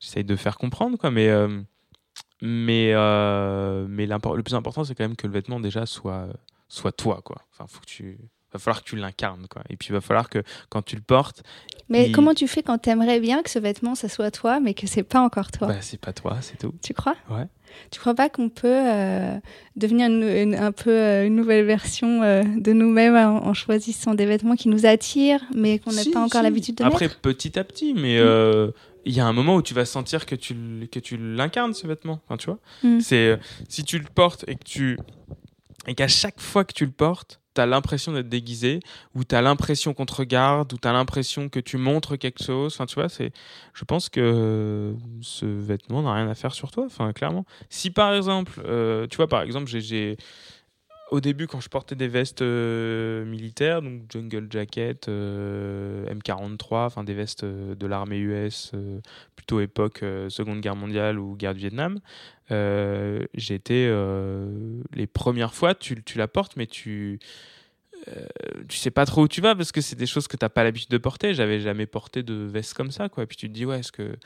j'essaye 0.00 0.24
de 0.24 0.36
faire 0.36 0.58
comprendre 0.58 0.98
quoi. 0.98 1.10
Mais 1.10 1.28
euh, 1.28 1.62
mais 2.42 2.92
mais 3.88 4.06
le 4.06 4.42
plus 4.42 4.54
important 4.54 4.84
c'est 4.84 4.94
quand 4.94 5.04
même 5.04 5.16
que 5.16 5.26
le 5.26 5.32
vêtement 5.32 5.60
déjà 5.60 5.86
soit 5.86 6.28
soit 6.68 6.92
toi 6.92 7.20
quoi. 7.22 7.42
Enfin 7.52 7.66
faut 7.68 7.80
que 7.80 7.86
tu 7.86 8.18
va 8.52 8.58
falloir 8.58 8.82
que 8.82 8.88
tu 8.88 8.96
l'incarnes 8.96 9.46
quoi. 9.48 9.62
Et 9.68 9.76
puis 9.76 9.88
il 9.90 9.92
va 9.92 10.00
falloir 10.00 10.28
que 10.28 10.42
quand 10.68 10.82
tu 10.82 10.96
le 10.96 11.02
portes 11.02 11.42
mais 11.88 12.10
comment 12.10 12.34
tu 12.34 12.48
fais 12.48 12.62
quand 12.62 12.78
tu 12.78 12.90
aimerais 12.90 13.20
bien 13.20 13.42
que 13.42 13.50
ce 13.50 13.58
vêtement 13.58 13.94
ça 13.94 14.08
soit 14.08 14.30
toi 14.30 14.60
mais 14.60 14.74
que 14.74 14.86
c'est 14.86 15.02
pas 15.02 15.20
encore 15.20 15.50
toi? 15.50 15.68
Bah, 15.68 15.80
c'est 15.80 16.00
pas 16.00 16.12
toi 16.12 16.38
c'est 16.40 16.58
tout. 16.58 16.74
Tu 16.82 16.94
crois? 16.94 17.16
Ouais. 17.30 17.46
Tu 17.90 18.00
crois 18.00 18.14
pas 18.14 18.28
qu'on 18.28 18.48
peut 18.48 18.66
euh, 18.68 19.38
devenir 19.76 20.08
un 20.60 20.72
peu 20.72 20.90
euh, 20.90 21.26
une 21.26 21.36
nouvelle 21.36 21.64
version 21.64 22.22
euh, 22.22 22.42
de 22.56 22.72
nous-mêmes 22.72 23.16
en, 23.16 23.54
choisissant 23.54 24.14
des 24.14 24.26
vêtements 24.26 24.56
qui 24.56 24.68
nous 24.68 24.86
attirent 24.86 25.44
mais 25.54 25.78
qu'on 25.78 25.92
n'a 25.92 26.02
pas 26.12 26.20
encore 26.20 26.42
l'habitude 26.42 26.76
de 26.76 26.84
après 26.84 27.06
mettre 27.06 27.20
petit 27.20 27.58
à 27.58 27.64
petit 27.64 27.94
mais 27.94 28.20
mm. 28.20 28.72
il 29.04 29.12
y 29.12 29.20
a 29.20 29.26
un 29.26 29.32
moment 29.32 29.56
où 29.56 29.62
tu 29.62 29.74
vas 29.74 29.84
sentir 29.84 30.26
que 30.26 30.34
tu 30.34 30.56
que 30.90 30.98
tu 30.98 31.16
l'incarnes 31.16 31.74
ce 31.74 31.86
vêtement 31.86 32.20
enfin, 32.26 32.36
tu 32.36 32.46
vois. 32.46 32.58
Mm. 32.82 33.00
c'est 33.00 33.38
si 33.68 33.84
tu 33.84 33.98
le 33.98 34.06
portes 34.12 34.44
et 34.48 34.56
que 34.56 34.64
tu 34.64 34.98
et 35.86 35.94
qu'à 35.94 36.08
chaque 36.08 36.40
fois 36.40 36.64
que 36.64 36.72
tu 36.72 36.84
le 36.84 36.92
portes 36.92 37.40
tu 37.56 37.60
as 37.60 37.66
l'impression 37.66 38.12
d'être 38.12 38.28
déguisé, 38.28 38.80
ou 39.14 39.24
tu 39.24 39.34
as 39.34 39.42
l'impression 39.42 39.94
qu'on 39.94 40.06
te 40.06 40.14
regarde, 40.14 40.72
ou 40.72 40.76
tu 40.76 40.86
as 40.86 40.92
l'impression 40.92 41.48
que 41.48 41.58
tu 41.58 41.78
montres 41.78 42.16
quelque 42.18 42.44
chose. 42.44 42.78
Je 43.74 43.84
pense 43.84 44.08
que 44.08 44.94
ce 45.22 45.46
vêtement 45.46 46.02
n'a 46.02 46.14
rien 46.14 46.28
à 46.28 46.34
faire 46.34 46.54
sur 46.54 46.70
toi, 46.70 46.86
clairement. 47.14 47.44
Si 47.70 47.90
par 47.90 48.14
exemple, 48.14 48.60
euh, 48.64 49.06
tu 49.08 49.16
vois, 49.16 49.26
par 49.26 49.42
exemple, 49.42 49.66
j'ai 49.68 50.16
au 51.10 51.20
début, 51.20 51.46
quand 51.46 51.60
je 51.60 51.68
portais 51.68 51.94
des 51.94 52.08
vestes 52.08 52.42
euh, 52.42 53.24
militaires, 53.24 53.80
donc 53.80 54.02
jungle 54.10 54.48
jacket, 54.50 55.08
euh, 55.08 56.04
M43, 56.12 56.86
enfin 56.86 57.04
des 57.04 57.14
vestes 57.14 57.44
euh, 57.44 57.74
de 57.76 57.86
l'armée 57.86 58.18
US, 58.18 58.72
plutôt 59.36 59.60
époque 59.60 60.04
Seconde 60.28 60.60
Guerre 60.60 60.76
mondiale 60.76 61.18
ou 61.18 61.36
guerre 61.36 61.54
du 61.54 61.60
Vietnam, 61.60 62.00
j'étais 63.34 63.90
les 64.94 65.06
premières 65.06 65.54
fois, 65.54 65.74
tu, 65.74 66.02
tu 66.02 66.18
la 66.18 66.28
portes, 66.28 66.56
mais 66.56 66.66
tu 66.66 67.18
tu 68.68 68.76
sais 68.76 68.90
pas 68.90 69.04
trop 69.06 69.22
où 69.22 69.28
tu 69.28 69.40
vas 69.40 69.56
parce 69.56 69.72
que 69.72 69.80
c'est 69.80 69.96
des 69.96 70.06
choses 70.06 70.28
que 70.28 70.36
t'as 70.36 70.50
pas 70.50 70.62
l'habitude 70.62 70.90
de 70.90 70.98
porter. 70.98 71.34
J'avais 71.34 71.60
jamais 71.60 71.86
porté 71.86 72.22
de 72.22 72.34
veste 72.34 72.74
comme 72.74 72.90
ça, 72.92 73.08
quoi. 73.08 73.24
Et 73.24 73.26
puis 73.26 73.36
tu 73.36 73.48
te 73.48 73.52
dis, 73.52 73.64
ouais, 73.64 73.80
est-ce 73.80 73.90
que 73.90 74.16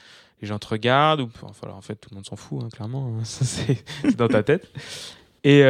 les 0.43 0.49
gens 0.49 0.59
te 0.59 0.67
regardent 0.67 1.21
ou 1.21 1.31
enfin, 1.45 1.71
en 1.71 1.81
fait, 1.81 1.95
tout 1.95 2.11
le 2.11 2.17
monde 2.17 2.27
s'en 2.27 2.37
fout, 2.37 2.63
hein, 2.63 2.69
clairement. 2.69 3.17
Hein. 3.17 3.21
c'est 3.25 4.17
dans 4.17 4.29
ta 4.29 4.43
tête. 4.43 4.71
Et 5.45 5.63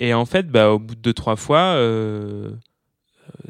et 0.00 0.14
en 0.14 0.24
fait, 0.24 0.48
bah, 0.48 0.70
au 0.70 0.78
bout 0.78 0.94
de 0.94 1.00
deux, 1.00 1.12
trois 1.12 1.36
fois, 1.36 1.74
euh, 1.76 2.48
euh, 2.48 2.52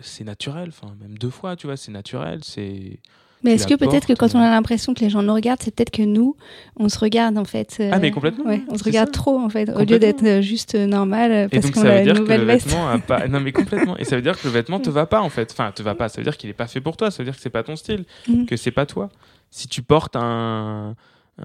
c'est 0.02 0.24
naturel. 0.24 0.70
Enfin, 0.70 0.92
même 1.00 1.16
deux 1.16 1.30
fois, 1.30 1.54
tu 1.54 1.68
vois, 1.68 1.76
c'est 1.76 1.92
naturel. 1.92 2.40
C'est. 2.42 2.98
Mais 3.42 3.52
est-ce 3.52 3.66
que 3.66 3.74
peut-être 3.74 4.06
que 4.06 4.12
quand 4.12 4.34
on 4.34 4.40
a 4.40 4.50
l'impression 4.50 4.92
que 4.92 5.00
les 5.00 5.08
gens 5.08 5.22
nous 5.22 5.32
regardent, 5.32 5.62
c'est 5.62 5.74
peut-être 5.74 5.92
que 5.92 6.02
nous, 6.02 6.36
on 6.76 6.90
se 6.90 6.98
regarde 6.98 7.38
en 7.38 7.46
fait. 7.46 7.78
Euh, 7.80 7.88
ah 7.90 7.98
mais 7.98 8.10
complètement. 8.10 8.44
Ouais, 8.44 8.60
on 8.68 8.76
se 8.76 8.84
regarde 8.84 9.12
trop 9.12 9.38
en 9.38 9.48
fait, 9.48 9.70
au 9.70 9.78
lieu 9.78 9.98
d'être 9.98 10.42
juste 10.42 10.74
normal 10.74 11.48
parce 11.48 11.70
qu'on 11.70 11.86
a 11.86 12.02
une 12.02 12.12
nouvelle 12.12 12.44
veste. 12.44 12.76
Pas... 13.06 13.26
Non 13.28 13.40
mais 13.40 13.52
complètement. 13.52 13.96
Et 13.96 14.04
ça 14.04 14.16
veut 14.16 14.20
dire 14.20 14.38
que 14.38 14.46
le 14.46 14.52
vêtement 14.52 14.78
te 14.78 14.90
va 14.90 15.06
pas 15.06 15.22
en 15.22 15.30
fait. 15.30 15.52
Enfin, 15.52 15.72
te 15.72 15.82
va 15.82 15.94
pas. 15.94 16.10
Ça 16.10 16.20
veut 16.20 16.24
dire 16.24 16.36
qu'il 16.36 16.50
est 16.50 16.54
pas 16.54 16.66
fait 16.66 16.82
pour 16.82 16.98
toi. 16.98 17.10
Ça 17.10 17.22
veut 17.22 17.24
dire 17.24 17.34
que 17.34 17.40
c'est 17.40 17.48
pas 17.48 17.62
ton 17.62 17.76
style, 17.76 18.04
mm. 18.28 18.44
que 18.44 18.58
c'est 18.58 18.72
pas 18.72 18.84
toi. 18.84 19.08
Si 19.50 19.68
tu 19.68 19.80
portes 19.80 20.16
un 20.16 20.96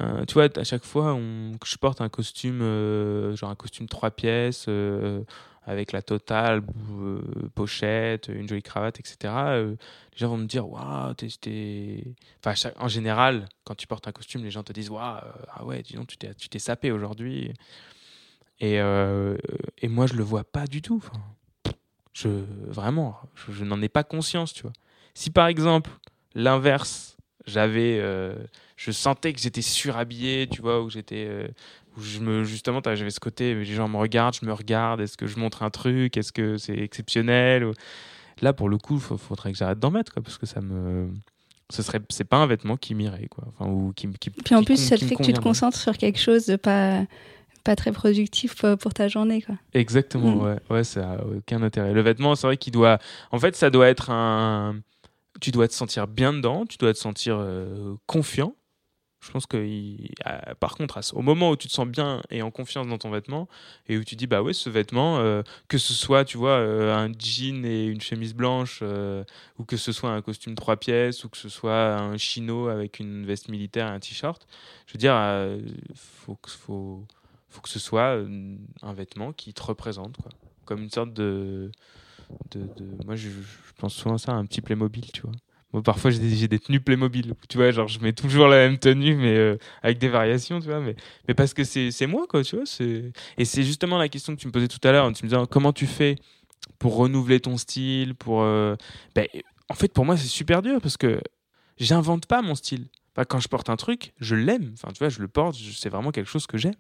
euh, 0.01 0.25
tu 0.25 0.33
vois, 0.33 0.47
à 0.57 0.63
chaque 0.63 0.83
fois 0.83 1.17
que 1.59 1.67
je 1.67 1.77
porte 1.77 2.01
un 2.01 2.09
costume, 2.09 2.61
euh, 2.61 3.35
genre 3.35 3.49
un 3.49 3.55
costume 3.55 3.87
trois 3.87 4.11
pièces, 4.11 4.65
euh, 4.67 5.21
avec 5.63 5.91
la 5.91 6.01
totale, 6.01 6.61
pochette, 7.55 8.27
une 8.27 8.47
jolie 8.47 8.61
cravate, 8.61 8.99
etc., 8.99 9.17
les 9.23 10.17
gens 10.17 10.29
vont 10.29 10.37
me 10.37 10.45
dire 10.45 10.67
Waouh, 10.69 11.13
t'es. 11.13 12.03
Enfin, 12.43 12.69
en 12.77 12.87
général, 12.87 13.47
quand 13.63 13.75
tu 13.75 13.87
portes 13.87 14.07
un 14.07 14.11
costume, 14.11 14.43
les 14.43 14.51
gens 14.51 14.63
te 14.63 14.73
disent 14.73 14.89
Waouh, 14.89 15.21
ah 15.53 15.65
ouais, 15.65 15.81
dis 15.81 15.95
donc, 15.95 16.07
tu 16.07 16.49
t'es 16.49 16.59
sapé 16.59 16.91
aujourd'hui. 16.91 17.51
Et, 18.59 18.75
et 18.75 19.87
moi, 19.87 20.07
je 20.07 20.13
le 20.13 20.23
vois 20.23 20.43
pas 20.43 20.67
du 20.67 20.81
tout. 20.81 21.03
Je, 22.13 22.29
vraiment, 22.67 23.17
je 23.49 23.65
n'en 23.65 23.81
ai 23.81 23.89
pas 23.89 24.03
conscience, 24.03 24.53
tu 24.53 24.61
vois. 24.61 24.73
Si 25.15 25.31
par 25.31 25.47
exemple, 25.47 25.89
l'inverse, 26.35 27.17
j'avais 27.47 27.99
je 28.75 28.91
sentais 28.91 29.33
que 29.33 29.39
j'étais 29.39 29.61
surhabillé, 29.61 30.47
tu 30.51 30.61
vois, 30.61 30.81
où 30.81 30.89
j'étais, 30.89 31.25
euh, 31.27 31.47
où 31.97 32.01
je 32.01 32.19
me, 32.19 32.43
justement, 32.43 32.81
j'avais 32.83 33.09
ce 33.09 33.19
côté, 33.19 33.55
les 33.55 33.65
gens 33.65 33.87
me 33.87 33.97
regardent, 33.97 34.35
je 34.39 34.45
me 34.45 34.53
regarde, 34.53 35.01
est-ce 35.01 35.17
que 35.17 35.27
je 35.27 35.39
montre 35.39 35.63
un 35.63 35.69
truc, 35.69 36.17
est-ce 36.17 36.31
que 36.31 36.57
c'est 36.57 36.77
exceptionnel 36.77 37.71
Là, 38.41 38.51
pour 38.51 38.67
le 38.67 38.77
coup, 38.77 38.95
il 38.95 39.17
faudrait 39.17 39.53
que 39.53 39.57
j'arrête 39.57 39.79
d'en 39.79 39.91
mettre, 39.91 40.13
quoi, 40.13 40.21
parce 40.21 40.37
que 40.37 40.45
ça 40.45 40.59
me. 40.61 41.09
Ce 41.71 41.81
serait, 41.81 41.99
c'est 42.09 42.25
pas 42.25 42.37
un 42.37 42.45
vêtement 42.45 42.77
qui 42.77 42.93
m'irait, 42.93 43.27
quoi. 43.27 43.45
Enfin, 43.47 43.71
ou 43.71 43.91
qui, 43.95 44.07
qui, 44.19 44.29
Puis 44.29 44.55
en 44.55 44.63
plus, 44.63 44.77
ça 44.77 44.97
te 44.97 45.05
fait 45.05 45.15
que 45.15 45.23
tu 45.23 45.33
te 45.33 45.39
concentres 45.39 45.77
sur 45.77 45.97
quelque 45.97 46.19
chose 46.19 46.45
de 46.45 46.57
pas, 46.57 47.05
pas 47.63 47.75
très 47.75 47.91
productif 47.91 48.55
pour 48.79 48.93
ta 48.93 49.07
journée, 49.07 49.41
quoi. 49.41 49.55
Exactement, 49.73 50.35
mm. 50.35 50.41
ouais. 50.43 50.59
Ouais, 50.69 50.83
ça 50.83 51.13
a 51.13 51.23
aucun 51.23 51.63
intérêt. 51.63 51.93
Le 51.93 52.01
vêtement, 52.01 52.35
c'est 52.35 52.45
vrai 52.45 52.57
qu'il 52.57 52.73
doit. 52.73 52.99
En 53.31 53.39
fait, 53.39 53.55
ça 53.55 53.69
doit 53.69 53.87
être 53.87 54.09
un. 54.09 54.75
Tu 55.41 55.51
dois 55.51 55.67
te 55.67 55.73
sentir 55.73 56.07
bien 56.07 56.33
dedans, 56.33 56.65
tu 56.65 56.77
dois 56.77 56.93
te 56.93 56.99
sentir 56.99 57.37
euh, 57.39 57.95
confiant 58.05 58.53
je 59.25 59.31
pense 59.31 59.47
que 59.47 59.65
par 60.59 60.75
contre, 60.75 60.99
au 61.13 61.21
moment 61.21 61.49
où 61.49 61.55
tu 61.55 61.67
te 61.67 61.73
sens 61.73 61.87
bien 61.87 62.21
et 62.29 62.41
en 62.41 62.51
confiance 62.51 62.87
dans 62.87 62.97
ton 62.97 63.09
vêtement, 63.09 63.47
et 63.87 63.97
où 63.97 64.03
tu 64.03 64.15
dis, 64.15 64.27
bah 64.27 64.43
ouais, 64.43 64.53
ce 64.53 64.69
vêtement, 64.69 65.17
euh, 65.17 65.41
que 65.67 65.77
ce 65.79 65.93
soit, 65.93 66.25
tu 66.25 66.37
vois, 66.37 66.59
euh, 66.59 66.95
un 66.95 67.11
jean 67.17 67.65
et 67.65 67.85
une 67.85 68.01
chemise 68.01 68.35
blanche, 68.35 68.79
euh, 68.83 69.23
ou 69.57 69.63
que 69.63 69.77
ce 69.77 69.91
soit 69.91 70.11
un 70.11 70.21
costume 70.21 70.53
trois 70.53 70.77
pièces, 70.77 71.23
ou 71.23 71.29
que 71.29 71.37
ce 71.37 71.49
soit 71.49 71.95
un 71.95 72.17
chino 72.17 72.67
avec 72.67 72.99
une 72.99 73.25
veste 73.25 73.49
militaire 73.49 73.87
et 73.87 73.91
un 73.91 73.99
t-shirt, 73.99 74.45
je 74.85 74.93
veux 74.93 74.99
dire, 74.99 75.15
faut, 75.95 76.37
faut, 76.45 77.03
faut 77.49 77.61
que 77.61 77.69
ce 77.69 77.79
soit 77.79 78.23
un 78.83 78.93
vêtement 78.93 79.33
qui 79.33 79.53
te 79.53 79.63
représente, 79.63 80.17
quoi. 80.17 80.31
Comme 80.65 80.81
une 80.81 80.89
sorte 80.89 81.13
de... 81.13 81.71
Moi, 83.05 83.15
je, 83.15 83.29
je 83.29 83.73
pense 83.77 83.93
souvent 83.93 84.15
à 84.15 84.17
ça, 84.17 84.33
un 84.33 84.45
petit 84.45 84.61
Playmobil, 84.61 85.11
tu 85.11 85.21
vois 85.21 85.31
parfois, 85.81 86.11
j'ai 86.11 86.47
des, 86.47 86.59
tenues 86.59 86.79
Playmobil. 86.79 87.33
Tu 87.49 87.57
vois, 87.57 87.71
genre, 87.71 87.87
je 87.87 87.99
mets 87.99 88.13
toujours 88.13 88.47
la 88.47 88.57
même 88.67 88.77
tenue, 88.77 89.15
mais 89.15 89.35
euh, 89.35 89.57
avec 89.83 89.97
des 89.97 90.07
variations, 90.07 90.59
tu 90.59 90.67
vois. 90.67 90.79
Mais, 90.79 90.95
mais 91.27 91.33
parce 91.33 91.53
que 91.53 91.63
c'est 91.63 92.07
moi, 92.07 92.25
quoi, 92.27 92.43
tu 92.43 92.55
vois. 92.55 92.65
Et 93.37 93.45
c'est 93.45 93.63
justement 93.63 93.97
la 93.97 94.09
question 94.09 94.35
que 94.35 94.41
tu 94.41 94.47
me 94.47 94.51
posais 94.51 94.67
tout 94.67 94.85
à 94.87 94.91
l'heure. 94.91 95.11
Tu 95.13 95.25
me 95.25 95.29
disais, 95.29 95.41
comment 95.49 95.73
tu 95.73 95.87
fais 95.87 96.15
pour 96.79 96.95
renouveler 96.95 97.39
ton 97.39 97.57
style 97.57 98.15
pour, 98.15 98.43
euh, 98.43 98.75
ben, 99.15 99.27
En 99.69 99.73
fait, 99.73 99.91
pour 99.93 100.05
moi, 100.05 100.17
c'est 100.17 100.27
super 100.27 100.61
dur 100.61 100.79
parce 100.81 100.97
que 100.97 101.19
j'invente 101.77 102.25
pas 102.25 102.41
mon 102.41 102.55
style. 102.55 102.87
quand 103.27 103.39
je 103.39 103.47
porte 103.47 103.69
un 103.69 103.75
truc, 103.75 104.13
je 104.19 104.35
l'aime. 104.35 104.73
Enfin, 104.73 104.91
tu 104.93 104.99
vois, 104.99 105.09
je 105.09 105.19
le 105.19 105.27
porte, 105.27 105.55
c'est 105.55 105.89
vraiment 105.89 106.11
quelque 106.11 106.29
chose 106.29 106.47
que 106.47 106.57
j'aime. 106.57 106.75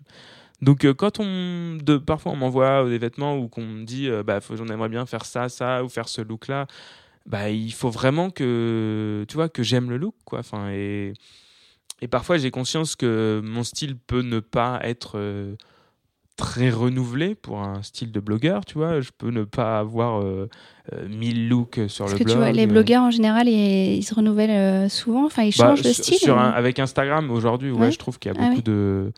Donc, 0.61 0.85
euh, 0.85 0.93
quand 0.93 1.19
on, 1.19 1.77
de, 1.81 1.97
parfois, 1.97 2.31
on 2.31 2.37
m'envoie 2.37 2.87
des 2.87 2.97
vêtements 2.97 3.37
ou 3.37 3.49
qu'on 3.49 3.65
me 3.65 3.83
dit, 3.83 4.09
bah, 4.25 4.39
aimerais 4.69 4.89
bien 4.89 5.05
faire 5.05 5.25
ça, 5.25 5.49
ça, 5.49 5.83
ou 5.83 5.89
faire 5.89 6.07
ce 6.07 6.21
look-là 6.21 6.67
bah, 7.25 7.49
il 7.49 7.73
faut 7.73 7.89
vraiment 7.89 8.29
que, 8.29 9.25
tu 9.27 9.35
vois, 9.35 9.49
que 9.49 9.63
j'aime 9.63 9.89
le 9.89 9.97
look, 9.97 10.15
quoi. 10.25 10.39
Enfin, 10.39 10.69
et, 10.69 11.13
et 12.01 12.07
parfois, 12.07 12.37
j'ai 12.37 12.51
conscience 12.51 12.95
que 12.95 13.41
mon 13.43 13.63
style 13.63 13.97
peut 13.97 14.21
ne 14.21 14.39
pas 14.39 14.79
être 14.83 15.13
euh, 15.15 15.55
très 16.35 16.69
renouvelé 16.69 17.33
pour 17.33 17.61
un 17.61 17.81
style 17.81 18.11
de 18.11 18.19
blogueur, 18.19 18.63
tu 18.63 18.75
vois. 18.77 19.01
Je 19.01 19.09
peux 19.17 19.31
ne 19.31 19.43
pas 19.43 19.79
avoir 19.79 20.21
euh, 20.21 20.49
euh, 20.93 21.07
mille 21.07 21.49
looks 21.49 21.79
sur 21.87 22.05
Parce 22.05 22.19
le 22.19 22.25
que 22.25 22.29
Tu 22.29 22.37
vois, 22.37 22.51
les 22.51 22.67
blogueurs, 22.67 23.01
en 23.01 23.11
général, 23.11 23.47
ils, 23.49 24.03
se 24.03 24.13
renouvellent 24.13 24.89
souvent. 24.89 25.25
Enfin, 25.25 25.43
ils 25.43 25.55
bah, 25.57 25.69
changent 25.69 25.81
de 25.81 25.93
style. 25.93 26.17
Sur 26.17 26.37
avec 26.37 26.77
Instagram, 26.77 27.31
aujourd'hui, 27.31 27.71
ouais. 27.71 27.91
je 27.91 27.97
trouve 27.97 28.19
qu'il 28.19 28.31
y 28.31 28.37
a 28.37 28.39
ah 28.39 28.49
beaucoup 28.49 28.61
de... 28.61 29.11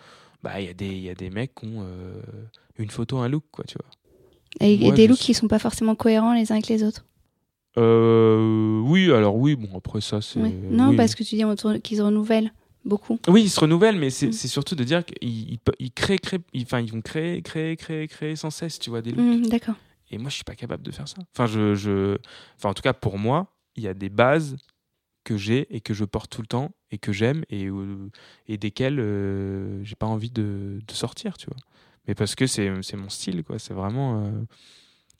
Bah, 0.44 0.62
il 0.62 0.68
y, 0.68 0.70
a 0.70 0.74
des, 0.74 0.96
y 0.96 1.10
a 1.10 1.16
des 1.16 1.32
mecs 1.32 1.56
qui 1.56 1.66
ont 1.66 1.84
une 2.78 2.90
photo, 2.92 3.18
un 3.18 3.28
look, 3.28 3.44
quoi, 3.52 3.66
tu 3.68 3.76
vois. 3.76 3.90
Et, 4.66 4.92
des 4.92 5.08
looks 5.08 5.18
qui 5.18 5.34
sont 5.34 5.50
pas 5.50 5.60
forcément 5.60 5.96
cohérents 5.96 6.34
les 6.34 6.52
uns 6.52 6.56
avec 6.56 6.68
les 6.68 6.84
autres. 6.84 7.04
Euh, 7.78 8.80
oui, 8.80 9.12
alors 9.12 9.36
oui, 9.36 9.56
bon, 9.56 9.78
après 9.78 10.02
ça, 10.02 10.22
c'est. 10.22 10.40
Non, 10.40 10.96
parce 10.96 11.16
que 11.16 11.24
tu 11.24 11.36
dis 11.36 11.44
qu'ils 11.82 11.98
se 11.98 12.02
renouvellent 12.02 12.52
beaucoup. 12.86 13.20
Oui, 13.28 13.44
ils 13.44 13.50
se 13.50 13.60
renouvellent, 13.60 13.98
mais 13.98 14.10
c'est 14.10 14.30
mm. 14.30 14.34
surtout 14.34 14.76
de 14.76 14.84
dire 14.84 15.06
qu'ils 15.06 15.60
ils, 15.80 15.92
créent, 15.92 16.18
créent, 16.18 16.42
enfin, 16.62 16.80
ils 16.80 16.92
vont 16.92 17.02
créer, 17.02 17.42
créer, 17.42 17.76
créer, 17.76 18.08
créer 18.08 18.36
sans 18.36 18.50
cesse, 18.50 18.80
tu 18.80 18.90
vois, 18.90 19.02
des 19.02 19.12
looks. 19.12 19.46
Mm, 19.46 19.50
d'accord. 19.50 19.76
Et 20.10 20.18
moi, 20.18 20.30
je 20.30 20.36
suis 20.36 20.44
pas 20.44 20.56
capable 20.56 20.84
de 20.84 20.92
faire 20.92 21.08
ça. 21.08 21.18
Enfin, 21.34 21.48
je, 21.48 21.76
je... 21.76 22.18
enfin, 22.58 22.70
en 22.70 22.74
tout 22.74 22.82
cas, 22.82 22.94
pour 22.94 23.18
moi, 23.18 23.48
il 23.76 23.84
y 23.84 23.88
a 23.88 23.94
des 23.94 24.10
bases 24.10 24.56
que 25.24 25.38
j'ai 25.38 25.68
et 25.76 25.82
que 25.82 25.94
je 25.94 26.06
porte 26.06 26.32
tout 26.32 26.42
le 26.42 26.48
temps 26.48 26.72
et 26.90 26.98
que 26.98 27.12
j'aime 27.12 27.44
et, 27.50 27.68
euh, 27.68 28.10
et 28.48 28.58
desquelles 28.58 29.00
euh, 29.00 29.84
j'ai 29.84 29.96
pas 29.96 30.06
envie 30.06 30.32
de, 30.32 30.80
de, 30.88 30.94
sortir, 30.94 31.38
tu 31.38 31.48
vois. 31.48 31.58
Mais 32.08 32.16
parce 32.16 32.36
que 32.36 32.48
c'est 32.48 32.70
mon 32.96 33.10
style, 33.10 33.44
quoi. 33.44 33.60
C'est 33.60 33.74
vraiment. 33.74 34.24
Euh, 34.24 34.32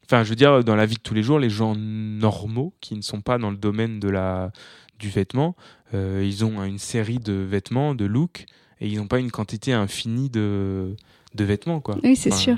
Enfin, 0.10 0.24
je 0.24 0.30
veux 0.30 0.36
dire, 0.36 0.64
dans 0.64 0.78
la 0.78 0.86
vie 0.86 0.96
de 0.96 1.02
tous 1.02 1.14
les 1.14 1.22
jours, 1.22 1.38
les 1.38 1.50
gens 1.50 1.76
normaux 1.76 2.74
qui 2.80 2.96
ne 2.96 3.02
sont 3.02 3.20
pas 3.20 3.38
dans 3.38 3.52
le 3.52 3.58
domaine 3.58 4.00
de 4.00 4.08
la, 4.08 4.52
du 5.00 5.10
vêtement, 5.10 5.56
euh, 5.94 6.24
ils 6.26 6.46
ont 6.46 6.64
une 6.64 6.80
série 6.80 7.20
de 7.20 7.34
vêtements, 7.34 7.94
de 7.94 8.06
looks, 8.06 8.46
et 8.80 8.88
ils 8.88 8.98
n'ont 8.98 9.08
pas 9.08 9.20
une 9.20 9.32
quantité 9.32 9.74
infinie 9.74 10.30
de, 10.30 10.96
de 11.36 11.44
vêtements. 11.44 11.82
Quoi. 11.82 11.98
Oui, 12.04 12.16
c'est 12.16 12.32
sûr. 12.32 12.58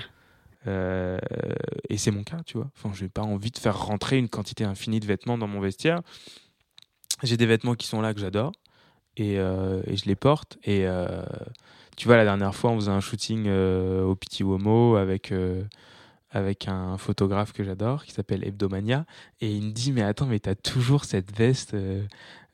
Euh, 0.67 1.17
et 1.89 1.97
c'est 1.97 2.11
mon 2.11 2.23
cas, 2.23 2.37
tu 2.45 2.57
vois. 2.57 2.69
Enfin, 2.77 2.93
je 2.93 3.03
n'ai 3.03 3.09
pas 3.09 3.23
envie 3.23 3.49
de 3.49 3.57
faire 3.57 3.79
rentrer 3.79 4.19
une 4.19 4.29
quantité 4.29 4.63
infinie 4.63 4.99
de 4.99 5.07
vêtements 5.07 5.37
dans 5.39 5.47
mon 5.47 5.59
vestiaire. 5.59 6.01
J'ai 7.23 7.35
des 7.37 7.47
vêtements 7.47 7.73
qui 7.73 7.87
sont 7.87 8.01
là 8.01 8.13
que 8.13 8.19
j'adore 8.19 8.51
et, 9.17 9.39
euh, 9.39 9.81
et, 9.87 9.97
je 9.97 10.05
les 10.05 10.15
porte. 10.15 10.59
Et 10.65 10.85
tu 11.97 12.07
vois, 12.07 12.17
la 12.17 12.25
dernière 12.25 12.53
fois, 12.53 12.69
on 12.69 12.75
faisait 12.75 12.91
un 12.91 12.99
shooting 12.99 13.49
au 13.49 14.15
Petit 14.15 14.43
Womo 14.43 14.97
avec 14.97 15.33
avec 16.31 16.67
un 16.67 16.97
photographe 16.97 17.53
que 17.53 17.63
j'adore 17.63 18.05
qui 18.05 18.11
s'appelle 18.11 18.45
Hebdomania 18.45 19.05
et 19.41 19.51
il 19.51 19.63
me 19.63 19.71
dit 19.71 19.91
mais 19.91 20.03
attends 20.03 20.27
mais 20.27 20.39
t'as 20.39 20.55
toujours 20.55 21.05
cette 21.05 21.35
veste 21.35 21.73
euh, 21.73 22.03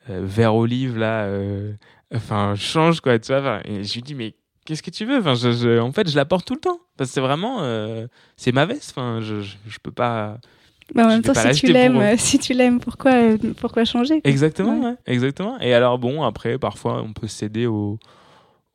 euh, 0.09 0.21
vert 0.23 0.55
olive 0.55 0.97
là 0.97 1.25
euh, 1.25 1.73
enfin 2.13 2.55
change 2.55 3.01
quoi 3.01 3.19
tu 3.19 3.33
vois 3.33 3.61
et 3.67 3.83
je 3.83 3.93
lui 3.95 4.01
dis 4.01 4.15
mais 4.15 4.35
qu'est-ce 4.65 4.81
que 4.81 4.91
tu 4.91 5.05
veux? 5.05 5.17
Enfin 5.17 5.35
je, 5.35 5.79
en 5.79 5.91
fait 5.91 6.09
je 6.09 6.15
la 6.15 6.25
porte 6.25 6.47
tout 6.47 6.53
le 6.53 6.59
temps 6.61 6.79
parce 6.97 7.09
que 7.09 7.15
c'est 7.15 7.21
vraiment 7.21 7.59
c'est 8.37 8.53
ma 8.53 8.65
veste 8.65 8.91
enfin 8.91 9.19
je, 9.21 9.41
je, 9.41 9.77
peux 9.83 9.91
pas 9.91 10.39
mais 10.93 11.03
en 11.03 11.07
même 11.07 11.23
temps, 11.23 11.33
si 11.33 11.51
tu 11.59 11.73
l'aimes, 11.73 12.15
si 12.17 12.37
tu 12.37 12.53
l'aimes, 12.53 12.79
pourquoi, 12.79 13.11
pourquoi 13.59 13.85
changer 13.85 14.21
Exactement, 14.23 14.83
ouais. 14.83 14.95
exactement. 15.07 15.59
Et 15.59 15.73
alors 15.73 15.97
bon, 15.97 16.21
après, 16.21 16.59
parfois, 16.59 17.01
on 17.01 17.11
peut 17.11 17.27
céder 17.27 17.65
au, 17.65 17.97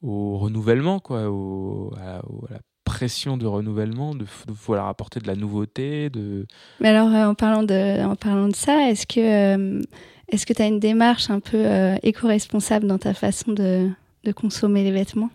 au 0.03 0.39
renouvellement, 0.39 0.99
quoi, 0.99 1.31
au, 1.31 1.95
à, 2.01 2.17
à, 2.17 2.23
la 2.51 2.59
pression 3.01 3.39
de 3.39 3.47
renouvellement, 3.47 4.15
de, 4.15 4.25
de 4.25 4.53
vouloir 4.53 4.87
apporter 4.87 5.21
de 5.21 5.27
la 5.27 5.35
nouveauté. 5.35 6.11
De... 6.11 6.47
Mais 6.81 6.91
alors, 6.91 7.09
euh, 7.09 7.31
en, 7.31 7.35
parlant 7.35 7.63
de, 7.63 8.05
en 8.05 8.15
parlant 8.15 8.47
de 8.47 8.55
ça, 8.55 8.91
est-ce 8.91 9.07
que 9.07 9.21
euh, 9.21 9.83
est-ce 10.29 10.45
que 10.45 10.53
tu 10.53 10.61
as 10.61 10.67
une 10.67 10.81
démarche 10.81 11.31
un 11.31 11.41
peu 11.41 11.57
euh, 11.57 11.97
éco-responsable 12.03 12.87
dans 12.87 12.99
ta 12.99 13.15
façon 13.15 13.53
de, 13.53 13.89
de, 14.25 14.33
consommer 14.33 14.85
les 14.85 14.91
vêtements? 14.91 15.31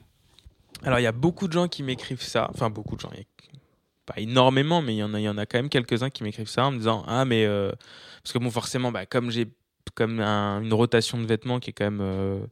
Alors, 0.84 1.00
il 1.00 1.04
y 1.04 1.08
a 1.08 1.12
beaucoup 1.12 1.48
de 1.48 1.54
gens 1.54 1.68
qui 1.68 1.82
m'écrivent 1.82 2.22
ça. 2.22 2.52
Enfin, 2.54 2.70
beaucoup 2.70 2.96
de 2.96 3.02
gens. 3.02 3.10
Pas 4.06 4.14
énormément, 4.18 4.84
mais 4.84 4.94
il 4.94 5.00
y, 5.00 5.04
en 5.04 5.16
a, 5.16 5.20
il 5.20 5.24
y 5.24 5.30
en 5.30 5.40
a 5.40 5.48
quand 5.48 5.58
même 5.58 5.70
quelques-uns 5.70 6.12
qui 6.12 6.22
m'écrivent 6.22 6.48
ça 6.48 6.68
en 6.68 6.72
me 6.72 6.78
disant 6.78 7.04
Ah, 7.08 7.26
mais. 7.26 7.48
Parce 8.22 8.32
que, 8.32 8.38
bon, 8.38 8.52
forcément, 8.52 8.92
bah, 8.92 9.08
comme 9.08 9.32
j'ai 9.32 9.48
comme 9.96 10.20
une 10.20 10.74
rotation 10.74 11.18
de 11.18 11.26
vêtements 11.26 11.60
qui 11.60 11.72
est 11.72 11.74
quand 11.74 11.90
même 11.90 12.48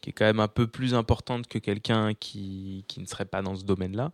qui 0.00 0.10
est 0.10 0.12
quand 0.12 0.24
même 0.24 0.40
un 0.40 0.48
peu 0.48 0.66
plus 0.66 0.94
importante 0.94 1.46
que 1.46 1.58
quelqu'un 1.58 2.14
qui, 2.14 2.84
qui, 2.88 3.00
ne 3.00 3.06
serait 3.06 3.24
pas 3.24 3.42
dans 3.42 3.56
ce 3.56 3.64
domaine-là, 3.64 4.12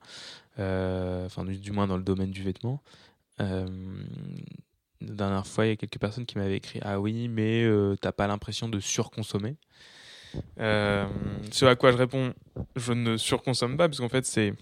euh, 0.59 1.27
enfin 1.27 1.45
du, 1.45 1.73
moins 1.73 1.87
dans 1.87 1.97
le 1.97 2.03
domaine 2.03 2.31
du 2.31 2.43
vêtement. 2.43 2.83
Euh, 3.41 3.67
la 5.01 5.15
dernière 5.15 5.47
fois, 5.47 5.67
il 5.67 5.71
y 5.71 5.73
a 5.73 5.77
quelques 5.77 5.99
personnes 5.99 6.27
qui 6.27 6.39
m'avaient 6.39 6.57
écrit 6.57 6.81
Ah 6.83 7.01
oui, 7.01 7.29
mais 7.29 7.65
euh, 7.65 7.97
t'as 8.01 8.13
pas 8.13 8.27
l'impression 8.27 8.69
de 8.69 8.81
surconsommer? 8.81 9.57
Euh, 10.59 11.07
Ce 11.51 11.65
à 11.65 11.77
quoi 11.77 11.93
je 11.93 11.97
réponds 11.97 12.33
Je 12.77 12.93
ne 12.93 13.17
surconsomme 13.17 13.77
pas, 13.77 13.89
parce 13.89 14.01
qu'en 14.01 14.09
fait, 14.09 14.25
c'est 14.25 14.55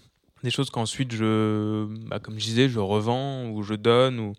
des 0.43 0.51
choses 0.51 0.69
qu'ensuite 0.69 1.13
je, 1.13 1.87
bah, 2.07 2.19
comme 2.19 2.37
je 2.39 2.45
disais, 2.45 2.67
je 2.67 2.79
revends 2.79 3.47
ou 3.49 3.63
je 3.63 3.75
donne 3.75 4.19
ou 4.19 4.33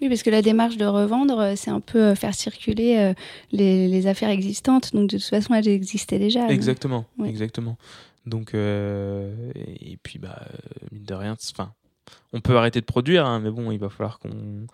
oui, 0.00 0.08
parce 0.08 0.22
que 0.22 0.30
la 0.30 0.42
démarche 0.42 0.76
de 0.76 0.84
revendre, 0.84 1.40
euh, 1.40 1.52
c'est 1.56 1.72
un 1.72 1.80
peu 1.80 1.98
euh, 1.98 2.14
faire 2.14 2.32
circuler 2.34 2.98
euh, 2.98 3.14
les, 3.50 4.06
affaires 4.06 4.30
existantes. 4.30 4.94
Donc, 4.94 5.10
de 5.10 5.16
toute 5.16 5.26
façon, 5.26 5.54
elles 5.54 5.66
existaient 5.66 6.20
déjà. 6.20 6.48
Exactement, 6.48 7.04
exactement. 7.24 7.76
Donc, 8.24 8.54
et 8.54 9.98
puis, 10.02 10.18
bah, 10.18 10.46
mine 10.92 11.04
de 11.04 11.14
rien, 11.14 11.36
enfin, 11.52 11.72
on 12.32 12.40
peut 12.40 12.56
arrêter 12.56 12.80
de 12.80 12.84
produire, 12.84 13.26
hein, 13.26 13.40
mais 13.40 13.50
bon, 13.50 13.70
il 13.72 13.78
va 13.78 13.88
falloir 13.88 14.18
qu'on 14.18 14.66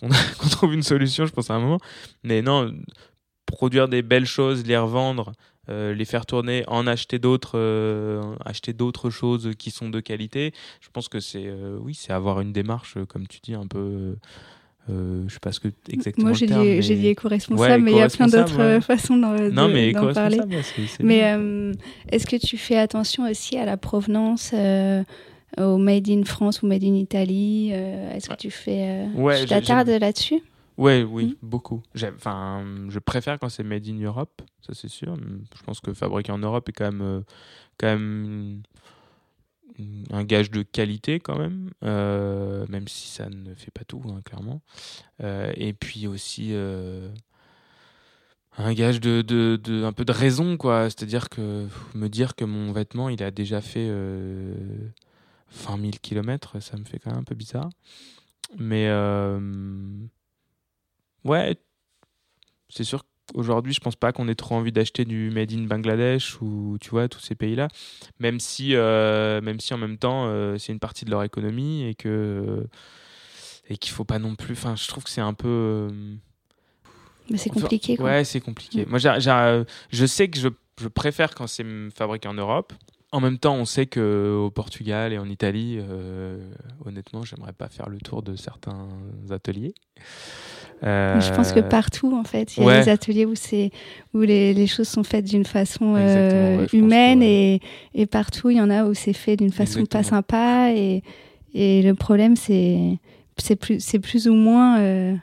qu'on 0.00 0.48
trouve 0.48 0.74
une 0.74 0.82
solution, 0.82 1.26
je 1.26 1.32
pense, 1.32 1.50
à 1.50 1.54
un 1.54 1.60
moment. 1.60 1.80
Mais 2.22 2.42
non, 2.42 2.72
produire 3.46 3.88
des 3.88 4.02
belles 4.02 4.26
choses, 4.26 4.64
les 4.66 4.76
revendre, 4.76 5.32
les 5.68 6.04
faire 6.04 6.26
tourner, 6.26 6.64
en 6.68 6.86
acheter 6.86 7.18
d'autres, 7.18 7.58
acheter 8.44 8.72
d'autres 8.72 9.08
choses 9.08 9.50
qui 9.58 9.70
sont 9.70 9.88
de 9.88 10.00
qualité. 10.00 10.52
Je 10.80 10.88
pense 10.92 11.08
que 11.08 11.20
c'est, 11.20 11.50
oui, 11.80 11.94
c'est 11.94 12.12
avoir 12.12 12.40
une 12.40 12.52
démarche, 12.52 12.96
comme 13.08 13.26
tu 13.26 13.40
dis, 13.40 13.54
un 13.54 13.66
peu 13.66 14.16
euh, 14.90 15.24
je 15.28 15.34
sais 15.34 15.40
pas 15.40 15.52
ce 15.52 15.60
que 15.60 15.68
exactement. 15.88 16.28
Moi, 16.28 16.34
j'ai 16.34 16.46
dit, 16.46 16.82
j'ai 16.82 16.96
dit 16.96 17.08
éco-responsable, 17.08 17.82
mais 17.82 17.92
il 17.92 17.98
y 17.98 18.02
a 18.02 18.08
plein 18.08 18.26
d'autres 18.26 18.80
façons 18.80 19.16
d'en, 19.16 19.34
non, 19.50 19.68
mais 19.68 19.92
parler. 19.92 20.40
mais 21.00 21.32
euh, 21.32 21.72
est-ce 22.10 22.26
que 22.26 22.36
tu 22.36 22.56
fais 22.56 22.76
attention 22.76 23.28
aussi 23.28 23.56
à 23.56 23.64
la 23.64 23.76
provenance, 23.76 24.52
euh, 24.54 25.02
au 25.58 25.78
made 25.78 26.08
in 26.08 26.24
France 26.24 26.62
ou 26.62 26.66
made 26.66 26.84
in 26.84 26.94
Italie 26.94 27.70
Est-ce 27.70 28.28
que 28.28 28.36
tu 28.36 28.50
fais, 28.50 29.06
ouais, 29.14 29.40
tu 29.40 29.46
t'attardes 29.46 29.88
là-dessus? 29.88 30.42
Ouais, 30.76 31.02
oui, 31.02 31.26
hmm. 31.26 31.46
beaucoup. 31.46 31.82
Enfin, 32.16 32.64
je 32.88 32.98
préfère 32.98 33.38
quand 33.38 33.50
c'est 33.50 33.62
made 33.62 33.86
in 33.86 34.00
Europe, 34.00 34.42
ça 34.66 34.72
c'est 34.74 34.88
sûr. 34.88 35.14
Je 35.54 35.62
pense 35.62 35.80
que 35.80 35.92
fabriquer 35.92 36.32
en 36.32 36.38
Europe 36.38 36.68
est 36.70 36.72
quand 36.72 36.90
même, 36.90 37.22
quand 37.78 37.88
même 37.88 38.62
un 40.10 40.24
gage 40.24 40.50
de 40.50 40.62
qualité 40.62 41.20
quand 41.20 41.38
même, 41.38 41.70
euh, 41.84 42.66
même 42.68 42.88
si 42.88 43.08
ça 43.08 43.28
ne 43.28 43.54
fait 43.54 43.70
pas 43.70 43.84
tout, 43.84 44.02
hein, 44.08 44.20
clairement. 44.24 44.60
Euh, 45.22 45.52
et 45.56 45.72
puis 45.72 46.06
aussi 46.06 46.52
un 48.58 48.72
gage 48.74 49.00
de, 49.00 49.22
de, 49.22 49.58
de, 49.62 49.84
un 49.84 49.92
peu 49.92 50.04
de 50.04 50.12
raison, 50.12 50.56
quoi. 50.56 50.84
C'est-à-dire 50.84 51.28
que 51.28 51.66
me 51.94 52.08
dire 52.08 52.34
que 52.34 52.44
mon 52.44 52.72
vêtement, 52.72 53.08
il 53.08 53.22
a 53.22 53.30
déjà 53.30 53.60
fait 53.60 53.88
20 53.88 55.80
000 55.80 55.90
km, 56.02 56.60
ça 56.60 56.76
me 56.76 56.84
fait 56.84 56.98
quand 56.98 57.10
même 57.10 57.20
un 57.20 57.24
peu 57.24 57.34
bizarre. 57.34 57.70
Mais 58.58 58.90
ouais, 61.24 61.56
c'est 62.68 62.84
sûr 62.84 63.04
qu'aujourd'hui, 63.32 63.72
je 63.72 63.80
pense 63.80 63.96
pas 63.96 64.12
qu'on 64.12 64.28
ait 64.28 64.34
trop 64.34 64.54
envie 64.54 64.72
d'acheter 64.72 65.04
du 65.04 65.30
made 65.30 65.52
in 65.52 65.64
Bangladesh 65.64 66.40
ou 66.40 66.76
tu 66.80 66.90
vois 66.90 67.08
tous 67.08 67.20
ces 67.20 67.34
pays-là, 67.34 67.68
même 68.18 68.40
si 68.40 68.74
euh, 68.74 69.40
même 69.40 69.60
si 69.60 69.74
en 69.74 69.78
même 69.78 69.98
temps 69.98 70.26
euh, 70.26 70.58
c'est 70.58 70.72
une 70.72 70.78
partie 70.78 71.04
de 71.04 71.10
leur 71.10 71.22
économie 71.22 71.84
et 71.84 71.94
que 71.94 72.66
et 73.68 73.76
qu'il 73.76 73.92
faut 73.92 74.04
pas 74.04 74.18
non 74.18 74.34
plus. 74.34 74.52
Enfin, 74.52 74.74
je 74.76 74.86
trouve 74.88 75.04
que 75.04 75.10
c'est 75.10 75.20
un 75.20 75.34
peu. 75.34 75.88
Mais 77.30 77.38
c'est 77.38 77.50
compliqué. 77.50 77.96
Quoi. 77.96 78.06
Ouais, 78.06 78.24
c'est 78.24 78.40
compliqué. 78.40 78.84
Mm. 78.84 78.88
Moi, 78.88 78.98
je 78.98 80.06
sais 80.06 80.28
que 80.28 80.38
je, 80.38 80.48
je 80.80 80.88
préfère 80.88 81.34
quand 81.34 81.46
c'est 81.46 81.64
fabriqué 81.94 82.28
en 82.28 82.34
Europe. 82.34 82.72
En 83.12 83.20
même 83.20 83.38
temps, 83.38 83.56
on 83.56 83.64
sait 83.64 83.86
que 83.86 84.36
au 84.40 84.50
Portugal 84.50 85.12
et 85.12 85.18
en 85.18 85.28
Italie, 85.28 85.78
euh, 85.80 86.38
honnêtement, 86.84 87.24
j'aimerais 87.24 87.52
pas 87.52 87.68
faire 87.68 87.88
le 87.88 87.98
tour 87.98 88.22
de 88.22 88.36
certains 88.36 88.88
ateliers. 89.30 89.74
Euh... 90.82 91.20
Je 91.20 91.32
pense 91.32 91.52
que 91.52 91.60
partout, 91.60 92.16
en 92.16 92.24
fait, 92.24 92.56
il 92.56 92.64
y 92.64 92.68
a 92.68 92.82
des 92.82 92.88
ateliers 92.88 93.26
où 93.26 93.34
c'est 93.34 93.70
où 94.14 94.20
les, 94.20 94.54
les, 94.54 94.66
choses 94.66 94.88
sont 94.88 95.04
faites 95.04 95.24
d'une 95.24 95.44
façon 95.44 95.94
euh, 95.96 96.66
humaine 96.72 97.22
et, 97.22 97.60
et, 97.94 98.06
partout 98.06 98.50
il 98.50 98.56
y 98.56 98.60
en 98.60 98.70
a 98.70 98.84
où 98.84 98.94
c'est 98.94 99.12
fait 99.12 99.36
d'une 99.36 99.52
façon 99.52 99.84
pas 99.84 100.02
sympa 100.02 100.70
et, 100.72 101.02
et 101.54 101.82
le 101.82 101.94
problème 101.94 102.34
c'est 102.34 102.98
c'est 103.36 103.56
plus 103.56 103.80
c'est 103.80 103.98
plus 103.98 104.26
ou 104.26 104.34
moins 104.34 104.78
euh, 104.78 105.14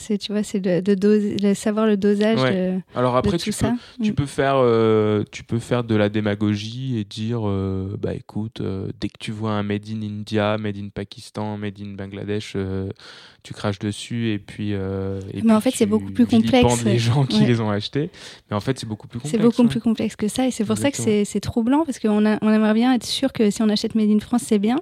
c'est 0.00 0.18
tu 0.18 0.32
vois, 0.32 0.42
c'est 0.42 0.60
de, 0.60 0.80
de, 0.80 1.54
savoir 1.54 1.86
le 1.86 1.96
dosage 1.96 2.40
de, 2.40 2.80
Alors 2.94 3.16
après, 3.16 3.36
tu, 3.36 3.50
peux, 3.52 3.66
tu, 4.02 4.12
peux 4.14 4.26
faire, 4.26 4.56
euh, 4.56 5.22
tu 5.30 5.44
peux 5.44 5.58
faire 5.58 5.84
de 5.84 5.94
la 5.94 6.08
démagogie 6.08 6.98
et 6.98 7.04
dire 7.04 7.42
euh, 7.46 7.96
bah 8.00 8.14
écoute, 8.14 8.60
euh, 8.60 8.88
dès 9.00 9.08
que 9.08 9.18
tu 9.18 9.30
vois 9.30 9.52
un 9.52 9.62
Made 9.62 9.88
in 9.88 10.02
India, 10.02 10.56
Made 10.58 10.78
in 10.78 10.88
Pakistan, 10.88 11.58
Made 11.58 11.78
in 11.80 11.94
Bangladesh, 11.94 12.56
tu 13.42 13.54
craches 13.54 13.78
dessus 13.78 14.32
et 14.32 14.38
puis. 14.38 14.72
et 14.72 15.42
mais 15.44 15.52
en 15.52 15.60
fait, 15.60 15.72
c'est 15.74 15.86
beaucoup 15.86 16.10
plus 16.10 16.26
complexe. 16.26 16.84
les 16.84 16.98
gens 16.98 17.24
qui 17.24 17.44
les 17.44 17.60
ont 17.60 17.70
achetés. 17.70 18.10
Mais 18.50 18.56
en 18.56 18.60
fait, 18.60 18.78
c'est 18.78 18.86
beaucoup 18.86 19.06
plus 19.06 19.18
complexe. 19.20 19.36
C'est 19.36 19.42
beaucoup 19.42 19.68
plus 19.68 19.80
complexe 19.80 20.16
que 20.16 20.28
ça 20.28 20.46
et 20.46 20.50
c'est 20.50 20.64
pour 20.64 20.78
ça 20.78 20.90
que 20.90 20.96
c'est 20.96 21.40
troublant 21.40 21.84
parce 21.84 21.98
qu'on 21.98 22.24
on 22.24 22.52
aimerait 22.52 22.74
bien 22.74 22.94
être 22.94 23.06
sûr 23.06 23.32
que 23.32 23.50
si 23.50 23.62
on 23.62 23.68
achète 23.68 23.94
Made 23.94 24.10
in 24.10 24.20
France, 24.20 24.42
c'est 24.46 24.58
bien. 24.58 24.76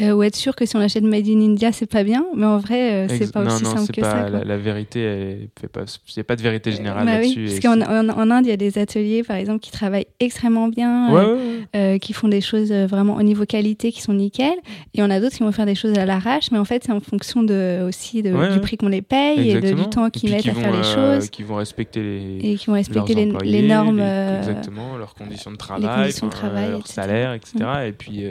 Euh, 0.00 0.12
ou 0.12 0.22
être 0.22 0.36
sûr 0.36 0.56
que 0.56 0.64
si 0.64 0.74
on 0.74 0.80
achète 0.80 1.04
Made 1.04 1.28
in 1.28 1.40
India, 1.40 1.70
c'est 1.70 1.86
pas 1.86 2.02
bien, 2.02 2.24
mais 2.34 2.46
en 2.46 2.56
vrai, 2.56 2.92
euh, 2.92 3.08
c'est 3.08 3.30
pas 3.30 3.42
aussi 3.42 3.64
simple 3.64 3.92
que 3.92 4.00
ça. 4.00 4.30
La, 4.30 4.42
la, 4.42 4.56
vérité, 4.56 5.00
il 5.00 5.66
n'y 6.16 6.20
a 6.20 6.24
pas 6.24 6.36
de 6.36 6.42
vérité 6.42 6.72
générale 6.72 7.04
bah 7.04 7.18
là-dessus. 7.18 7.44
parce 7.44 7.60
qu'en 7.60 7.80
en, 7.82 8.30
Inde, 8.30 8.46
il 8.46 8.48
y 8.48 8.52
a 8.52 8.56
des 8.56 8.78
ateliers, 8.78 9.22
par 9.22 9.36
exemple, 9.36 9.60
qui 9.60 9.70
travaillent 9.70 10.06
extrêmement 10.18 10.68
bien, 10.68 11.12
euh, 11.76 11.98
qui 11.98 12.14
font 12.14 12.28
des 12.28 12.40
choses 12.40 12.72
vraiment 12.72 13.16
au 13.16 13.22
niveau 13.22 13.44
qualité 13.44 13.92
qui 13.92 14.00
sont 14.00 14.14
nickel, 14.14 14.54
et 14.94 15.02
on 15.02 15.10
a 15.10 15.20
d'autres 15.20 15.36
qui 15.36 15.42
vont 15.42 15.52
faire 15.52 15.66
des 15.66 15.74
choses 15.74 15.98
à 15.98 16.06
l'arrache, 16.06 16.50
mais 16.52 16.58
en 16.58 16.64
fait, 16.64 16.84
c'est 16.84 16.92
en 16.92 17.00
fonction 17.00 17.42
de, 17.42 17.84
aussi 17.86 18.22
de, 18.22 18.52
du 18.54 18.60
prix 18.60 18.78
qu'on 18.78 18.88
les 18.88 19.02
paye 19.02 19.50
et 19.50 19.60
de, 19.60 19.72
du 19.72 19.90
temps 19.90 20.08
qu'ils 20.08 20.30
mettent 20.30 20.48
à 20.48 20.54
faire 20.54 20.72
les 20.74 20.84
choses. 20.84 21.28
Qui 21.28 21.42
vont 21.42 21.56
respecter 21.56 22.02
les, 22.02 22.52
et 22.52 22.56
qui 22.56 22.66
vont 22.66 22.74
respecter 22.74 23.14
les, 23.14 23.26
les, 23.26 23.62
normes. 23.62 24.00
exactement, 24.00 24.96
leurs 24.96 25.14
conditions 25.14 25.50
de 25.50 25.56
travail, 25.56 26.04
conditions 26.04 26.28
de 26.28 26.32
travail 26.32 26.70
leur 26.70 26.86
salaire, 26.86 27.34
etc. 27.34 27.52
Mm. 27.60 27.88
Et 27.88 27.92
puis, 27.92 28.24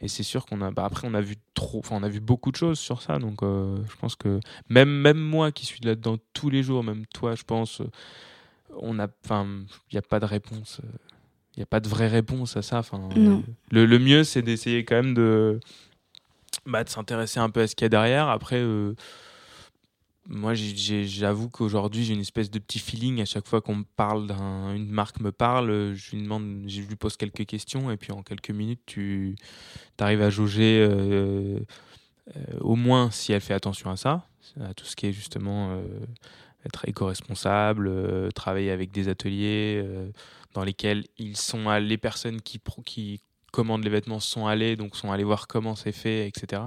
et 0.00 0.08
c'est 0.08 0.22
sûr 0.22 0.46
qu'on 0.46 0.62
a 0.62 0.70
bah, 0.70 0.84
après, 0.84 1.06
on 1.06 1.14
a 1.14 1.20
vu 1.20 1.36
trop, 1.54 1.80
enfin, 1.80 1.96
on 1.98 2.02
a 2.02 2.08
vu 2.08 2.20
beaucoup 2.20 2.50
de 2.50 2.56
choses 2.56 2.78
sur 2.78 3.02
ça. 3.02 3.18
Donc, 3.18 3.42
euh, 3.42 3.76
je 3.88 3.96
pense 3.96 4.16
que 4.16 4.40
même, 4.68 4.88
même 4.88 5.18
moi 5.18 5.52
qui 5.52 5.66
suis 5.66 5.80
là-dedans 5.82 6.16
tous 6.32 6.48
les 6.48 6.62
jours, 6.62 6.82
même 6.82 7.04
toi, 7.06 7.34
je 7.34 7.44
pense, 7.44 7.82
euh, 7.82 7.90
on 8.78 8.98
a, 8.98 9.08
enfin, 9.24 9.46
il 9.90 9.94
n'y 9.94 9.98
a 9.98 10.02
pas 10.02 10.20
de 10.20 10.24
réponse. 10.24 10.80
Euh, 10.82 10.88
il 11.56 11.60
n'y 11.60 11.64
a 11.64 11.66
pas 11.66 11.80
de 11.80 11.88
vraie 11.88 12.08
réponse 12.08 12.56
à 12.56 12.62
ça. 12.62 12.78
Enfin, 12.78 13.08
le, 13.70 13.84
le, 13.84 13.98
mieux, 13.98 14.24
c'est 14.24 14.40
d'essayer 14.40 14.84
quand 14.84 14.94
même 14.94 15.14
de, 15.14 15.60
bah, 16.64 16.84
de 16.84 16.88
s'intéresser 16.88 17.40
un 17.40 17.50
peu 17.50 17.60
à 17.60 17.66
ce 17.66 17.74
qu'il 17.74 17.84
y 17.84 17.86
a 17.86 17.88
derrière. 17.90 18.28
Après, 18.28 18.64
moi, 20.32 20.54
j'avoue 20.54 21.50
qu'aujourd'hui, 21.50 22.04
j'ai 22.04 22.14
une 22.14 22.20
espèce 22.20 22.52
de 22.52 22.60
petit 22.60 22.78
feeling 22.78 23.20
à 23.20 23.24
chaque 23.24 23.48
fois 23.48 23.60
qu'on 23.60 23.82
parle 23.82 24.28
d'une 24.28 24.88
marque 24.88 25.18
me 25.18 25.32
parle, 25.32 25.92
je 25.94 26.12
lui 26.12 26.22
demande, 26.22 26.62
je 26.68 26.82
lui 26.82 26.94
pose 26.94 27.16
quelques 27.16 27.44
questions 27.46 27.90
et 27.90 27.96
puis 27.96 28.12
en 28.12 28.22
quelques 28.22 28.50
minutes, 28.50 28.80
tu 28.86 29.34
arrives 29.98 30.22
à 30.22 30.30
jauger 30.30 30.86
euh, 30.88 31.58
euh, 32.36 32.58
au 32.60 32.76
moins 32.76 33.10
si 33.10 33.32
elle 33.32 33.40
fait 33.40 33.54
attention 33.54 33.90
à 33.90 33.96
ça, 33.96 34.24
à 34.60 34.72
tout 34.72 34.84
ce 34.84 34.94
qui 34.94 35.06
est 35.06 35.12
justement 35.12 35.72
euh, 35.72 35.82
être 36.64 36.88
éco-responsable, 36.88 38.32
travailler 38.32 38.70
avec 38.70 38.92
des 38.92 39.08
ateliers 39.08 39.84
dans 40.54 40.62
lesquels 40.62 41.06
ils 41.18 41.36
sont 41.36 41.68
les 41.70 41.98
personnes 41.98 42.40
qui 42.40 43.20
commandent 43.50 43.82
les 43.82 43.90
vêtements 43.90 44.20
sont 44.20 44.46
allées, 44.46 44.76
donc 44.76 44.94
sont 44.94 45.10
allées 45.10 45.24
voir 45.24 45.48
comment 45.48 45.74
c'est 45.74 45.90
fait, 45.90 46.28
etc. 46.28 46.62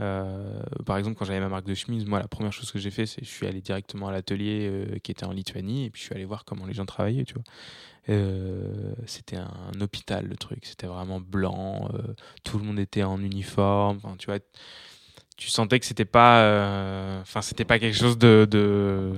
Euh, 0.00 0.60
par 0.86 0.96
exemple, 0.96 1.16
quand 1.16 1.24
j'avais 1.24 1.40
ma 1.40 1.48
marque 1.48 1.66
de 1.66 1.74
chemise, 1.74 2.06
moi, 2.06 2.20
la 2.20 2.28
première 2.28 2.52
chose 2.52 2.70
que 2.70 2.78
j'ai 2.78 2.90
fait, 2.90 3.06
c'est 3.06 3.24
je 3.24 3.28
suis 3.28 3.46
allé 3.46 3.60
directement 3.60 4.08
à 4.08 4.12
l'atelier 4.12 4.68
euh, 4.70 4.98
qui 5.02 5.10
était 5.10 5.24
en 5.24 5.32
Lituanie 5.32 5.86
et 5.86 5.90
puis 5.90 6.00
je 6.00 6.06
suis 6.06 6.14
allé 6.14 6.24
voir 6.24 6.44
comment 6.44 6.66
les 6.66 6.74
gens 6.74 6.86
travaillaient, 6.86 7.24
tu 7.24 7.34
vois. 7.34 7.44
Euh, 8.10 8.94
c'était 9.06 9.36
un, 9.36 9.80
hôpital, 9.80 10.26
le 10.26 10.36
truc. 10.36 10.64
C'était 10.64 10.86
vraiment 10.86 11.20
blanc. 11.20 11.90
tout 12.44 12.58
le 12.58 12.64
monde 12.64 12.78
était 12.78 13.02
en 13.02 13.20
uniforme. 13.20 14.00
tu 14.18 14.26
vois, 14.26 14.38
tu 15.36 15.48
sentais 15.48 15.78
que 15.78 15.86
c'était 15.86 16.04
pas, 16.04 17.20
enfin, 17.20 17.42
c'était 17.42 17.64
pas 17.64 17.78
quelque 17.78 17.96
chose 17.96 18.18
de, 18.18 18.46
de 18.50 19.12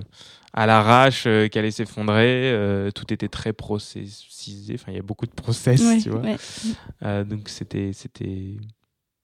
à 0.52 0.66
l'arrache 0.66 1.22
qui 1.22 1.58
allait 1.58 1.70
s'effondrer. 1.70 2.90
tout 2.94 3.12
était 3.12 3.28
très 3.28 3.52
processisé. 3.52 4.74
Enfin, 4.74 4.90
il 4.90 4.96
y 4.96 4.98
a 4.98 5.02
beaucoup 5.02 5.26
de 5.26 5.32
process, 5.32 5.80
tu 6.02 6.10
vois. 6.10 7.24
donc 7.24 7.48
c'était, 7.48 7.92
c'était 7.92 8.56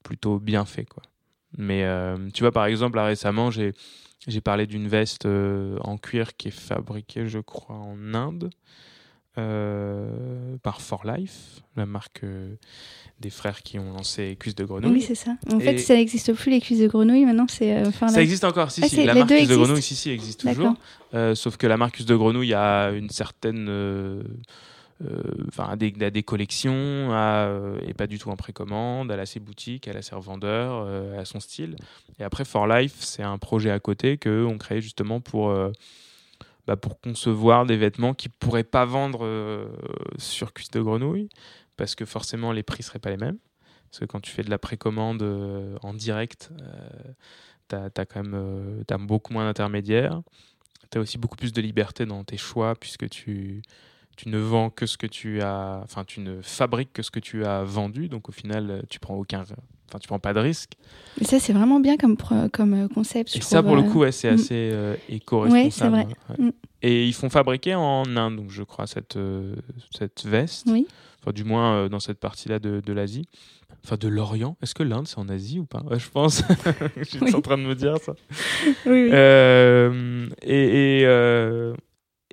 plutôt 0.05 0.39
bien 0.39 0.65
fait, 0.65 0.85
quoi. 0.85 1.03
Mais 1.57 1.85
euh, 1.85 2.17
tu 2.33 2.43
vois, 2.43 2.53
par 2.53 2.67
exemple, 2.67 2.97
là 2.97 3.05
récemment, 3.05 3.51
j'ai 3.51 3.73
j'ai 4.27 4.41
parlé 4.41 4.67
d'une 4.67 4.89
veste 4.89 5.27
euh, 5.27 5.79
en 5.83 5.99
cuir 5.99 6.37
qui 6.37 6.49
est 6.49 6.59
fabriquée, 6.59 7.27
je 7.27 7.39
crois, 7.39 7.77
en 7.77 8.15
Inde. 8.15 8.51
Euh, 9.39 10.57
par 10.63 10.81
For 10.81 11.07
Life, 11.07 11.61
la 11.77 11.85
marque 11.85 12.25
des 13.21 13.29
frères 13.29 13.63
qui 13.63 13.79
ont 13.79 13.93
lancé 13.93 14.35
Cuisse 14.41 14.55
de 14.55 14.65
Grenouille. 14.65 14.93
Oui, 14.93 15.03
c'est 15.03 15.15
ça. 15.15 15.33
En 15.53 15.61
fait, 15.61 15.77
ça 15.77 15.95
n'existe 15.95 16.33
plus 16.33 16.51
les 16.51 16.59
cuisses 16.59 16.79
de 16.79 16.87
grenouille, 16.87 17.27
maintenant 17.27 17.45
c'est 17.47 17.85
For 17.93 18.09
Life. 18.09 18.15
Ça 18.15 18.23
existe 18.23 18.45
encore, 18.45 18.71
si, 18.71 18.81
ah, 18.83 18.89
si. 18.89 19.05
La 19.05 19.15
marque 19.15 19.29
Cuisse 19.29 19.49
de 19.49 19.57
Grenouille, 19.57 19.83
si, 19.83 19.95
si, 19.95 20.11
existe 20.11 20.41
toujours. 20.41 20.75
sauf 21.35 21.59
que 21.59 21.67
la 21.67 21.77
marque 21.77 21.97
Cuisse 21.97 22.07
de 22.07 22.17
Grenouille 22.17 22.55
a 22.55 22.93
une 22.93 23.11
certaine 23.11 23.69
enfin, 25.49 25.65
à 25.69 25.77
des, 25.77 26.23
collections, 26.23 26.73
euh, 26.75 27.79
et 27.87 27.95
pas 27.95 28.07
du 28.07 28.19
tout 28.19 28.31
en 28.31 28.37
précommande. 28.37 29.11
Elle 29.11 29.21
a 29.21 29.27
ses 29.27 29.41
boutiques, 29.41 29.89
elle 29.89 29.97
a 29.97 30.03
ses 30.03 30.15
revendeurs, 30.15 30.85
euh, 30.87 31.13
elle 31.15 31.21
a 31.21 31.25
son 31.25 31.41
style. 31.41 31.77
Et 32.19 32.25
après, 32.25 32.45
For 32.45 32.67
Life, 32.67 32.97
c'est 33.01 33.23
un 33.23 33.39
projet 33.39 33.71
à 33.71 33.79
côté 33.79 34.17
qu'on 34.17 34.57
crée 34.59 34.81
justement 34.81 35.21
pour, 35.21 35.55
bah, 36.67 36.77
pour 36.77 37.01
concevoir 37.01 37.67
des 37.67 37.77
vêtements 37.77 38.15
qui 38.15 38.29
pourraient 38.29 38.65
pas 38.65 38.85
vendre 38.85 39.69
sur 40.19 40.53
cuisse 40.53 40.71
de 40.71 40.81
grenouille, 40.81 41.29
parce 41.77 41.95
que 41.95 42.05
forcément 42.05 42.53
les 42.53 42.63
prix 42.63 42.83
seraient 42.83 42.99
pas 42.99 43.11
les 43.11 43.17
mêmes. 43.17 43.39
Parce 43.91 44.01
que 44.01 44.05
quand 44.07 44.21
tu 44.21 44.31
fais 44.31 44.43
de 44.43 44.51
la 44.51 44.59
précommande 44.59 45.23
en 45.83 45.95
direct, 45.95 46.51
tu 47.69 47.77
as, 47.77 47.91
quand 48.07 48.23
même 48.23 48.85
as 48.89 48.99
beaucoup 48.99 49.35
moins 49.35 49.45
d'intermédiaires. 49.45 50.23
Tu 50.91 50.99
as 50.99 51.01
aussi 51.01 51.19
beaucoup 51.19 51.37
plus 51.37 51.53
de 51.53 51.61
liberté 51.61 52.07
dans 52.07 52.25
tes 52.25 52.39
choix, 52.39 52.75
puisque 52.77 53.09
tu 53.11 53.63
tu 54.17 54.31
ne 54.31 54.39
vends 54.39 54.71
que 54.71 54.87
ce 54.87 54.97
que 54.97 55.07
tu 55.07 55.43
as, 55.43 55.81
enfin 55.85 56.05
tu 56.05 56.21
ne 56.21 56.41
fabriques 56.43 56.93
que 56.93 57.03
ce 57.03 57.11
que 57.11 57.21
tu 57.21 57.45
as 57.45 57.63
vendu, 57.63 58.09
donc 58.09 58.29
au 58.29 58.33
final 58.33 58.83
tu 58.89 58.99
prends 58.99 59.15
aucun, 59.15 59.43
enfin 59.43 59.99
tu 60.01 60.09
prends 60.09 60.19
pas 60.19 60.33
de 60.33 60.41
risque. 60.41 60.73
Mais 61.21 61.27
ça 61.27 61.39
c'est 61.39 61.53
vraiment 61.53 61.81
bien 61.81 61.97
comme 61.97 62.17
comme 62.53 62.75
euh, 62.75 62.89
concept. 62.89 63.37
Et 63.37 63.41
ça 63.43 63.63
pour 63.63 63.77
le 63.77 63.83
euh, 63.83 63.91
coup 63.91 64.01
ouais, 64.01 64.13
c'est 64.13 64.31
mm. 64.31 64.35
assez 64.35 64.71
euh, 64.73 64.97
éco-responsable. 65.09 65.97
Ouais, 65.97 66.05
vrai. 66.05 66.37
Mm. 66.39 66.51
Et 66.83 67.07
ils 67.07 67.15
font 67.15 67.29
fabriquer 67.29 67.75
en 67.75 68.05
Inde, 68.17 68.37
donc 68.37 68.51
je 68.51 68.63
crois 68.63 68.87
cette 68.87 69.19
cette 69.97 70.25
veste. 70.25 70.67
Oui. 70.71 70.87
Enfin 71.21 71.33
du 71.33 71.45
moins 71.45 71.89
dans 71.89 72.01
cette 72.01 72.19
partie-là 72.19 72.59
de, 72.59 72.81
de 72.81 72.93
l'Asie. 72.93 73.29
Enfin, 73.85 73.97
de 73.97 74.09
l'Orient. 74.09 74.57
Est-ce 74.63 74.75
que 74.75 74.83
l'Inde, 74.83 75.07
c'est 75.07 75.19
en 75.19 75.29
Asie 75.29 75.61
ou 75.61 75.65
pas? 75.65 75.81
Ouais, 75.89 75.99
Je 76.01 76.11
pense. 76.11 76.43
je 76.97 77.05
suis 77.05 77.35
en 77.35 77.41
train 77.41 77.57
de 77.57 77.63
me 77.63 77.75
dire 77.75 77.99
ça. 77.99 78.15
oui, 78.87 79.11
oui. 79.11 80.29
et, 80.43 81.03
et 81.03 81.07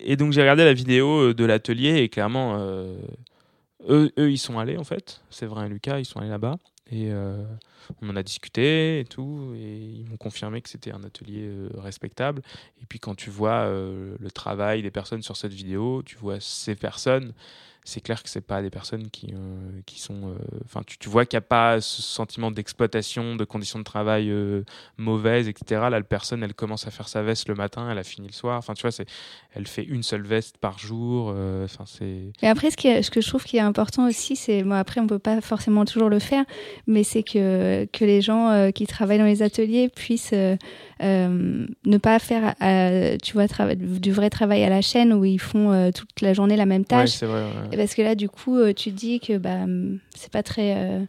et 0.04 0.16
donc 0.16 0.34
j'ai 0.34 0.42
regardé 0.42 0.64
la 0.66 0.74
vidéo 0.74 1.30
euh, 1.30 1.34
de 1.34 1.46
l'atelier 1.46 1.98
et 1.98 2.10
clairement, 2.10 2.56
euh, 2.58 2.96
eux, 3.90 4.12
ils 4.18 4.38
sont 4.38 4.60
allés 4.60 4.78
en 4.78 4.84
fait. 4.84 5.22
C'est 5.30 5.46
vrai, 5.46 5.68
Lucas, 5.70 6.00
ils 6.00 6.06
sont 6.06 6.20
allés 6.20 6.30
là-bas. 6.30 6.56
Et 6.92 7.12
euh, 7.12 7.44
on 8.02 8.10
en 8.10 8.16
a 8.16 8.24
discuté 8.24 9.00
et 9.00 9.06
tout. 9.06 9.54
Et 9.56 9.78
ils 9.78 10.06
m'ont 10.10 10.18
confirmé 10.18 10.62
que 10.62 10.70
c'était 10.70 10.92
un 10.92 11.04
atelier 11.04 11.50
respectable. 11.76 12.42
Et 12.82 12.86
puis 12.86 13.00
quand 13.00 13.16
tu 13.16 13.30
vois 13.30 13.66
le 13.68 14.32
travail 14.34 14.82
des 14.82 14.92
personnes 14.92 15.22
sur 15.22 15.38
cette 15.38 15.54
vidéo, 15.54 16.04
tu 16.04 16.18
vois 16.18 16.40
ces 16.40 16.76
personnes 16.76 17.34
c'est 17.86 18.02
clair 18.02 18.24
que 18.24 18.30
c'est 18.30 18.42
pas 18.42 18.62
des 18.62 18.70
personnes 18.70 19.10
qui, 19.10 19.34
qui 19.86 20.00
sont. 20.00 20.36
Enfin, 20.64 20.82
tu, 20.86 21.10
vois 21.10 21.26
qu'il 21.26 21.38
n'y 21.38 21.44
a 21.44 21.48
pas 21.48 21.82
ce 21.82 22.02
sentiment 22.02 22.50
d'exploitation, 22.50 23.36
de 23.36 23.44
conditions 23.44 23.80
de 23.80 23.84
travail 23.84 24.34
mauvaises, 24.98 25.48
etc. 25.50 25.82
Là, 25.82 25.90
la 25.90 26.02
personne, 26.02 26.44
elle 26.44 26.54
commence 26.54 26.88
à 26.88 26.92
faire 26.92 27.10
sa 27.10 27.22
veste 27.24 27.50
le 27.50 27.56
matin, 27.56 27.90
elle 27.92 27.98
a 27.98 28.04
fini 28.04 28.28
le 28.28 28.34
soir. 28.34 28.58
Enfin, 28.58 28.74
tu 28.74 28.88
vois, 28.88 29.06
elle 29.54 29.68
fait 29.68 29.84
une 29.84 30.04
seule 30.04 30.24
veste 30.24 30.58
par 30.58 30.80
jour. 30.80 31.36
Enfin, 31.64 31.84
c'est. 31.86 32.32
Et 32.42 32.48
après, 32.48 32.72
ce, 32.72 33.12
que 33.12 33.22
je 33.22 33.28
trouve 33.28 33.44
qui 33.44 33.58
est 33.58 33.62
important 33.62 34.08
aussi, 34.08 34.36
c'est. 34.36 34.64
Après, 34.72 35.02
on 35.02 35.08
peut 35.08 35.20
pas 35.20 35.42
forcément 35.42 35.84
toujours 35.84 36.10
le 36.10 36.20
faire, 36.20 36.46
mais 36.88 37.04
c'est 37.04 37.24
que, 37.24 37.73
que 37.92 38.06
les 38.06 38.22
gens 38.22 38.72
qui 38.74 38.88
travaillent 38.88 39.18
dans 39.18 39.26
les 39.26 39.42
ateliers 39.42 39.90
puissent 39.90 40.34
euh, 41.04 41.66
ne 41.86 41.98
pas 41.98 42.18
faire, 42.20 42.56
euh, 42.62 43.18
tu 43.22 43.34
vois, 43.34 43.48
du 43.76 44.12
vrai 44.12 44.30
travail 44.30 44.64
à 44.64 44.70
la 44.70 44.82
chaîne 44.82 45.12
où 45.12 45.26
ils 45.26 45.40
font 45.40 45.72
euh, 45.72 45.92
toute 45.92 46.22
la 46.22 46.34
journée 46.34 46.56
la 46.56 46.66
même 46.66 46.86
tâche. 46.86 47.22
vrai, 47.24 47.44
Parce 47.76 47.94
que 47.94 48.02
là, 48.02 48.16
du 48.16 48.30
coup, 48.30 48.58
tu 48.74 48.92
dis 48.92 49.20
que 49.20 49.38
bah, 49.38 49.66
c'est 50.16 50.32
pas 50.32 50.44
très 50.44 51.02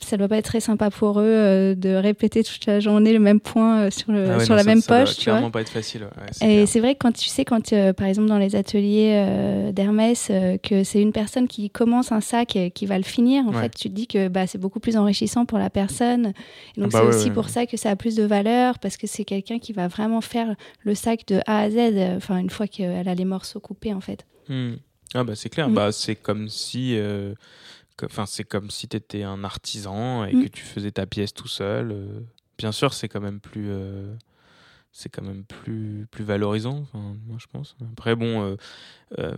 ça 0.00 0.16
doit 0.16 0.28
pas 0.28 0.38
être 0.38 0.44
très 0.44 0.60
sympa 0.60 0.90
pour 0.90 1.20
eux 1.20 1.24
euh, 1.24 1.74
de 1.74 1.90
répéter 1.90 2.44
toute 2.44 2.64
la 2.66 2.80
journée 2.80 3.12
le 3.12 3.18
même 3.18 3.40
point 3.40 3.80
euh, 3.80 3.90
sur, 3.90 4.12
le, 4.12 4.30
ah 4.30 4.40
sur 4.40 4.54
la 4.54 4.64
même 4.64 4.82
poche. 4.82 5.16
Ça 5.16 5.32
doit 5.32 5.42
tu 5.42 5.50
pas 5.50 5.60
être 5.60 5.68
facile. 5.68 6.06
et 6.40 6.66
c'est 6.66 6.80
vrai 6.80 6.94
que 6.94 7.00
quand 7.00 7.12
tu 7.12 7.28
sais, 7.28 7.44
quand 7.44 7.72
euh, 7.72 7.92
par 7.92 8.06
exemple 8.06 8.28
dans 8.28 8.38
les 8.38 8.56
ateliers 8.56 9.72
d'Hermès, 9.72 10.30
que 10.62 10.84
c'est 10.84 11.00
une 11.02 11.12
personne 11.12 11.48
qui 11.48 11.70
commence 11.70 12.12
un 12.12 12.20
sac 12.20 12.56
et 12.56 12.70
qui 12.70 12.86
va 12.86 12.96
le 12.96 13.04
finir, 13.04 13.46
en 13.46 13.52
fait, 13.52 13.74
tu 13.74 13.88
te 13.88 13.94
dis 13.94 14.06
que 14.06 14.28
bah, 14.28 14.46
c'est 14.46 14.58
beaucoup 14.58 14.80
plus 14.80 14.96
enrichissant 14.96 15.44
pour 15.44 15.58
la 15.58 15.70
personne. 15.70 16.32
Et 16.76 16.80
donc 16.80 16.90
ah 16.94 16.98
bah 16.98 17.10
c'est 17.10 17.16
aussi 17.16 17.30
pour 17.30 17.48
ça 17.48 17.66
que 17.66 17.76
ça 17.76 17.90
a 17.90 17.96
plus 17.96 18.14
de 18.14 18.24
valeur 18.24 18.78
parce 18.78 18.96
que 18.96 19.06
c'est 19.06 19.24
quelqu'un 19.24 19.58
qui 19.58 19.72
va 19.72 19.88
vraiment 19.88 20.20
faire 20.20 20.54
le 20.82 20.94
sac 20.94 21.26
de 21.26 21.40
A 21.46 21.60
à 21.60 21.70
Z, 21.70 22.16
enfin 22.16 22.38
une 22.38 22.50
fois 22.50 22.66
qu'elle 22.66 23.08
a 23.08 23.14
les 23.14 23.24
morceaux 23.24 23.60
coupés 23.60 23.94
en 23.94 24.00
fait. 24.00 24.26
Hmm. 24.48 24.74
Ah 25.14 25.24
bah 25.24 25.34
c'est 25.34 25.48
clair, 25.48 25.68
mm. 25.70 25.74
bah, 25.74 25.92
c'est 25.92 26.16
comme 26.16 26.48
si 26.48 26.98
Enfin, 28.06 28.26
c'est 28.26 28.44
comme 28.44 28.70
si 28.70 28.88
tu 28.88 28.96
étais 28.96 29.22
un 29.22 29.44
artisan 29.44 30.24
et 30.24 30.34
mm. 30.34 30.44
que 30.44 30.48
tu 30.48 30.62
faisais 30.62 30.90
ta 30.90 31.06
pièce 31.06 31.34
tout 31.34 31.48
seul. 31.48 31.92
Euh. 31.92 32.20
bien 32.56 32.72
sûr, 32.72 32.94
c'est 32.94 33.08
quand 33.08 33.20
même 33.20 33.40
plus, 33.40 33.68
euh, 33.70 34.14
c'est 34.92 35.08
quand 35.08 35.22
même 35.22 35.44
plus, 35.44 36.06
plus 36.10 36.24
valorisant, 36.24 36.86
moi 36.94 37.38
je 37.38 37.46
pense. 37.50 37.76
Après, 37.92 38.16
bon, 38.16 38.56
euh, 39.18 39.34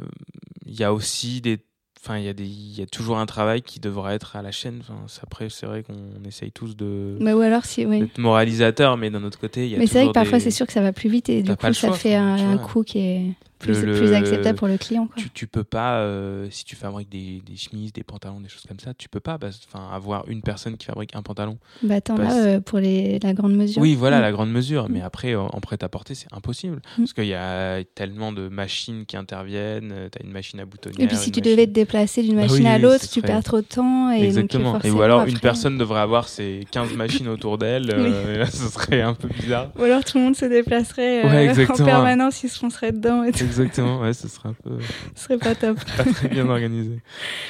il 0.67 0.79
y 0.79 0.85
a 0.85 0.93
aussi 0.93 1.41
des 1.41 1.59
Enfin, 2.03 2.17
il 2.17 2.25
y, 2.25 2.29
a 2.29 2.33
des, 2.33 2.47
y 2.47 2.81
a 2.81 2.87
toujours 2.87 3.19
un 3.19 3.27
travail 3.27 3.61
qui 3.61 3.79
devrait 3.79 4.15
être 4.15 4.35
à 4.35 4.41
la 4.41 4.53
chaîne. 4.53 4.81
Enfin, 4.81 5.05
après, 5.23 5.51
c'est 5.51 5.67
vrai 5.67 5.83
qu'on 5.83 6.25
essaye 6.27 6.51
tous 6.51 6.75
de 6.75 7.19
mais 7.21 7.35
ou 7.35 7.41
alors 7.41 7.67
si, 7.67 7.85
oui. 7.85 8.01
d'être 8.01 8.17
moralisateur, 8.17 8.97
mais 8.97 9.11
d'un 9.11 9.23
autre 9.23 9.39
côté, 9.39 9.67
il 9.67 9.73
y 9.73 9.75
a 9.77 9.79
Mais 9.79 9.87
c'est 9.87 9.99
vrai 9.99 10.09
que 10.09 10.15
parfois, 10.15 10.41
c'est 10.41 10.51
sûr 10.51 10.67
que 10.67 10.73
ça 10.73 10.81
va 10.81 10.95
plus 10.95 11.11
vite 11.11 11.29
et 11.29 11.43
du 11.43 11.55
coup, 11.55 11.73
ça 11.75 11.93
fait 11.93 12.15
un, 12.15 12.53
un, 12.53 12.57
coût 12.57 12.85
qui 12.85 13.01
est 13.01 13.35
plus, 13.61 13.79
plus 13.83 14.13
acceptable 14.13 14.59
pour 14.59 14.69
le 14.69 14.79
client. 14.79 15.07
Quoi. 15.07 15.17
Tu, 15.17 15.31
tu 15.31 15.47
peux 15.47 15.65
pas, 15.65 15.99
euh, 15.99 16.49
si 16.51 16.65
tu 16.65 16.75
fabriques 16.77 17.11
des, 17.11 17.43
des, 17.47 17.57
chemises, 17.57 17.93
des 17.93 18.03
pantalons, 18.03 18.41
des 18.41 18.49
choses 18.49 18.65
comme 18.67 18.81
ça, 18.81 18.95
tu 18.95 19.09
peux 19.09 19.21
pas 19.21 19.39
enfin, 19.69 19.89
avoir 19.93 20.27
une 20.29 20.43
personne 20.43 20.77
qui 20.77 20.87
fabrique 20.87 21.15
un 21.15 21.23
pantalon. 21.23 21.59
Bah 21.83 21.97
attends, 21.97 22.17
là, 22.17 22.35
euh, 22.35 22.61
pour 22.61 22.79
les, 22.79 23.19
la 23.19 23.35
grande 23.35 23.55
mesure. 23.55 23.81
Oui, 23.81 23.95
voilà, 23.95 24.19
mm. 24.19 24.23
la 24.23 24.33
grande 24.33 24.51
mesure. 24.51 24.89
Mais 24.89 25.01
mm. 25.01 25.05
après, 25.05 25.35
en 25.35 25.49
prêt-à-porter, 25.61 26.15
c'est 26.15 26.33
impossible. 26.33 26.77
Mm. 26.77 27.03
Parce 27.03 27.13
qu'il 27.13 27.27
y 27.27 27.35
a 27.35 27.85
tellement 27.95 28.33
de 28.33 28.49
machines 28.49 29.05
qui 29.07 29.17
interviennent. 29.17 29.93
Euh, 29.93 30.09
tu 30.11 30.19
as 30.21 30.27
une 30.27 30.33
machine 30.33 30.59
à 30.61 30.65
boutonnière. 30.65 31.05
Et 31.05 31.07
puis 31.07 31.17
si 31.17 31.31
tu 31.31 31.41
devais 31.41 31.67
te 31.67 31.73
déplacer 31.73 32.23
d'une 32.23 32.37
bah 32.37 32.43
machine 32.43 32.67
à 32.67 32.79
l'autre, 32.79 33.09
tu 33.09 33.21
perds 33.21 33.45
trop 33.45 33.61
de 33.61 33.67
temps. 33.67 34.11
Et 34.11 34.25
Exactement. 34.25 34.75
Donc, 34.75 34.85
et 34.85 34.91
ou 34.91 35.03
alors, 35.03 35.27
une 35.27 35.39
personne 35.39 35.77
devrait 35.77 36.01
avoir 36.01 36.29
ses 36.29 36.65
15 36.71 36.95
machines 36.95 37.29
autour 37.29 37.59
d'elle. 37.59 37.87
là, 38.39 38.47
ce 38.47 38.69
serait 38.69 39.03
un 39.03 39.15
peu 39.15 39.29
bizarre. 39.29 39.71
Ou 39.79 39.83
alors, 39.83 40.03
tout 40.03 40.17
le 40.17 40.25
monde 40.25 40.37
se 40.37 40.47
déplacerait 40.47 41.23
en 41.69 41.85
permanence, 41.85 42.43
ils 42.43 42.49
se 42.49 42.59
fonceraient 42.59 42.93
dedans. 42.93 43.23
Et 43.25 43.33
Exactement, 43.51 44.01
ouais, 44.01 44.13
serait 44.13 44.49
un 44.49 44.53
peu. 44.53 44.79
Ce 45.17 45.25
serait 45.25 45.39
pas 45.39 45.55
top. 45.55 45.77
pas 45.97 46.05
très 46.05 46.29
bien 46.29 46.49
organisé. 46.49 47.01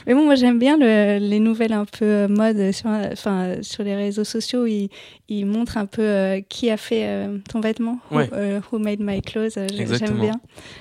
Mais 0.06 0.14
bon, 0.14 0.24
moi 0.24 0.35
j'aime 0.35 0.59
bien 0.59 0.78
le, 0.78 1.18
les 1.18 1.40
nouvelles 1.40 1.74
un 1.74 1.85
peu 1.85 2.05
euh, 2.05 2.28
mode 2.28 2.72
sur, 2.72 2.89
enfin, 2.89 3.56
sur 3.60 3.85
les 3.85 3.94
réseaux 3.94 4.24
sociaux 4.24 4.62
où 4.62 4.66
ils, 4.66 4.89
ils 5.28 5.44
montrent 5.44 5.77
un 5.77 5.86
peu 5.86 6.02
euh, 6.02 6.40
qui 6.48 6.70
a 6.70 6.78
fait 6.78 7.05
euh, 7.05 7.39
ton 7.51 7.60
vêtement. 7.60 7.98
Who, 8.10 8.78
made 8.78 9.01
my 9.01 9.20
clothes. 9.20 9.59
J'aime 9.68 10.18
bien. 10.18 10.40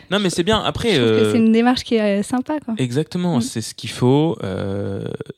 Non, 0.10 0.20
mais 0.20 0.30
c'est 0.30 0.44
bien. 0.44 0.62
Après. 0.62 0.94
C'est 0.94 1.38
une 1.38 1.52
démarche 1.52 1.84
qui 1.84 1.96
est 1.96 2.24
sympa. 2.24 2.60
Quoi. 2.64 2.76
Exactement, 2.78 3.38
mm. 3.38 3.42
c'est 3.42 3.62
ce 3.62 3.76
qu'il 3.76 3.90
faut. 3.90 4.38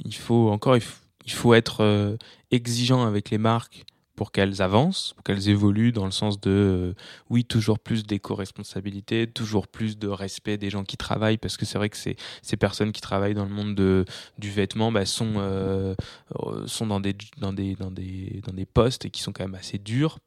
il 0.05 0.15
faut 0.15 0.49
encore, 0.49 0.77
il 0.77 1.31
faut 1.31 1.53
être 1.53 2.17
exigeant 2.51 3.05
avec 3.05 3.31
les 3.31 3.37
marques 3.37 3.85
pour 4.15 4.31
qu'elles 4.31 4.61
avancent, 4.61 5.13
pour 5.13 5.23
qu'elles 5.23 5.49
évoluent 5.49 5.91
dans 5.91 6.05
le 6.05 6.11
sens 6.11 6.39
de, 6.39 6.51
euh, 6.51 6.93
oui, 7.29 7.45
toujours 7.45 7.79
plus 7.79 8.05
d'éco-responsabilité, 8.05 9.27
toujours 9.27 9.67
plus 9.67 9.97
de 9.97 10.07
respect 10.07 10.57
des 10.57 10.69
gens 10.69 10.83
qui 10.83 10.97
travaillent, 10.97 11.37
parce 11.37 11.57
que 11.57 11.65
c'est 11.65 11.77
vrai 11.77 11.89
que 11.89 11.97
ces, 11.97 12.15
personnes 12.59 12.91
qui 12.91 13.01
travaillent 13.01 13.33
dans 13.33 13.45
le 13.45 13.51
monde 13.51 13.75
de, 13.75 14.05
du 14.37 14.51
vêtement 14.51 14.91
bah, 14.91 15.05
sont, 15.05 15.33
euh, 15.37 15.95
euh, 16.39 16.67
sont 16.67 16.85
dans, 16.85 16.99
des, 16.99 17.15
dans 17.39 17.53
des 17.53 18.65
postes 18.71 19.09
qui 19.09 19.21
sont 19.21 19.31
quand 19.31 19.43
même 19.43 19.55
assez 19.55 19.77
durs 19.77 20.19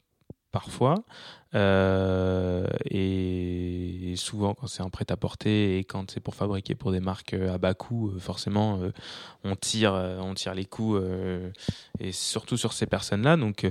parfois. 0.54 1.02
Euh, 1.56 2.64
et, 2.88 4.14
souvent, 4.16 4.54
quand 4.54 4.68
c'est 4.68 4.84
un 4.84 4.88
prêt-à-porter 4.88 5.78
et 5.78 5.84
quand 5.84 6.12
c'est 6.12 6.20
pour 6.20 6.36
fabriquer 6.36 6.76
pour 6.76 6.92
des 6.92 7.00
marques 7.00 7.34
euh, 7.34 7.52
à 7.52 7.58
bas 7.58 7.74
coût, 7.74 8.10
euh, 8.10 8.20
forcément, 8.20 8.78
on, 9.42 9.56
tire, 9.56 9.94
on 9.94 10.32
tire 10.34 10.54
les 10.54 10.64
coûts, 10.64 10.96
et 11.98 12.12
surtout 12.12 12.56
sur 12.56 12.72
ces 12.72 12.86
personnes-là. 12.86 13.36
Donc, 13.36 13.68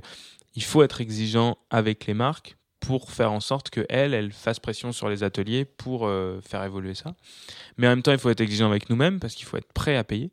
il 0.56 0.64
faut 0.64 0.84
être 0.84 1.00
exigeant 1.00 1.58
avec 1.70 2.06
les 2.06 2.14
marques 2.14 2.58
pour 2.82 3.12
faire 3.12 3.32
en 3.32 3.40
sorte 3.40 3.70
qu'elles, 3.70 4.14
elles 4.14 4.34
fassent 4.34 4.60
pression 4.60 4.92
sur 4.92 5.08
les 5.08 5.24
ateliers 5.24 5.64
pour 5.64 6.10
faire 6.42 6.64
évoluer 6.66 6.96
ça. 6.96 7.16
Mais 7.78 7.88
en 7.88 7.92
même 7.92 8.02
temps, 8.02 8.12
il 8.12 8.18
faut 8.18 8.30
être 8.30 8.42
exigeant 8.42 8.70
avec 8.70 8.90
nous-mêmes 8.90 9.22
parce 9.22 9.36
qu'il 9.36 9.46
faut 9.46 9.56
être 9.56 9.72
prêt 9.72 9.96
à 9.96 10.04
payer. 10.04 10.32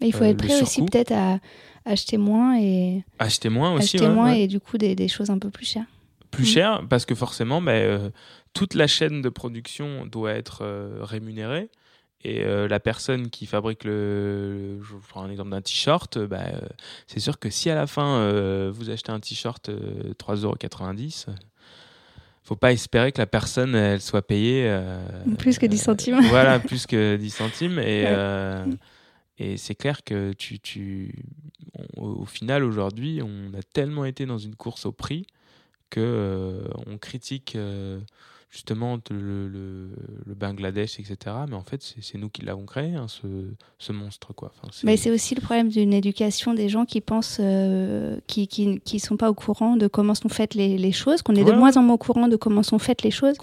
Mais 0.00 0.08
il 0.08 0.14
faut 0.14 0.24
être 0.24 0.38
prêt 0.38 0.62
aussi 0.62 0.82
peut-être 0.82 1.12
à 1.12 1.40
acheter 1.84 2.18
moins 2.18 2.58
et 2.58 3.04
acheter 3.18 3.48
moins 3.48 3.72
aussi 3.72 3.96
acheter 3.96 4.08
moins 4.08 4.32
et 4.32 4.46
du 4.46 4.60
coup 4.60 4.78
des, 4.78 4.94
des, 4.94 5.08
choses 5.08 5.30
un 5.30 5.38
peu 5.38 5.50
plus 5.50 5.66
chères. 5.66 5.86
Plus 6.30 6.44
mm. 6.44 6.46
cher 6.46 6.82
parce 6.88 7.04
que 7.04 7.14
forcément 7.14 7.60
bah, 7.62 7.72
euh, 7.72 8.10
toute 8.52 8.74
la 8.74 8.86
chaîne 8.86 9.22
de 9.22 9.28
production 9.28 10.06
doit 10.06 10.32
être 10.32 10.60
euh, 10.62 10.98
rémunérée 11.00 11.70
et 12.22 12.44
euh, 12.44 12.68
la 12.68 12.80
personne 12.80 13.30
qui 13.30 13.46
fabrique 13.46 13.84
le, 13.84 14.80
je 14.82 14.94
prends 15.08 15.22
un 15.22 15.30
exemple 15.30 15.50
d'un 15.50 15.62
t-shirt 15.62 16.18
bah, 16.18 16.44
c'est 17.06 17.20
sûr 17.20 17.38
que 17.38 17.48
si 17.48 17.70
à 17.70 17.74
la 17.74 17.86
fin 17.86 18.70
vous 18.70 18.90
achetez 18.90 19.10
un 19.10 19.20
t-shirt 19.20 19.70
3,90€ 19.70 21.26
faut 22.42 22.56
pas 22.56 22.72
espérer 22.72 23.12
que 23.12 23.18
la 23.18 23.26
personne 23.26 23.74
elle 23.74 24.02
soit 24.02 24.22
payée 24.22 24.70
plus 25.38 25.58
que 25.58 25.66
10 25.66 25.78
centimes. 25.78 26.20
voilà 26.28 26.58
plus 26.58 26.86
que 26.86 27.16
10 27.16 27.30
centimes 27.30 27.78
et 27.78 28.04
et 29.40 29.56
c'est 29.56 29.74
clair 29.74 30.04
que 30.04 30.34
tu, 30.34 31.14
au 31.96 32.26
final, 32.26 32.62
aujourd'hui, 32.62 33.22
on 33.22 33.54
a 33.54 33.62
tellement 33.62 34.04
été 34.04 34.26
dans 34.26 34.36
une 34.36 34.54
course 34.54 34.84
au 34.84 34.92
prix 34.92 35.26
que 35.88 36.00
euh, 36.00 36.68
on 36.86 36.98
critique 36.98 37.56
euh, 37.56 37.98
justement 38.50 38.98
le, 39.10 39.48
le, 39.48 40.34
Bangladesh, 40.34 40.98
etc. 40.98 41.16
Mais 41.48 41.54
en 41.54 41.62
fait, 41.62 41.94
c'est 42.00 42.18
nous 42.18 42.28
qui 42.28 42.42
l'avons 42.42 42.66
créé, 42.66 42.94
hein, 42.96 43.06
ce, 43.06 43.26
ce, 43.78 43.92
monstre. 43.92 44.32
Quoi. 44.32 44.52
Enfin, 44.56 44.72
Mais 44.82 44.96
c'est 44.96 45.10
aussi 45.10 45.34
le 45.36 45.40
problème 45.40 45.68
d'une 45.68 45.92
éducation 45.92 46.52
des 46.52 46.68
gens 46.68 46.84
qui 46.84 47.00
pensent, 47.00 47.38
euh, 47.40 48.18
qui, 48.26 48.48
qui, 48.48 48.80
qui, 48.80 48.98
sont 48.98 49.16
pas 49.16 49.30
au 49.30 49.34
courant 49.34 49.76
de 49.76 49.86
comment 49.86 50.14
sont 50.14 50.28
faites 50.28 50.54
les, 50.54 50.78
les 50.78 50.92
choses, 50.92 51.22
qu'on 51.22 51.36
est 51.36 51.44
de 51.44 51.52
moins 51.52 51.76
en 51.76 51.82
moins 51.82 51.94
au 51.94 51.98
courant 51.98 52.26
de 52.26 52.36
comment 52.36 52.64
sont 52.64 52.80
faites 52.80 53.02
les 53.02 53.12
choses. 53.12 53.36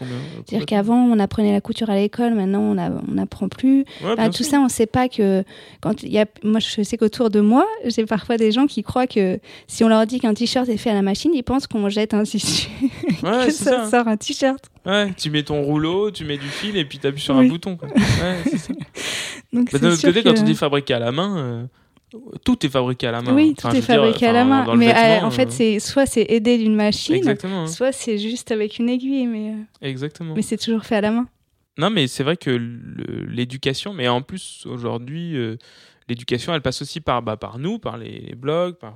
C'est-à-dire 0.45 0.65
qu'avant, 0.65 0.97
on 0.97 1.19
apprenait 1.19 1.53
la 1.53 1.61
couture 1.61 1.89
à 1.89 1.95
l'école, 1.95 2.33
maintenant, 2.33 2.61
on 2.61 3.13
n'apprend 3.13 3.47
plus. 3.47 3.85
tout 4.33 4.43
ça, 4.43 4.59
on 4.59 4.65
ne 4.65 4.69
sait 4.69 4.87
pas 4.87 5.07
que. 5.07 5.43
Quand 5.79 6.03
y 6.03 6.19
a, 6.19 6.25
moi, 6.43 6.59
je 6.59 6.81
sais 6.81 6.97
qu'autour 6.97 7.29
de 7.29 7.39
moi, 7.39 7.65
j'ai 7.85 8.05
parfois 8.05 8.37
des 8.37 8.51
gens 8.51 8.67
qui 8.67 8.83
croient 8.83 9.07
que 9.07 9.39
si 9.67 9.83
on 9.83 9.87
leur 9.87 10.05
dit 10.05 10.19
qu'un 10.19 10.33
t-shirt 10.33 10.67
est 10.67 10.77
fait 10.77 10.89
à 10.89 10.95
la 10.95 11.01
machine, 11.01 11.31
ils 11.33 11.43
pensent 11.43 11.67
qu'on 11.67 11.87
jette 11.87 12.13
un 12.13 12.23
tissu, 12.23 12.69
que 13.21 13.51
ça, 13.51 13.85
ça 13.85 13.89
sort 13.89 14.07
un 14.07 14.17
t-shirt. 14.17 14.69
Ouais, 14.87 15.13
tu 15.17 15.29
mets 15.29 15.43
ton 15.43 15.61
rouleau, 15.61 16.11
tu 16.11 16.23
mets 16.23 16.37
du 16.37 16.47
fil 16.47 16.77
et 16.77 16.85
puis 16.85 16.97
tu 16.97 17.07
appuies 17.07 17.21
sur 17.21 17.35
un 17.35 17.45
bouton. 17.45 17.75
Quoi. 17.75 17.89
Ouais, 17.89 18.37
c'est 18.45 18.57
ça. 18.57 18.73
Donc, 19.53 19.71
bah, 19.71 19.79
côté, 19.79 20.23
quand 20.23 20.39
on 20.39 20.43
dit 20.43 20.55
fabriqué 20.55 20.93
à 20.93 20.99
la 20.99 21.11
main, 21.11 21.37
euh, 21.37 22.17
tout 22.45 22.65
est 22.65 22.69
fabriqué 22.69 23.07
à 23.07 23.11
la 23.11 23.21
main. 23.21 23.35
Oui, 23.35 23.53
tout 23.53 23.67
est 23.67 23.81
fabriqué 23.81 24.27
à 24.27 24.31
la 24.31 24.45
main. 24.45 24.75
Mais 24.75 24.95
euh, 24.95 25.25
en 25.25 25.31
fait, 25.31 25.49
euh, 25.49 25.51
c'est 25.51 25.79
soit 25.79 26.05
c'est 26.05 26.25
aidé 26.29 26.57
d'une 26.57 26.75
machine, 26.75 27.21
soit 27.67 27.91
c'est 27.91 28.17
juste 28.17 28.51
avec 28.51 28.79
une 28.79 28.87
aiguille. 28.87 29.27
Mais, 29.27 29.55
Exactement. 29.81 30.33
Mais 30.35 30.41
c'est 30.41 30.57
toujours 30.57 30.85
fait 30.85 30.95
à 30.95 31.01
la 31.01 31.11
main. 31.11 31.27
Non, 31.77 31.89
mais 31.89 32.07
c'est 32.07 32.23
vrai 32.23 32.37
que 32.37 32.49
l'éducation, 32.49 33.93
mais 33.93 34.07
en 34.07 34.21
plus, 34.21 34.65
aujourd'hui, 34.65 35.35
l'éducation, 36.07 36.53
elle 36.55 36.61
passe 36.61 36.81
aussi 36.81 37.01
par, 37.01 37.21
bah, 37.21 37.35
par 37.35 37.59
nous, 37.59 37.77
par 37.77 37.97
les, 37.97 38.35
blogs, 38.35 38.75
par 38.75 38.95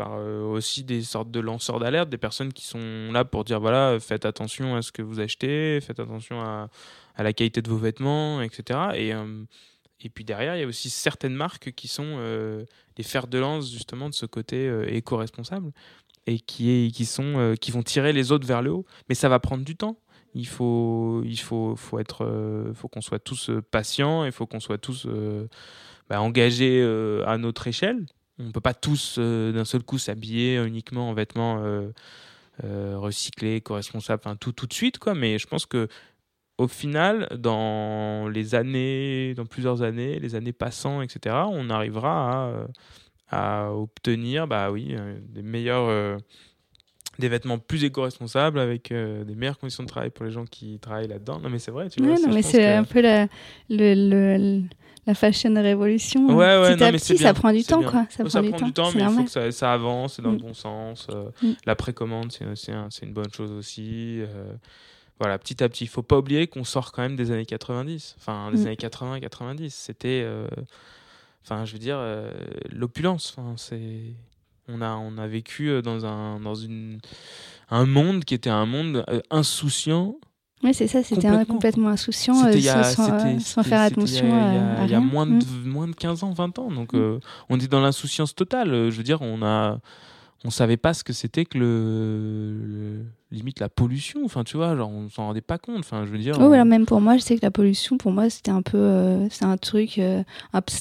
par 0.00 0.14
euh, 0.14 0.42
aussi 0.44 0.82
des 0.82 1.02
sortes 1.02 1.30
de 1.30 1.40
lanceurs 1.40 1.78
d'alerte, 1.78 2.08
des 2.08 2.16
personnes 2.16 2.54
qui 2.54 2.64
sont 2.64 3.12
là 3.12 3.26
pour 3.26 3.44
dire 3.44 3.60
voilà, 3.60 4.00
faites 4.00 4.24
attention 4.24 4.74
à 4.74 4.80
ce 4.80 4.92
que 4.92 5.02
vous 5.02 5.20
achetez, 5.20 5.78
faites 5.82 6.00
attention 6.00 6.40
à, 6.40 6.70
la 7.18 7.34
qualité 7.34 7.60
de 7.60 7.68
vos 7.68 7.76
vêtements, 7.76 8.40
etc. 8.40 8.80
Et, 8.94 9.12
euh, 9.12 9.44
et 10.00 10.08
puis 10.08 10.24
derrière, 10.24 10.56
il 10.56 10.60
y 10.60 10.64
a 10.64 10.66
aussi 10.66 10.88
certaines 10.88 11.34
marques 11.34 11.72
qui 11.72 11.86
sont 11.86 12.16
euh, 12.16 12.64
les 12.96 13.04
fers 13.04 13.26
de 13.26 13.36
lance 13.36 13.70
justement 13.70 14.08
de 14.08 14.14
ce 14.14 14.24
côté 14.24 14.72
éco-responsable 14.88 15.70
et 16.26 16.40
qui, 16.40 17.04
sont, 17.04 17.54
qui 17.60 17.70
vont 17.70 17.82
tirer 17.82 18.14
les 18.14 18.32
autres 18.32 18.46
vers 18.46 18.62
le 18.62 18.72
haut. 18.72 18.86
Mais 19.10 19.14
ça 19.14 19.28
va 19.28 19.38
prendre 19.38 19.64
du 19.64 19.76
temps. 19.76 19.98
il 20.32 20.46
faut, 20.46 21.20
il 21.26 21.38
faut, 21.40 21.76
faut 21.76 21.98
être, 21.98 22.24
euh, 22.24 22.72
qu'on 22.90 23.02
soit 23.02 23.18
tous 23.18 23.50
euh, 23.50 23.60
patients, 23.60 24.24
il 24.24 24.32
faut 24.32 24.46
qu'on 24.46 24.60
soit 24.60 24.78
tous 24.78 25.04
euh, 25.06 25.46
bah, 26.08 26.22
engagés 26.22 26.82
à 27.26 27.36
notre 27.36 27.66
échelle. 27.66 28.06
On 28.40 28.52
peut 28.52 28.60
pas 28.60 28.74
tous 28.74 29.18
d'un 29.18 29.64
seul 29.64 29.82
coup 29.82 29.98
s'habiller 29.98 30.56
uniquement 30.64 31.10
en 31.10 31.14
vêtements 31.14 31.62
recyclés, 32.62 33.56
éco-responsables, 33.56 34.22
enfin 34.24 34.36
tout 34.36 34.52
tout 34.52 34.66
de 34.66 34.72
suite 34.72 34.98
quoi. 34.98 35.14
Mais 35.14 35.38
je 35.38 35.46
pense 35.46 35.66
que 35.66 35.88
au 36.58 36.68
final, 36.68 37.26
dans 37.38 38.28
les 38.28 38.54
années, 38.54 39.34
dans 39.34 39.46
plusieurs 39.46 39.82
années, 39.82 40.18
les 40.18 40.34
années 40.34 40.52
passant, 40.52 41.00
etc., 41.00 41.36
on 41.50 41.70
arrivera 41.70 42.52
à, 43.30 43.66
à 43.66 43.72
obtenir, 43.72 44.46
bah 44.46 44.70
oui, 44.70 44.94
des 45.28 45.42
meilleurs 45.42 46.18
des 47.20 47.28
vêtements 47.28 47.58
plus 47.58 47.84
éco-responsables 47.84 48.58
avec 48.58 48.90
euh, 48.90 49.22
des 49.22 49.36
meilleures 49.36 49.58
conditions 49.58 49.84
de 49.84 49.88
travail 49.88 50.10
pour 50.10 50.24
les 50.24 50.32
gens 50.32 50.44
qui 50.44 50.80
travaillent 50.80 51.06
là-dedans. 51.06 51.38
Non, 51.38 51.50
mais 51.50 51.60
c'est 51.60 51.70
vrai, 51.70 51.88
tu 51.88 52.02
vois. 52.02 52.16
non, 52.18 52.32
mais 52.32 52.42
c'est 52.42 52.66
un 52.66 52.84
peu 52.84 53.00
la, 53.00 53.28
le, 53.68 54.62
la 55.10 55.14
fashion 55.14 55.54
révolution. 55.54 56.26
Ouais, 56.28 56.58
ouais, 56.60 56.76
petit 56.76 56.84
à 56.84 56.92
petit, 56.92 57.18
ça 57.18 57.34
prend 57.34 57.52
du 57.52 57.64
temps, 57.64 57.82
quoi. 57.82 58.06
Ça, 58.10 58.24
prend, 58.24 58.66
du, 58.66 58.72
temps, 58.72 58.90
mais 58.94 59.02
il 59.02 59.10
faut 59.10 59.24
que 59.24 59.30
ça, 59.30 59.50
ça 59.50 59.72
avance, 59.72 60.14
c'est 60.14 60.22
dans 60.22 60.30
le 60.30 60.36
mm. 60.36 60.42
bon 60.42 60.54
sens. 60.54 61.06
Euh, 61.10 61.30
mm. 61.42 61.52
La 61.66 61.76
précommande, 61.76 62.32
c'est 62.54 62.72
un, 62.72 62.88
une 63.02 63.12
bonne 63.12 63.32
chose 63.32 63.52
aussi. 63.52 64.20
Euh, 64.20 64.52
voilà, 65.18 65.38
petit 65.38 65.62
à 65.62 65.68
petit. 65.68 65.84
Il 65.84 65.88
faut 65.88 66.02
pas 66.02 66.18
oublier 66.18 66.46
qu'on 66.46 66.64
sort 66.64 66.92
quand 66.92 67.02
même 67.02 67.16
des 67.16 67.30
années 67.30 67.46
90. 67.46 68.16
Enfin, 68.18 68.50
des 68.52 68.62
mm. 68.62 68.66
années 68.66 68.76
80-90. 68.76 69.70
C'était. 69.70 70.26
Enfin, 71.44 71.64
je 71.64 71.72
veux 71.72 71.78
dire, 71.78 72.00
l'opulence. 72.70 73.34
Enfin, 73.36 73.54
c'est 73.56 74.14
on 74.72 74.80
a, 74.80 74.96
on 74.96 75.18
a 75.18 75.26
vécu 75.26 75.68
euh, 75.68 75.82
dans 75.82 76.06
un, 76.06 76.40
dans 76.40 76.54
une, 76.54 77.00
un 77.70 77.86
monde 77.86 78.24
qui 78.24 78.34
était 78.34 78.50
un 78.50 78.66
monde 78.66 79.04
euh, 79.08 79.20
insouciant. 79.30 80.16
Oui, 80.62 80.74
c'est 80.74 80.86
ça, 80.88 81.02
c'était 81.02 81.28
complètement, 81.46 81.88
insouciant, 81.88 82.44
euh, 82.44 82.52
sans, 82.52 83.62
faire 83.62 83.80
attention 83.80 84.26
Il 84.84 84.90
y 84.90 84.94
a, 84.94 85.00
moins, 85.00 85.26
de, 85.26 85.32
mm. 85.32 85.64
moins 85.64 85.88
de 85.88 85.94
15 85.94 86.22
ans, 86.22 86.32
20 86.32 86.58
ans. 86.58 86.70
Donc, 86.70 86.92
mm. 86.92 87.20
on 87.48 87.58
est 87.58 87.68
dans 87.68 87.80
l'insouciance 87.80 88.34
totale. 88.34 88.90
Je 88.90 88.96
veux 88.96 89.02
dire, 89.02 89.22
on 89.22 89.42
a 89.42 89.78
on 90.44 90.50
savait 90.50 90.78
pas 90.78 90.94
ce 90.94 91.04
que 91.04 91.12
c'était 91.12 91.44
que 91.44 91.58
le, 91.58 93.04
limite 93.30 93.60
la 93.60 93.68
pollution 93.68 94.24
enfin 94.24 94.42
tu 94.42 94.56
vois 94.56 94.74
genre 94.74 94.88
on 94.88 95.10
s'en 95.10 95.26
rendait 95.26 95.42
pas 95.42 95.58
compte 95.58 95.80
enfin 95.80 96.06
je 96.06 96.10
veux 96.10 96.18
dire 96.18 96.36
oh, 96.40 96.50
alors 96.50 96.64
même 96.64 96.86
pour 96.86 97.00
moi 97.02 97.18
je 97.18 97.22
sais 97.22 97.36
que 97.36 97.42
la 97.42 97.50
pollution 97.50 97.98
pour 97.98 98.10
moi 98.10 98.30
c'était 98.30 98.50
un 98.50 98.62
peu 98.62 98.78
euh, 98.78 99.28
c'est 99.28 99.44
un 99.44 99.58
truc 99.58 99.98
euh, 99.98 100.22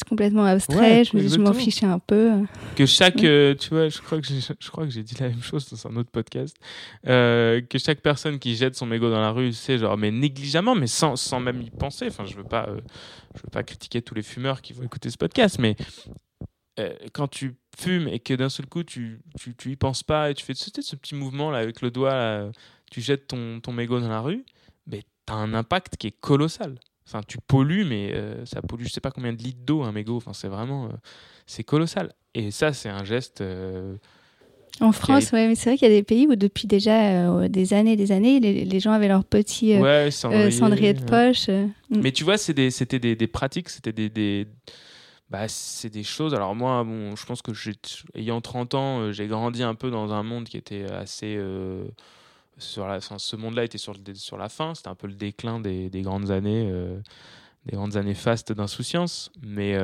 complètement 0.07 0.45
abstrait 0.45 1.03
je, 1.03 1.37
m'en 1.39 1.53
fichais 1.53 1.85
un 1.85 1.99
peu. 1.99 2.31
Que 2.75 2.85
chaque 2.85 3.23
euh, 3.23 3.53
tu 3.53 3.69
vois 3.69 3.89
je 3.89 3.99
crois 3.99 4.21
que 4.21 4.27
je 4.27 4.71
crois 4.71 4.85
que 4.85 4.91
j'ai 4.91 5.03
dit 5.03 5.15
la 5.19 5.27
même 5.27 5.41
chose 5.41 5.69
dans 5.69 5.91
un 5.91 5.95
autre 5.97 6.09
podcast. 6.09 6.55
Que 7.03 7.77
chaque 7.77 7.99
personne 7.99 8.39
qui 8.39 8.55
jette 8.55 8.75
son 8.75 8.85
mégot 8.85 9.11
dans 9.11 9.21
la 9.21 9.31
rue 9.31 9.51
c'est 9.51 9.77
genre 9.77 9.97
mais 9.97 10.11
négligemment 10.11 10.75
mais 10.75 10.87
sans, 10.87 11.17
sans 11.17 11.41
même 11.41 11.61
y 11.61 11.69
penser. 11.69 12.07
Enfin 12.07 12.23
je 12.25 12.35
veux 12.35 12.43
pas 12.43 12.69
je 13.35 13.41
veux 13.41 13.49
pas 13.51 13.63
critiquer 13.63 14.01
tous 14.01 14.15
les 14.15 14.23
fumeurs 14.23 14.61
qui 14.61 14.71
vont 14.71 14.83
écouter 14.83 15.09
ce 15.09 15.17
podcast 15.17 15.59
mais 15.59 15.75
quand 17.11 17.27
tu 17.27 17.55
fumes 17.77 18.07
et 18.07 18.19
que 18.19 18.33
d'un 18.33 18.49
seul 18.49 18.65
coup 18.65 18.83
tu, 18.83 19.19
tu, 19.39 19.55
tu, 19.55 19.71
y 19.71 19.75
penses 19.75 20.03
pas 20.03 20.31
et 20.31 20.33
tu 20.33 20.45
fais 20.45 20.53
ce, 20.53 20.95
petit 20.95 21.15
mouvement 21.15 21.51
là 21.51 21.59
avec 21.59 21.81
le 21.81 21.91
doigt, 21.91 22.51
tu 22.91 23.01
jettes 23.01 23.27
ton, 23.27 23.59
ton 23.59 23.71
mégot 23.71 23.99
dans 23.99 24.09
la 24.09 24.21
rue, 24.21 24.45
mais 24.87 25.03
tu 25.25 25.33
as 25.33 25.35
un 25.35 25.53
impact 25.53 25.97
qui 25.97 26.07
est 26.07 26.19
colossal. 26.19 26.79
Enfin, 27.09 27.21
tu 27.27 27.39
pollues, 27.39 27.85
mais 27.85 28.11
euh, 28.13 28.45
ça 28.45 28.61
pollue 28.61 28.83
je 28.83 28.89
sais 28.89 29.01
pas 29.01 29.09
combien 29.09 29.33
de 29.33 29.41
litres 29.41 29.61
d'eau 29.65 29.81
un 29.81 29.91
mégot. 29.91 30.17
Enfin, 30.17 30.33
c'est 30.33 30.47
vraiment. 30.47 30.85
Euh, 30.85 30.89
c'est 31.47 31.63
colossal. 31.63 32.13
Et 32.35 32.51
ça, 32.51 32.71
c'est 32.71 32.89
un 32.89 33.03
geste. 33.03 33.41
Euh, 33.41 33.95
en 34.79 34.91
France, 34.91 35.31
ouais, 35.31 35.47
mais 35.47 35.55
c'est 35.55 35.71
vrai 35.71 35.77
qu'il 35.77 35.89
y 35.89 35.91
a 35.91 35.95
des 35.95 36.03
pays 36.03 36.27
où 36.27 36.35
depuis 36.35 36.67
déjà 36.67 37.49
des 37.49 37.73
années 37.73 37.95
des 37.95 38.11
années, 38.11 38.39
les, 38.39 38.63
les, 38.63 38.79
gens 38.79 38.91
avaient 38.91 39.07
leur 39.07 39.25
petit 39.25 39.73
cendrier, 40.11 40.93
de 40.93 41.03
poche. 41.03 41.49
Mm. 41.49 41.99
Mais 42.01 42.11
tu 42.11 42.23
vois, 42.23 42.37
c'était 42.37 42.99
des, 42.99 43.15
des, 43.15 43.27
pratiques, 43.27 43.69
c'était 43.69 43.91
des, 43.91 44.09
des, 44.09 44.47
bah, 45.29 45.47
c'est 45.47 45.89
des 45.89 46.03
choses. 46.03 46.33
Alors, 46.33 46.55
moi, 46.55 46.83
bon, 46.83 47.15
je 47.15 47.25
pense 47.25 47.41
que 47.41 47.51
ayant 48.15 48.41
30 48.41 48.73
ans, 48.73 48.99
euh, 48.99 49.11
j'ai 49.11 49.27
grandi 49.27 49.61
un 49.61 49.75
peu 49.75 49.91
dans 49.91 50.11
un 50.11 50.23
monde 50.23 50.45
qui 50.45 50.57
était 50.57 50.85
assez. 50.85 51.35
Euh, 51.37 51.85
sur 52.57 52.87
la, 52.87 52.99
ce 52.99 53.35
monde-là 53.37 53.63
était 53.63 53.77
sur, 53.77 53.95
sur 54.15 54.37
la 54.37 54.49
fin. 54.49 54.75
C'était 54.75 54.89
un 54.89 54.95
peu 54.95 55.07
le 55.07 55.13
déclin 55.13 55.59
des, 55.59 55.89
des 55.89 56.01
grandes 56.01 56.29
années, 56.31 56.67
euh, 56.69 56.99
des 57.67 57.75
grandes 57.77 57.95
années 57.95 58.15
fastes 58.15 58.51
d'insouciance. 58.51 59.31
Mais 59.41 59.77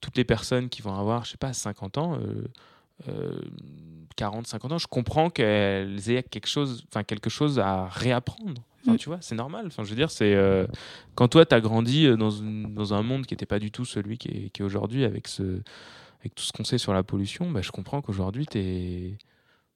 toutes 0.00 0.16
les 0.16 0.24
personnes 0.24 0.68
qui 0.68 0.82
vont 0.82 0.94
avoir, 0.94 1.24
je 1.24 1.32
sais 1.32 1.36
pas, 1.36 1.52
50 1.52 1.98
ans, 1.98 2.18
40, 4.16 4.46
50 4.48 4.72
ans, 4.72 4.78
je 4.78 4.88
comprends 4.88 5.30
qu'elles 5.30 6.10
aient 6.10 6.24
quelque 6.24 6.48
chose, 6.48 6.84
quelque 7.06 7.30
chose 7.30 7.60
à 7.60 7.86
réapprendre. 7.86 8.62
Mm. 8.86 8.96
tu 8.96 9.08
vois, 9.08 9.18
c'est 9.20 9.34
normal. 9.34 9.64
Enfin, 9.66 9.84
je 9.84 9.90
veux 9.90 9.96
dire, 9.96 10.10
c'est 10.10 10.34
euh, 10.34 10.66
quand 11.14 11.28
toi, 11.28 11.46
tu 11.46 11.54
as 11.54 11.60
grandi 11.60 12.06
euh, 12.06 12.16
dans, 12.16 12.30
dans, 12.30 12.94
un 12.94 13.02
monde 13.02 13.26
qui 13.26 13.34
n'était 13.34 13.46
pas 13.46 13.58
du 13.58 13.70
tout 13.70 13.84
celui 13.84 14.18
qui 14.18 14.50
est, 14.54 14.62
aujourd'hui, 14.62 15.04
avec, 15.04 15.28
ce, 15.28 15.42
avec 16.20 16.34
tout 16.34 16.44
ce 16.44 16.52
qu'on 16.52 16.64
sait 16.64 16.78
sur 16.78 16.92
la 16.92 17.02
pollution, 17.02 17.50
bah, 17.50 17.62
je 17.62 17.70
comprends 17.70 18.02
qu'aujourd'hui, 18.02 18.46
il 18.54 19.16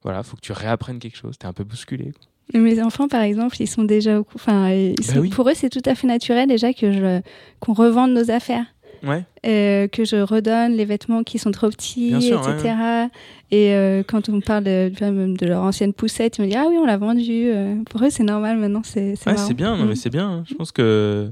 voilà, 0.02 0.22
faut 0.22 0.36
que 0.36 0.42
tu 0.42 0.52
réapprennes 0.52 0.98
quelque 0.98 1.16
chose. 1.16 1.36
Tu 1.38 1.46
es 1.46 1.48
un 1.48 1.52
peu 1.52 1.64
bousculé. 1.64 2.12
Mes 2.54 2.82
enfants, 2.82 3.08
par 3.08 3.20
exemple, 3.22 3.56
ils 3.60 3.66
sont 3.66 3.84
déjà 3.84 4.20
au 4.20 4.26
enfin, 4.34 4.70
bah 4.70 5.20
pour 5.30 5.50
eux, 5.50 5.54
c'est 5.54 5.68
tout 5.68 5.82
à 5.84 5.94
fait 5.94 6.06
naturel 6.06 6.48
déjà 6.48 6.72
que 6.72 6.92
je, 6.92 7.20
qu'on 7.60 7.74
revende 7.74 8.12
nos 8.12 8.30
affaires. 8.30 8.64
Euh, 9.04 9.88
que 9.88 10.04
je 10.04 10.16
redonne 10.16 10.72
les 10.72 10.84
vêtements 10.84 11.22
qui 11.22 11.38
sont 11.38 11.50
trop 11.50 11.70
petits, 11.70 12.14
etc. 12.14 13.08
Et 13.50 13.72
euh, 13.72 14.02
quand 14.06 14.28
on 14.28 14.40
parle 14.40 14.64
de, 14.64 14.90
de, 14.90 15.46
leur 15.46 15.62
ancienne 15.62 15.92
poussette, 15.92 16.38
ils 16.38 16.42
me 16.42 16.46
disent 16.46 16.56
Ah 16.56 16.66
oui, 16.68 16.76
on 16.78 16.86
l'a 16.86 16.96
vendue. 16.96 17.50
Euh. 17.50 17.76
Pour 17.90 18.02
eux, 18.02 18.10
c'est 18.10 18.24
normal 18.24 18.58
maintenant. 18.58 18.82
C'est 18.84 19.14
c'est 19.16 19.54
bien, 19.54 19.76
non, 19.76 19.84
mais 19.84 19.92
mm. 19.92 19.96
c'est 19.96 20.10
bien. 20.10 20.28
Hein. 20.28 20.44
Je 20.48 20.54
pense 20.54 20.72
que. 20.72 21.30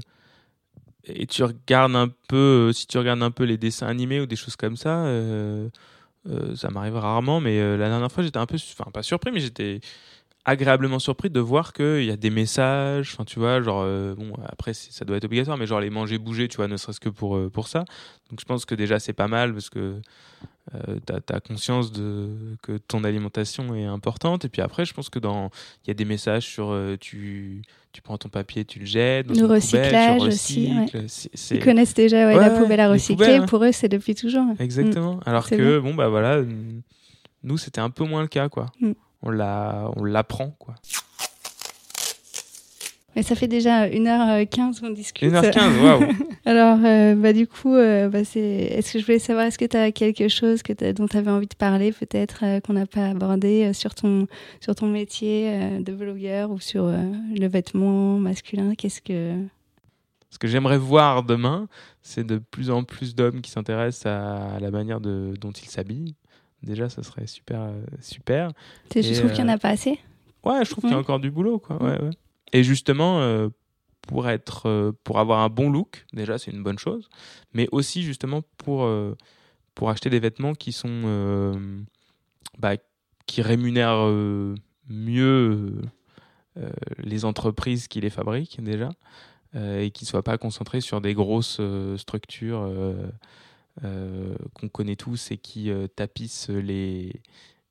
Et 1.05 1.25
tu 1.25 1.43
regardes 1.43 1.95
un 1.95 2.09
peu, 2.27 2.71
si 2.73 2.85
tu 2.85 2.97
regardes 2.97 3.23
un 3.23 3.31
peu 3.31 3.45
les 3.45 3.57
dessins 3.57 3.87
animés 3.87 4.19
ou 4.19 4.25
des 4.25 4.35
choses 4.35 4.57
comme 4.57 4.75
ça, 4.75 5.05
ça 6.55 6.69
m'arrive 6.69 6.95
rarement, 6.95 7.39
mais 7.39 7.59
la 7.77 7.87
dernière 7.87 8.11
fois, 8.11 8.23
j'étais 8.23 8.39
un 8.39 8.45
peu. 8.45 8.55
Enfin, 8.55 8.91
pas 8.91 9.03
surpris, 9.03 9.31
mais 9.31 9.39
j'étais 9.39 9.79
agréablement 10.47 10.97
surpris 10.97 11.29
de 11.29 11.41
voir 11.41 11.73
qu'il 11.73 12.05
y 12.05 12.09
a 12.09 12.15
des 12.15 12.29
messages, 12.29 13.11
enfin 13.13 13.25
tu 13.25 13.37
vois, 13.37 13.61
genre, 13.61 13.81
euh, 13.83 14.15
bon, 14.15 14.31
après 14.47 14.73
ça 14.73 15.03
doit 15.03 15.17
être 15.17 15.25
obligatoire, 15.25 15.57
mais 15.57 15.67
genre 15.67 15.81
les 15.81 15.89
manger, 15.89 16.17
bouger, 16.17 16.47
tu 16.47 16.55
vois, 16.55 16.69
ne 16.69 16.77
serait-ce 16.77 17.01
que 17.01 17.09
pour, 17.09 17.35
euh, 17.35 17.49
pour 17.49 17.67
ça. 17.67 17.83
Donc 18.29 18.39
je 18.39 18.45
pense 18.45 18.63
que 18.63 18.73
déjà 18.73 18.97
c'est 18.97 19.13
pas 19.13 19.27
mal 19.27 19.51
parce 19.51 19.69
que 19.69 19.99
euh, 20.73 20.99
tu 21.05 21.33
as, 21.33 21.39
conscience 21.41 21.91
de, 21.91 22.29
que 22.63 22.77
ton 22.77 23.03
alimentation 23.03 23.75
est 23.75 23.83
importante. 23.83 24.45
Et 24.45 24.49
puis 24.49 24.61
après, 24.61 24.85
je 24.85 24.93
pense 24.93 25.09
que 25.09 25.19
dans 25.19 25.51
il 25.83 25.89
y 25.89 25.91
a 25.91 25.93
des 25.93 26.05
messages 26.05 26.45
sur 26.45 26.73
tu, 27.01 27.61
tu 27.91 28.01
prends 28.01 28.17
ton 28.17 28.29
papier, 28.29 28.63
tu 28.63 28.79
le 28.79 28.85
jettes. 28.85 29.27
le 29.27 29.45
recyclage 29.45 30.21
aussi. 30.21 30.73
Ils 31.51 31.59
connaissent 31.59 31.93
déjà 31.93 32.33
la 32.33 32.51
poubelle 32.51 32.79
à 32.79 32.89
recycler. 32.89 33.35
Hein. 33.35 33.45
Pour 33.47 33.65
eux, 33.65 33.73
c'est 33.73 33.89
depuis 33.89 34.15
toujours. 34.15 34.45
Exactement. 34.59 35.15
Mm. 35.15 35.21
Alors 35.25 35.49
que, 35.49 35.79
bon, 35.79 35.93
bah 35.93 36.07
voilà, 36.07 36.41
nous, 37.43 37.57
c'était 37.57 37.81
un 37.81 37.89
peu 37.89 38.05
moins 38.05 38.21
le 38.21 38.29
cas, 38.29 38.47
quoi. 38.47 38.67
Mm 38.79 38.93
on 39.21 39.29
la, 39.29 39.89
on 39.95 40.03
l'apprend 40.03 40.51
quoi. 40.59 40.75
Mais 43.17 43.23
ça 43.23 43.33
fait 43.33 43.47
déjà 43.47 43.87
1h15 43.87 44.79
qu'on 44.79 44.91
discute. 44.91 45.33
1h15, 45.33 45.81
waouh 45.81 46.03
Alors, 46.45 46.77
euh, 46.85 47.15
bah, 47.15 47.33
du 47.33 47.47
coup, 47.47 47.73
euh, 47.73 48.09
bah, 48.09 48.23
c'est... 48.23 48.39
est-ce 48.39 48.93
que 48.93 48.99
je 48.99 49.05
voulais 49.05 49.17
savoir, 49.17 49.47
est-ce 49.47 49.57
que 49.57 49.65
tu 49.65 49.75
as 49.75 49.91
quelque 49.91 50.27
chose 50.27 50.61
que 50.61 50.91
dont 50.91 51.07
tu 51.07 51.17
avais 51.17 51.31
envie 51.31 51.47
de 51.47 51.55
parler, 51.55 51.91
peut-être, 51.91 52.41
euh, 52.43 52.59
qu'on 52.59 52.73
n'a 52.73 52.85
pas 52.85 53.07
abordé 53.07 53.73
sur, 53.73 53.95
ton, 53.95 54.27
sur 54.61 54.75
ton 54.75 54.85
métier 54.85 55.79
de 55.79 55.91
blogueur 55.93 56.51
ou 56.51 56.59
sur 56.59 56.85
le 56.85 57.47
vêtement 57.47 58.19
masculin? 58.19 58.75
Qu'est-ce 58.75 59.01
que. 59.01 59.33
Ce 60.29 60.37
que 60.37 60.47
j'aimerais 60.47 60.77
voir 60.77 61.23
demain, 61.23 61.67
c'est 62.03 62.23
de 62.23 62.37
plus 62.37 62.69
en 62.69 62.83
plus 62.83 63.15
d'hommes 63.15 63.41
qui 63.41 63.49
s'intéressent 63.49 64.05
à 64.05 64.59
la 64.59 64.69
manière 64.69 65.01
de, 65.01 65.33
dont 65.41 65.51
ils 65.51 65.69
s'habillent 65.69 66.15
déjà, 66.63 66.89
ça 66.89 67.03
serait 67.03 67.27
super. 67.27 67.61
Euh, 67.61 67.81
super. 68.01 68.51
Tu 68.89 69.01
trouves 69.01 69.31
qu'il 69.31 69.43
n'y 69.43 69.49
en 69.49 69.53
a 69.53 69.55
euh, 69.55 69.59
pas 69.59 69.69
assez? 69.69 69.99
Ouais, 70.43 70.63
je 70.63 70.71
trouve 70.71 70.83
qu'il 70.83 70.91
y 70.91 70.95
a 70.95 70.97
encore 70.97 71.19
du 71.19 71.31
boulot. 71.31 71.59
Quoi. 71.59 71.81
Ouais, 71.81 72.01
ouais. 72.01 72.11
Et 72.53 72.63
justement, 72.63 73.19
euh, 73.21 73.49
pour, 74.07 74.29
être, 74.29 74.93
pour 75.03 75.19
avoir 75.19 75.39
un 75.41 75.49
bon 75.49 75.69
look, 75.69 76.05
déjà, 76.13 76.37
c'est 76.37 76.51
une 76.51 76.63
bonne 76.63 76.79
chose. 76.79 77.09
Mais 77.53 77.67
aussi, 77.71 78.03
justement, 78.03 78.41
pour, 78.57 78.89
pour 79.75 79.89
acheter 79.89 80.09
des 80.09 80.19
vêtements 80.19 80.53
qui 80.53 80.71
sont. 80.71 81.77
Bah, 82.57 82.75
qui 83.25 83.41
rémunèrent 83.41 84.07
mieux 84.87 85.75
les 86.97 87.25
entreprises 87.25 87.87
qui 87.87 87.99
les 87.99 88.09
fabriquent, 88.09 88.63
déjà. 88.63 88.89
et 89.53 89.91
qui 89.91 90.05
ne 90.05 90.07
soient 90.07 90.23
pas 90.23 90.37
concentrés 90.37 90.79
sur 90.79 91.01
des 91.01 91.13
grosses 91.13 91.59
structures 91.97 92.61
euh, 92.61 93.09
qu'on 93.81 94.69
connaît 94.69 94.95
tous 94.95 95.31
et 95.31 95.37
qui 95.37 95.69
euh, 95.69 95.87
tapissent 95.87 96.49
les, 96.49 97.13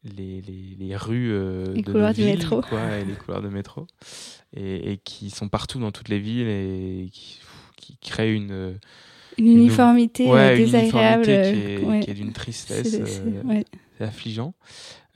les, 0.04 0.40
les, 0.78 0.96
rues 0.96 1.32
euh, 1.32 1.66
les 1.74 1.82
de 1.82 1.92
couloirs 1.92 2.14
du 2.14 2.24
métro. 2.24 2.60
Quoi, 2.62 2.98
et 2.98 3.04
les 3.04 3.14
couloirs 3.14 3.42
de 3.42 3.48
métro. 3.48 3.86
Et, 4.54 4.92
et, 4.92 4.98
qui 4.98 5.30
sont 5.30 5.48
partout 5.48 5.78
dans 5.78 5.92
toutes 5.92 6.08
les 6.08 6.20
villes 6.20 6.48
et 6.48 7.08
qui, 7.12 7.40
qui 7.76 7.96
créent 7.98 8.34
une, 8.34 8.78
une 9.38 9.46
uniformité 9.46 10.24
désagréable. 10.56 11.24
qui 11.24 12.10
est, 12.10 12.14
d'une 12.14 12.32
tristesse. 12.32 13.00
C'est 13.98 14.04
affligeant. 14.04 14.54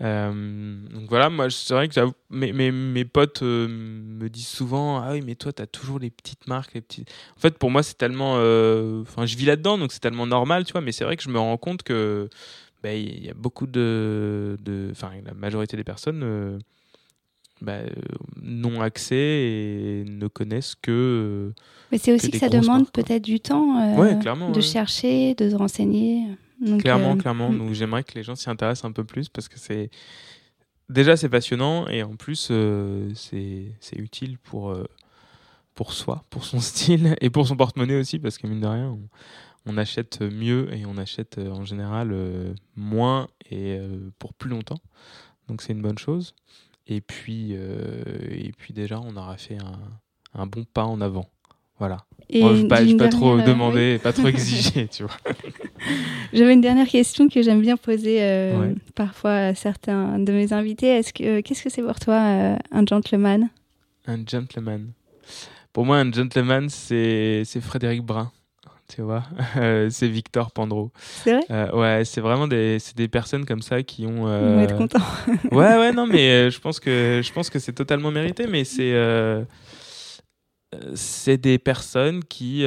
Donc 0.00 1.08
voilà, 1.08 1.28
moi, 1.28 1.50
c'est 1.50 1.74
vrai 1.74 1.88
que 1.88 2.00
mes, 2.30 2.52
mes, 2.52 2.70
mes, 2.70 3.04
potes 3.04 3.42
me 3.42 4.28
disent 4.28 4.48
souvent 4.48 4.98
Ah 4.98 5.12
oui, 5.12 5.22
mais 5.24 5.34
toi, 5.34 5.52
tu 5.52 5.62
as 5.62 5.66
toujours 5.66 5.98
les 5.98 6.10
petites 6.10 6.46
marques. 6.46 6.74
Les 6.74 6.80
petites... 6.80 7.10
En 7.36 7.40
fait, 7.40 7.58
pour 7.58 7.70
moi, 7.70 7.82
c'est 7.82 7.98
tellement. 7.98 8.34
Enfin, 9.02 9.26
je 9.26 9.36
vis 9.36 9.44
là-dedans, 9.44 9.78
donc 9.78 9.92
c'est 9.92 10.00
tellement 10.00 10.26
normal, 10.26 10.64
tu 10.64 10.72
vois, 10.72 10.80
mais 10.80 10.92
c'est 10.92 11.04
vrai 11.04 11.16
que 11.16 11.22
je 11.22 11.28
me 11.28 11.38
rends 11.38 11.58
compte 11.58 11.82
que 11.82 12.28
ben, 12.82 12.96
il 12.96 13.24
y 13.24 13.30
a 13.30 13.34
beaucoup 13.34 13.66
de. 13.66 14.56
Enfin, 14.90 15.10
la 15.24 15.34
majorité 15.34 15.76
des 15.76 15.84
personnes 15.84 16.60
bah, 17.60 17.72
euh, 17.72 17.88
n'ont 18.40 18.80
accès 18.80 19.16
et 19.16 20.04
ne 20.06 20.28
connaissent 20.28 20.74
que. 20.80 21.52
Mais 21.92 21.98
c'est 21.98 22.12
aussi 22.12 22.30
que, 22.30 22.38
ça 22.38 22.48
demande 22.48 22.90
peut-être 22.90 23.22
du 23.22 23.40
temps 23.40 23.78
euh, 23.80 24.50
de 24.52 24.60
chercher, 24.60 25.34
de 25.34 25.50
se 25.50 25.56
renseigner. 25.56 26.24
Clairement, 26.78 27.12
euh, 27.12 27.16
clairement. 27.16 27.50
Mm. 27.50 27.58
Donc 27.58 27.72
j'aimerais 27.72 28.04
que 28.04 28.14
les 28.14 28.22
gens 28.22 28.34
s'y 28.34 28.50
intéressent 28.50 28.88
un 28.88 28.92
peu 28.92 29.04
plus 29.04 29.28
parce 29.28 29.48
que 29.48 29.58
c'est. 29.58 29.90
Déjà, 30.88 31.16
c'est 31.16 31.28
passionnant 31.28 31.86
et 31.86 32.02
en 32.02 32.16
plus, 32.16 32.50
c'est 33.14 33.96
utile 33.96 34.38
pour, 34.38 34.76
pour 35.74 35.92
soi, 35.92 36.24
pour 36.30 36.44
son 36.44 36.58
style 36.60 37.16
et 37.20 37.30
pour 37.30 37.46
son 37.46 37.56
porte-monnaie 37.56 37.98
aussi 38.00 38.18
parce 38.18 38.38
que 38.38 38.48
mine 38.48 38.60
de 38.60 38.66
rien, 38.66 38.88
on, 38.88 39.00
on 39.66 39.78
achète 39.78 40.20
mieux 40.20 40.74
et 40.74 40.86
on 40.86 40.96
achète 40.96 41.38
en 41.38 41.64
général 41.64 42.12
moins 42.74 43.28
et 43.52 43.78
pour 44.18 44.34
plus 44.34 44.50
longtemps. 44.50 44.80
Donc 45.46 45.62
c'est 45.62 45.72
une 45.72 45.82
bonne 45.82 45.98
chose. 45.98 46.34
Et 46.86 47.00
puis, 47.00 47.50
euh, 47.52 48.02
et 48.30 48.52
puis 48.52 48.74
déjà, 48.74 49.00
on 49.00 49.16
aura 49.16 49.36
fait 49.36 49.58
un, 49.58 49.78
un 50.34 50.46
bon 50.46 50.64
pas 50.64 50.84
en 50.84 51.00
avant. 51.00 51.28
Voilà. 51.78 51.98
Et 52.28 52.40
je 52.42 52.46
ne 52.46 52.68
vais 52.68 52.96
pas, 52.96 53.08
trop 53.08 53.38
euh, 53.38 53.44
demander, 53.44 53.98
pas 54.02 54.12
trop 54.12 54.26
exiger, 54.28 54.88
tu 54.88 55.04
vois. 55.04 55.16
J'avais 56.32 56.52
une 56.52 56.60
dernière 56.60 56.86
question 56.86 57.28
que 57.28 57.42
j'aime 57.42 57.60
bien 57.60 57.76
poser 57.76 58.18
euh, 58.22 58.74
parfois 58.94 59.34
à 59.34 59.54
certains 59.54 60.18
de 60.18 60.32
mes 60.32 60.52
invités. 60.52 60.88
Est-ce 60.88 61.12
que 61.12 61.40
qu'est-ce 61.40 61.62
que 61.62 61.70
c'est 61.70 61.82
pour 61.82 61.98
toi 61.98 62.18
un 62.18 62.86
gentleman? 62.86 63.48
Un 64.06 64.24
gentleman. 64.26 64.92
Pour 65.72 65.84
moi, 65.84 65.98
un 65.98 66.10
gentleman, 66.10 66.68
c'est 66.68 67.44
Frédéric 67.60 68.02
Brun 68.02 68.30
tu 68.94 69.02
vois. 69.02 69.24
c'est 69.90 70.08
Victor 70.08 70.50
Pandro. 70.50 70.90
C'est 70.98 71.32
vrai? 71.34 71.44
Euh, 71.50 71.70
Ouais, 71.72 72.04
c'est 72.04 72.20
vraiment 72.20 72.48
des, 72.48 72.78
des 72.96 73.08
personnes 73.08 73.46
comme 73.46 73.62
ça 73.62 73.82
qui 73.82 74.06
ont. 74.06 74.26
Euh... 74.26 74.56
On 74.56 74.60
être 74.60 74.76
content. 74.76 74.98
ouais, 75.52 75.78
ouais, 75.78 75.92
non, 75.92 76.06
mais 76.06 76.30
euh, 76.30 76.50
je 76.50 76.60
pense 76.60 76.80
que 76.80 77.20
je 77.24 77.32
pense 77.32 77.50
que 77.50 77.58
c'est 77.58 77.72
totalement 77.72 78.10
mérité, 78.10 78.46
mais 78.46 78.64
c'est 78.64 78.92
euh, 78.92 79.42
c'est 80.94 81.38
des 81.38 81.58
personnes 81.58 82.24
qui 82.24 82.64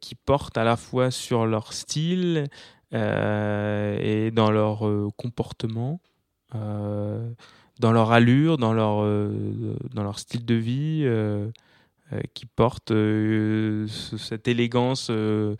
qui 0.00 0.14
portent 0.14 0.56
à 0.56 0.64
la 0.64 0.76
fois 0.76 1.10
sur 1.10 1.46
leur 1.46 1.72
style 1.72 2.48
et 2.92 4.30
dans 4.32 4.50
leur 4.50 4.88
comportement. 5.16 6.00
dans 6.52 7.92
leur 7.92 8.12
allure, 8.12 8.58
dans 8.58 8.72
leur, 8.72 8.98
dans 9.94 10.02
leur 10.02 10.18
style 10.18 10.44
de 10.44 10.54
vie, 10.54 11.04
euh, 12.12 12.20
qui 12.34 12.44
porte 12.44 12.90
euh, 12.90 13.86
cette 13.86 14.46
élégance 14.46 15.08
euh, 15.10 15.56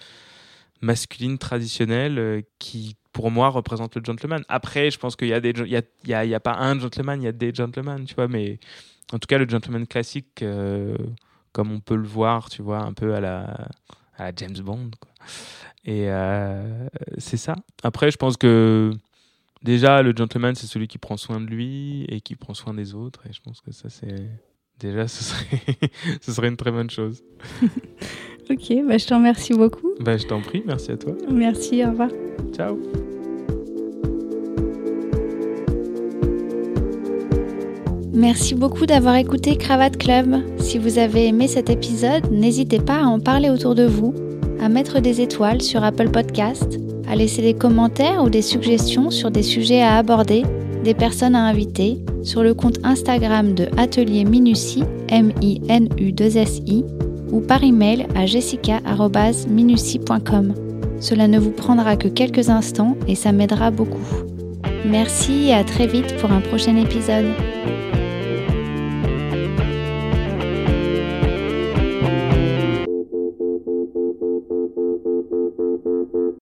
masculine 0.83 1.39
traditionnelle 1.39 2.43
qui 2.59 2.97
pour 3.13 3.31
moi 3.31 3.49
représente 3.49 3.95
le 3.95 4.03
gentleman. 4.05 4.45
Après, 4.49 4.91
je 4.91 4.99
pense 4.99 5.17
qu'il 5.17 5.29
y 5.29 5.33
a 5.33 5.39
y 5.39 5.77
a, 5.77 5.83
y 6.05 6.13
a, 6.13 6.25
y 6.27 6.35
a, 6.35 6.41
pas 6.41 6.55
un 6.55 6.79
gentleman, 6.79 7.23
il 7.23 7.25
y 7.25 7.29
a 7.29 7.33
des 7.33 7.55
gentlemen, 7.55 8.05
tu 8.05 8.15
vois, 8.15 8.29
mais 8.29 8.59
en 9.13 9.19
tout 9.19 9.27
cas 9.29 9.39
le 9.39 9.49
gentleman 9.49 9.87
classique 9.87 10.45
comme 11.53 11.73
on 11.73 11.81
peut 11.81 11.97
le 11.97 12.07
voir, 12.07 12.51
tu 12.51 12.63
vois, 12.63 12.81
un 12.81 12.93
peu 12.93 13.15
à 13.15 13.21
la, 13.21 13.69
à 14.17 14.25
la 14.25 14.33
James 14.37 14.59
Bond. 14.59 14.91
Quoi. 15.01 15.11
Et 15.85 16.09
c'est 17.19 17.37
ça. 17.37 17.57
Après, 17.83 18.11
je 18.11 18.17
pense 18.17 18.37
que 18.37 18.93
déjà 19.63 20.03
le 20.03 20.13
gentleman 20.17 20.55
c'est 20.55 20.67
celui 20.67 20.89
qui 20.89 20.99
prend 20.99 21.17
soin 21.17 21.41
de 21.41 21.47
lui 21.47 22.05
et 22.09 22.21
qui 22.21 22.35
prend 22.35 22.55
soin 22.55 22.75
des 22.75 22.95
autres 22.95 23.21
et 23.29 23.33
je 23.33 23.41
pense 23.41 23.61
que 23.61 23.71
ça 23.71 23.89
c'est 23.89 24.29
déjà, 24.83 25.09
ce 25.09 25.25
serait, 25.25 25.63
ce 26.21 26.33
serait 26.33 26.49
une 26.49 26.57
très 26.57 26.71
bonne 26.71 26.91
chose. 26.91 27.23
ok, 28.51 28.87
bah, 28.87 28.99
je 28.99 29.07
te 29.07 29.15
remercie 29.15 29.55
beaucoup. 29.55 29.93
Bah, 30.01 30.17
je 30.17 30.27
t'en 30.27 30.41
prie, 30.41 30.63
merci 30.67 30.93
à 30.93 30.97
toi. 30.97 31.15
Merci, 31.31 31.85
au 31.85 31.91
revoir. 31.91 32.11
Ciao. 32.55 32.79
Merci 38.15 38.55
beaucoup 38.55 38.85
d'avoir 38.85 39.17
écouté 39.17 39.57
Cravate 39.57 39.97
Club. 39.97 40.37
Si 40.59 40.77
vous 40.79 40.99
avez 40.99 41.29
aimé 41.29 41.49
cet 41.49 41.71
épisode, 41.71 42.31
n'hésitez 42.31 42.79
pas 42.79 43.01
à 43.01 43.07
en 43.07 43.19
parler 43.19 43.49
autour 43.49 43.75
de 43.75 43.85
vous, 43.85 44.13
à 44.61 44.69
mettre 44.69 45.01
des 45.01 45.23
étoiles 45.23 45.63
sur 45.63 45.83
Apple 45.83 46.11
Podcast, 46.11 46.79
à 47.09 47.17
laisser 47.17 47.41
des 47.41 47.55
commentaires 47.55 48.23
ou 48.23 48.29
des 48.29 48.43
suggestions 48.43 49.09
sur 49.11 49.31
des 49.31 49.43
sujets 49.43 49.81
à 49.81 49.97
aborder 49.97 50.43
des 50.85 50.93
personnes 50.95 51.35
à 51.35 51.45
inviter 51.45 51.99
sur 52.23 52.43
le 52.43 52.53
compte 52.55 52.79
Instagram 52.85 53.55
de 53.55 53.69
Atelier 53.77 54.25
Minutie, 54.25 54.85
M-I-N-U-2-S-I, 55.09 56.85
ou 57.31 57.41
par 57.41 57.63
email 57.65 58.07
à 58.15 58.27
jessica.minutie.com. 58.27 60.55
Cela 61.01 61.29
ne 61.29 61.39
vous 61.39 61.51
prendra 61.51 61.97
que 61.97 62.09
quelques 62.09 62.51
instants 62.51 62.95
et 63.09 63.15
ça 63.15 63.33
m'aidera 63.33 63.71
beaucoup. 63.71 64.05
Merci 64.85 65.49
et 65.49 65.55
à 65.55 65.65
très 65.65 65.87
vite 65.87 66.15
pour 66.19 66.31
un 66.31 66.41
prochain 66.41 66.77
épisode. 66.77 67.25